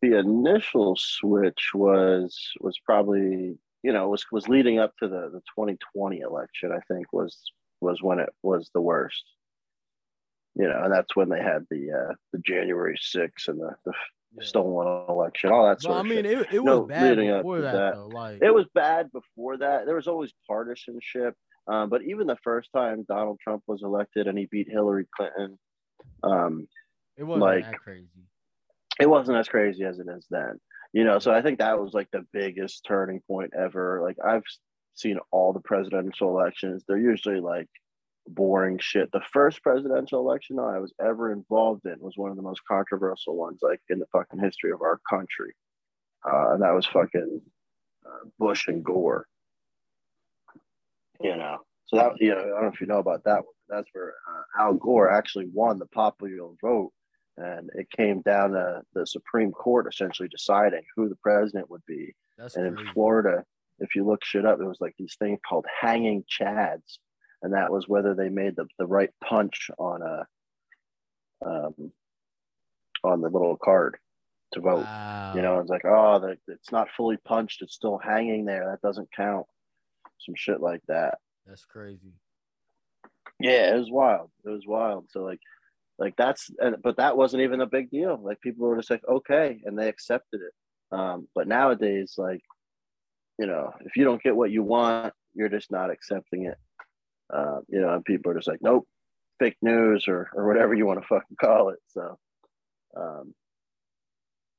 the 0.00 0.18
initial 0.18 0.96
switch 0.96 1.70
was 1.74 2.52
was 2.60 2.78
probably 2.84 3.56
you 3.82 3.92
know 3.92 4.08
was 4.08 4.24
was 4.32 4.48
leading 4.48 4.78
up 4.78 4.92
to 4.98 5.08
the 5.08 5.30
the 5.32 5.40
2020 5.56 6.20
election. 6.20 6.72
I 6.72 6.80
think 6.92 7.12
was 7.12 7.42
was 7.80 8.02
when 8.02 8.18
it 8.18 8.30
was 8.42 8.70
the 8.74 8.80
worst. 8.80 9.24
You 10.54 10.68
know, 10.68 10.82
and 10.84 10.92
that's 10.92 11.16
when 11.16 11.30
they 11.30 11.40
had 11.42 11.66
the 11.70 11.90
uh, 11.90 12.14
the 12.32 12.38
January 12.40 12.96
6th 12.98 13.48
and 13.48 13.58
the, 13.58 13.74
the 13.86 13.92
Yeah. 14.34 14.44
stolen 14.44 15.06
election, 15.08 15.50
all 15.50 15.66
that 15.66 15.80
sort 15.82 15.96
I 15.96 16.00
of 16.00 16.06
mean, 16.06 16.24
shit. 16.24 16.26
it, 16.26 16.46
it 16.52 16.62
was 16.62 16.88
bad 16.88 17.16
before 17.16 17.60
that, 17.62 17.72
that. 17.72 17.94
though. 17.94 18.08
Like 18.08 18.38
It 18.42 18.54
was 18.54 18.66
bad 18.74 19.10
before 19.12 19.56
that. 19.58 19.86
There 19.86 19.94
was 19.96 20.08
always 20.08 20.32
partisanship, 20.46 21.34
um, 21.66 21.88
but 21.88 22.02
even 22.02 22.26
the 22.26 22.36
first 22.44 22.68
time 22.74 23.04
Donald 23.08 23.40
Trump 23.40 23.62
was 23.66 23.82
elected 23.82 24.26
and 24.26 24.38
he 24.38 24.46
beat 24.46 24.68
Hillary 24.70 25.06
Clinton, 25.16 25.58
um, 26.22 26.68
it 27.16 27.24
wasn't 27.24 27.42
like, 27.42 27.64
that 27.64 27.78
crazy. 27.78 28.08
it 29.00 29.08
wasn't 29.08 29.38
as 29.38 29.48
crazy 29.48 29.84
as 29.84 29.98
it 29.98 30.06
is 30.08 30.26
then. 30.30 30.60
You 30.92 31.04
know, 31.04 31.18
so 31.18 31.32
I 31.32 31.40
think 31.40 31.58
that 31.58 31.80
was 31.80 31.94
like 31.94 32.10
the 32.10 32.26
biggest 32.32 32.84
turning 32.84 33.20
point 33.26 33.52
ever. 33.58 34.00
Like 34.02 34.18
I've 34.22 34.44
seen 34.94 35.18
all 35.30 35.52
the 35.52 35.60
presidential 35.60 36.28
elections. 36.28 36.84
They're 36.86 36.98
usually 36.98 37.40
like 37.40 37.68
boring 38.26 38.78
shit. 38.78 39.10
The 39.10 39.22
first 39.32 39.62
presidential 39.62 40.20
election 40.20 40.58
I 40.58 40.78
was 40.78 40.92
ever 41.00 41.32
involved 41.32 41.86
in 41.86 41.96
was 41.98 42.16
one 42.16 42.30
of 42.30 42.36
the 42.36 42.42
most 42.42 42.60
controversial 42.68 43.36
ones 43.36 43.60
like 43.62 43.80
in 43.88 43.98
the 43.98 44.06
fucking 44.12 44.38
history 44.38 44.70
of 44.70 44.82
our 44.82 45.00
country. 45.08 45.54
Uh, 46.24 46.52
and 46.52 46.62
that 46.62 46.74
was 46.74 46.86
fucking 46.86 47.40
uh, 48.06 48.28
Bush 48.38 48.68
and 48.68 48.84
Gore. 48.84 49.26
You 51.20 51.36
know, 51.36 51.58
so 51.86 51.96
that 51.96 52.20
you 52.20 52.34
know, 52.34 52.40
I 52.40 52.44
don't 52.44 52.62
know 52.62 52.68
if 52.68 52.80
you 52.80 52.86
know 52.86 52.98
about 52.98 53.24
that 53.24 53.36
one. 53.36 53.54
But 53.68 53.76
that's 53.76 53.88
where 53.92 54.14
uh, 54.28 54.62
Al 54.62 54.74
Gore 54.74 55.10
actually 55.10 55.46
won 55.52 55.78
the 55.78 55.86
popular 55.86 56.48
vote 56.60 56.92
and 57.42 57.70
it 57.74 57.88
came 57.90 58.22
down 58.22 58.52
to 58.52 58.82
the 58.94 59.06
Supreme 59.06 59.52
Court 59.52 59.86
essentially 59.88 60.28
deciding 60.28 60.82
who 60.96 61.08
the 61.08 61.16
president 61.16 61.70
would 61.70 61.84
be. 61.86 62.14
That's 62.38 62.56
And 62.56 62.78
in. 62.78 62.86
Florida, 62.92 63.44
if 63.78 63.94
you 63.94 64.04
look 64.04 64.24
shit 64.24 64.46
up, 64.46 64.58
there 64.58 64.68
was 64.68 64.80
like 64.80 64.94
these 64.98 65.16
things 65.18 65.40
called 65.46 65.66
hanging 65.80 66.24
chads, 66.24 66.98
and 67.42 67.52
that 67.54 67.70
was 67.72 67.88
whether 67.88 68.14
they 68.14 68.28
made 68.28 68.56
the, 68.56 68.66
the 68.78 68.86
right 68.86 69.10
punch 69.22 69.70
on 69.78 70.02
a 70.02 70.26
um, 71.44 71.92
on 73.04 73.20
the 73.20 73.28
little 73.28 73.56
card 73.56 73.96
to 74.52 74.60
vote. 74.60 74.84
Wow. 74.84 75.32
You 75.34 75.42
know, 75.42 75.58
it's 75.58 75.70
like, 75.70 75.84
oh, 75.84 76.20
the, 76.20 76.36
it's 76.52 76.70
not 76.70 76.88
fully 76.96 77.16
punched; 77.24 77.62
it's 77.62 77.74
still 77.74 77.98
hanging 77.98 78.44
there. 78.44 78.66
That 78.70 78.86
doesn't 78.86 79.08
count. 79.14 79.46
Some 80.18 80.34
shit 80.36 80.60
like 80.60 80.82
that. 80.86 81.18
that's 81.46 81.64
crazy. 81.64 82.12
Yeah, 83.40 83.74
it 83.74 83.78
was 83.78 83.90
wild. 83.90 84.30
It 84.44 84.50
was 84.50 84.66
wild. 84.66 85.06
So 85.10 85.22
like, 85.24 85.40
like 86.02 86.16
that's, 86.16 86.50
and, 86.58 86.74
but 86.82 86.96
that 86.96 87.16
wasn't 87.16 87.44
even 87.44 87.60
a 87.60 87.66
big 87.66 87.88
deal. 87.88 88.18
Like 88.20 88.40
people 88.40 88.66
were 88.66 88.76
just 88.76 88.90
like, 88.90 89.04
okay, 89.08 89.60
and 89.64 89.78
they 89.78 89.88
accepted 89.88 90.40
it. 90.40 90.52
Um, 90.90 91.28
but 91.32 91.46
nowadays, 91.46 92.14
like, 92.18 92.40
you 93.38 93.46
know, 93.46 93.72
if 93.82 93.96
you 93.96 94.02
don't 94.04 94.20
get 94.20 94.34
what 94.34 94.50
you 94.50 94.64
want, 94.64 95.14
you're 95.32 95.48
just 95.48 95.70
not 95.70 95.90
accepting 95.90 96.46
it. 96.46 96.58
Uh, 97.32 97.60
you 97.68 97.80
know, 97.80 97.94
and 97.94 98.04
people 98.04 98.32
are 98.32 98.34
just 98.34 98.48
like, 98.48 98.58
nope, 98.62 98.88
fake 99.38 99.56
news 99.62 100.06
or 100.08 100.28
or 100.34 100.48
whatever 100.48 100.74
you 100.74 100.86
want 100.86 101.00
to 101.00 101.06
fucking 101.06 101.36
call 101.40 101.68
it. 101.68 101.78
So, 101.86 102.18
um, 102.96 103.32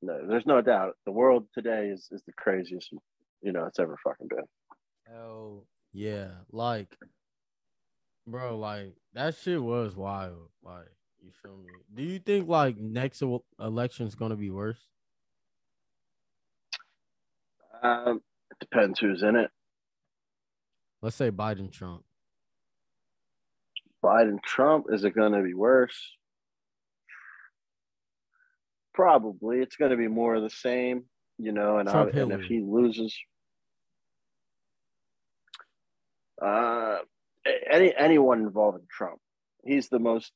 no, 0.00 0.26
there's 0.26 0.46
no 0.46 0.62
doubt 0.62 0.94
the 1.04 1.12
world 1.12 1.46
today 1.52 1.88
is 1.88 2.08
is 2.10 2.22
the 2.26 2.32
craziest, 2.32 2.90
you 3.42 3.52
know, 3.52 3.66
it's 3.66 3.78
ever 3.78 3.98
fucking 4.02 4.28
been. 4.28 4.46
Hell 5.06 5.66
yeah. 5.92 6.28
Like, 6.50 6.96
bro, 8.26 8.56
like 8.56 8.94
that 9.12 9.36
shit 9.36 9.62
was 9.62 9.94
wild. 9.94 10.48
Like, 10.62 10.88
you 11.24 11.30
feel 11.42 11.56
me? 11.56 11.70
Do 11.94 12.02
you 12.02 12.18
think 12.18 12.48
like 12.48 12.76
next 12.76 13.22
el- 13.22 13.44
election's 13.58 14.14
gonna 14.14 14.36
be 14.36 14.50
worse? 14.50 14.78
Um, 17.82 18.22
it 18.50 18.58
depends 18.60 18.98
who's 18.98 19.22
in 19.22 19.36
it. 19.36 19.50
Let's 21.02 21.16
say 21.16 21.30
Biden 21.30 21.70
Trump. 21.70 22.02
Biden 24.02 24.42
Trump, 24.42 24.86
is 24.90 25.04
it 25.04 25.14
going 25.14 25.32
to 25.32 25.42
be 25.42 25.54
worse? 25.54 25.98
Probably. 28.92 29.60
It's 29.60 29.76
going 29.76 29.90
to 29.90 29.96
be 29.96 30.08
more 30.08 30.34
of 30.34 30.42
the 30.42 30.50
same, 30.50 31.04
you 31.38 31.52
know. 31.52 31.78
And, 31.78 31.88
I, 31.88 32.04
and 32.08 32.32
if 32.32 32.42
he 32.42 32.60
loses, 32.60 33.14
uh, 36.40 36.98
any 37.70 37.94
anyone 37.96 38.40
involving 38.40 38.86
Trump, 38.90 39.20
he's 39.64 39.88
the 39.88 39.98
most 39.98 40.32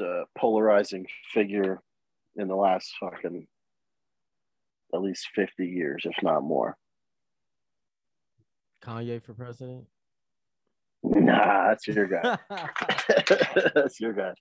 uh, 0.00 0.24
polarizing 0.38 1.06
figure 1.32 1.80
in 2.36 2.48
the 2.48 2.56
last 2.56 2.92
fucking 3.00 3.46
at 4.94 5.00
least 5.00 5.28
fifty 5.34 5.66
years, 5.66 6.02
if 6.04 6.22
not 6.22 6.42
more. 6.42 6.76
Kanye 8.82 9.22
for 9.22 9.34
president? 9.34 9.86
Nah, 11.02 11.68
that's 11.68 11.86
your 11.86 12.06
guy. 12.06 12.38
that's 13.74 14.00
your 14.00 14.12
guy. 14.12 14.34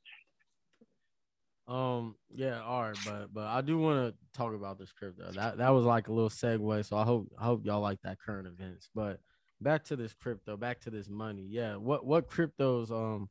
Um, 1.68 2.16
yeah, 2.34 2.62
all 2.62 2.84
right, 2.84 2.98
but 3.06 3.34
but 3.34 3.48
I 3.48 3.62
do 3.62 3.80
want 3.80 4.14
to 4.14 4.38
talk 4.38 4.54
about 4.54 4.78
this 4.78 4.92
crypto. 4.92 5.32
That 5.32 5.58
that 5.58 5.70
was 5.70 5.86
like 5.86 6.08
a 6.08 6.14
little 6.14 6.30
segue. 6.30 6.86
So 6.86 6.98
I 6.98 7.04
hope 7.04 7.32
I 7.40 7.46
hope 7.46 7.66
y'all 7.66 7.82
like 7.82 8.02
that 8.04 8.20
current 8.20 8.48
events. 8.48 8.90
But 8.94 9.20
back 9.62 9.84
to 9.86 9.96
this 9.96 10.14
crypto, 10.14 10.58
back 10.58 10.80
to 10.82 10.92
this 10.92 11.10
money. 11.10 11.46
Yeah, 11.50 11.76
what 11.78 12.06
what 12.06 12.30
cryptos 12.30 12.92
um 12.92 13.30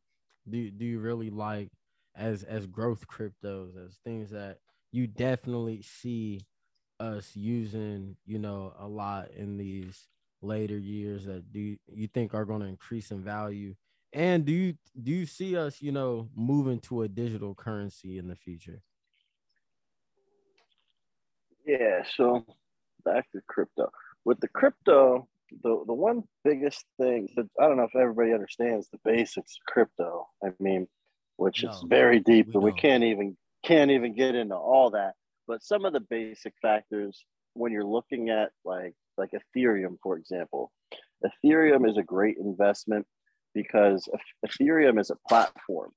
do 0.49 0.71
do 0.71 0.85
you 0.85 0.99
really 0.99 1.31
like 1.31 1.71
as 2.16 2.43
as 2.45 2.66
growth 2.66 3.07
cryptos 3.09 3.77
as 3.85 3.99
things 4.05 4.31
that 4.31 4.59
you 4.93 5.07
definitely 5.07 5.82
see 5.82 6.41
us 7.01 7.35
using, 7.35 8.16
you 8.24 8.39
know, 8.39 8.73
a 8.78 8.86
lot 8.86 9.31
in 9.32 9.57
these 9.57 10.07
later 10.41 10.78
years 10.78 11.24
that 11.24 11.53
do 11.53 11.77
you, 11.89 12.07
think 12.09 12.35
are 12.35 12.45
going 12.45 12.61
to 12.61 12.66
increase 12.66 13.11
in 13.11 13.23
value 13.23 13.74
and 14.15 14.45
do 14.45 14.53
you 14.53 14.74
do 15.03 15.11
you 15.11 15.27
see 15.27 15.57
us, 15.57 15.82
you 15.82 15.91
know, 15.91 16.28
moving 16.36 16.78
to 16.81 17.03
a 17.03 17.09
digital 17.09 17.55
currency 17.55 18.16
in 18.16 18.28
the 18.28 18.36
future? 18.36 18.81
Yeah, 21.66 22.05
so 22.16 22.45
back 23.05 23.31
to 23.32 23.41
crypto. 23.49 23.91
With 24.24 24.39
the 24.39 24.49
crypto, 24.49 25.27
the 25.62 25.82
the 25.86 25.93
one 25.93 26.23
biggest 26.45 26.85
thing 27.01 27.28
that 27.35 27.49
I 27.61 27.66
don't 27.66 27.77
know 27.77 27.85
if 27.93 27.97
everybody 27.97 28.32
understands 28.32 28.89
the 28.89 28.99
basics 29.05 29.57
of 29.57 29.73
crypto. 29.73 30.28
I 30.45 30.51
mean, 30.61 30.86
which 31.36 31.65
No, 31.65 31.70
is 31.70 31.85
very 31.89 32.20
deep, 32.20 32.48
we 32.48 32.55
and 32.55 32.62
we 32.62 32.70
don't. 32.70 32.81
can't 32.81 33.05
even 33.05 33.36
can't 33.65 33.90
even 33.90 34.15
get 34.15 34.35
into 34.35 34.56
all 34.56 34.90
that. 34.90 35.15
But 35.47 35.62
some 35.62 35.85
of 35.85 35.93
the 35.93 36.01
basic 36.01 36.55
factors 36.62 37.24
when 37.55 37.73
you're 37.73 37.85
looking 37.85 38.31
at 38.31 38.51
like 38.65 38.94
like 39.16 39.31
Ethereum, 39.32 39.97
for 40.02 40.16
example, 40.16 40.73
Ethereum 41.24 41.89
is 41.89 41.97
a 41.97 42.02
great 42.02 42.36
investment 42.39 43.06
because 43.55 44.09
Ethereum 44.47 45.01
is 45.01 45.11
a 45.11 45.16
platform. 45.28 45.90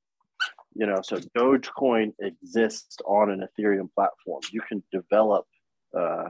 You 0.76 0.86
know, 0.86 1.02
so 1.02 1.18
Dogecoin 1.36 2.14
exists 2.22 2.98
on 3.06 3.32
an 3.32 3.44
Ethereum 3.48 3.90
platform. 3.96 4.42
You 4.52 4.62
can 4.62 4.84
develop 4.92 5.46
uh, 5.98 6.26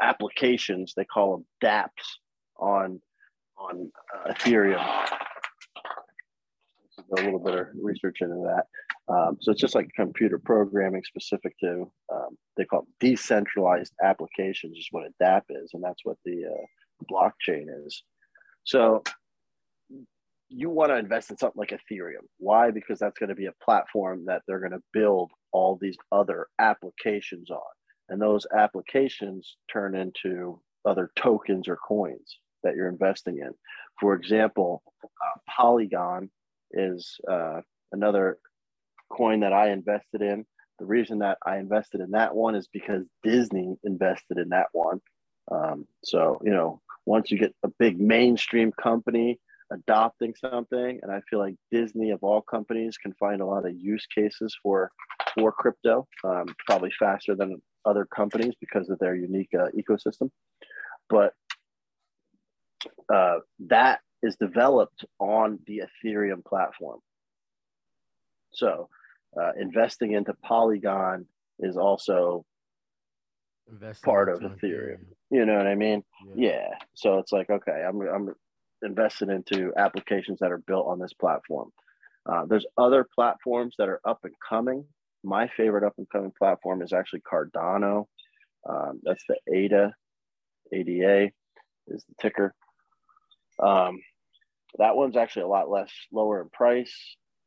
applications. 0.00 0.94
They 0.96 1.04
call 1.04 1.36
them 1.36 1.46
DApps 1.62 2.16
on 2.58 3.00
on 3.58 3.92
uh, 4.14 4.32
Ethereum. 4.32 4.82
A 7.12 7.22
little 7.22 7.38
bit 7.38 7.54
of 7.54 7.66
research 7.80 8.18
into 8.20 8.42
that. 8.46 8.64
Um, 9.12 9.36
so 9.40 9.52
it's 9.52 9.60
just 9.60 9.74
like 9.74 9.88
computer 9.94 10.38
programming 10.38 11.02
specific 11.04 11.58
to 11.60 11.90
um, 12.12 12.38
they 12.56 12.64
call 12.64 12.80
it 12.80 12.86
decentralized 13.00 13.92
applications 14.02 14.78
is 14.78 14.88
what 14.90 15.04
a 15.04 15.22
DApp 15.22 15.42
is, 15.50 15.70
and 15.74 15.82
that's 15.82 16.04
what 16.04 16.16
the 16.24 16.44
uh, 16.46 17.04
blockchain 17.10 17.66
is. 17.86 18.02
So 18.64 19.02
you 20.48 20.70
want 20.70 20.90
to 20.90 20.96
invest 20.96 21.30
in 21.30 21.38
something 21.38 21.58
like 21.58 21.70
Ethereum. 21.70 22.26
Why? 22.38 22.70
Because 22.70 22.98
that's 22.98 23.18
going 23.18 23.30
to 23.30 23.34
be 23.34 23.46
a 23.46 23.64
platform 23.64 24.24
that 24.26 24.42
they're 24.46 24.60
going 24.60 24.72
to 24.72 24.82
build 24.92 25.30
all 25.52 25.78
these 25.80 25.96
other 26.12 26.46
applications 26.58 27.50
on. 27.50 27.60
And 28.08 28.20
those 28.20 28.46
applications 28.56 29.56
turn 29.72 29.94
into 29.96 30.60
other 30.84 31.10
tokens 31.16 31.68
or 31.68 31.76
coins 31.76 32.38
that 32.62 32.76
you're 32.76 32.88
investing 32.88 33.38
in. 33.38 33.52
For 34.00 34.14
example, 34.14 34.82
uh, 35.04 35.40
Polygon 35.48 36.30
is 36.72 37.18
uh, 37.30 37.60
another 37.92 38.38
coin 39.10 39.40
that 39.40 39.52
I 39.52 39.70
invested 39.70 40.22
in. 40.22 40.44
The 40.78 40.86
reason 40.86 41.18
that 41.20 41.38
I 41.46 41.58
invested 41.58 42.00
in 42.00 42.12
that 42.12 42.34
one 42.34 42.54
is 42.54 42.68
because 42.72 43.04
Disney 43.22 43.76
invested 43.84 44.38
in 44.38 44.48
that 44.50 44.68
one. 44.72 45.00
Um, 45.50 45.86
so, 46.02 46.40
you 46.44 46.50
know, 46.50 46.80
once 47.06 47.30
you 47.30 47.38
get 47.38 47.54
a 47.62 47.68
big 47.78 48.00
mainstream 48.00 48.72
company 48.72 49.38
adopting 49.72 50.34
something, 50.34 51.00
and 51.02 51.10
I 51.10 51.20
feel 51.28 51.38
like 51.38 51.56
Disney 51.70 52.10
of 52.10 52.22
all 52.22 52.42
companies 52.42 52.96
can 52.98 53.12
find 53.14 53.40
a 53.40 53.46
lot 53.46 53.66
of 53.66 53.74
use 53.74 54.06
cases 54.06 54.56
for 54.62 54.90
for 55.34 55.50
crypto, 55.50 56.06
um, 56.24 56.54
probably 56.66 56.90
faster 56.98 57.34
than 57.34 57.60
other 57.84 58.04
companies 58.04 58.54
because 58.60 58.90
of 58.90 58.98
their 58.98 59.14
unique 59.14 59.48
uh, 59.58 59.68
ecosystem. 59.76 60.30
But 61.08 61.32
uh, 63.12 63.38
that 63.68 64.00
is 64.22 64.36
developed 64.36 65.04
on 65.18 65.58
the 65.66 65.82
Ethereum 66.04 66.44
platform. 66.44 67.00
So, 68.52 68.88
uh, 69.40 69.52
investing 69.58 70.12
into 70.12 70.34
Polygon 70.42 71.26
is 71.58 71.76
also 71.76 72.44
Investing 73.70 74.04
part 74.04 74.28
of 74.28 74.42
into 74.42 74.54
Ethereum. 74.54 74.98
You 75.30 75.46
know 75.46 75.56
what 75.56 75.66
I 75.66 75.74
mean? 75.74 76.02
Yeah. 76.34 76.50
Yeah. 76.50 76.68
So 76.94 77.18
it's 77.18 77.32
like, 77.32 77.48
okay, 77.48 77.84
I'm, 77.86 78.00
I'm 78.02 78.34
invested 78.82 79.30
into 79.30 79.72
applications 79.76 80.38
that 80.40 80.52
are 80.52 80.62
built 80.66 80.86
on 80.86 80.98
this 80.98 81.12
platform. 81.14 81.70
Uh, 82.26 82.44
there's 82.46 82.66
other 82.76 83.06
platforms 83.14 83.74
that 83.78 83.88
are 83.88 84.00
up 84.06 84.20
and 84.24 84.34
coming. 84.46 84.84
My 85.24 85.48
favorite 85.56 85.84
up 85.84 85.94
and 85.98 86.08
coming 86.10 86.32
platform 86.36 86.82
is 86.82 86.92
actually 86.92 87.20
Cardano. 87.20 88.06
Um, 88.68 89.00
that's 89.02 89.24
the 89.28 89.36
ADA, 89.52 89.92
ADA 90.72 91.30
is 91.88 92.04
the 92.04 92.14
ticker. 92.20 92.54
Um, 93.60 94.00
that 94.78 94.96
one's 94.96 95.16
actually 95.16 95.42
a 95.42 95.48
lot 95.48 95.70
less 95.70 95.90
lower 96.12 96.42
in 96.42 96.48
price. 96.50 96.94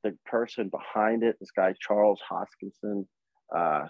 The 0.03 0.17
person 0.25 0.69
behind 0.69 1.23
it, 1.23 1.37
this 1.39 1.51
guy 1.51 1.73
Charles 1.79 2.21
Hoskinson, 2.29 3.05
uh, 3.55 3.87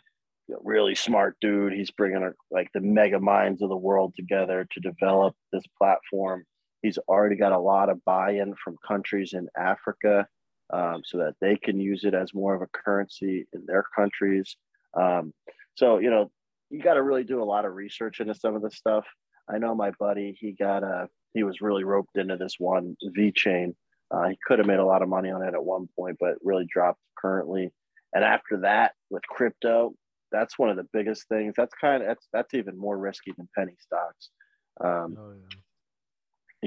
really 0.64 0.96
smart 0.96 1.36
dude. 1.42 1.74
He's 1.74 1.92
bringing 1.92 2.24
uh, 2.24 2.32
like 2.52 2.70
the 2.74 2.82
mega 2.82 3.20
minds 3.20 3.62
of 3.62 3.70
the 3.70 3.78
world 3.78 4.14
together 4.16 4.68
to 4.72 4.80
develop 4.80 5.36
this 5.52 5.64
platform. 5.78 6.44
He's 6.82 6.98
already 7.10 7.36
got 7.36 7.52
a 7.52 7.60
lot 7.60 7.90
of 7.90 8.04
buy-in 8.06 8.54
from 8.64 8.78
countries 8.88 9.34
in 9.34 9.48
Africa, 9.58 10.28
um, 10.72 11.02
so 11.04 11.18
that 11.18 11.36
they 11.42 11.56
can 11.56 11.80
use 11.80 12.04
it 12.04 12.14
as 12.14 12.34
more 12.34 12.56
of 12.56 12.62
a 12.62 12.68
currency 12.68 13.48
in 13.54 13.66
their 13.66 13.84
countries. 13.96 14.56
Um, 15.00 15.34
so 15.76 15.98
you 15.98 16.10
know, 16.10 16.32
you 16.70 16.82
got 16.82 16.94
to 16.94 17.04
really 17.04 17.24
do 17.24 17.42
a 17.42 17.46
lot 17.46 17.66
of 17.66 17.74
research 17.74 18.20
into 18.20 18.36
some 18.36 18.56
of 18.56 18.62
this 18.62 18.76
stuff. 18.76 19.06
I 19.50 19.58
know 19.58 19.76
my 19.76 19.92
buddy, 20.00 20.36
he 20.40 20.54
got 20.54 20.84
a 20.84 21.08
he 21.36 21.44
was 21.44 21.62
really 21.62 21.84
roped 21.84 22.18
into 22.18 22.38
this 22.38 22.56
one 22.58 22.96
VeChain. 23.16 23.76
Uh, 24.10 24.30
he 24.30 24.38
could 24.48 24.58
have 24.58 24.68
made 24.68 24.80
a 24.80 24.86
lot 24.86 25.02
of 25.04 25.10
money 25.10 25.30
on 25.30 25.44
it 25.44 25.54
at 25.54 25.64
one 25.64 25.88
point, 26.00 26.16
but 26.20 26.36
really 26.42 26.66
dropped 26.72 27.00
currently. 27.20 27.70
And 28.14 28.24
after 28.24 28.58
that, 28.62 28.94
with 29.10 29.22
crypto, 29.28 29.94
that's 30.32 30.58
one 30.58 30.70
of 30.70 30.78
the 30.78 30.88
biggest 30.94 31.28
things. 31.28 31.54
That's 31.58 31.74
kind 31.80 32.02
of 32.02 32.08
that's 32.08 32.28
that's 32.34 32.54
even 32.54 32.78
more 32.78 32.98
risky 32.98 33.34
than 33.38 33.50
penny 33.56 33.76
stocks. 33.80 34.30
Um, 34.82 35.18
Oh, 35.20 35.34
yeah. 35.34 35.58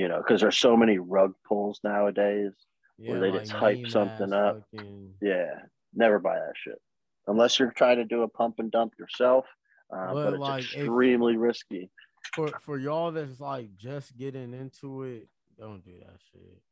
you 0.02 0.08
know, 0.08 0.18
because 0.18 0.40
there's 0.42 0.58
so 0.58 0.76
many 0.76 0.98
rug 0.98 1.32
pulls 1.46 1.80
nowadays. 1.82 2.52
Yeah, 2.98 3.12
Where 3.12 3.20
they 3.20 3.30
just 3.38 3.52
hype 3.52 3.86
something 3.88 4.32
up. 4.32 4.62
fucking- 4.72 5.14
Yeah, 5.22 5.50
never 5.94 6.18
buy 6.18 6.34
that 6.34 6.52
shit 6.56 6.80
unless 7.28 7.58
you're 7.58 7.70
trying 7.72 7.96
to 7.98 8.04
do 8.04 8.22
a 8.22 8.28
pump 8.28 8.56
and 8.58 8.70
dump 8.70 8.92
yourself. 8.98 9.46
Uh, 9.94 10.12
But, 10.12 10.24
but 10.24 10.32
it's 10.34 10.40
like, 10.40 10.64
if- 10.64 10.74
extremely 10.76 11.36
risky. 11.36 11.90
For 12.34 12.50
for 12.60 12.78
y'all 12.78 13.12
that's 13.12 13.40
like 13.40 13.76
just 13.76 14.16
getting 14.16 14.54
into 14.54 15.02
it, 15.04 15.28
don't 15.58 15.84
do 15.84 15.92
that 15.98 16.18
shit. 16.32 16.62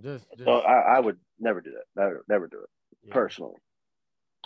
Just, 0.00 0.26
just 0.36 0.48
I, 0.48 0.96
I 0.96 1.00
would 1.00 1.18
never 1.38 1.60
do 1.60 1.70
that. 1.72 2.00
Never, 2.00 2.24
never 2.28 2.46
do 2.48 2.58
it 2.58 2.68
yeah. 3.04 3.12
personally. 3.12 3.60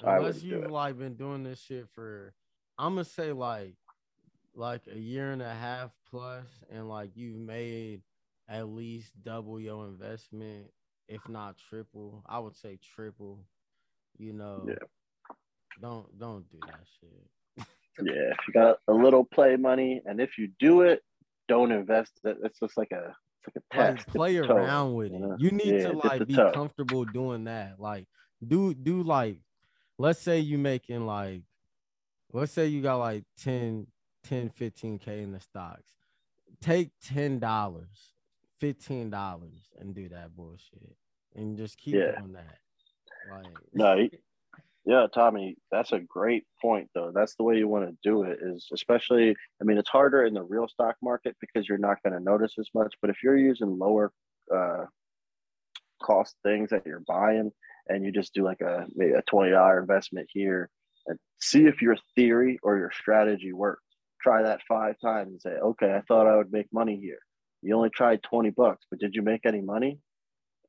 I 0.05 0.16
Unless 0.16 0.43
you've 0.43 0.70
like 0.70 0.98
been 0.98 1.14
doing 1.14 1.43
this 1.43 1.60
shit 1.60 1.89
for, 1.94 2.35
I'm 2.78 2.94
gonna 2.94 3.05
say 3.05 3.32
like, 3.32 3.74
like 4.55 4.82
a 4.93 4.98
year 4.98 5.32
and 5.32 5.43
a 5.43 5.55
half 5.55 5.93
plus, 6.10 6.47
and 6.70 6.89
like 6.89 7.10
you've 7.14 7.39
made 7.39 8.02
at 8.48 8.68
least 8.68 9.12
double 9.23 9.60
your 9.60 9.86
investment, 9.86 10.66
if 11.09 11.27
not 11.28 11.56
triple. 11.70 12.23
I 12.27 12.39
would 12.39 12.56
say 12.56 12.78
triple. 12.94 13.44
You 14.18 14.32
know. 14.32 14.64
Yeah. 14.68 14.74
Don't 15.81 16.18
don't 16.18 16.51
do 16.51 16.59
that 16.66 16.81
shit. 17.01 17.28
Yeah, 18.02 18.31
if 18.32 18.36
you 18.47 18.52
got 18.55 18.78
a 18.89 18.93
little 18.93 19.24
play 19.24 19.56
money, 19.56 20.02
and 20.05 20.20
if 20.20 20.39
you 20.39 20.48
do 20.59 20.82
it, 20.82 21.02
don't 21.48 21.73
invest. 21.73 22.12
It. 22.24 22.36
It's 22.44 22.59
just 22.60 22.77
like 22.77 22.90
a 22.93 23.14
it's 23.47 23.56
like 23.56 23.62
a 23.73 23.77
like 23.78 23.97
test. 23.97 24.09
play 24.09 24.36
the 24.39 24.47
toe 24.47 24.55
around 24.56 24.89
in, 24.90 24.94
with 24.94 25.10
you 25.12 25.16
it. 25.16 25.20
know? 25.20 25.36
You 25.39 25.51
need 25.52 25.74
Yeah, 25.81 25.89
to 25.93 25.98
like 25.98 26.27
be 26.27 26.35
toe. 26.35 26.52
comfortable 26.52 27.05
doing 27.05 27.44
that. 27.44 27.78
Like 27.78 28.06
do 28.47 28.74
do 28.74 29.02
like 29.02 29.39
let's 29.98 30.20
say 30.20 30.40
you 30.40 30.59
making 30.59 31.06
like 31.06 31.43
let's 32.32 32.52
say 32.52 32.66
you 32.66 32.82
got 32.82 32.97
like 32.98 33.24
10 33.39 33.86
10 34.24 34.51
15k 34.51 35.06
in 35.23 35.32
the 35.32 35.40
stocks. 35.40 35.93
Take 36.60 36.90
ten 37.02 37.39
dollars, 37.39 38.12
fifteen 38.59 39.09
dollars 39.10 39.70
and 39.78 39.94
do 39.94 40.09
that 40.09 40.35
bullshit. 40.36 40.97
And 41.35 41.56
just 41.56 41.77
keep 41.78 41.94
Yeah. 41.94 42.18
doing 42.18 42.32
that. 42.32 42.59
Like 43.31 43.47
No, 43.73 43.94
you- 43.94 44.10
Yeah, 44.87 45.09
Tommy, 45.13 45.57
that's 45.73 45.91
a 45.91 45.99
great 45.99 46.45
point 46.63 46.89
though. 46.95 47.11
That's 47.13 47.35
the 47.35 47.43
way 47.43 47.57
you 47.59 47.67
want 47.67 47.89
to 47.89 47.97
do 48.09 48.23
it 48.23 48.39
is 48.41 48.69
especially 48.73 49.31
I 49.61 49.65
mean 49.65 49.79
it's 49.79 49.89
harder 49.89 50.25
in 50.25 50.33
the 50.35 50.45
real 50.45 50.69
stock 50.69 50.95
market 51.03 51.37
because 51.41 51.69
you're 51.69 51.77
not 51.77 52.01
going 52.05 52.13
to 52.17 52.21
notice 52.23 52.55
as 52.59 52.69
much, 52.73 52.95
but 53.01 53.11
if 53.11 53.17
you're 53.23 53.37
using 53.37 53.79
lower 53.79 54.13
uh 54.55 54.85
cost 56.03 56.37
things 56.45 56.71
that 56.71 56.85
you're 56.87 57.03
buying 57.07 57.51
and 57.89 58.05
you 58.05 58.13
just 58.13 58.35
do 58.35 58.45
like 58.45 58.61
a 58.61 58.87
maybe 58.95 59.13
a 59.13 59.23
$20 59.23 59.81
investment 59.81 60.29
here 60.33 60.71
and 61.07 61.19
see 61.41 61.67
if 61.67 61.83
your 61.83 61.97
theory 62.15 62.59
or 62.63 62.77
your 62.79 62.91
strategy 62.93 63.53
works. 63.53 63.83
Try 64.23 64.43
that 64.43 64.61
5 64.69 64.97
times 65.01 65.31
and 65.33 65.41
say, 65.43 65.51
"Okay, 65.51 65.95
I 65.95 66.01
thought 66.03 66.27
I 66.27 66.37
would 66.37 66.53
make 66.53 66.73
money 66.73 66.97
here." 67.01 67.19
You 67.63 67.77
only 67.77 67.91
tried 67.91 68.23
20 68.23 68.51
bucks, 68.51 68.87
but 68.91 68.99
did 69.01 69.15
you 69.15 69.23
make 69.23 69.47
any 69.47 69.61
money? 69.61 70.01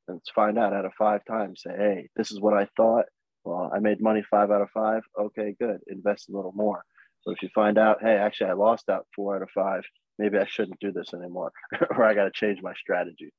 Let's 0.08 0.30
find 0.30 0.58
out 0.58 0.72
out 0.74 0.84
of 0.86 0.94
5 0.94 1.24
times. 1.24 1.62
Say, 1.62 1.76
"Hey, 1.76 2.08
this 2.16 2.30
is 2.32 2.40
what 2.40 2.54
I 2.54 2.66
thought 2.76 3.06
Well, 3.48 3.70
I 3.74 3.78
made 3.78 4.02
money 4.02 4.22
five 4.30 4.50
out 4.50 4.60
of 4.60 4.68
five. 4.74 5.02
Okay, 5.18 5.56
good. 5.58 5.78
Invest 5.86 6.28
a 6.28 6.36
little 6.36 6.52
more. 6.52 6.84
So 7.22 7.30
if 7.30 7.42
you 7.42 7.48
find 7.54 7.78
out, 7.78 7.96
hey, 8.02 8.14
actually, 8.14 8.50
I 8.50 8.52
lost 8.52 8.90
out 8.90 9.06
four 9.16 9.36
out 9.36 9.42
of 9.42 9.48
five, 9.54 9.80
maybe 10.18 10.36
I 10.36 10.44
shouldn't 10.46 10.78
do 10.80 10.92
this 10.92 11.14
anymore, 11.14 11.50
or 11.96 12.04
I 12.04 12.12
got 12.12 12.24
to 12.24 12.30
change 12.30 12.60
my 12.62 12.74
strategy. 12.74 13.32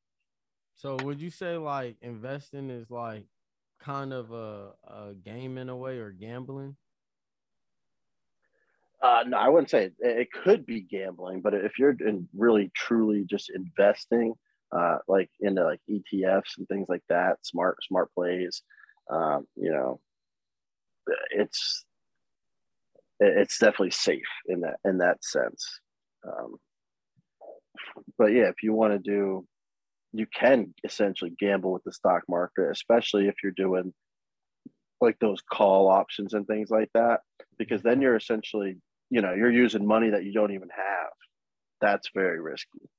So 0.75 0.97
would 1.03 1.21
you 1.21 1.29
say 1.29 1.57
like 1.57 1.97
investing 2.01 2.71
is 2.71 2.89
like 2.89 3.25
kind 3.79 4.11
of 4.11 4.31
a, 4.31 4.71
a 4.87 5.13
game 5.13 5.59
in 5.59 5.69
a 5.69 5.77
way 5.77 5.99
or 5.99 6.09
gambling? 6.09 6.75
Uh, 9.03 9.25
no, 9.27 9.37
I 9.37 9.47
wouldn't 9.47 9.69
say 9.69 9.85
it, 9.85 9.93
it 9.99 10.31
could 10.31 10.65
be 10.65 10.81
gambling, 10.81 11.41
but 11.41 11.53
if 11.53 11.77
you're 11.77 11.95
in 11.99 12.27
really 12.35 12.71
truly 12.75 13.25
just 13.29 13.51
investing, 13.51 14.33
uh, 14.71 14.97
like 15.07 15.29
into 15.39 15.63
like 15.63 15.81
ETFs 15.87 16.57
and 16.57 16.67
things 16.67 16.87
like 16.89 17.03
that, 17.09 17.37
smart 17.45 17.77
smart 17.87 18.11
plays, 18.15 18.63
um, 19.09 19.47
you 19.55 19.71
know, 19.71 19.99
it's 21.31 21.85
it's 23.19 23.57
definitely 23.57 23.91
safe 23.91 24.21
in 24.47 24.61
that 24.61 24.77
in 24.85 24.99
that 24.99 25.23
sense. 25.23 25.79
Um, 26.25 26.55
but 28.17 28.27
yeah, 28.27 28.49
if 28.49 28.63
you 28.63 28.73
want 28.73 28.93
to 28.93 28.99
do, 28.99 29.45
you 30.13 30.25
can 30.33 30.73
essentially 30.83 31.33
gamble 31.39 31.71
with 31.71 31.83
the 31.83 31.93
stock 31.93 32.23
market, 32.27 32.69
especially 32.71 33.27
if 33.27 33.35
you're 33.43 33.51
doing 33.51 33.93
like 35.01 35.17
those 35.19 35.41
call 35.41 35.87
options 35.87 36.33
and 36.33 36.45
things 36.45 36.69
like 36.69 36.89
that, 36.93 37.21
because 37.57 37.81
then 37.81 38.01
you're 38.01 38.15
essentially, 38.17 38.77
you 39.09 39.21
know, 39.21 39.33
you're 39.33 39.51
using 39.51 39.85
money 39.85 40.09
that 40.09 40.25
you 40.25 40.33
don't 40.33 40.53
even 40.53 40.69
have. 40.75 41.11
That's 41.81 42.09
very 42.13 42.41
risky. 42.41 42.89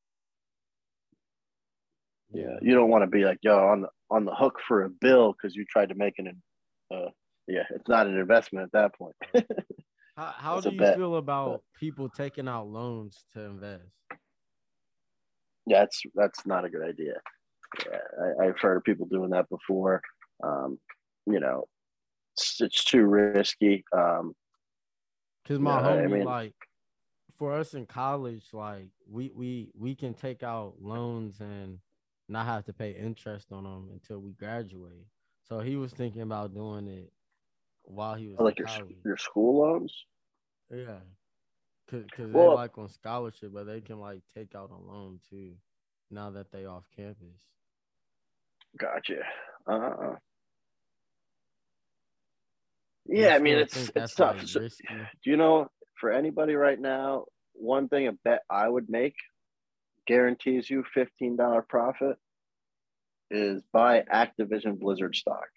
Yeah, 2.32 2.58
you 2.62 2.74
don't 2.74 2.90
want 2.90 3.02
to 3.02 3.08
be 3.08 3.24
like, 3.24 3.38
yo, 3.42 3.58
on 3.58 3.82
the 3.82 3.88
on 4.10 4.24
the 4.24 4.34
hook 4.34 4.58
for 4.66 4.84
a 4.84 4.90
bill 4.90 5.32
because 5.32 5.54
you 5.56 5.64
tried 5.64 5.88
to 5.90 5.94
make 5.94 6.14
an, 6.18 6.40
uh, 6.92 7.06
yeah, 7.48 7.64
it's 7.70 7.88
not 7.88 8.06
an 8.06 8.16
investment 8.16 8.64
at 8.64 8.72
that 8.72 8.94
point. 8.94 9.16
How, 10.16 10.34
how 10.36 10.60
do 10.60 10.70
you 10.70 10.78
bet, 10.78 10.96
feel 10.96 11.16
about 11.16 11.62
people 11.78 12.08
taking 12.10 12.46
out 12.46 12.66
loans 12.66 13.24
to 13.32 13.40
invest? 13.40 13.84
yeah, 15.66 15.78
that's 15.80 16.02
that's 16.14 16.46
not 16.46 16.64
a 16.64 16.70
good 16.70 16.86
idea. 16.86 17.14
Yeah, 17.86 17.98
I, 18.40 18.46
I've 18.46 18.58
heard 18.58 18.76
of 18.76 18.84
people 18.84 19.06
doing 19.06 19.30
that 19.30 19.48
before. 19.48 20.02
Um, 20.42 20.78
you 21.26 21.40
know, 21.40 21.64
it's, 22.36 22.60
it's 22.60 22.84
too 22.84 23.04
risky. 23.06 23.84
Um, 23.96 24.34
Cause 25.46 25.58
my 25.58 25.80
Yeah, 25.80 25.86
I 25.86 25.96
homie, 25.96 26.10
mean- 26.10 26.24
like, 26.24 26.54
for 27.38 27.54
us 27.54 27.72
in 27.72 27.86
college, 27.86 28.48
like 28.52 28.88
we 29.08 29.32
we 29.34 29.70
we 29.74 29.94
can 29.94 30.12
take 30.12 30.42
out 30.42 30.74
loans 30.80 31.40
and 31.40 31.78
not 32.30 32.46
have 32.46 32.64
to 32.66 32.72
pay 32.72 32.92
interest 32.92 33.48
on 33.52 33.64
them 33.64 33.88
until 33.92 34.18
we 34.20 34.32
graduate. 34.32 35.06
So 35.48 35.58
he 35.60 35.76
was 35.76 35.92
thinking 35.92 36.22
about 36.22 36.54
doing 36.54 36.86
it 36.86 37.12
while 37.82 38.14
he 38.14 38.28
was 38.28 38.38
like 38.38 38.58
in 38.58 38.66
your 38.66 38.76
college. 38.76 38.96
your 39.04 39.16
school 39.16 39.60
loans. 39.62 40.04
Yeah, 40.70 40.98
cause, 41.90 42.04
cause 42.16 42.30
Well- 42.30 42.50
they 42.50 42.54
like 42.54 42.78
on 42.78 42.88
scholarship, 42.88 43.52
but 43.52 43.64
they 43.66 43.80
can 43.80 43.98
like 44.00 44.20
take 44.34 44.54
out 44.54 44.70
a 44.70 44.76
loan 44.76 45.18
too. 45.28 45.54
Now 46.10 46.30
that 46.30 46.50
they 46.52 46.66
off 46.66 46.84
campus. 46.96 47.46
Gotcha. 48.78 49.22
Uh, 49.66 50.14
yeah, 53.06 53.34
I 53.34 53.38
mean 53.40 53.58
it's 53.58 53.90
it's 53.94 54.14
tough. 54.14 54.36
like, 54.38 54.46
So, 54.46 54.60
do 54.60 55.30
you 55.30 55.36
know 55.36 55.68
for 56.00 56.12
anybody 56.12 56.54
right 56.54 56.78
now, 56.80 57.24
one 57.54 57.88
thing 57.88 58.06
a 58.06 58.12
bet 58.12 58.42
I 58.48 58.68
would 58.68 58.88
make 58.88 59.14
guarantees 60.06 60.68
you 60.68 60.84
fifteen 60.94 61.36
dollar 61.36 61.62
profit 61.62 62.16
is 63.30 63.62
buy 63.72 64.02
Activision 64.12 64.78
Blizzard 64.78 65.14
stock. 65.14 65.48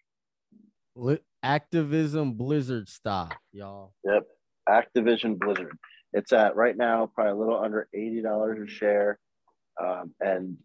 Activision 1.43 2.37
Blizzard 2.37 2.87
stock, 2.87 3.35
y'all. 3.51 3.93
Yep. 4.05 4.23
Activision 4.69 5.37
Blizzard. 5.39 5.77
It's 6.13 6.31
at 6.31 6.55
right 6.55 6.77
now 6.77 7.09
probably 7.13 7.31
a 7.33 7.35
little 7.35 7.59
under 7.59 7.87
eighty 7.93 8.21
dollars 8.21 8.59
a 8.63 8.71
share. 8.71 9.19
Um, 9.83 10.13
and 10.19 10.57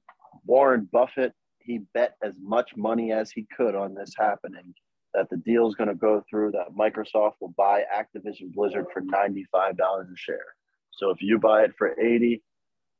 Warren 0.44 0.88
Buffett, 0.92 1.32
he 1.58 1.80
bet 1.94 2.14
as 2.22 2.34
much 2.40 2.76
money 2.76 3.12
as 3.12 3.30
he 3.30 3.46
could 3.56 3.74
on 3.74 3.94
this 3.94 4.12
happening 4.16 4.74
that 5.14 5.30
the 5.30 5.38
deal 5.38 5.66
is 5.66 5.74
going 5.74 5.88
to 5.88 5.94
go 5.94 6.22
through. 6.28 6.52
That 6.52 6.76
Microsoft 6.78 7.34
will 7.40 7.54
buy 7.56 7.84
Activision 7.92 8.52
Blizzard 8.52 8.86
for 8.92 9.00
ninety-five 9.00 9.76
dollars 9.76 10.08
a 10.12 10.16
share. 10.16 10.44
So 10.92 11.10
if 11.10 11.22
you 11.22 11.38
buy 11.38 11.62
it 11.62 11.72
for 11.78 11.98
eighty, 11.98 12.42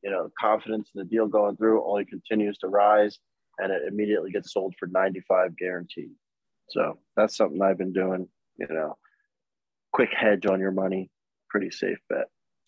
you 0.03 0.11
know 0.11 0.31
confidence 0.39 0.91
in 0.95 1.01
the 1.01 1.05
deal 1.05 1.27
going 1.27 1.57
through 1.57 1.85
only 1.85 2.05
continues 2.05 2.59
to 2.59 2.69
rise, 2.69 3.19
and 3.59 3.73
it 3.73 3.83
immediately 3.87 4.31
gets 4.31 4.53
sold 4.53 4.75
for 4.79 4.87
ninety-five 4.87 5.57
guaranteed. 5.57 6.13
So 6.71 6.99
that's 7.17 7.37
something 7.37 7.61
I've 7.63 7.79
been 7.79 7.93
doing. 7.93 8.29
You 8.59 8.67
know, 8.69 8.97
quick 9.93 10.11
hedge 10.13 10.47
on 10.47 10.61
your 10.61 10.73
money, 10.73 11.11
pretty 11.49 11.71
safe 11.71 11.99
bet. 12.09 12.27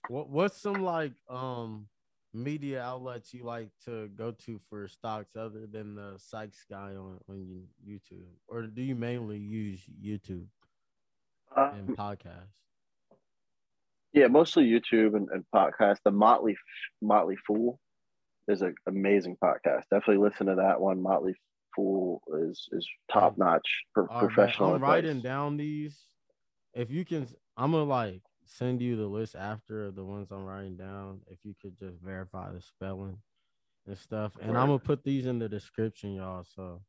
What 0.09 0.31
what's 0.31 0.61
some 0.61 0.83
like 0.83 1.13
um 1.29 1.87
media 2.33 2.81
outlets 2.81 3.35
you 3.35 3.43
like 3.45 3.71
to 3.85 4.09
go 4.09 4.31
to 4.31 4.61
for 4.71 4.87
stocks 4.87 5.35
other 5.37 5.67
than 5.67 5.97
the 5.97 6.15
Sykes 6.17 6.65
guy 6.71 6.95
on 6.95 7.19
on 7.29 7.65
YouTube, 7.87 8.31
or 8.47 8.63
do 8.63 8.83
you 8.83 8.95
mainly 8.95 9.39
use 9.39 9.81
YouTube 10.03 10.47
and 11.57 11.91
Um, 11.91 11.97
podcasts? 11.97 12.55
Yeah, 14.13 14.27
mostly 14.27 14.65
YouTube 14.65 15.15
and, 15.15 15.29
and 15.31 15.45
podcast. 15.55 15.99
The 16.05 16.11
Motley 16.11 16.57
Motley 17.01 17.37
Fool 17.47 17.79
is 18.49 18.63
an 18.63 18.75
amazing 18.87 19.37
podcast. 19.43 19.85
Definitely 19.91 20.19
listen 20.19 20.47
to 20.47 20.57
that 20.57 20.81
one. 20.81 21.01
Motley 21.01 21.35
Fool 21.77 22.21
is 22.49 22.69
is 22.73 22.87
top 23.13 23.39
notch 23.39 23.67
pro- 23.95 24.07
right, 24.07 24.23
man, 24.23 24.29
professional. 24.29 24.69
I'm 24.71 24.75
advice. 24.77 24.89
writing 24.89 25.21
down 25.21 25.57
these. 25.57 25.99
If 26.75 26.91
you 26.91 27.05
can, 27.05 27.27
I'm 27.57 27.73
gonna 27.73 27.85
like 27.85 28.23
send 28.45 28.83
you 28.83 28.97
the 28.97 29.07
list 29.07 29.37
after 29.37 29.91
the 29.91 30.05
ones 30.05 30.29
I'm 30.31 30.45
writing 30.45 30.77
down. 30.77 31.21
If 31.29 31.45
you 31.45 31.55
could 31.61 31.79
just 31.79 31.99
verify 32.01 32.53
the 32.53 32.61
spelling 32.61 33.19
and 33.87 33.97
stuff, 33.97 34.33
and 34.41 34.59
I'm 34.59 34.67
gonna 34.67 34.79
put 34.81 35.05
these 35.05 35.27
in 35.27 35.39
the 35.39 35.49
description, 35.49 36.15
y'all. 36.15 36.45
So, 36.57 36.83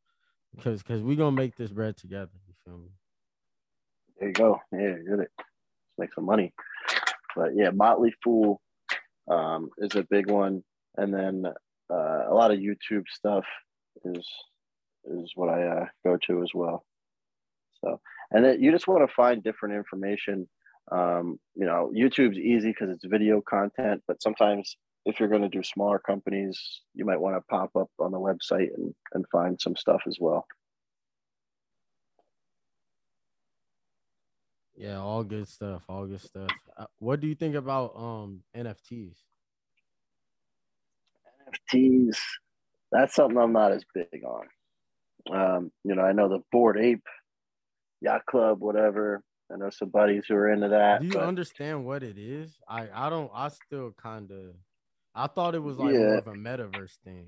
because 0.56 0.82
because 0.82 1.04
we 1.04 1.16
gonna 1.16 1.36
make 1.36 1.56
this 1.56 1.72
bread 1.72 1.98
together. 1.98 2.32
You 2.48 2.54
feel 2.66 2.78
me? 2.78 2.90
There 4.20 4.30
you 4.30 4.34
go. 4.34 4.60
Yeah, 4.72 4.96
get 5.08 5.20
it. 5.20 5.32
Let's 5.38 6.00
make 6.00 6.14
some 6.14 6.26
money. 6.26 6.54
But 7.36 7.52
yeah, 7.56 7.70
Motley 7.72 8.14
Fool 8.24 8.62
um, 9.30 9.70
is 9.78 9.96
a 9.96 10.08
big 10.10 10.30
one, 10.30 10.64
and 10.98 11.14
then 11.14 11.46
uh, 11.92 12.30
a 12.30 12.34
lot 12.34 12.52
of 12.52 12.60
YouTube 12.60 13.04
stuff 13.08 13.46
is 14.06 14.28
is 15.06 15.32
what 15.36 15.50
I 15.50 15.64
uh, 15.64 15.86
go 16.06 16.18
to 16.28 16.44
as 16.44 16.52
well. 16.54 16.86
So, 17.84 18.00
and 18.32 18.46
then 18.46 18.62
you 18.62 18.72
just 18.72 18.88
want 18.88 19.08
to 19.08 19.14
find 19.14 19.44
different 19.44 19.76
information. 19.76 20.48
Um, 20.92 21.40
you 21.56 21.66
know, 21.66 21.92
YouTube's 21.96 22.38
easy 22.38 22.70
because 22.70 22.90
it's 22.90 23.06
video 23.06 23.42
content, 23.42 24.04
but 24.08 24.22
sometimes 24.22 24.78
if 25.06 25.20
you're 25.20 25.30
going 25.30 25.42
to 25.42 25.50
do 25.50 25.64
smaller 25.64 26.00
companies, 26.00 26.60
you 26.94 27.06
might 27.06 27.20
want 27.20 27.36
to 27.36 27.42
pop 27.50 27.72
up 27.76 27.90
on 28.00 28.12
the 28.12 28.20
website 28.20 28.70
and, 28.76 28.94
and 29.14 29.26
find 29.32 29.60
some 29.60 29.76
stuff 29.76 30.02
as 30.08 30.18
well. 30.20 30.46
Yeah, 34.82 34.98
all 35.00 35.24
good 35.24 35.48
stuff. 35.48 35.84
All 35.88 36.08
good 36.08 36.22
stuff. 36.22 36.50
Uh, 36.76 36.86
what 36.98 37.20
do 37.20 37.28
you 37.28 37.36
think 37.36 37.54
about 37.54 37.96
um 37.96 38.42
NFTs? 38.58 39.14
NFTs, 41.72 42.18
that's 42.92 43.14
something 43.14 43.38
I'm 43.38 43.54
not 43.54 43.74
as 43.74 43.84
big 43.94 44.24
on. 44.26 44.48
Um, 45.32 45.72
you 45.84 45.94
know, 45.94 46.02
I 46.02 46.14
know 46.14 46.30
the 46.30 46.40
Bored 46.52 46.80
Ape, 46.80 47.06
Yacht 48.02 48.26
Club, 48.26 48.60
whatever. 48.60 49.22
I 49.54 49.58
know 49.58 49.70
some 49.70 49.90
buddies 49.90 50.24
who 50.28 50.34
are 50.34 50.52
into 50.52 50.70
that. 50.70 51.02
Do 51.02 51.06
you 51.08 51.14
but 51.14 51.26
understand 51.26 51.86
what 51.86 52.02
it 52.02 52.18
is? 52.18 52.58
I 52.68 52.88
I 52.92 53.12
don't. 53.12 53.30
I 53.36 53.50
still 53.50 53.92
kind 54.02 54.32
of. 54.32 54.56
I 55.14 55.28
thought 55.28 55.54
it 55.54 55.62
was 55.62 55.78
like 55.78 55.94
Yeah. 55.94 56.00
more 56.00 56.18
of 56.18 56.28
a 56.28 56.34
metaverse 56.34 56.98
thing. 57.04 57.28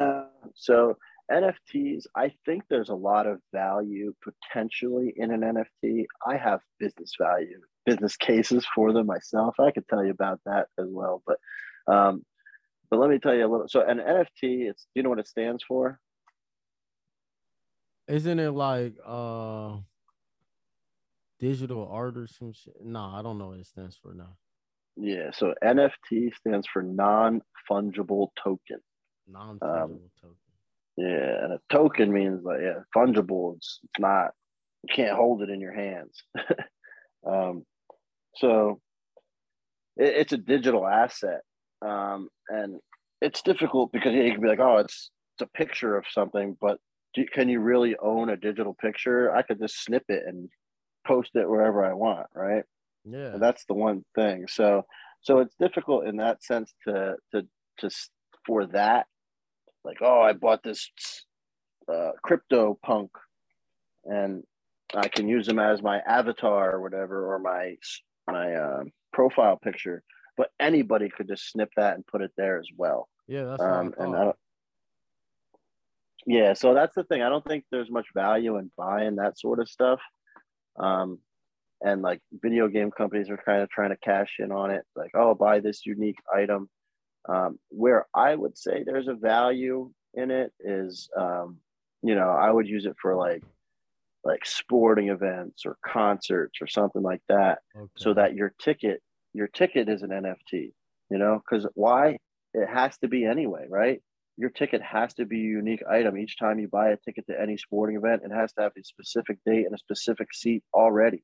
Uh, 0.00 0.26
so 0.54 0.96
NFTs, 1.30 2.04
I 2.14 2.32
think 2.46 2.64
there's 2.68 2.88
a 2.88 2.94
lot 2.94 3.26
of 3.26 3.40
value 3.52 4.14
potentially 4.22 5.12
in 5.16 5.30
an 5.30 5.40
NFT. 5.40 6.06
I 6.26 6.36
have 6.36 6.60
business 6.78 7.12
value, 7.20 7.60
business 7.84 8.16
cases 8.16 8.66
for 8.74 8.92
them 8.92 9.06
myself. 9.06 9.54
I 9.60 9.70
could 9.70 9.86
tell 9.88 10.04
you 10.04 10.10
about 10.10 10.40
that 10.46 10.68
as 10.78 10.86
well. 10.88 11.22
But 11.26 11.38
um, 11.92 12.24
but 12.90 12.98
let 12.98 13.10
me 13.10 13.18
tell 13.18 13.34
you 13.34 13.46
a 13.46 13.50
little. 13.50 13.68
So 13.68 13.82
an 13.86 13.98
NFT, 13.98 14.70
it's 14.70 14.84
do 14.84 14.90
you 14.94 15.02
know 15.02 15.10
what 15.10 15.18
it 15.18 15.28
stands 15.28 15.62
for? 15.62 16.00
Isn't 18.06 18.38
it 18.38 18.52
like 18.52 18.94
uh 19.04 19.76
digital 21.38 21.88
art 21.90 22.16
or 22.16 22.26
some 22.26 22.52
shit? 22.52 22.74
No, 22.82 23.00
I 23.00 23.20
don't 23.22 23.38
know 23.38 23.48
what 23.48 23.60
it 23.60 23.66
stands 23.66 23.98
for 24.02 24.14
now. 24.14 24.36
Yeah. 24.96 25.30
So 25.32 25.54
NFT 25.62 26.34
stands 26.34 26.66
for 26.72 26.82
non-fungible 26.82 28.28
token. 28.42 28.80
Non 29.30 29.58
fungible 29.58 30.10
token. 30.20 30.36
Yeah, 30.98 31.44
and 31.44 31.52
a 31.52 31.60
token 31.70 32.12
means 32.12 32.42
like 32.42 32.60
yeah, 32.60 32.80
fungible. 32.94 33.56
It's, 33.56 33.78
it's 33.84 34.00
not 34.00 34.32
you 34.82 34.94
can't 34.94 35.16
hold 35.16 35.42
it 35.42 35.50
in 35.50 35.60
your 35.60 35.72
hands. 35.72 36.22
um, 37.26 37.64
so 38.34 38.80
it, 39.96 40.14
it's 40.16 40.32
a 40.32 40.38
digital 40.38 40.86
asset, 40.86 41.42
um, 41.82 42.28
and 42.48 42.80
it's 43.20 43.42
difficult 43.42 43.92
because 43.92 44.12
you 44.12 44.32
can 44.32 44.40
be 44.40 44.48
like, 44.48 44.60
oh, 44.60 44.78
it's 44.78 45.10
it's 45.34 45.48
a 45.48 45.56
picture 45.56 45.96
of 45.96 46.04
something, 46.10 46.56
but 46.60 46.78
do, 47.14 47.24
can 47.32 47.48
you 47.48 47.60
really 47.60 47.96
own 48.02 48.28
a 48.30 48.36
digital 48.36 48.74
picture? 48.74 49.32
I 49.32 49.42
could 49.42 49.60
just 49.60 49.84
snip 49.84 50.04
it 50.08 50.24
and 50.26 50.48
post 51.06 51.30
it 51.34 51.48
wherever 51.48 51.84
I 51.84 51.92
want, 51.92 52.26
right? 52.34 52.64
Yeah. 53.04 53.34
And 53.34 53.42
that's 53.42 53.64
the 53.66 53.74
one 53.74 54.04
thing. 54.16 54.46
So 54.48 54.82
so 55.20 55.38
it's 55.38 55.54
difficult 55.60 56.06
in 56.06 56.16
that 56.16 56.42
sense 56.42 56.74
to 56.86 57.16
to 57.32 57.42
to 57.78 57.90
for 58.46 58.66
that. 58.66 59.06
Like, 59.84 59.98
oh, 60.00 60.20
I 60.20 60.32
bought 60.32 60.62
this 60.62 60.90
uh, 61.90 62.10
CryptoPunk, 62.26 63.08
and 64.04 64.44
I 64.94 65.08
can 65.08 65.28
use 65.28 65.46
them 65.46 65.58
as 65.58 65.82
my 65.82 66.00
avatar 66.00 66.72
or 66.72 66.80
whatever, 66.80 67.32
or 67.32 67.38
my 67.38 67.76
my 68.26 68.54
um 68.54 68.92
profile 69.12 69.56
picture. 69.56 70.02
But 70.36 70.50
anybody 70.60 71.08
could 71.08 71.28
just 71.28 71.50
snip 71.50 71.70
that 71.76 71.94
and 71.94 72.06
put 72.06 72.22
it 72.22 72.30
there 72.36 72.58
as 72.58 72.68
well. 72.76 73.08
Yeah, 73.26 73.44
that's 73.44 73.62
Um, 73.62 73.94
and 73.98 74.16
I 74.16 74.24
don't, 74.24 74.36
yeah, 76.26 76.52
so 76.52 76.74
that's 76.74 76.94
the 76.94 77.04
thing. 77.04 77.22
I 77.22 77.28
don't 77.28 77.44
think 77.44 77.64
there's 77.70 77.90
much 77.90 78.06
value 78.14 78.58
in 78.58 78.70
buying 78.76 79.16
that 79.16 79.38
sort 79.38 79.60
of 79.60 79.68
stuff. 79.68 80.00
Um, 80.78 81.18
and 81.80 82.02
like 82.02 82.20
video 82.32 82.68
game 82.68 82.90
companies 82.90 83.30
are 83.30 83.40
kind 83.44 83.62
of 83.62 83.70
trying 83.70 83.90
to 83.90 83.96
cash 83.96 84.36
in 84.38 84.52
on 84.52 84.70
it, 84.70 84.84
like, 84.94 85.10
oh, 85.14 85.34
buy 85.34 85.60
this 85.60 85.86
unique 85.86 86.18
item. 86.32 86.68
Um, 87.28 87.58
where 87.68 88.06
I 88.14 88.34
would 88.34 88.56
say 88.56 88.82
there's 88.84 89.08
a 89.08 89.14
value 89.14 89.90
in 90.14 90.30
it 90.30 90.52
is, 90.60 91.10
um, 91.16 91.58
you 92.02 92.14
know, 92.14 92.30
I 92.30 92.50
would 92.50 92.66
use 92.66 92.86
it 92.86 92.96
for 93.00 93.14
like 93.16 93.42
like 94.24 94.44
sporting 94.44 95.08
events 95.08 95.64
or 95.64 95.76
concerts 95.84 96.60
or 96.60 96.66
something 96.66 97.02
like 97.02 97.22
that 97.28 97.60
Okay. 97.76 97.88
so 97.96 98.14
that 98.14 98.34
your 98.34 98.54
ticket 98.60 99.02
your 99.32 99.46
ticket 99.48 99.88
is 99.88 100.02
an 100.02 100.10
nft 100.10 100.52
you 100.52 101.18
know 101.18 101.40
because 101.44 101.66
why 101.74 102.16
it 102.54 102.68
has 102.68 102.98
to 102.98 103.08
be 103.08 103.24
anyway 103.24 103.66
right 103.68 104.02
your 104.36 104.50
ticket 104.50 104.82
has 104.82 105.14
to 105.14 105.24
be 105.24 105.40
a 105.40 105.48
unique 105.48 105.82
item 105.90 106.16
each 106.16 106.38
time 106.38 106.58
you 106.58 106.68
buy 106.68 106.90
a 106.90 106.96
ticket 106.96 107.26
to 107.26 107.40
any 107.40 107.56
sporting 107.56 107.96
event 107.96 108.22
it 108.24 108.32
has 108.32 108.52
to 108.52 108.62
have 108.62 108.72
a 108.78 108.84
specific 108.84 109.38
date 109.46 109.66
and 109.66 109.74
a 109.74 109.78
specific 109.78 110.32
seat 110.34 110.62
already 110.74 111.22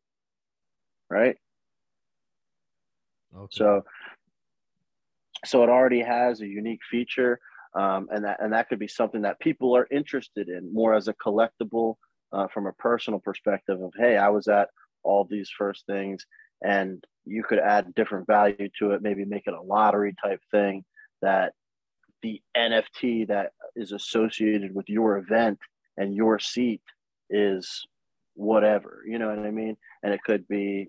right 1.11 1.37
okay. 3.37 3.49
so 3.51 3.85
so 5.45 5.63
it 5.63 5.69
already 5.69 6.01
has 6.01 6.41
a 6.41 6.47
unique 6.47 6.81
feature 6.91 7.39
um, 7.75 8.09
and 8.11 8.25
that 8.25 8.41
and 8.43 8.53
that 8.53 8.69
could 8.69 8.79
be 8.79 8.89
something 8.89 9.23
that 9.23 9.41
people 9.41 9.77
are 9.77 9.89
interested 9.91 10.49
in 10.49 10.73
more 10.73 10.95
as 10.95 11.09
a 11.09 11.15
collectible 11.15 11.97
uh, 12.33 12.47
from 12.49 12.67
a 12.67 12.73
personal 12.75 13.21
perspective 13.21 13.81
of 13.81 13.93
hey 13.97 14.17
i 14.17 14.29
was 14.29 14.49
at 14.49 14.69
all 15.03 15.25
these 15.25 15.51
first 15.57 15.85
things 15.87 16.25
and 16.63 17.05
you 17.27 17.43
could 17.43 17.59
add 17.59 17.95
different 17.95 18.27
value 18.27 18.69
to 18.79 18.93
it 18.93 19.03
maybe 19.03 19.25
make 19.25 19.47
it 19.47 19.55
a 19.55 19.63
lottery 19.63 20.15
type 20.23 20.41
thing 20.51 20.85
that 21.23 21.53
the 22.23 22.41
nft 22.57 23.29
that 23.29 23.53
is 23.77 23.93
associated 23.93 24.75
with 24.75 24.89
your 24.89 25.19
event 25.19 25.59
and 25.97 26.15
your 26.15 26.39
seat 26.39 26.83
is 27.31 27.87
whatever 28.35 29.03
you 29.07 29.19
know 29.19 29.29
what 29.29 29.39
i 29.39 29.51
mean? 29.51 29.77
And 30.03 30.13
it 30.13 30.23
could 30.25 30.47
be 30.49 30.89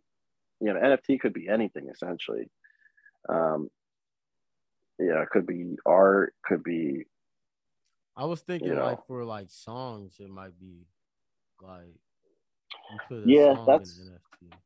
you 0.61 0.73
know 0.73 0.79
nft 0.79 1.19
could 1.19 1.33
be 1.33 1.47
anything 1.47 1.89
essentially. 1.93 2.49
Um 3.27 3.69
yeah 4.99 5.21
it 5.21 5.29
could 5.29 5.45
be 5.45 5.75
art 5.85 6.33
could 6.45 6.63
be 6.63 7.05
I 8.17 8.25
was 8.25 8.41
thinking 8.41 8.69
you 8.69 8.75
know. 8.75 8.85
like 8.85 9.05
for 9.07 9.25
like 9.25 9.47
songs, 9.49 10.15
it 10.19 10.29
might 10.29 10.57
be 10.59 10.85
like 11.61 11.93
you 12.91 12.97
put 13.09 13.17
a 13.17 13.23
Yeah, 13.25 13.53
that's- 13.65 13.99
in 13.99 14.07
an 14.07 14.19
NFT. 14.51 14.57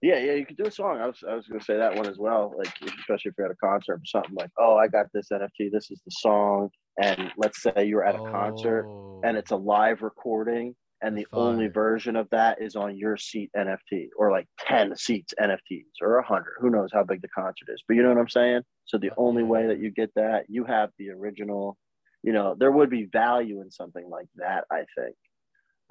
Yeah, 0.00 0.18
yeah, 0.18 0.32
you 0.34 0.46
could 0.46 0.56
do 0.56 0.66
a 0.66 0.70
song. 0.70 0.98
I 1.00 1.06
was 1.06 1.24
I 1.28 1.34
was 1.34 1.46
gonna 1.48 1.62
say 1.62 1.76
that 1.76 1.94
one 1.96 2.06
as 2.06 2.18
well. 2.18 2.54
Like 2.56 2.68
especially 2.82 3.30
if 3.30 3.34
you're 3.38 3.46
at 3.46 3.52
a 3.52 3.56
concert 3.56 3.94
or 3.94 4.00
something 4.04 4.34
like, 4.34 4.50
oh, 4.58 4.76
I 4.76 4.86
got 4.88 5.06
this 5.12 5.28
NFT, 5.32 5.70
this 5.72 5.90
is 5.90 6.00
the 6.04 6.10
song. 6.12 6.70
And 7.02 7.32
let's 7.36 7.62
say 7.62 7.72
you're 7.84 8.04
at 8.04 8.14
a 8.14 8.18
concert 8.30 8.84
and 9.24 9.36
Oh, 9.36 9.38
it's 9.40 9.50
a 9.50 9.56
live 9.56 10.02
recording 10.02 10.76
and 11.02 11.16
the 11.16 11.26
That's 11.30 11.32
only 11.32 11.68
version 11.68 12.16
of 12.16 12.28
that 12.30 12.60
is 12.60 12.76
on 12.76 12.96
your 12.96 13.16
seat 13.16 13.50
NFT 13.56 14.08
or 14.16 14.30
like 14.30 14.48
10 14.60 14.96
seats 14.96 15.34
NFTs 15.40 15.84
or 16.02 16.16
100 16.16 16.54
who 16.60 16.70
knows 16.70 16.90
how 16.92 17.04
big 17.04 17.22
the 17.22 17.28
concert 17.28 17.68
is 17.72 17.82
but 17.86 17.94
you 17.96 18.02
know 18.02 18.10
what 18.10 18.18
I'm 18.18 18.28
saying 18.28 18.62
so 18.84 18.98
the 18.98 19.12
only 19.16 19.42
way 19.42 19.66
that 19.68 19.78
you 19.80 19.90
get 19.90 20.12
that 20.16 20.46
you 20.48 20.64
have 20.64 20.90
the 20.98 21.10
original 21.10 21.78
you 22.22 22.32
know 22.32 22.56
there 22.58 22.72
would 22.72 22.90
be 22.90 23.04
value 23.04 23.60
in 23.60 23.70
something 23.70 24.08
like 24.08 24.28
that 24.36 24.64
I 24.70 24.84
think 24.96 25.16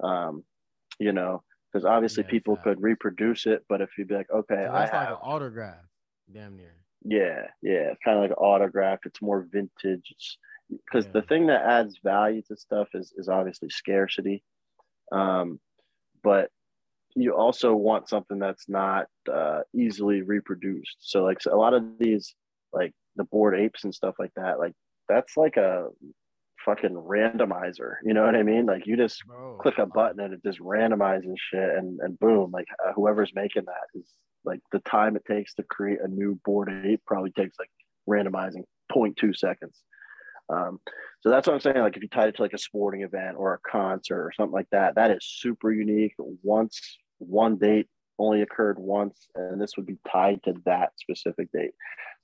um 0.02 0.44
you 0.98 1.12
know 1.12 1.42
because 1.72 1.84
obviously 1.84 2.24
Yeah, 2.24 2.30
people 2.30 2.56
fact. 2.56 2.64
could 2.64 2.82
reproduce 2.82 3.46
it 3.46 3.64
but 3.68 3.80
if 3.80 3.90
you'd 3.98 4.08
be 4.08 4.14
like 4.14 4.30
okay 4.30 4.66
so 4.66 4.70
I 4.70 4.86
that's 4.86 4.92
like 4.92 5.08
an 5.08 5.14
autograph, 5.20 5.84
damn 6.30 6.56
near. 6.56 6.84
yeah, 7.04 7.46
yeah, 7.62 7.92
it's 7.92 8.00
kind 8.04 8.16
of 8.16 8.22
like 8.22 8.30
an 8.30 8.36
autograph. 8.36 9.00
It's 9.04 9.22
more 9.22 9.46
vintage. 9.50 10.38
Because 10.70 11.08
the 11.12 11.22
thing 11.22 11.46
that 11.46 11.62
adds 11.62 11.98
value 12.02 12.42
to 12.48 12.56
stuff 12.56 12.88
is 12.94 13.12
is 13.16 13.28
obviously 13.28 13.70
scarcity, 13.70 14.44
um, 15.12 15.60
but 16.22 16.50
you 17.14 17.34
also 17.34 17.74
want 17.74 18.08
something 18.08 18.38
that's 18.38 18.68
not 18.68 19.06
uh, 19.32 19.60
easily 19.74 20.22
reproduced. 20.22 20.96
So 21.00 21.24
like 21.24 21.40
so 21.40 21.54
a 21.54 21.56
lot 21.56 21.74
of 21.74 21.84
these, 21.98 22.34
like 22.72 22.92
the 23.16 23.24
bored 23.24 23.58
apes 23.58 23.84
and 23.84 23.94
stuff 23.94 24.14
like 24.18 24.32
that, 24.36 24.58
like 24.58 24.74
that's 25.08 25.36
like 25.36 25.56
a 25.56 25.88
fucking 26.64 26.90
randomizer. 26.94 27.94
You 28.04 28.14
know 28.14 28.24
what 28.24 28.36
I 28.36 28.42
mean? 28.42 28.66
Like 28.66 28.86
you 28.86 28.96
just 28.96 29.24
Bro, 29.26 29.58
click 29.60 29.78
a 29.78 29.86
button 29.86 30.20
and 30.20 30.34
it 30.34 30.42
just 30.44 30.60
randomizes 30.60 31.34
shit 31.38 31.70
and 31.76 31.98
and 32.00 32.18
boom 32.18 32.50
like 32.52 32.66
uh, 32.86 32.92
whoever's 32.94 33.32
making 33.34 33.64
that 33.66 33.98
is 33.98 34.06
like 34.44 34.60
the 34.72 34.80
time 34.80 35.16
it 35.16 35.24
takes 35.26 35.54
to 35.54 35.62
create 35.64 35.98
a 36.02 36.08
new 36.08 36.38
bored 36.44 36.70
ape 36.84 37.02
probably 37.06 37.30
takes 37.32 37.56
like 37.58 37.70
randomizing 38.08 38.62
0.2 38.92 39.36
seconds 39.36 39.82
um, 40.50 40.80
so 41.20 41.30
that's 41.30 41.46
what 41.46 41.54
i'm 41.54 41.60
saying 41.60 41.78
like 41.78 41.96
if 41.96 42.02
you 42.02 42.08
tie 42.08 42.26
it 42.26 42.36
to 42.36 42.42
like 42.42 42.52
a 42.52 42.58
sporting 42.58 43.02
event 43.02 43.36
or 43.36 43.54
a 43.54 43.70
concert 43.70 44.20
or 44.20 44.32
something 44.36 44.52
like 44.52 44.68
that 44.70 44.94
that 44.94 45.10
is 45.10 45.18
super 45.22 45.72
unique 45.72 46.14
once 46.42 46.98
one 47.18 47.56
date 47.56 47.86
only 48.18 48.42
occurred 48.42 48.78
once 48.78 49.28
and 49.34 49.60
this 49.60 49.76
would 49.76 49.86
be 49.86 49.98
tied 50.10 50.42
to 50.42 50.54
that 50.64 50.90
specific 50.96 51.50
date 51.52 51.72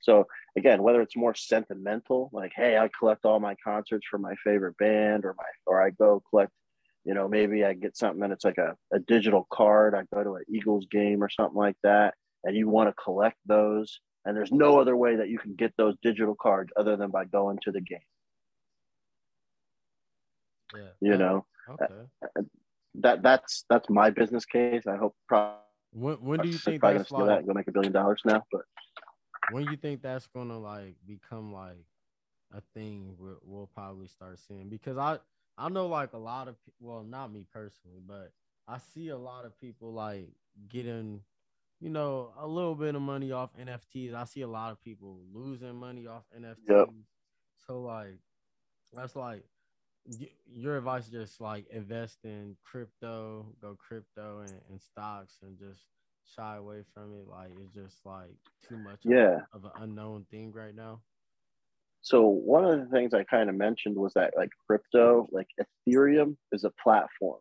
so 0.01 0.27
again 0.57 0.83
whether 0.83 1.01
it's 1.01 1.17
more 1.17 1.35
sentimental 1.35 2.31
like 2.33 2.53
hey 2.57 2.79
i 2.79 2.89
collect 2.99 3.25
all 3.25 3.39
my 3.39 3.55
concerts 3.63 4.07
for 4.11 4.19
my 4.19 4.35
favorite 4.43 4.77
band 4.79 5.25
or 5.25 5.35
my 5.37 5.45
or 5.67 5.81
i 5.81 5.91
go 5.91 6.23
collect 6.31 6.51
you 7.05 7.13
know, 7.13 7.29
maybe 7.29 7.65
I 7.65 7.75
get 7.75 7.97
something 7.97 8.23
and 8.23 8.33
it's 8.33 8.45
like 8.45 8.59
a, 8.59 8.77
a 8.93 8.99
digital 8.99 9.47
card. 9.53 9.95
I 9.95 10.05
go 10.15 10.25
to 10.25 10.37
an 10.37 10.45
Eagles 10.49 10.87
game 10.91 11.23
or 11.23 11.29
something 11.29 11.57
like 11.57 11.77
that, 11.83 12.15
and 12.45 12.57
you 12.57 12.69
want 12.69 12.89
to 12.89 13.03
collect 13.03 13.37
those. 13.47 14.01
And 14.25 14.35
there's 14.35 14.53
no 14.53 14.81
other 14.81 14.97
way 14.97 15.17
that 15.17 15.29
you 15.29 15.39
can 15.39 15.55
get 15.55 15.75
those 15.77 15.95
digital 16.03 16.35
cards 16.35 16.73
other 16.79 16.97
than 16.97 17.11
by 17.11 17.27
going 17.27 17.59
to 17.65 17.73
the 17.73 17.83
game. 17.83 17.99
Yeah. 20.75 20.93
You 21.01 21.15
uh, 21.15 21.19
know, 21.19 21.47
Okay. 21.69 22.09
that 22.97 23.23
that's 23.23 23.65
that's 23.71 23.89
my 23.91 24.11
business 24.11 24.47
case. 24.47 24.87
I 24.87 24.97
hope 24.97 25.15
probably, 25.29 25.53
When 25.93 26.17
when 26.23 26.41
do 26.41 26.49
you 26.49 26.59
think 26.59 26.83
that's 26.83 27.11
that 27.13 27.13
like 27.13 27.27
and 27.39 27.47
go 27.47 27.55
make 27.55 27.69
a 27.69 27.73
billion 27.73 27.93
dollars 27.93 28.23
now. 28.25 28.43
But 28.53 28.63
when 29.49 29.65
you 29.65 29.77
think 29.77 30.03
that's 30.03 30.27
gonna 30.27 30.59
like 30.59 30.97
become 31.07 31.53
like 31.53 31.85
a 32.53 32.61
thing 32.75 33.17
we'll, 33.19 33.39
we'll 33.43 33.71
probably 33.75 34.07
start 34.07 34.39
seeing 34.39 34.69
because 34.69 34.97
i 34.97 35.19
i 35.59 35.69
know 35.69 35.87
like 35.87 36.13
a 36.13 36.19
lot 36.19 36.49
of 36.49 36.57
well 36.81 37.03
not 37.03 37.33
me 37.33 37.45
personally 37.53 38.01
but 38.07 38.33
i 38.69 38.79
see 38.79 39.09
a 39.09 39.17
lot 39.17 39.45
of 39.45 39.59
people 39.61 39.93
like 39.93 40.31
getting 40.69 41.21
you 41.81 41.91
know 41.91 42.33
a 42.39 42.47
little 42.47 42.75
bit 42.75 42.95
of 42.95 43.03
money 43.03 43.33
off 43.33 43.51
nfts 43.61 44.15
i 44.15 44.25
see 44.25 44.43
a 44.43 44.49
lot 44.49 44.71
of 44.73 44.83
people 44.83 45.19
losing 45.33 45.75
money 45.75 46.07
off 46.07 46.25
nfts 46.39 47.05
so 47.67 47.83
like 47.83 48.19
that's 48.93 49.17
like 49.17 49.45
your 50.53 50.77
advice 50.77 51.09
just 51.09 51.41
like 51.41 51.67
invest 51.71 52.19
in 52.25 52.57
crypto 52.63 53.47
go 53.61 53.75
crypto 53.77 54.41
and, 54.41 54.61
and 54.71 54.81
stocks 54.81 55.39
and 55.43 55.59
just 55.59 55.81
shy 56.37 56.57
away 56.57 56.83
from 56.93 57.15
it 57.15 57.27
like 57.29 57.51
it's 57.63 57.75
just 57.75 58.05
like 58.05 58.37
too 58.67 58.79
much 58.79 59.05
of 59.05 59.11
yeah. 59.11 59.39
of 59.53 59.65
an 59.65 59.71
unknown 59.81 60.27
thing 60.31 60.53
right 60.53 60.75
now. 60.75 61.01
So 62.03 62.27
one 62.27 62.65
of 62.65 62.79
the 62.79 62.87
things 62.87 63.15
I 63.15 63.25
kind 63.25 63.49
of 63.49 63.57
mentioned 63.57 63.97
was 63.97 64.13
that 64.15 64.35
like 64.37 64.51
crypto, 64.67 65.27
like 65.33 65.49
Ethereum 65.89 66.37
is 66.53 66.65
a 66.65 66.73
platform. 66.83 67.41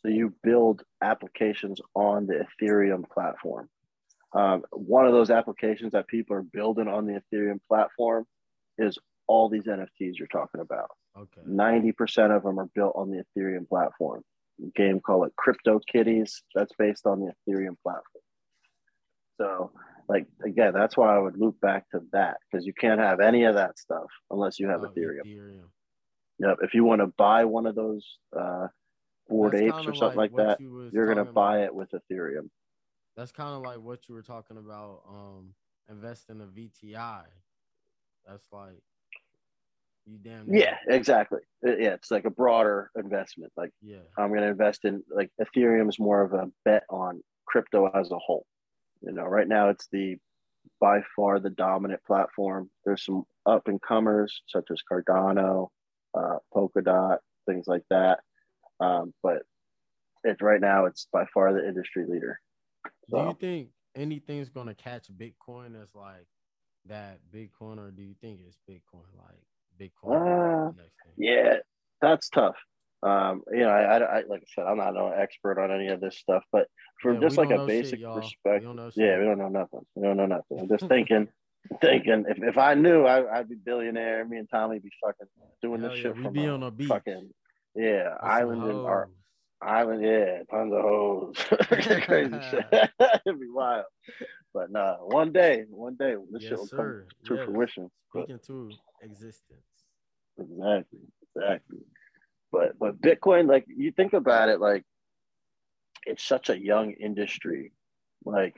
So 0.00 0.08
you 0.08 0.34
build 0.42 0.82
applications 1.02 1.78
on 1.94 2.26
the 2.26 2.46
Ethereum 2.60 3.08
platform. 3.08 3.68
Um, 4.34 4.62
one 4.70 5.06
of 5.06 5.12
those 5.12 5.30
applications 5.30 5.92
that 5.92 6.08
people 6.08 6.34
are 6.36 6.42
building 6.42 6.88
on 6.88 7.06
the 7.06 7.20
Ethereum 7.20 7.60
platform 7.68 8.24
is 8.78 8.98
all 9.26 9.50
these 9.50 9.66
NFTs 9.66 10.14
you're 10.18 10.26
talking 10.28 10.62
about. 10.62 10.88
Okay. 11.16 11.42
90% 11.46 12.34
of 12.34 12.42
them 12.42 12.58
are 12.58 12.68
built 12.74 12.94
on 12.96 13.10
the 13.10 13.24
Ethereum 13.36 13.68
platform. 13.68 14.22
A 14.62 14.70
game 14.74 15.00
called 15.00 15.22
like 15.22 15.36
Crypto 15.36 15.80
Kitties 15.90 16.42
that's 16.54 16.72
based 16.78 17.06
on 17.06 17.20
the 17.20 17.32
Ethereum 17.48 17.76
platform. 17.82 18.22
So, 19.40 19.72
like 20.08 20.26
again, 20.44 20.72
that's 20.74 20.96
why 20.96 21.14
I 21.14 21.18
would 21.18 21.36
loop 21.36 21.60
back 21.60 21.88
to 21.90 22.00
that 22.12 22.36
because 22.50 22.66
you 22.66 22.72
can't 22.72 23.00
have 23.00 23.20
any 23.20 23.44
of 23.44 23.54
that 23.56 23.78
stuff 23.78 24.06
unless 24.30 24.58
you 24.58 24.68
have 24.68 24.82
Of 24.82 24.94
Ethereum. 24.94 25.26
Ethereum. 25.26 25.68
Yep. 26.38 26.58
If 26.62 26.74
you 26.74 26.84
want 26.84 27.00
to 27.00 27.06
buy 27.06 27.44
one 27.44 27.66
of 27.66 27.74
those 27.74 28.18
uh, 28.38 28.68
bored 29.28 29.52
That's 29.52 29.62
apes 29.62 29.86
or 29.86 29.94
something 29.94 30.18
like, 30.18 30.32
what 30.32 30.46
that, 30.46 30.60
you 30.60 30.90
you're 30.92 31.06
gonna 31.06 31.24
buy 31.24 31.58
about. 31.58 31.66
it 31.66 31.74
with 31.74 31.90
Ethereum. 31.90 32.48
That's 33.16 33.32
kind 33.32 33.54
of 33.54 33.62
like 33.62 33.78
what 33.78 34.08
you 34.08 34.14
were 34.14 34.22
talking 34.22 34.56
about. 34.56 35.02
Um, 35.08 35.54
invest 35.90 36.30
in 36.30 36.40
a 36.40 36.46
VTI. 36.46 37.24
That's 38.26 38.46
like 38.52 38.82
You 40.06 40.18
damn. 40.18 40.52
Yeah, 40.52 40.76
exactly. 40.88 41.40
Uh, 41.66 41.76
Yeah, 41.76 41.94
it's 41.94 42.10
like 42.10 42.24
a 42.24 42.30
broader 42.30 42.90
investment. 42.96 43.52
Like 43.56 43.70
Yeah. 43.80 43.98
I'm 44.18 44.28
going 44.28 44.42
to 44.42 44.48
invest 44.48 44.84
in 44.84 45.02
like 45.08 45.30
Ethereum 45.40 45.88
is 45.88 45.98
more 45.98 46.22
of 46.22 46.32
a 46.32 46.50
bet 46.64 46.84
on 46.90 47.22
crypto 47.46 47.86
as 47.86 48.10
a 48.10 48.18
whole. 48.18 48.46
You 49.00 49.12
know, 49.12 49.24
right 49.24 49.48
now 49.48 49.68
it's 49.68 49.88
the 49.92 50.16
by 50.80 51.02
far 51.16 51.40
the 51.40 51.50
dominant 51.50 52.02
platform. 52.04 52.70
There's 52.84 53.04
some 53.04 53.24
up 53.46 53.68
and 53.68 53.80
comers 53.82 54.42
such 54.46 54.70
as 54.70 54.80
Cardano, 54.90 55.68
uh, 56.14 56.38
Polkadot, 56.54 57.18
things 57.46 57.66
like 57.66 57.82
that. 57.90 58.20
Um, 58.80 59.12
but 59.22 59.42
it's 60.24 60.42
right 60.42 60.60
now 60.60 60.86
it's 60.86 61.08
by 61.12 61.26
far 61.32 61.52
the 61.52 61.66
industry 61.66 62.06
leader. 62.06 62.40
Do 63.10 63.18
you 63.18 63.36
think 63.40 63.68
anything's 63.94 64.48
gonna 64.48 64.74
catch 64.74 65.08
Bitcoin 65.16 65.80
as 65.80 65.94
like 65.94 66.26
that 66.86 67.20
Bitcoin, 67.32 67.78
or 67.78 67.90
do 67.90 68.02
you 68.02 68.14
think 68.20 68.40
it's 68.46 68.58
Bitcoin 68.68 69.06
like 69.16 69.42
Bitcoin? 69.80 70.68
Uh, 70.68 70.70
the 70.72 70.82
next 70.82 70.94
thing? 71.04 71.12
yeah, 71.16 71.56
that's 72.00 72.28
tough. 72.28 72.56
Um, 73.02 73.42
you 73.50 73.60
know, 73.60 73.68
I, 73.68 73.82
I, 73.82 73.96
I 73.98 74.22
like 74.28 74.42
I 74.42 74.44
said, 74.54 74.64
I'm 74.66 74.76
not 74.76 74.94
no 74.94 75.08
expert 75.08 75.58
on 75.60 75.72
any 75.72 75.88
of 75.88 76.00
this 76.00 76.16
stuff, 76.18 76.44
but 76.52 76.66
from 77.00 77.14
Yeah, 77.14 77.20
just 77.22 77.36
like 77.38 77.50
a 77.50 77.56
know 77.56 77.68
shit, 77.68 77.82
basic. 77.82 78.00
We 78.00 78.06
perspective, 78.20 78.92
Yeah, 78.94 79.18
we 79.18 79.24
don't 79.24 79.38
know 79.38 79.48
nothing. 79.48 79.80
We 79.96 80.02
don't 80.02 80.16
know 80.16 80.26
nothing. 80.26 80.60
I'm 80.60 80.68
just 80.68 80.86
thinking, 80.88 81.26
thinking. 81.80 82.24
If, 82.28 82.38
if 82.42 82.58
I 82.58 82.74
knew, 82.74 83.04
I, 83.04 83.38
I'd 83.38 83.48
be 83.48 83.56
billionaire. 83.56 84.24
Me 84.24 84.38
and 84.38 84.48
Tommy 84.48 84.78
be 84.78 84.90
fucking 85.04 85.26
doing 85.62 85.80
Hell 85.80 85.90
this 85.90 85.98
yeah, 85.98 86.02
shit 86.04 86.16
we 86.16 86.22
from 86.22 86.32
be 86.32 86.46
a 86.46 86.52
on 86.54 86.62
a 86.62 86.70
beach. 86.70 86.88
fucking 86.88 87.30
yeah 87.74 88.10
some 88.20 88.28
island 88.30 88.62
in 88.70 88.76
our 88.86 89.08
island. 89.60 90.04
Yeah, 90.04 90.42
tons 90.50 90.72
of 90.72 90.82
hoes, 90.82 91.34
crazy 92.02 92.38
shit. 92.50 92.64
It'd 93.26 93.40
be 93.40 93.48
wild. 93.50 93.86
But 94.54 94.70
nah, 94.70 94.96
one 94.98 95.32
day, 95.32 95.64
one 95.70 95.96
day, 95.96 96.14
this 96.30 96.42
shit 96.42 96.50
Yes, 96.52 96.58
will 96.60 96.66
sir. 96.66 96.76
come 96.76 97.06
to 97.26 97.34
Yes. 97.36 97.44
fruition. 97.46 97.90
But 98.12 98.24
Speaking 98.24 98.38
to 98.46 98.70
existence. 99.02 99.60
exactly, 100.38 101.00
exactly. 101.36 101.78
But 102.50 102.78
but 102.78 103.00
Bitcoin, 103.00 103.48
like 103.48 103.64
you 103.68 103.92
think 103.92 104.12
about 104.12 104.48
it, 104.48 104.60
like 104.60 104.84
it's 106.06 106.22
such 106.22 106.50
a 106.50 106.58
young 106.58 106.92
industry. 106.92 107.72
Like 108.24 108.54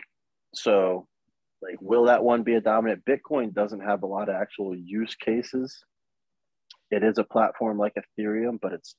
so, 0.55 1.07
like 1.63 1.77
will 1.81 2.05
that 2.05 2.25
one 2.25 2.43
be 2.43 2.55
a 2.55 2.61
dominant? 2.61 3.05
Bitcoin 3.05 3.55
doesn't 3.55 3.81
have 3.81 4.03
a 4.03 4.07
lot 4.07 4.29
of 4.29 4.35
actual 4.35 4.75
use 4.77 5.15
cases. 5.15 5.85
It 6.91 7.03
is 7.03 7.19
a 7.19 7.25
platform 7.25 7.79
like 7.79 7.95
Ethereum, 7.95 8.59
but 8.61 8.73
it's 8.73 8.95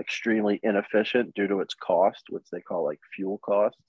extremely 0.00 0.58
inefficient 0.62 1.34
due 1.34 1.46
to 1.46 1.60
its 1.60 1.74
cost, 1.74 2.24
which 2.30 2.44
they 2.50 2.60
call 2.60 2.84
like 2.84 3.00
fuel 3.14 3.38
costs. 3.44 3.80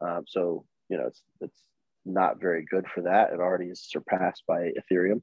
Um, 0.00 0.24
so 0.26 0.64
you 0.88 0.98
know 0.98 1.06
it's 1.06 1.22
it's 1.40 1.60
not 2.04 2.40
very 2.40 2.64
good 2.64 2.86
for 2.94 3.02
that. 3.02 3.32
It 3.32 3.40
already 3.40 3.66
is 3.66 3.86
surpassed 3.88 4.42
by 4.46 4.72
Ethereum. 4.78 5.22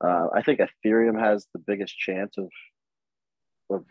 Uh, 0.00 0.28
I 0.34 0.42
think 0.42 0.60
Ethereum 0.60 1.18
has 1.18 1.46
the 1.52 1.60
biggest 1.66 1.96
chance 1.98 2.36
of 2.38 2.48
of 3.70 3.84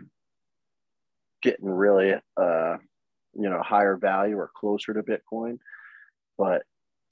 getting 1.41 1.69
really 1.69 2.13
uh, 2.13 2.77
you 3.33 3.49
know 3.49 3.61
higher 3.61 3.97
value 3.97 4.37
or 4.37 4.49
closer 4.55 4.93
to 4.93 5.03
Bitcoin. 5.03 5.59
But 6.37 6.63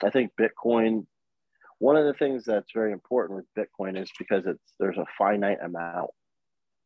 I 0.04 0.10
think 0.10 0.32
Bitcoin. 0.40 1.06
One 1.80 1.98
of 1.98 2.06
the 2.06 2.14
things 2.14 2.46
that's 2.46 2.72
very 2.74 2.94
important 2.94 3.38
with 3.38 3.68
Bitcoin 3.68 4.02
is 4.02 4.10
because 4.18 4.46
it's 4.46 4.74
there's 4.80 4.98
a 4.98 5.06
finite 5.18 5.58
amount. 5.62 6.10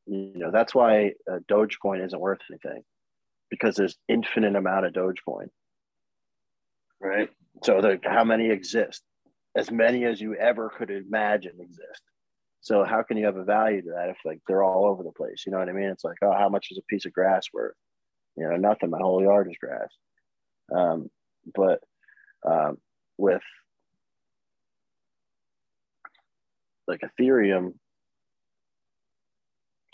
You 0.08 0.34
know 0.36 0.52
that's 0.52 0.74
why 0.74 1.14
uh, 1.32 1.40
Dogecoin 1.50 2.04
isn't 2.04 2.20
worth 2.20 2.40
anything 2.50 2.82
because 3.52 3.76
there's 3.76 3.98
infinite 4.08 4.56
amount 4.56 4.88
of 4.88 4.94
Dogecoin. 4.94 5.50
Right. 7.00 7.30
So 7.64 7.82
the, 7.82 8.00
how 8.04 8.24
many 8.24 8.50
exist? 8.50 9.04
As 9.56 9.72
many 9.72 10.06
as 10.06 10.22
you 10.22 10.36
ever 10.36 10.70
could 10.70 10.92
imagine 10.92 11.60
exist. 11.60 12.02
So 12.62 12.84
how 12.84 13.04
can 13.04 13.18
you 13.18 13.26
have 13.26 13.38
a 13.38 13.44
value 13.44 13.82
to 13.82 13.92
that 13.96 14.10
if 14.10 14.18
like 14.26 14.40
they're 14.48 14.64
all 14.64 14.86
over 14.86 15.04
the 15.04 15.12
place? 15.12 15.44
You 15.46 15.52
know 15.52 15.60
what 15.60 15.70
I 15.70 15.74
mean? 15.74 15.90
It's 15.90 16.04
like, 16.04 16.18
oh, 16.22 16.34
how 16.34 16.50
much 16.50 16.68
is 16.72 16.78
a 16.78 16.84
piece 16.84 17.06
of 17.06 17.14
grass 17.14 17.48
worth? 17.54 17.76
You 18.36 18.48
know, 18.50 18.56
nothing. 18.58 18.90
My 18.90 19.00
whole 19.00 19.22
yard 19.22 19.50
is 19.50 19.58
grass. 19.58 19.90
Um, 20.74 21.10
but 21.56 21.80
um, 22.46 22.78
with 23.18 23.42
like 26.88 27.02
Ethereum 27.02 27.74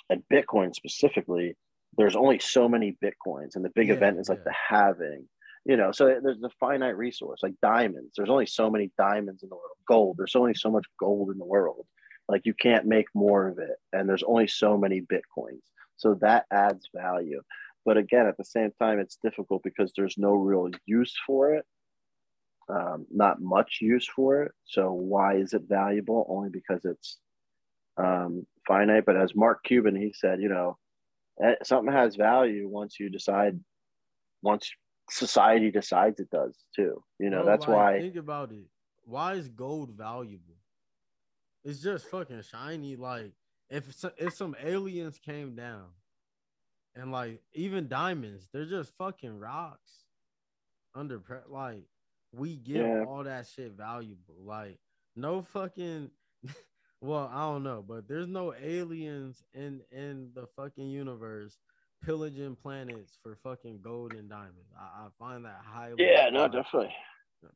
and 0.09 0.23
Bitcoin 0.31 0.73
specifically, 0.73 1.55
there's 1.97 2.15
only 2.15 2.39
so 2.39 2.67
many 2.67 2.97
Bitcoins, 3.03 3.55
and 3.55 3.63
the 3.63 3.71
big 3.73 3.87
Yeah, 3.87 3.95
event 3.95 4.19
is 4.19 4.27
like 4.29 4.39
yeah. 4.39 4.51
the 4.51 4.55
halving. 4.69 5.27
You 5.65 5.77
know, 5.77 5.91
so 5.91 6.19
there's 6.21 6.43
a 6.43 6.49
finite 6.59 6.95
resource 6.95 7.39
like 7.41 7.55
diamonds. 7.61 8.13
There's 8.15 8.29
only 8.29 8.45
so 8.45 8.69
many 8.69 8.91
diamonds 8.99 9.41
in 9.41 9.49
the 9.49 9.55
world. 9.55 9.77
Gold. 9.87 10.15
There's 10.17 10.35
only 10.35 10.53
so 10.53 10.69
much 10.69 10.85
gold 10.99 11.31
in 11.31 11.39
the 11.39 11.45
world. 11.45 11.87
Like 12.29 12.41
you 12.45 12.53
can't 12.53 12.85
make 12.85 13.07
more 13.13 13.47
of 13.47 13.57
it, 13.59 13.77
and 13.93 14.07
there's 14.07 14.23
only 14.23 14.47
so 14.47 14.77
many 14.77 15.01
Bitcoins. 15.01 15.61
So 15.97 16.15
that 16.21 16.45
adds 16.51 16.89
value. 16.95 17.41
But 17.85 17.97
again, 17.97 18.25
at 18.25 18.37
the 18.37 18.43
same 18.43 18.71
time, 18.79 18.99
it's 18.99 19.17
difficult 19.23 19.61
because 19.63 19.93
there's 19.95 20.17
no 20.17 20.33
real 20.33 20.69
use 20.85 21.13
for 21.25 21.53
it. 21.53 21.65
Um, 22.67 23.05
not 23.11 23.41
much 23.41 23.77
use 23.79 24.07
for 24.07 24.41
it. 24.43 24.51
So 24.65 24.91
why 24.91 25.35
is 25.35 25.53
it 25.53 25.63
valuable? 25.69 26.25
Only 26.27 26.49
because 26.49 26.83
it's 26.83 27.17
um, 27.97 28.45
finite. 28.67 29.05
But 29.05 29.17
as 29.17 29.35
Mark 29.35 29.63
Cuban, 29.63 29.95
he 29.95 30.13
said, 30.13 30.41
you 30.41 30.49
know, 30.49 30.77
eh, 31.43 31.55
something 31.63 31.93
has 31.93 32.15
value 32.15 32.67
once 32.67 32.99
you 32.99 33.09
decide, 33.09 33.59
once 34.41 34.71
society 35.09 35.71
decides 35.71 36.19
it 36.19 36.29
does 36.29 36.55
too. 36.75 37.01
You 37.19 37.29
know, 37.29 37.43
Bro, 37.43 37.45
that's 37.45 37.67
like, 37.67 37.77
why. 37.77 37.99
Think 37.99 38.15
about 38.15 38.51
it. 38.51 38.65
Why 39.05 39.33
is 39.33 39.47
gold 39.49 39.91
valuable? 39.91 40.55
It's 41.63 41.81
just 41.81 42.07
fucking 42.09 42.41
shiny. 42.43 42.95
Like 42.95 43.33
if 43.69 43.85
if 44.17 44.33
some 44.33 44.55
aliens 44.63 45.19
came 45.19 45.55
down, 45.55 45.87
and 46.95 47.11
like 47.11 47.41
even 47.53 47.87
diamonds, 47.87 48.47
they're 48.53 48.65
just 48.65 48.93
fucking 48.97 49.39
rocks. 49.39 50.05
Under 50.93 51.19
pre- 51.19 51.37
like 51.49 51.83
we 52.31 52.55
give 52.55 52.77
Yeah. 52.85 53.03
all 53.07 53.23
that 53.23 53.47
shit 53.47 53.73
valuable. 53.73 54.35
Like 54.43 54.79
no 55.15 55.41
fucking. 55.41 56.09
well, 57.01 57.29
I 57.33 57.41
don't 57.51 57.63
know, 57.63 57.83
but 57.87 58.07
there's 58.07 58.27
no 58.27 58.53
aliens 58.53 59.43
in 59.53 59.81
in 59.91 60.31
the 60.33 60.47
fucking 60.55 60.87
universe 60.89 61.57
pillaging 62.03 62.55
planets 62.55 63.17
for 63.23 63.37
fucking 63.43 63.79
gold 63.81 64.13
and 64.13 64.29
diamonds. 64.29 64.71
I, 64.79 65.05
I 65.05 65.07
find 65.19 65.45
that 65.45 65.61
highly. 65.63 65.95
Yeah, 65.97 66.29
no, 66.31 66.47
definitely, 66.47 66.93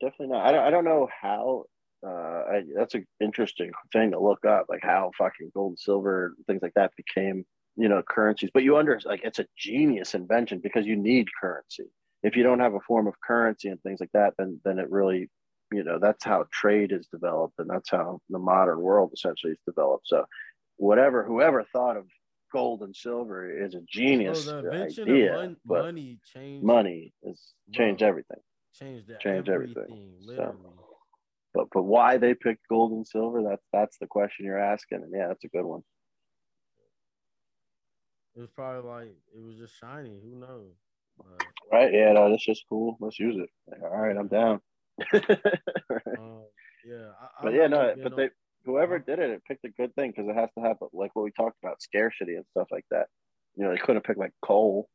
definitely 0.02 0.28
not. 0.28 0.46
I 0.46 0.52
don't, 0.52 0.64
I 0.66 0.70
don't 0.70 0.86
know 0.86 1.08
how. 1.22 1.64
Uh, 2.06 2.10
I, 2.10 2.64
that's 2.78 2.96
an 2.96 3.06
interesting 3.20 3.72
thing 3.92 4.12
to 4.12 4.20
look 4.20 4.46
up, 4.46 4.68
like 4.70 4.80
how 4.84 5.12
fucking 5.18 5.52
gold, 5.54 5.72
and 5.72 5.80
silver, 5.80 6.34
things 6.48 6.62
like 6.62 6.74
that 6.76 6.92
became, 6.96 7.46
you 7.76 7.90
know, 7.90 8.02
currencies. 8.08 8.50
But 8.54 8.64
you 8.64 8.78
under 8.78 9.00
like 9.06 9.22
it's 9.24 9.40
a 9.40 9.46
genius 9.58 10.16
invention 10.16 10.60
because 10.64 10.86
you 10.86 10.96
need 10.96 11.28
currency. 11.42 11.86
If 12.24 12.36
you 12.36 12.44
don't 12.44 12.60
have 12.60 12.74
a 12.74 12.80
form 12.88 13.08
of 13.08 13.16
currency 13.26 13.70
and 13.70 13.82
things 13.82 14.00
like 14.00 14.12
that, 14.14 14.34
then 14.38 14.60
then 14.64 14.80
it 14.80 14.90
really, 14.90 15.30
you 15.74 15.84
know, 15.84 16.00
that's 16.02 16.24
how 16.24 16.46
trade 16.52 16.92
is 16.92 17.08
developed, 17.12 17.56
and 17.60 17.70
that's 17.70 17.90
how 17.90 18.20
the 18.30 18.40
modern 18.40 18.80
world 18.80 19.12
essentially 19.14 19.52
is 19.52 19.60
developed. 19.68 20.08
So, 20.08 20.26
whatever, 20.78 21.24
whoever 21.26 21.66
thought 21.74 21.98
of 21.98 22.06
gold 22.52 22.82
and 22.82 22.96
silver 22.96 23.50
is 23.50 23.76
a 23.76 23.82
genius 23.88 24.52
the 24.52 24.60
invention 24.60 25.10
idea, 25.10 25.36
of 25.36 25.42
mon- 25.44 25.58
but 25.66 25.84
money 25.84 26.20
changed 26.24 26.66
money 26.66 27.14
is 27.24 27.54
changed 27.74 28.02
Bro. 28.02 28.10
everything. 28.10 28.40
changed 28.74 29.10
changed 29.20 29.50
everything, 29.50 29.84
everything, 29.88 30.18
so. 30.36 30.56
But 31.54 31.68
but 31.72 31.84
why 31.84 32.18
they 32.18 32.34
picked 32.34 32.68
gold 32.68 32.92
and 32.94 33.08
silver? 33.08 33.44
That's 33.44 33.66
that's 33.72 33.98
the 34.00 34.08
question 34.08 34.46
you're 34.46 34.60
asking, 34.60 35.04
and 35.04 35.12
yeah, 35.14 35.28
that's 35.28 35.44
a 35.46 35.50
good 35.50 35.66
one. 35.66 35.84
It 38.36 38.40
was 38.42 38.50
probably 38.50 38.90
like 38.90 39.18
it 39.36 39.40
was 39.42 39.58
just 39.58 39.76
shiny. 39.78 40.20
Who 40.22 40.36
knows? 40.36 40.76
Right? 41.72 41.94
Yeah, 41.94 42.14
no, 42.14 42.30
that's 42.30 42.46
just 42.46 42.66
cool. 42.70 42.98
Let's 43.00 43.20
use 43.20 43.38
it. 43.38 43.50
Like, 43.68 43.82
all 43.84 43.98
right, 44.00 44.18
I'm 44.18 44.28
down. 44.28 44.62
um, 46.16 46.44
yeah, 46.84 47.12
I, 47.20 47.28
but 47.42 47.50
I've 47.50 47.54
yeah, 47.54 47.68
no, 47.68 47.96
but 48.02 48.14
on- 48.14 48.18
they 48.18 48.30
whoever 48.70 49.00
did 49.00 49.20
it, 49.20 49.32
it 49.32 49.44
picked 49.46 49.66
a 49.66 49.70
good 49.70 49.94
thing 49.96 50.12
because 50.12 50.30
it 50.30 50.36
has 50.36 50.50
to 50.58 50.64
have 50.64 50.78
like 50.94 51.16
what 51.16 51.24
we 51.24 51.32
talked 51.32 51.58
about, 51.64 51.82
scarcity 51.82 52.36
and 52.36 52.46
stuff 52.52 52.68
like 52.72 52.86
that. 52.92 53.08
You 53.56 53.66
know, 53.66 53.72
they 53.72 53.78
couldn't 53.78 54.04
pick 54.04 54.18
like 54.18 54.34
coal. 54.42 54.88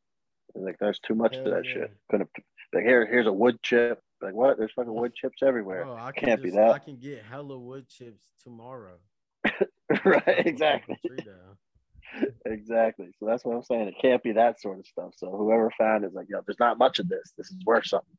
Like 0.55 0.77
there's 0.79 0.99
too 0.99 1.15
much 1.15 1.33
to 1.33 1.43
that 1.43 1.65
yeah. 1.65 1.73
shit. 1.73 1.91
Couldn't 2.09 2.29
like 2.73 2.83
here 2.83 3.05
here's 3.05 3.27
a 3.27 3.33
wood 3.33 3.61
chip. 3.61 3.99
Like 4.21 4.33
what? 4.33 4.57
There's 4.57 4.71
fucking 4.73 4.93
wood 4.93 5.13
chips 5.13 5.43
everywhere. 5.43 5.83
Bro, 5.83 5.97
I 5.97 6.11
can 6.11 6.27
Can't 6.29 6.43
be 6.43 6.51
that. 6.51 6.71
I 6.71 6.79
can 6.79 6.97
get 6.97 7.23
hella 7.23 7.57
wood 7.57 7.87
chips 7.89 8.23
tomorrow. 8.43 8.97
right? 10.05 10.45
Exactly. 10.45 10.95
fucking 11.03 11.17
tree 11.17 11.25
down. 11.25 11.57
Exactly. 12.45 13.07
So 13.19 13.25
that's 13.25 13.43
what 13.43 13.57
I'm 13.57 13.63
saying. 13.63 13.89
It 13.89 13.95
can't 14.01 14.23
be 14.23 14.31
that 14.33 14.61
sort 14.61 14.79
of 14.79 14.85
stuff. 14.85 15.11
So 15.17 15.29
whoever 15.31 15.69
found 15.77 16.05
it 16.05 16.07
is 16.07 16.13
like, 16.13 16.27
yo, 16.29 16.39
there's 16.45 16.59
not 16.59 16.77
much 16.77 16.99
of 16.99 17.09
this. 17.09 17.33
This 17.37 17.47
is 17.47 17.57
worth 17.65 17.87
something. 17.87 18.15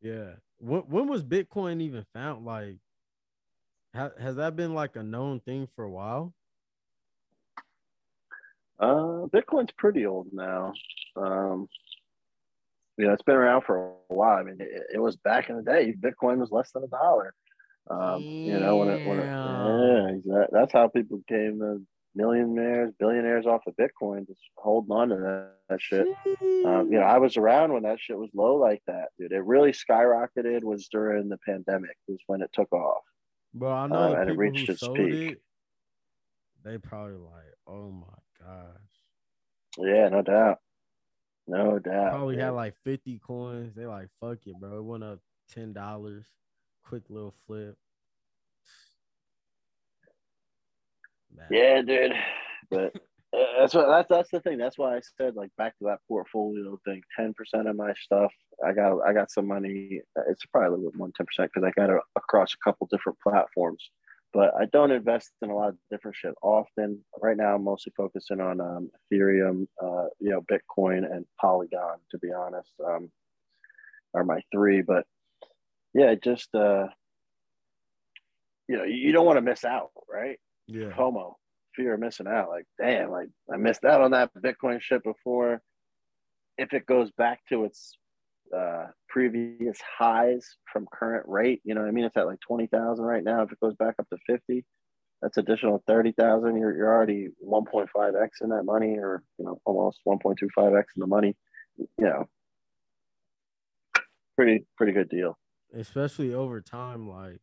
Yeah. 0.00 0.30
When 0.58 0.82
when 0.82 1.08
was 1.08 1.22
Bitcoin 1.22 1.82
even 1.82 2.06
found? 2.14 2.46
Like, 2.46 2.78
has 3.96 4.36
that 4.36 4.56
been 4.56 4.74
like 4.74 4.96
a 4.96 5.02
known 5.02 5.40
thing 5.40 5.68
for 5.74 5.84
a 5.84 5.90
while? 5.90 6.34
Uh, 8.78 9.26
Bitcoin's 9.32 9.72
pretty 9.76 10.06
old 10.06 10.28
now. 10.32 10.72
Um, 11.16 11.68
you 12.98 13.06
know, 13.06 13.12
it's 13.12 13.22
been 13.22 13.36
around 13.36 13.62
for 13.62 13.76
a 14.10 14.14
while. 14.14 14.38
I 14.38 14.42
mean, 14.42 14.56
it, 14.60 14.82
it 14.94 14.98
was 14.98 15.16
back 15.16 15.48
in 15.48 15.56
the 15.56 15.62
day. 15.62 15.94
Bitcoin 15.98 16.38
was 16.38 16.50
less 16.50 16.70
than 16.72 16.84
a 16.84 16.88
dollar. 16.88 17.34
Um, 17.88 18.22
you 18.22 18.58
know, 18.58 18.76
when 18.76 18.88
it, 18.88 19.06
when 19.06 19.18
it, 19.18 19.26
yeah, 19.26 20.34
that, 20.34 20.48
that's 20.50 20.72
how 20.72 20.88
people 20.88 21.18
became 21.18 21.58
the 21.58 21.84
millionaires, 22.14 22.92
billionaires 22.98 23.46
off 23.46 23.66
of 23.66 23.74
Bitcoin, 23.76 24.26
just 24.26 24.40
holding 24.56 24.90
on 24.90 25.10
to 25.10 25.16
that, 25.16 25.52
that 25.68 25.80
shit. 25.80 26.06
Um, 26.66 26.88
you 26.90 26.98
know, 26.98 27.06
I 27.06 27.18
was 27.18 27.36
around 27.36 27.72
when 27.72 27.84
that 27.84 28.00
shit 28.00 28.18
was 28.18 28.30
low 28.34 28.56
like 28.56 28.82
that, 28.86 29.08
dude. 29.18 29.32
It 29.32 29.44
really 29.44 29.72
skyrocketed 29.72 30.64
was 30.64 30.88
during 30.88 31.28
the 31.28 31.38
pandemic, 31.46 31.96
was 32.08 32.18
when 32.26 32.42
it 32.42 32.50
took 32.52 32.72
off. 32.72 33.02
Bro, 33.56 33.72
I 33.72 33.84
oh, 33.84 33.86
know 33.86 34.10
the 34.10 34.20
and 34.20 34.30
it 34.30 34.32
people 34.34 34.36
reached 34.36 34.66
who 34.68 34.76
sold 34.76 34.96
peak. 34.98 35.30
it. 35.32 35.42
They 36.62 36.76
probably 36.76 37.16
like, 37.16 37.54
oh 37.66 37.90
my 37.90 38.06
gosh. 38.38 38.76
Yeah, 39.78 40.08
no 40.10 40.20
doubt. 40.20 40.58
No 41.46 41.78
doubt. 41.78 42.10
Probably 42.10 42.36
had 42.36 42.50
like 42.50 42.74
50 42.84 43.18
coins. 43.26 43.74
They 43.74 43.86
like, 43.86 44.08
fuck 44.20 44.38
it, 44.46 44.60
bro. 44.60 44.78
It 44.78 44.84
went 44.84 45.04
up 45.04 45.20
ten 45.48 45.72
dollars. 45.72 46.26
Quick 46.84 47.04
little 47.08 47.34
flip. 47.46 47.76
Man. 51.34 51.46
Yeah, 51.50 51.82
dude. 51.82 52.12
But 52.70 52.94
that's 53.32 53.74
what 53.74 53.88
that's 53.88 54.08
that's 54.08 54.30
the 54.30 54.40
thing. 54.40 54.58
That's 54.58 54.78
why 54.78 54.96
I 54.96 55.00
said 55.16 55.36
like 55.36 55.50
back 55.58 55.76
to 55.78 55.84
that 55.86 55.98
portfolio 56.08 56.78
thing. 56.84 57.02
Ten 57.16 57.34
percent 57.34 57.68
of 57.68 57.76
my 57.76 57.92
stuff, 58.00 58.32
I 58.64 58.72
got 58.72 59.00
I 59.00 59.12
got 59.12 59.30
some 59.30 59.46
money. 59.46 60.00
It's 60.28 60.46
probably 60.46 60.68
a 60.68 60.70
little 60.70 60.90
bit 60.90 60.98
more 60.98 61.08
than 61.08 61.12
ten 61.14 61.26
percent 61.26 61.50
because 61.52 61.66
I 61.66 61.78
got 61.78 61.90
it 61.90 62.00
across 62.16 62.54
a 62.54 62.64
couple 62.64 62.88
different 62.90 63.18
platforms. 63.20 63.90
But 64.32 64.54
I 64.54 64.66
don't 64.66 64.90
invest 64.90 65.32
in 65.40 65.50
a 65.50 65.54
lot 65.54 65.70
of 65.70 65.76
different 65.90 66.16
shit 66.16 66.34
often. 66.42 67.02
Right 67.22 67.36
now, 67.36 67.54
I'm 67.54 67.64
mostly 67.64 67.92
focusing 67.96 68.40
on 68.40 68.60
um, 68.60 68.90
Ethereum, 69.12 69.66
uh, 69.82 70.08
you 70.20 70.30
know, 70.30 70.42
Bitcoin 70.42 71.10
and 71.10 71.24
Polygon. 71.40 71.98
To 72.10 72.18
be 72.18 72.32
honest, 72.32 72.72
um, 72.84 73.10
are 74.14 74.24
my 74.24 74.40
three. 74.52 74.82
But 74.82 75.04
yeah, 75.94 76.14
just 76.14 76.54
uh, 76.54 76.88
you 78.68 78.76
know, 78.76 78.84
you 78.84 78.94
you 78.94 79.12
don't 79.12 79.26
want 79.26 79.38
to 79.38 79.42
miss 79.42 79.64
out, 79.64 79.90
right? 80.08 80.38
Yeah. 80.66 80.90
FOMO, 80.90 81.34
fear 81.76 81.94
of 81.94 82.00
missing 82.00 82.26
out. 82.26 82.48
Like, 82.48 82.66
damn, 82.80 83.10
like 83.10 83.28
I 83.52 83.56
missed 83.56 83.84
out 83.84 84.00
on 84.00 84.12
that 84.12 84.30
Bitcoin 84.34 84.80
shit 84.80 85.02
before. 85.04 85.60
If 86.58 86.72
it 86.72 86.86
goes 86.86 87.10
back 87.12 87.40
to 87.50 87.64
its 87.64 87.96
uh, 88.56 88.86
previous 89.08 89.78
highs 89.98 90.56
from 90.72 90.86
current 90.92 91.26
rate, 91.28 91.60
you 91.64 91.74
know 91.74 91.82
what 91.82 91.88
I 91.88 91.92
mean? 91.92 92.04
It's 92.04 92.16
at 92.16 92.26
like 92.26 92.40
20,000 92.40 93.04
right 93.04 93.22
now. 93.22 93.42
If 93.42 93.52
it 93.52 93.60
goes 93.60 93.74
back 93.74 93.94
up 93.98 94.08
to 94.08 94.16
50, 94.26 94.64
that's 95.20 95.36
additional 95.36 95.82
30,000. 95.86 96.56
You're, 96.56 96.76
you're 96.76 96.92
already 96.92 97.28
1.5x 97.46 98.28
in 98.42 98.48
that 98.50 98.64
money 98.64 98.96
or, 98.98 99.22
you 99.38 99.44
know, 99.44 99.60
almost 99.64 100.00
1.25x 100.06 100.84
in 100.96 101.00
the 101.00 101.06
money, 101.06 101.36
you 101.78 101.88
know, 101.98 102.28
pretty, 104.36 104.66
pretty 104.76 104.92
good 104.92 105.08
deal. 105.08 105.36
Especially 105.74 106.32
over 106.32 106.60
time, 106.60 107.08
like 107.08 107.40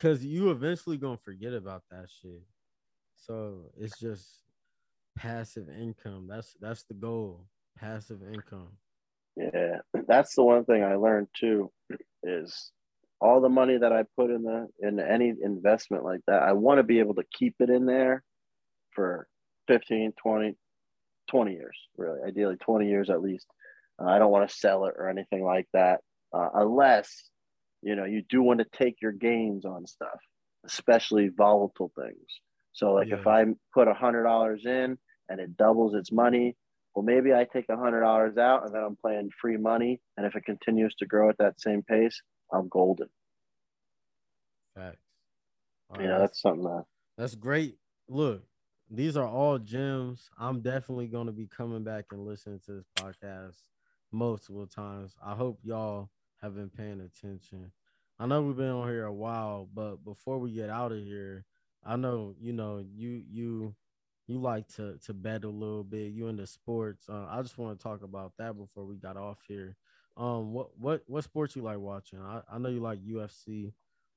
cause 0.00 0.22
you 0.22 0.50
eventually 0.50 0.98
gonna 0.98 1.16
forget 1.16 1.54
about 1.54 1.82
that 1.90 2.08
shit. 2.20 2.42
So 3.26 3.70
it's 3.78 3.98
just 3.98 4.40
passive 5.16 5.68
income. 5.68 6.26
That's 6.28 6.54
that's 6.60 6.84
the 6.84 6.94
goal. 6.94 7.46
Passive 7.78 8.20
income. 8.22 8.68
Yeah, 9.36 9.78
that's 10.06 10.34
the 10.34 10.42
one 10.42 10.64
thing 10.64 10.84
I 10.84 10.96
learned 10.96 11.28
too 11.38 11.70
is 12.22 12.70
all 13.20 13.40
the 13.40 13.48
money 13.48 13.78
that 13.78 13.92
I 13.92 14.04
put 14.16 14.30
in 14.30 14.42
the 14.42 14.68
in 14.80 15.00
any 15.00 15.32
investment 15.42 16.04
like 16.04 16.20
that, 16.26 16.42
I 16.42 16.52
want 16.52 16.78
to 16.78 16.82
be 16.82 16.98
able 16.98 17.14
to 17.14 17.24
keep 17.32 17.54
it 17.60 17.70
in 17.70 17.86
there 17.86 18.22
for 18.92 19.26
15, 19.68 20.12
20, 20.22 20.54
20 21.30 21.52
years, 21.52 21.76
really. 21.96 22.20
Ideally 22.26 22.56
20 22.56 22.88
years 22.88 23.10
at 23.10 23.22
least. 23.22 23.46
Uh, 24.00 24.06
I 24.06 24.18
don't 24.18 24.30
want 24.30 24.48
to 24.48 24.54
sell 24.54 24.84
it 24.86 24.94
or 24.98 25.08
anything 25.08 25.42
like 25.44 25.68
that. 25.72 26.00
Uh, 26.32 26.48
unless, 26.54 27.30
you 27.80 27.96
know, 27.96 28.04
you 28.04 28.22
do 28.28 28.42
want 28.42 28.58
to 28.60 28.66
take 28.76 28.96
your 29.00 29.12
gains 29.12 29.64
on 29.64 29.86
stuff, 29.86 30.20
especially 30.66 31.28
volatile 31.28 31.92
things. 31.96 32.40
So 32.74 32.92
like 32.92 33.08
if 33.08 33.26
I 33.26 33.44
put 33.72 33.86
a 33.86 33.94
hundred 33.94 34.24
dollars 34.24 34.62
in 34.66 34.98
and 35.28 35.40
it 35.40 35.56
doubles 35.56 35.94
its 35.94 36.10
money, 36.10 36.56
well, 36.94 37.04
maybe 37.04 37.32
I 37.32 37.44
take 37.44 37.66
a 37.68 37.76
hundred 37.76 38.00
dollars 38.00 38.36
out 38.36 38.66
and 38.66 38.74
then 38.74 38.82
I'm 38.82 38.96
playing 38.96 39.30
free 39.40 39.56
money. 39.56 40.00
And 40.16 40.26
if 40.26 40.34
it 40.34 40.44
continues 40.44 40.94
to 40.96 41.06
grow 41.06 41.30
at 41.30 41.38
that 41.38 41.60
same 41.60 41.82
pace, 41.82 42.20
I'm 42.52 42.68
golden. 42.68 43.08
Facts. 44.76 44.98
All 45.90 45.98
right, 45.98 46.18
that's 46.18 46.42
something 46.42 46.64
that 46.64 46.84
That's 47.16 47.36
great. 47.36 47.78
Look, 48.08 48.42
these 48.90 49.16
are 49.16 49.26
all 49.26 49.58
gems. 49.58 50.28
I'm 50.36 50.60
definitely 50.60 51.06
going 51.06 51.26
to 51.26 51.32
be 51.32 51.46
coming 51.46 51.84
back 51.84 52.06
and 52.10 52.26
listening 52.26 52.60
to 52.66 52.72
this 52.72 52.86
podcast 52.96 53.62
multiple 54.10 54.66
times. 54.66 55.14
I 55.24 55.34
hope 55.34 55.60
y'all 55.62 56.10
have 56.42 56.56
been 56.56 56.70
paying 56.70 57.00
attention. 57.00 57.70
I 58.18 58.26
know 58.26 58.42
we've 58.42 58.56
been 58.56 58.70
on 58.70 58.88
here 58.88 59.04
a 59.06 59.12
while, 59.12 59.68
but 59.72 60.04
before 60.04 60.38
we 60.38 60.52
get 60.52 60.70
out 60.70 60.92
of 60.92 60.98
here, 60.98 61.44
I 61.84 61.96
know 61.96 62.34
you 62.40 62.52
know 62.52 62.84
you 62.94 63.22
you 63.30 63.74
you 64.26 64.38
like 64.38 64.68
to 64.76 64.98
to 65.06 65.14
bet 65.14 65.44
a 65.44 65.48
little 65.48 65.84
bit. 65.84 66.12
You 66.12 66.28
into 66.28 66.46
sports. 66.46 67.08
Uh, 67.08 67.26
I 67.28 67.42
just 67.42 67.58
want 67.58 67.78
to 67.78 67.82
talk 67.82 68.02
about 68.02 68.32
that 68.38 68.56
before 68.56 68.84
we 68.84 68.96
got 68.96 69.16
off 69.16 69.38
here. 69.46 69.76
Um, 70.16 70.52
what 70.52 70.70
what 70.78 71.02
what 71.06 71.24
sports 71.24 71.56
you 71.56 71.62
like 71.62 71.78
watching? 71.78 72.20
I, 72.20 72.42
I 72.50 72.58
know 72.58 72.68
you 72.68 72.80
like 72.80 73.04
UFC. 73.04 73.72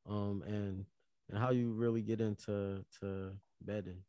Um, 0.10 0.44
and 0.48 0.86
and 1.30 1.38
how 1.38 1.52
you 1.52 1.72
really 1.72 2.02
get 2.02 2.22
into 2.22 2.86
to 3.02 3.32
betting. 3.62 4.04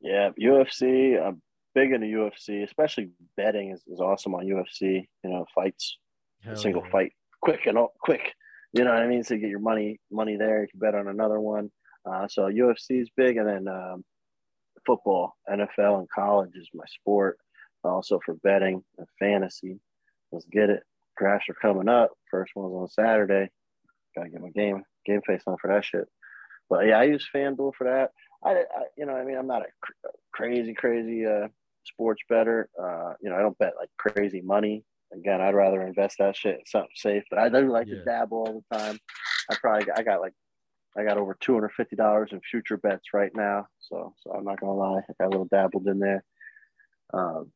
Yeah, 0.00 0.30
UFC. 0.40 1.20
I'm 1.20 1.40
big 1.74 1.92
into 1.92 2.06
UFC, 2.06 2.64
especially 2.64 3.10
betting 3.36 3.70
is, 3.70 3.84
is 3.86 4.00
awesome 4.00 4.34
on 4.34 4.46
UFC. 4.46 5.06
You 5.22 5.30
know, 5.30 5.46
fights, 5.54 5.98
Hell 6.40 6.56
single 6.56 6.82
yeah. 6.84 6.90
fight, 6.90 7.12
quick 7.40 7.66
and 7.66 7.78
all, 7.78 7.92
quick. 8.00 8.34
You 8.76 8.84
know 8.84 8.90
what 8.90 9.02
I 9.02 9.06
mean? 9.06 9.24
So 9.24 9.34
you 9.34 9.40
get 9.40 9.48
your 9.48 9.58
money 9.58 9.98
money 10.10 10.36
there. 10.36 10.60
You 10.60 10.68
can 10.68 10.80
bet 10.80 10.94
on 10.94 11.08
another 11.08 11.40
one. 11.40 11.70
Uh, 12.04 12.28
so 12.28 12.42
UFC 12.42 13.00
is 13.00 13.08
big, 13.16 13.38
and 13.38 13.48
then 13.48 13.68
um, 13.68 14.04
football, 14.84 15.34
NFL, 15.50 16.00
and 16.00 16.08
college 16.10 16.50
is 16.54 16.68
my 16.74 16.84
sport. 16.86 17.38
Also 17.82 18.20
for 18.24 18.34
betting 18.34 18.82
and 18.98 19.06
fantasy. 19.18 19.80
Let's 20.30 20.44
get 20.46 20.68
it. 20.68 20.82
Drafts 21.16 21.48
are 21.48 21.54
coming 21.54 21.88
up. 21.88 22.10
First 22.30 22.52
one's 22.54 22.74
on 22.74 22.88
Saturday. 22.88 23.48
Gotta 24.14 24.28
get 24.28 24.42
my 24.42 24.50
game 24.50 24.82
game 25.06 25.22
face 25.26 25.42
on 25.46 25.56
for 25.58 25.72
that 25.72 25.84
shit. 25.84 26.06
But 26.68 26.86
yeah, 26.86 26.98
I 26.98 27.04
use 27.04 27.26
FanDuel 27.34 27.74
for 27.76 27.84
that. 27.84 28.10
I, 28.44 28.50
I 28.50 28.84
you 28.98 29.06
know, 29.06 29.14
I 29.14 29.24
mean, 29.24 29.38
I'm 29.38 29.46
not 29.46 29.62
a 29.62 29.66
cr- 29.80 30.08
crazy, 30.32 30.74
crazy 30.74 31.24
uh, 31.24 31.48
sports 31.84 32.20
bettor. 32.28 32.68
Uh, 32.78 33.14
you 33.22 33.30
know, 33.30 33.36
I 33.36 33.40
don't 33.40 33.56
bet 33.56 33.72
like 33.78 33.88
crazy 33.96 34.42
money. 34.42 34.84
Again, 35.12 35.40
I'd 35.40 35.54
rather 35.54 35.82
invest 35.82 36.16
that 36.18 36.36
shit 36.36 36.56
in 36.56 36.66
something 36.66 36.90
safe. 36.96 37.24
But 37.30 37.38
I 37.38 37.48
do 37.48 37.70
like 37.70 37.86
Yeah. 37.86 37.96
to 37.96 38.04
dabble 38.04 38.38
all 38.38 38.64
the 38.70 38.76
time. 38.76 38.98
I 39.50 39.56
probably 39.56 39.90
I 39.92 40.02
got 40.02 40.20
like 40.20 40.34
I 40.96 41.04
got 41.04 41.18
over 41.18 41.36
two 41.40 41.54
hundred 41.54 41.72
fifty 41.72 41.94
dollars 41.96 42.30
in 42.32 42.40
future 42.40 42.76
bets 42.76 43.14
right 43.14 43.30
now. 43.34 43.66
So 43.78 44.14
so 44.18 44.32
I'm 44.32 44.44
not 44.44 44.60
gonna 44.60 44.74
lie, 44.74 44.98
I 45.08 45.12
got 45.20 45.26
a 45.28 45.30
little 45.30 45.46
dabbled 45.46 45.86
in 45.86 45.98
there. 46.00 46.24
Um, 47.14 47.52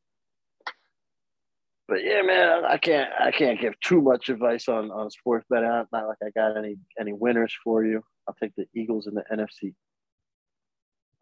but 1.89 2.05
yeah, 2.05 2.23
man, 2.23 2.65
I 2.65 2.77
can't 2.79 3.11
I 3.19 3.33
can't 3.33 3.61
give 3.61 3.79
too 3.81 4.01
much 4.01 4.29
advice 4.29 4.69
on 4.69 4.91
on 4.93 5.11
sports 5.11 5.45
betting. 5.51 5.69
Not 5.69 6.07
like 6.07 6.19
I 6.25 6.31
got 6.31 6.57
any 6.57 6.77
any 7.01 7.13
winners 7.13 7.55
for 7.65 7.85
you. 7.85 8.03
I'll 8.29 8.35
take 8.35 8.55
the 8.57 8.67
Eagles 8.77 9.09
in 9.09 9.15
the 9.15 9.25
NFC. 9.33 9.75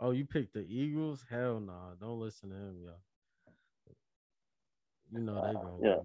Oh, 0.01 0.11
you 0.11 0.27
picked 0.27 0.53
the 0.53 0.61
Eagles? 0.69 1.25
Hell 1.29 1.59
no. 1.59 1.73
Nah. 1.73 1.95
Don't 1.99 2.21
listen 2.21 2.51
to 2.51 2.55
him, 2.57 2.79
yo. 2.85 2.93
You 5.11 5.21
know 5.21 5.35
they 5.37 5.41
Uh, 5.41 5.53
gonna 5.55 5.79
yeah. 5.83 5.97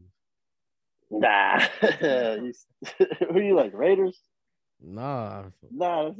Nah, 1.11 1.59
who 1.81 3.39
you 3.39 3.55
like? 3.55 3.73
Raiders? 3.73 4.19
Nah. 4.81 5.43
Nah, 5.71 6.11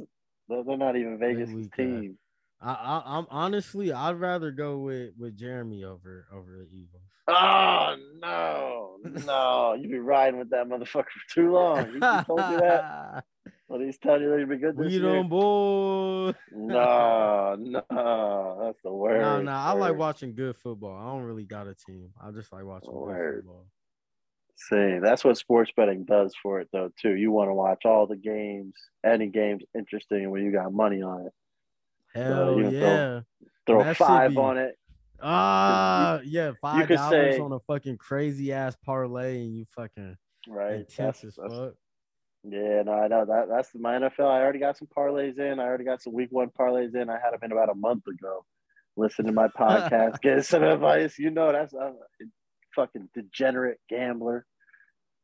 they're 0.48 0.76
not 0.76 0.96
even 0.96 1.18
Vegas' 1.18 1.68
team. 1.76 2.18
I, 2.60 2.72
I 2.72 3.18
I'm 3.18 3.26
honestly 3.30 3.92
I'd 3.92 4.18
rather 4.18 4.50
go 4.50 4.78
with 4.78 5.10
with 5.18 5.36
Jeremy 5.36 5.84
over 5.84 6.26
over 6.32 6.56
the 6.56 6.66
Eagles. 6.74 7.02
Oh 7.28 7.96
no, 8.18 8.96
no! 9.26 9.76
You've 9.78 9.90
been 9.90 10.04
riding 10.04 10.38
with 10.38 10.50
that 10.50 10.66
motherfucker 10.66 10.86
for 11.04 11.34
too 11.34 11.52
long. 11.52 11.92
He, 11.92 12.00
told 12.00 12.40
you 12.50 12.60
that. 12.60 13.24
Well, 13.66 13.80
he's 13.80 13.96
telling 13.96 14.22
you 14.22 14.30
that 14.30 14.40
you've 14.40 14.48
been 14.50 14.60
good 14.60 14.76
this 14.76 14.86
we 14.86 14.92
year. 14.92 15.02
don't 15.02 15.28
boy. 15.28 16.34
No, 16.52 17.56
no, 17.58 18.60
that's 18.62 18.82
the 18.84 18.92
worst. 18.92 19.22
Nah, 19.22 19.40
nah. 19.40 19.70
I 19.70 19.72
like 19.72 19.96
watching 19.96 20.34
good 20.34 20.54
football. 20.56 20.94
I 20.94 21.10
don't 21.10 21.24
really 21.24 21.44
got 21.44 21.66
a 21.66 21.74
team. 21.74 22.10
I 22.22 22.30
just 22.30 22.52
like 22.52 22.64
watching 22.64 22.92
good 22.92 23.36
football. 23.36 23.66
See, 24.56 24.98
that's 25.02 25.24
what 25.24 25.36
sports 25.36 25.72
betting 25.76 26.04
does 26.04 26.32
for 26.42 26.60
it, 26.60 26.68
though. 26.72 26.90
Too, 27.00 27.14
you 27.14 27.32
want 27.32 27.50
to 27.50 27.54
watch 27.54 27.84
all 27.84 28.06
the 28.06 28.16
games, 28.16 28.74
any 29.04 29.26
games 29.26 29.62
interesting 29.76 30.30
when 30.30 30.44
you 30.44 30.52
got 30.52 30.72
money 30.72 31.02
on 31.02 31.26
it. 31.26 31.32
Hell 32.14 32.54
throw- 32.54 32.68
yeah. 32.70 33.20
Throw 33.66 33.82
That 33.82 33.96
five 33.96 34.30
be- 34.32 34.36
on 34.36 34.58
it. 34.58 34.78
Ah, 35.20 36.20
yeah, 36.24 36.52
five 36.60 36.88
dollars 36.88 37.10
say- 37.36 37.40
on 37.40 37.52
a 37.52 37.58
fucking 37.60 37.98
crazy 37.98 38.52
ass 38.52 38.76
parlay, 38.84 39.44
and 39.44 39.56
you 39.56 39.64
fucking 39.74 40.16
Right. 40.46 40.74
intense 40.80 40.96
That's, 40.96 41.24
as 41.24 41.34
that's- 41.36 41.58
fuck. 41.58 41.74
yeah, 42.44 42.82
no, 42.82 42.92
I 42.92 43.08
know 43.08 43.24
that. 43.24 43.48
That's 43.48 43.74
my 43.74 43.94
NFL. 43.96 44.28
I 44.28 44.40
already 44.42 44.58
got 44.58 44.76
some 44.76 44.88
parlays 44.88 45.38
in. 45.38 45.58
I 45.58 45.64
already 45.64 45.84
got 45.84 46.02
some 46.02 46.12
week 46.12 46.30
one 46.30 46.50
parlays 46.50 46.94
in. 46.94 47.08
I 47.10 47.18
had 47.18 47.32
them 47.32 47.40
in 47.42 47.52
about 47.52 47.70
a 47.70 47.74
month 47.74 48.06
ago. 48.06 48.44
Listen 48.96 49.24
to 49.26 49.32
my 49.32 49.48
podcast, 49.58 50.20
get 50.20 50.44
some 50.44 50.62
advice. 50.62 51.18
You 51.18 51.30
know, 51.30 51.50
that's 51.52 51.72
a 51.74 51.94
fucking 52.74 53.08
degenerate 53.14 53.80
gambler. 53.88 54.46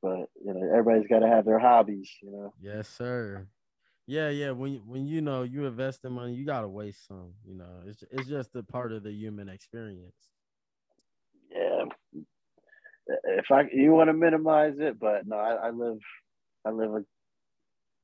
but 0.03 0.29
you 0.45 0.55
know, 0.55 0.71
everybody's 0.75 1.09
got 1.09 1.21
to 1.21 1.29
have 1.29 1.45
their 1.45 1.59
hobbies. 1.59 2.11
You 2.23 2.31
know. 2.33 2.55
Yes, 2.61 2.89
sir. 2.89 3.49
Yeah, 4.07 4.29
yeah. 4.31 4.51
When 4.51 4.73
you, 4.73 4.81
when 4.87 5.07
you 5.07 5.21
know 5.23 5.43
you 5.43 5.67
invest 5.67 6.05
in 6.05 6.13
money, 6.13 6.35
you 6.35 6.45
gotta 6.47 6.69
waste 6.69 7.07
some. 7.07 7.35
You 7.45 7.55
know, 7.57 7.83
it's 7.87 8.03
it's 8.11 8.29
just 8.29 8.55
a 8.57 8.63
part 8.63 8.93
of 8.93 9.03
the 9.03 9.13
human 9.13 9.49
experience. 9.49 10.31
Yeah. 11.51 11.85
If 13.25 13.51
I 13.51 13.69
you 13.73 13.93
want 13.93 14.09
to 14.09 14.15
minimize 14.15 14.75
it, 14.79 14.99
but 14.99 15.27
no, 15.27 15.37
I, 15.37 15.69
I 15.69 15.71
live, 15.71 15.99
I 16.65 16.71
live 16.71 16.95
a, 16.95 17.05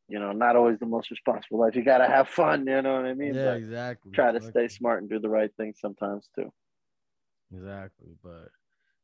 you 0.09 0.19
know, 0.19 0.33
not 0.33 0.57
always 0.57 0.79
the 0.79 0.87
most 0.87 1.11
responsible 1.11 1.61
life. 1.61 1.77
You 1.77 1.83
gotta 1.85 2.07
have 2.07 2.29
fun. 2.29 2.67
You 2.67 2.83
know 2.83 2.97
what 2.97 3.07
I 3.07 3.15
mean? 3.15 3.35
Yeah, 3.35 3.45
But 3.45 3.57
exactly. 3.57 4.13
Try 4.13 4.33
to 4.33 4.41
Fuck 4.41 4.51
stay 4.51 4.69
smart 4.69 5.03
and 5.03 5.11
do 5.11 5.19
the 5.21 5.29
right 5.29 5.51
thing 5.57 5.75
sometimes 5.79 6.29
too. 6.35 6.53
Exactly. 7.53 8.17
But 8.23 8.49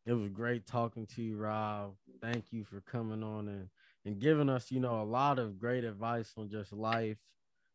it 0.07 0.13
was 0.13 0.29
great 0.31 0.67
talking 0.67 1.07
to 1.15 1.23
you, 1.23 1.37
Rob. 1.37 1.95
Thank 2.21 2.53
you 2.53 2.65
for 2.65 2.81
coming 2.81 3.23
on 3.23 3.49
and, 3.49 3.69
and 4.05 4.19
giving 4.21 4.49
us, 4.49 4.71
you 4.71 4.81
know, 4.81 5.01
a 5.01 5.05
lot 5.05 5.39
of 5.39 5.59
great 5.59 5.85
advice 5.85 6.33
on 6.37 6.49
just 6.51 6.73
life, 6.73 7.19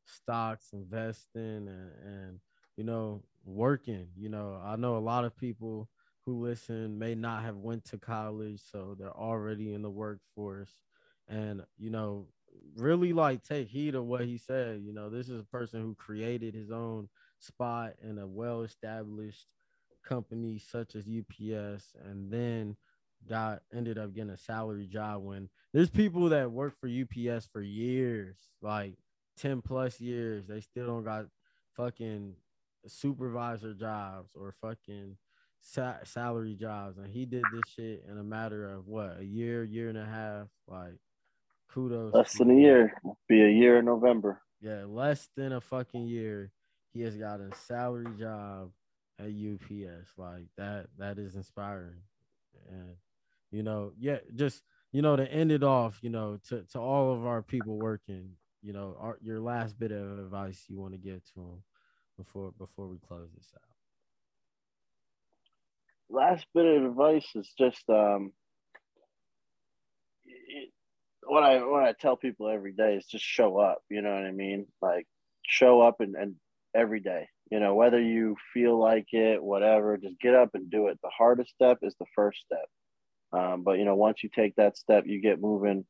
stocks, 0.05 0.69
investing, 0.73 1.67
and, 1.67 1.91
and 2.03 2.39
you 2.75 2.83
know, 2.83 3.23
working. 3.45 4.07
You 4.15 4.29
know, 4.29 4.59
I 4.63 4.75
know 4.75 4.97
a 4.97 4.99
lot 4.99 5.25
of 5.25 5.37
people 5.37 5.89
who 6.25 6.41
listen 6.43 6.99
may 6.99 7.15
not 7.15 7.43
have 7.43 7.57
went 7.57 7.85
to 7.85 7.97
college, 7.97 8.59
so 8.71 8.95
they're 8.99 9.15
already 9.17 9.73
in 9.73 9.81
the 9.81 9.89
workforce. 9.89 10.71
And, 11.29 11.63
you 11.77 11.89
know, 11.89 12.27
really 12.75 13.13
like 13.13 13.43
take 13.43 13.69
heed 13.69 13.95
of 13.95 14.05
what 14.05 14.25
he 14.25 14.37
said. 14.37 14.81
You 14.85 14.93
know, 14.93 15.09
this 15.09 15.29
is 15.29 15.39
a 15.39 15.45
person 15.45 15.81
who 15.81 15.95
created 15.95 16.53
his 16.53 16.71
own 16.71 17.09
spot 17.39 17.93
in 18.03 18.17
a 18.17 18.27
well-established 18.27 19.45
company 20.07 20.59
such 20.59 20.95
as 20.95 21.05
UPS 21.07 21.93
and 22.03 22.31
then 22.31 22.75
got 23.27 23.61
ended 23.73 23.97
up 23.97 24.13
getting 24.13 24.29
a 24.29 24.37
salary 24.37 24.87
job 24.87 25.23
when 25.23 25.49
there's 25.73 25.89
people 25.89 26.29
that 26.29 26.51
work 26.51 26.73
for 26.79 26.87
UPS 26.87 27.47
for 27.51 27.61
years, 27.61 28.37
like 28.61 28.93
10 29.37 29.61
plus 29.61 29.99
years, 29.99 30.45
they 30.47 30.61
still 30.61 30.87
don't 30.87 31.03
got 31.03 31.25
fucking 31.75 32.33
supervisor 32.87 33.73
jobs 33.73 34.31
or 34.35 34.53
fucking 34.61 35.17
sa- 35.61 36.03
salary 36.03 36.55
jobs. 36.55 36.97
And 36.97 37.07
he 37.07 37.25
did 37.25 37.43
this 37.53 37.73
shit 37.75 38.05
in 38.09 38.17
a 38.17 38.23
matter 38.23 38.69
of 38.69 38.87
what 38.87 39.17
a 39.19 39.25
year 39.25 39.63
year 39.63 39.89
and 39.89 39.97
a 39.97 40.05
half? 40.05 40.47
Like 40.67 40.99
kudos 41.69 42.13
Less 42.13 42.37
than 42.37 42.51
a 42.51 42.59
year, 42.59 42.93
be 43.27 43.41
a 43.41 43.49
year 43.49 43.79
in 43.79 43.85
November. 43.85 44.41
Yeah, 44.61 44.85
less 44.87 45.29
than 45.35 45.51
a 45.51 45.61
fucking 45.61 46.07
year, 46.07 46.51
he 46.93 47.01
has 47.01 47.15
got 47.15 47.39
a 47.39 47.53
salary 47.67 48.07
job 48.17 48.71
at 49.19 49.27
UPS. 49.27 50.11
Like 50.17 50.47
that, 50.57 50.87
that 50.97 51.17
is 51.19 51.35
inspiring. 51.35 52.01
And 52.69 52.95
you 53.51 53.63
know, 53.63 53.93
yeah, 53.97 54.19
just 54.35 54.63
you 54.91 55.01
know, 55.01 55.15
to 55.15 55.31
end 55.31 55.51
it 55.51 55.63
off, 55.63 55.99
you 56.01 56.09
know, 56.09 56.39
to 56.49 56.63
to 56.71 56.79
all 56.79 57.13
of 57.13 57.25
our 57.25 57.41
people 57.41 57.77
working, 57.77 58.31
you 58.61 58.73
know, 58.73 58.95
our, 58.99 59.17
your 59.21 59.39
last 59.39 59.79
bit 59.79 59.91
of 59.91 60.19
advice 60.19 60.65
you 60.69 60.79
want 60.79 60.93
to 60.93 60.99
give 60.99 61.23
to 61.33 61.35
them 61.35 61.63
before 62.17 62.51
before 62.57 62.87
we 62.87 62.97
close 62.99 63.29
this 63.35 63.51
out. 63.55 63.61
last 66.09 66.45
bit 66.53 66.65
of 66.65 66.85
advice 66.85 67.27
is 67.35 67.51
just 67.57 67.87
um 67.89 68.31
it- 70.25 70.71
what 71.23 71.43
I 71.43 71.63
what 71.65 71.83
I 71.83 71.93
tell 71.93 72.15
people 72.17 72.49
every 72.49 72.73
day 72.73 72.95
is 72.95 73.05
just 73.05 73.25
show 73.25 73.57
up. 73.59 73.83
You 73.89 74.01
know 74.01 74.13
what 74.13 74.25
I 74.25 74.31
mean? 74.31 74.67
Like 74.81 75.07
show 75.45 75.81
up 75.81 75.99
and, 75.99 76.15
and 76.15 76.35
every 76.75 77.01
day. 77.01 77.27
You 77.51 77.59
know, 77.59 77.75
whether 77.75 78.01
you 78.01 78.35
feel 78.53 78.77
like 78.77 79.07
it, 79.13 79.41
whatever, 79.41 79.97
just 79.97 80.19
get 80.19 80.35
up 80.35 80.49
and 80.53 80.69
do 80.69 80.87
it. 80.87 80.99
The 81.01 81.09
hardest 81.17 81.51
step 81.51 81.79
is 81.81 81.95
the 81.99 82.05
first 82.15 82.39
step. 82.41 82.65
Um, 83.31 83.63
but 83.63 83.79
you 83.79 83.85
know, 83.85 83.95
once 83.95 84.23
you 84.23 84.29
take 84.33 84.55
that 84.55 84.77
step, 84.77 85.03
you 85.05 85.21
get 85.21 85.41
moving. 85.41 85.85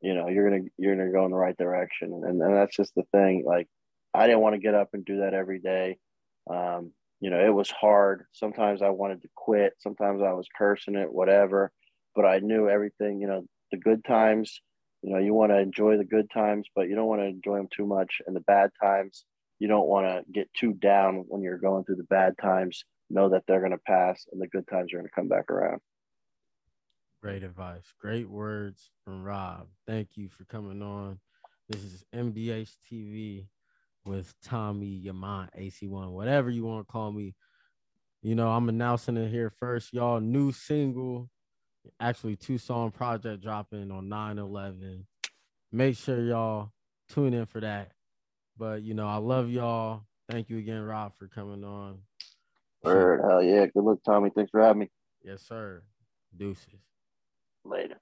You 0.00 0.14
know, 0.14 0.28
you're 0.28 0.48
gonna 0.48 0.68
you're 0.78 0.96
gonna 0.96 1.12
go 1.12 1.24
in 1.24 1.30
the 1.30 1.36
right 1.36 1.56
direction, 1.56 2.12
and 2.12 2.40
and 2.40 2.56
that's 2.56 2.76
just 2.76 2.94
the 2.94 3.04
thing. 3.12 3.44
Like, 3.46 3.68
I 4.14 4.26
didn't 4.26 4.40
want 4.40 4.54
to 4.54 4.60
get 4.60 4.74
up 4.74 4.90
and 4.92 5.04
do 5.04 5.18
that 5.20 5.34
every 5.34 5.60
day. 5.60 5.98
Um, 6.48 6.92
you 7.20 7.30
know, 7.30 7.44
it 7.44 7.52
was 7.52 7.70
hard. 7.70 8.24
Sometimes 8.32 8.80
I 8.82 8.88
wanted 8.90 9.22
to 9.22 9.28
quit. 9.36 9.74
Sometimes 9.78 10.22
I 10.22 10.32
was 10.32 10.46
cursing 10.56 10.94
it, 10.96 11.12
whatever. 11.12 11.70
But 12.14 12.24
I 12.24 12.38
knew 12.38 12.68
everything. 12.68 13.20
You 13.20 13.28
know, 13.28 13.44
the 13.70 13.78
good 13.78 14.04
times. 14.04 14.60
You 15.02 15.14
know, 15.14 15.18
you 15.18 15.32
want 15.32 15.50
to 15.52 15.58
enjoy 15.58 15.96
the 15.96 16.04
good 16.04 16.30
times, 16.30 16.68
but 16.74 16.88
you 16.88 16.94
don't 16.94 17.06
want 17.06 17.22
to 17.22 17.26
enjoy 17.26 17.56
them 17.56 17.68
too 17.74 17.86
much. 17.86 18.20
And 18.26 18.36
the 18.36 18.40
bad 18.40 18.70
times, 18.82 19.24
you 19.60 19.68
don't 19.68 19.86
want 19.86 20.06
to 20.06 20.32
get 20.32 20.52
too 20.54 20.72
down 20.72 21.24
when 21.28 21.42
you're 21.42 21.58
going 21.58 21.84
through 21.84 21.96
the 21.96 22.04
bad 22.04 22.34
times. 22.40 22.84
Know 23.10 23.28
that 23.28 23.42
they're 23.46 23.60
going 23.60 23.72
to 23.72 23.78
pass, 23.78 24.26
and 24.32 24.40
the 24.40 24.48
good 24.48 24.66
times 24.68 24.92
are 24.92 24.96
going 24.96 25.06
to 25.06 25.14
come 25.14 25.28
back 25.28 25.50
around. 25.50 25.80
Great 27.22 27.42
advice. 27.42 27.84
Great 28.00 28.28
words 28.28 28.90
from 29.04 29.22
Rob. 29.22 29.66
Thank 29.86 30.16
you 30.16 30.28
for 30.30 30.44
coming 30.44 30.80
on. 30.80 31.20
This 31.68 31.82
is 31.82 32.04
MDH 32.14 32.70
TV 32.90 33.46
with 34.06 34.32
Tommy 34.42 34.86
Yaman 34.86 35.50
AC1, 35.58 36.10
whatever 36.10 36.50
you 36.50 36.64
want 36.64 36.86
to 36.86 36.90
call 36.90 37.12
me. 37.12 37.34
You 38.22 38.34
know, 38.34 38.48
I'm 38.48 38.68
announcing 38.68 39.16
it 39.16 39.28
here 39.28 39.52
first, 39.60 39.92
y'all. 39.92 40.20
New 40.20 40.52
single, 40.52 41.28
actually 42.00 42.36
two 42.36 42.58
song 42.58 42.90
project 42.90 43.42
dropping 43.42 43.90
on 43.90 44.08
9-11. 44.08 45.04
Make 45.72 45.96
sure 45.96 46.20
y'all 46.20 46.70
tune 47.08 47.34
in 47.34 47.44
for 47.44 47.60
that. 47.60 47.92
But 48.60 48.82
you 48.82 48.92
know, 48.92 49.08
I 49.08 49.16
love 49.16 49.48
y'all. 49.48 50.02
Thank 50.30 50.50
you 50.50 50.58
again, 50.58 50.82
Rob, 50.82 51.12
for 51.18 51.26
coming 51.28 51.64
on. 51.64 51.98
Word, 52.84 53.22
hell 53.26 53.42
yeah. 53.42 53.64
Good 53.64 53.82
luck, 53.82 54.00
Tommy. 54.04 54.28
Thanks 54.36 54.50
for 54.50 54.60
having 54.60 54.80
me. 54.80 54.90
Yes, 55.24 55.40
sir. 55.48 55.82
Deuces. 56.36 56.66
Later. 57.64 57.98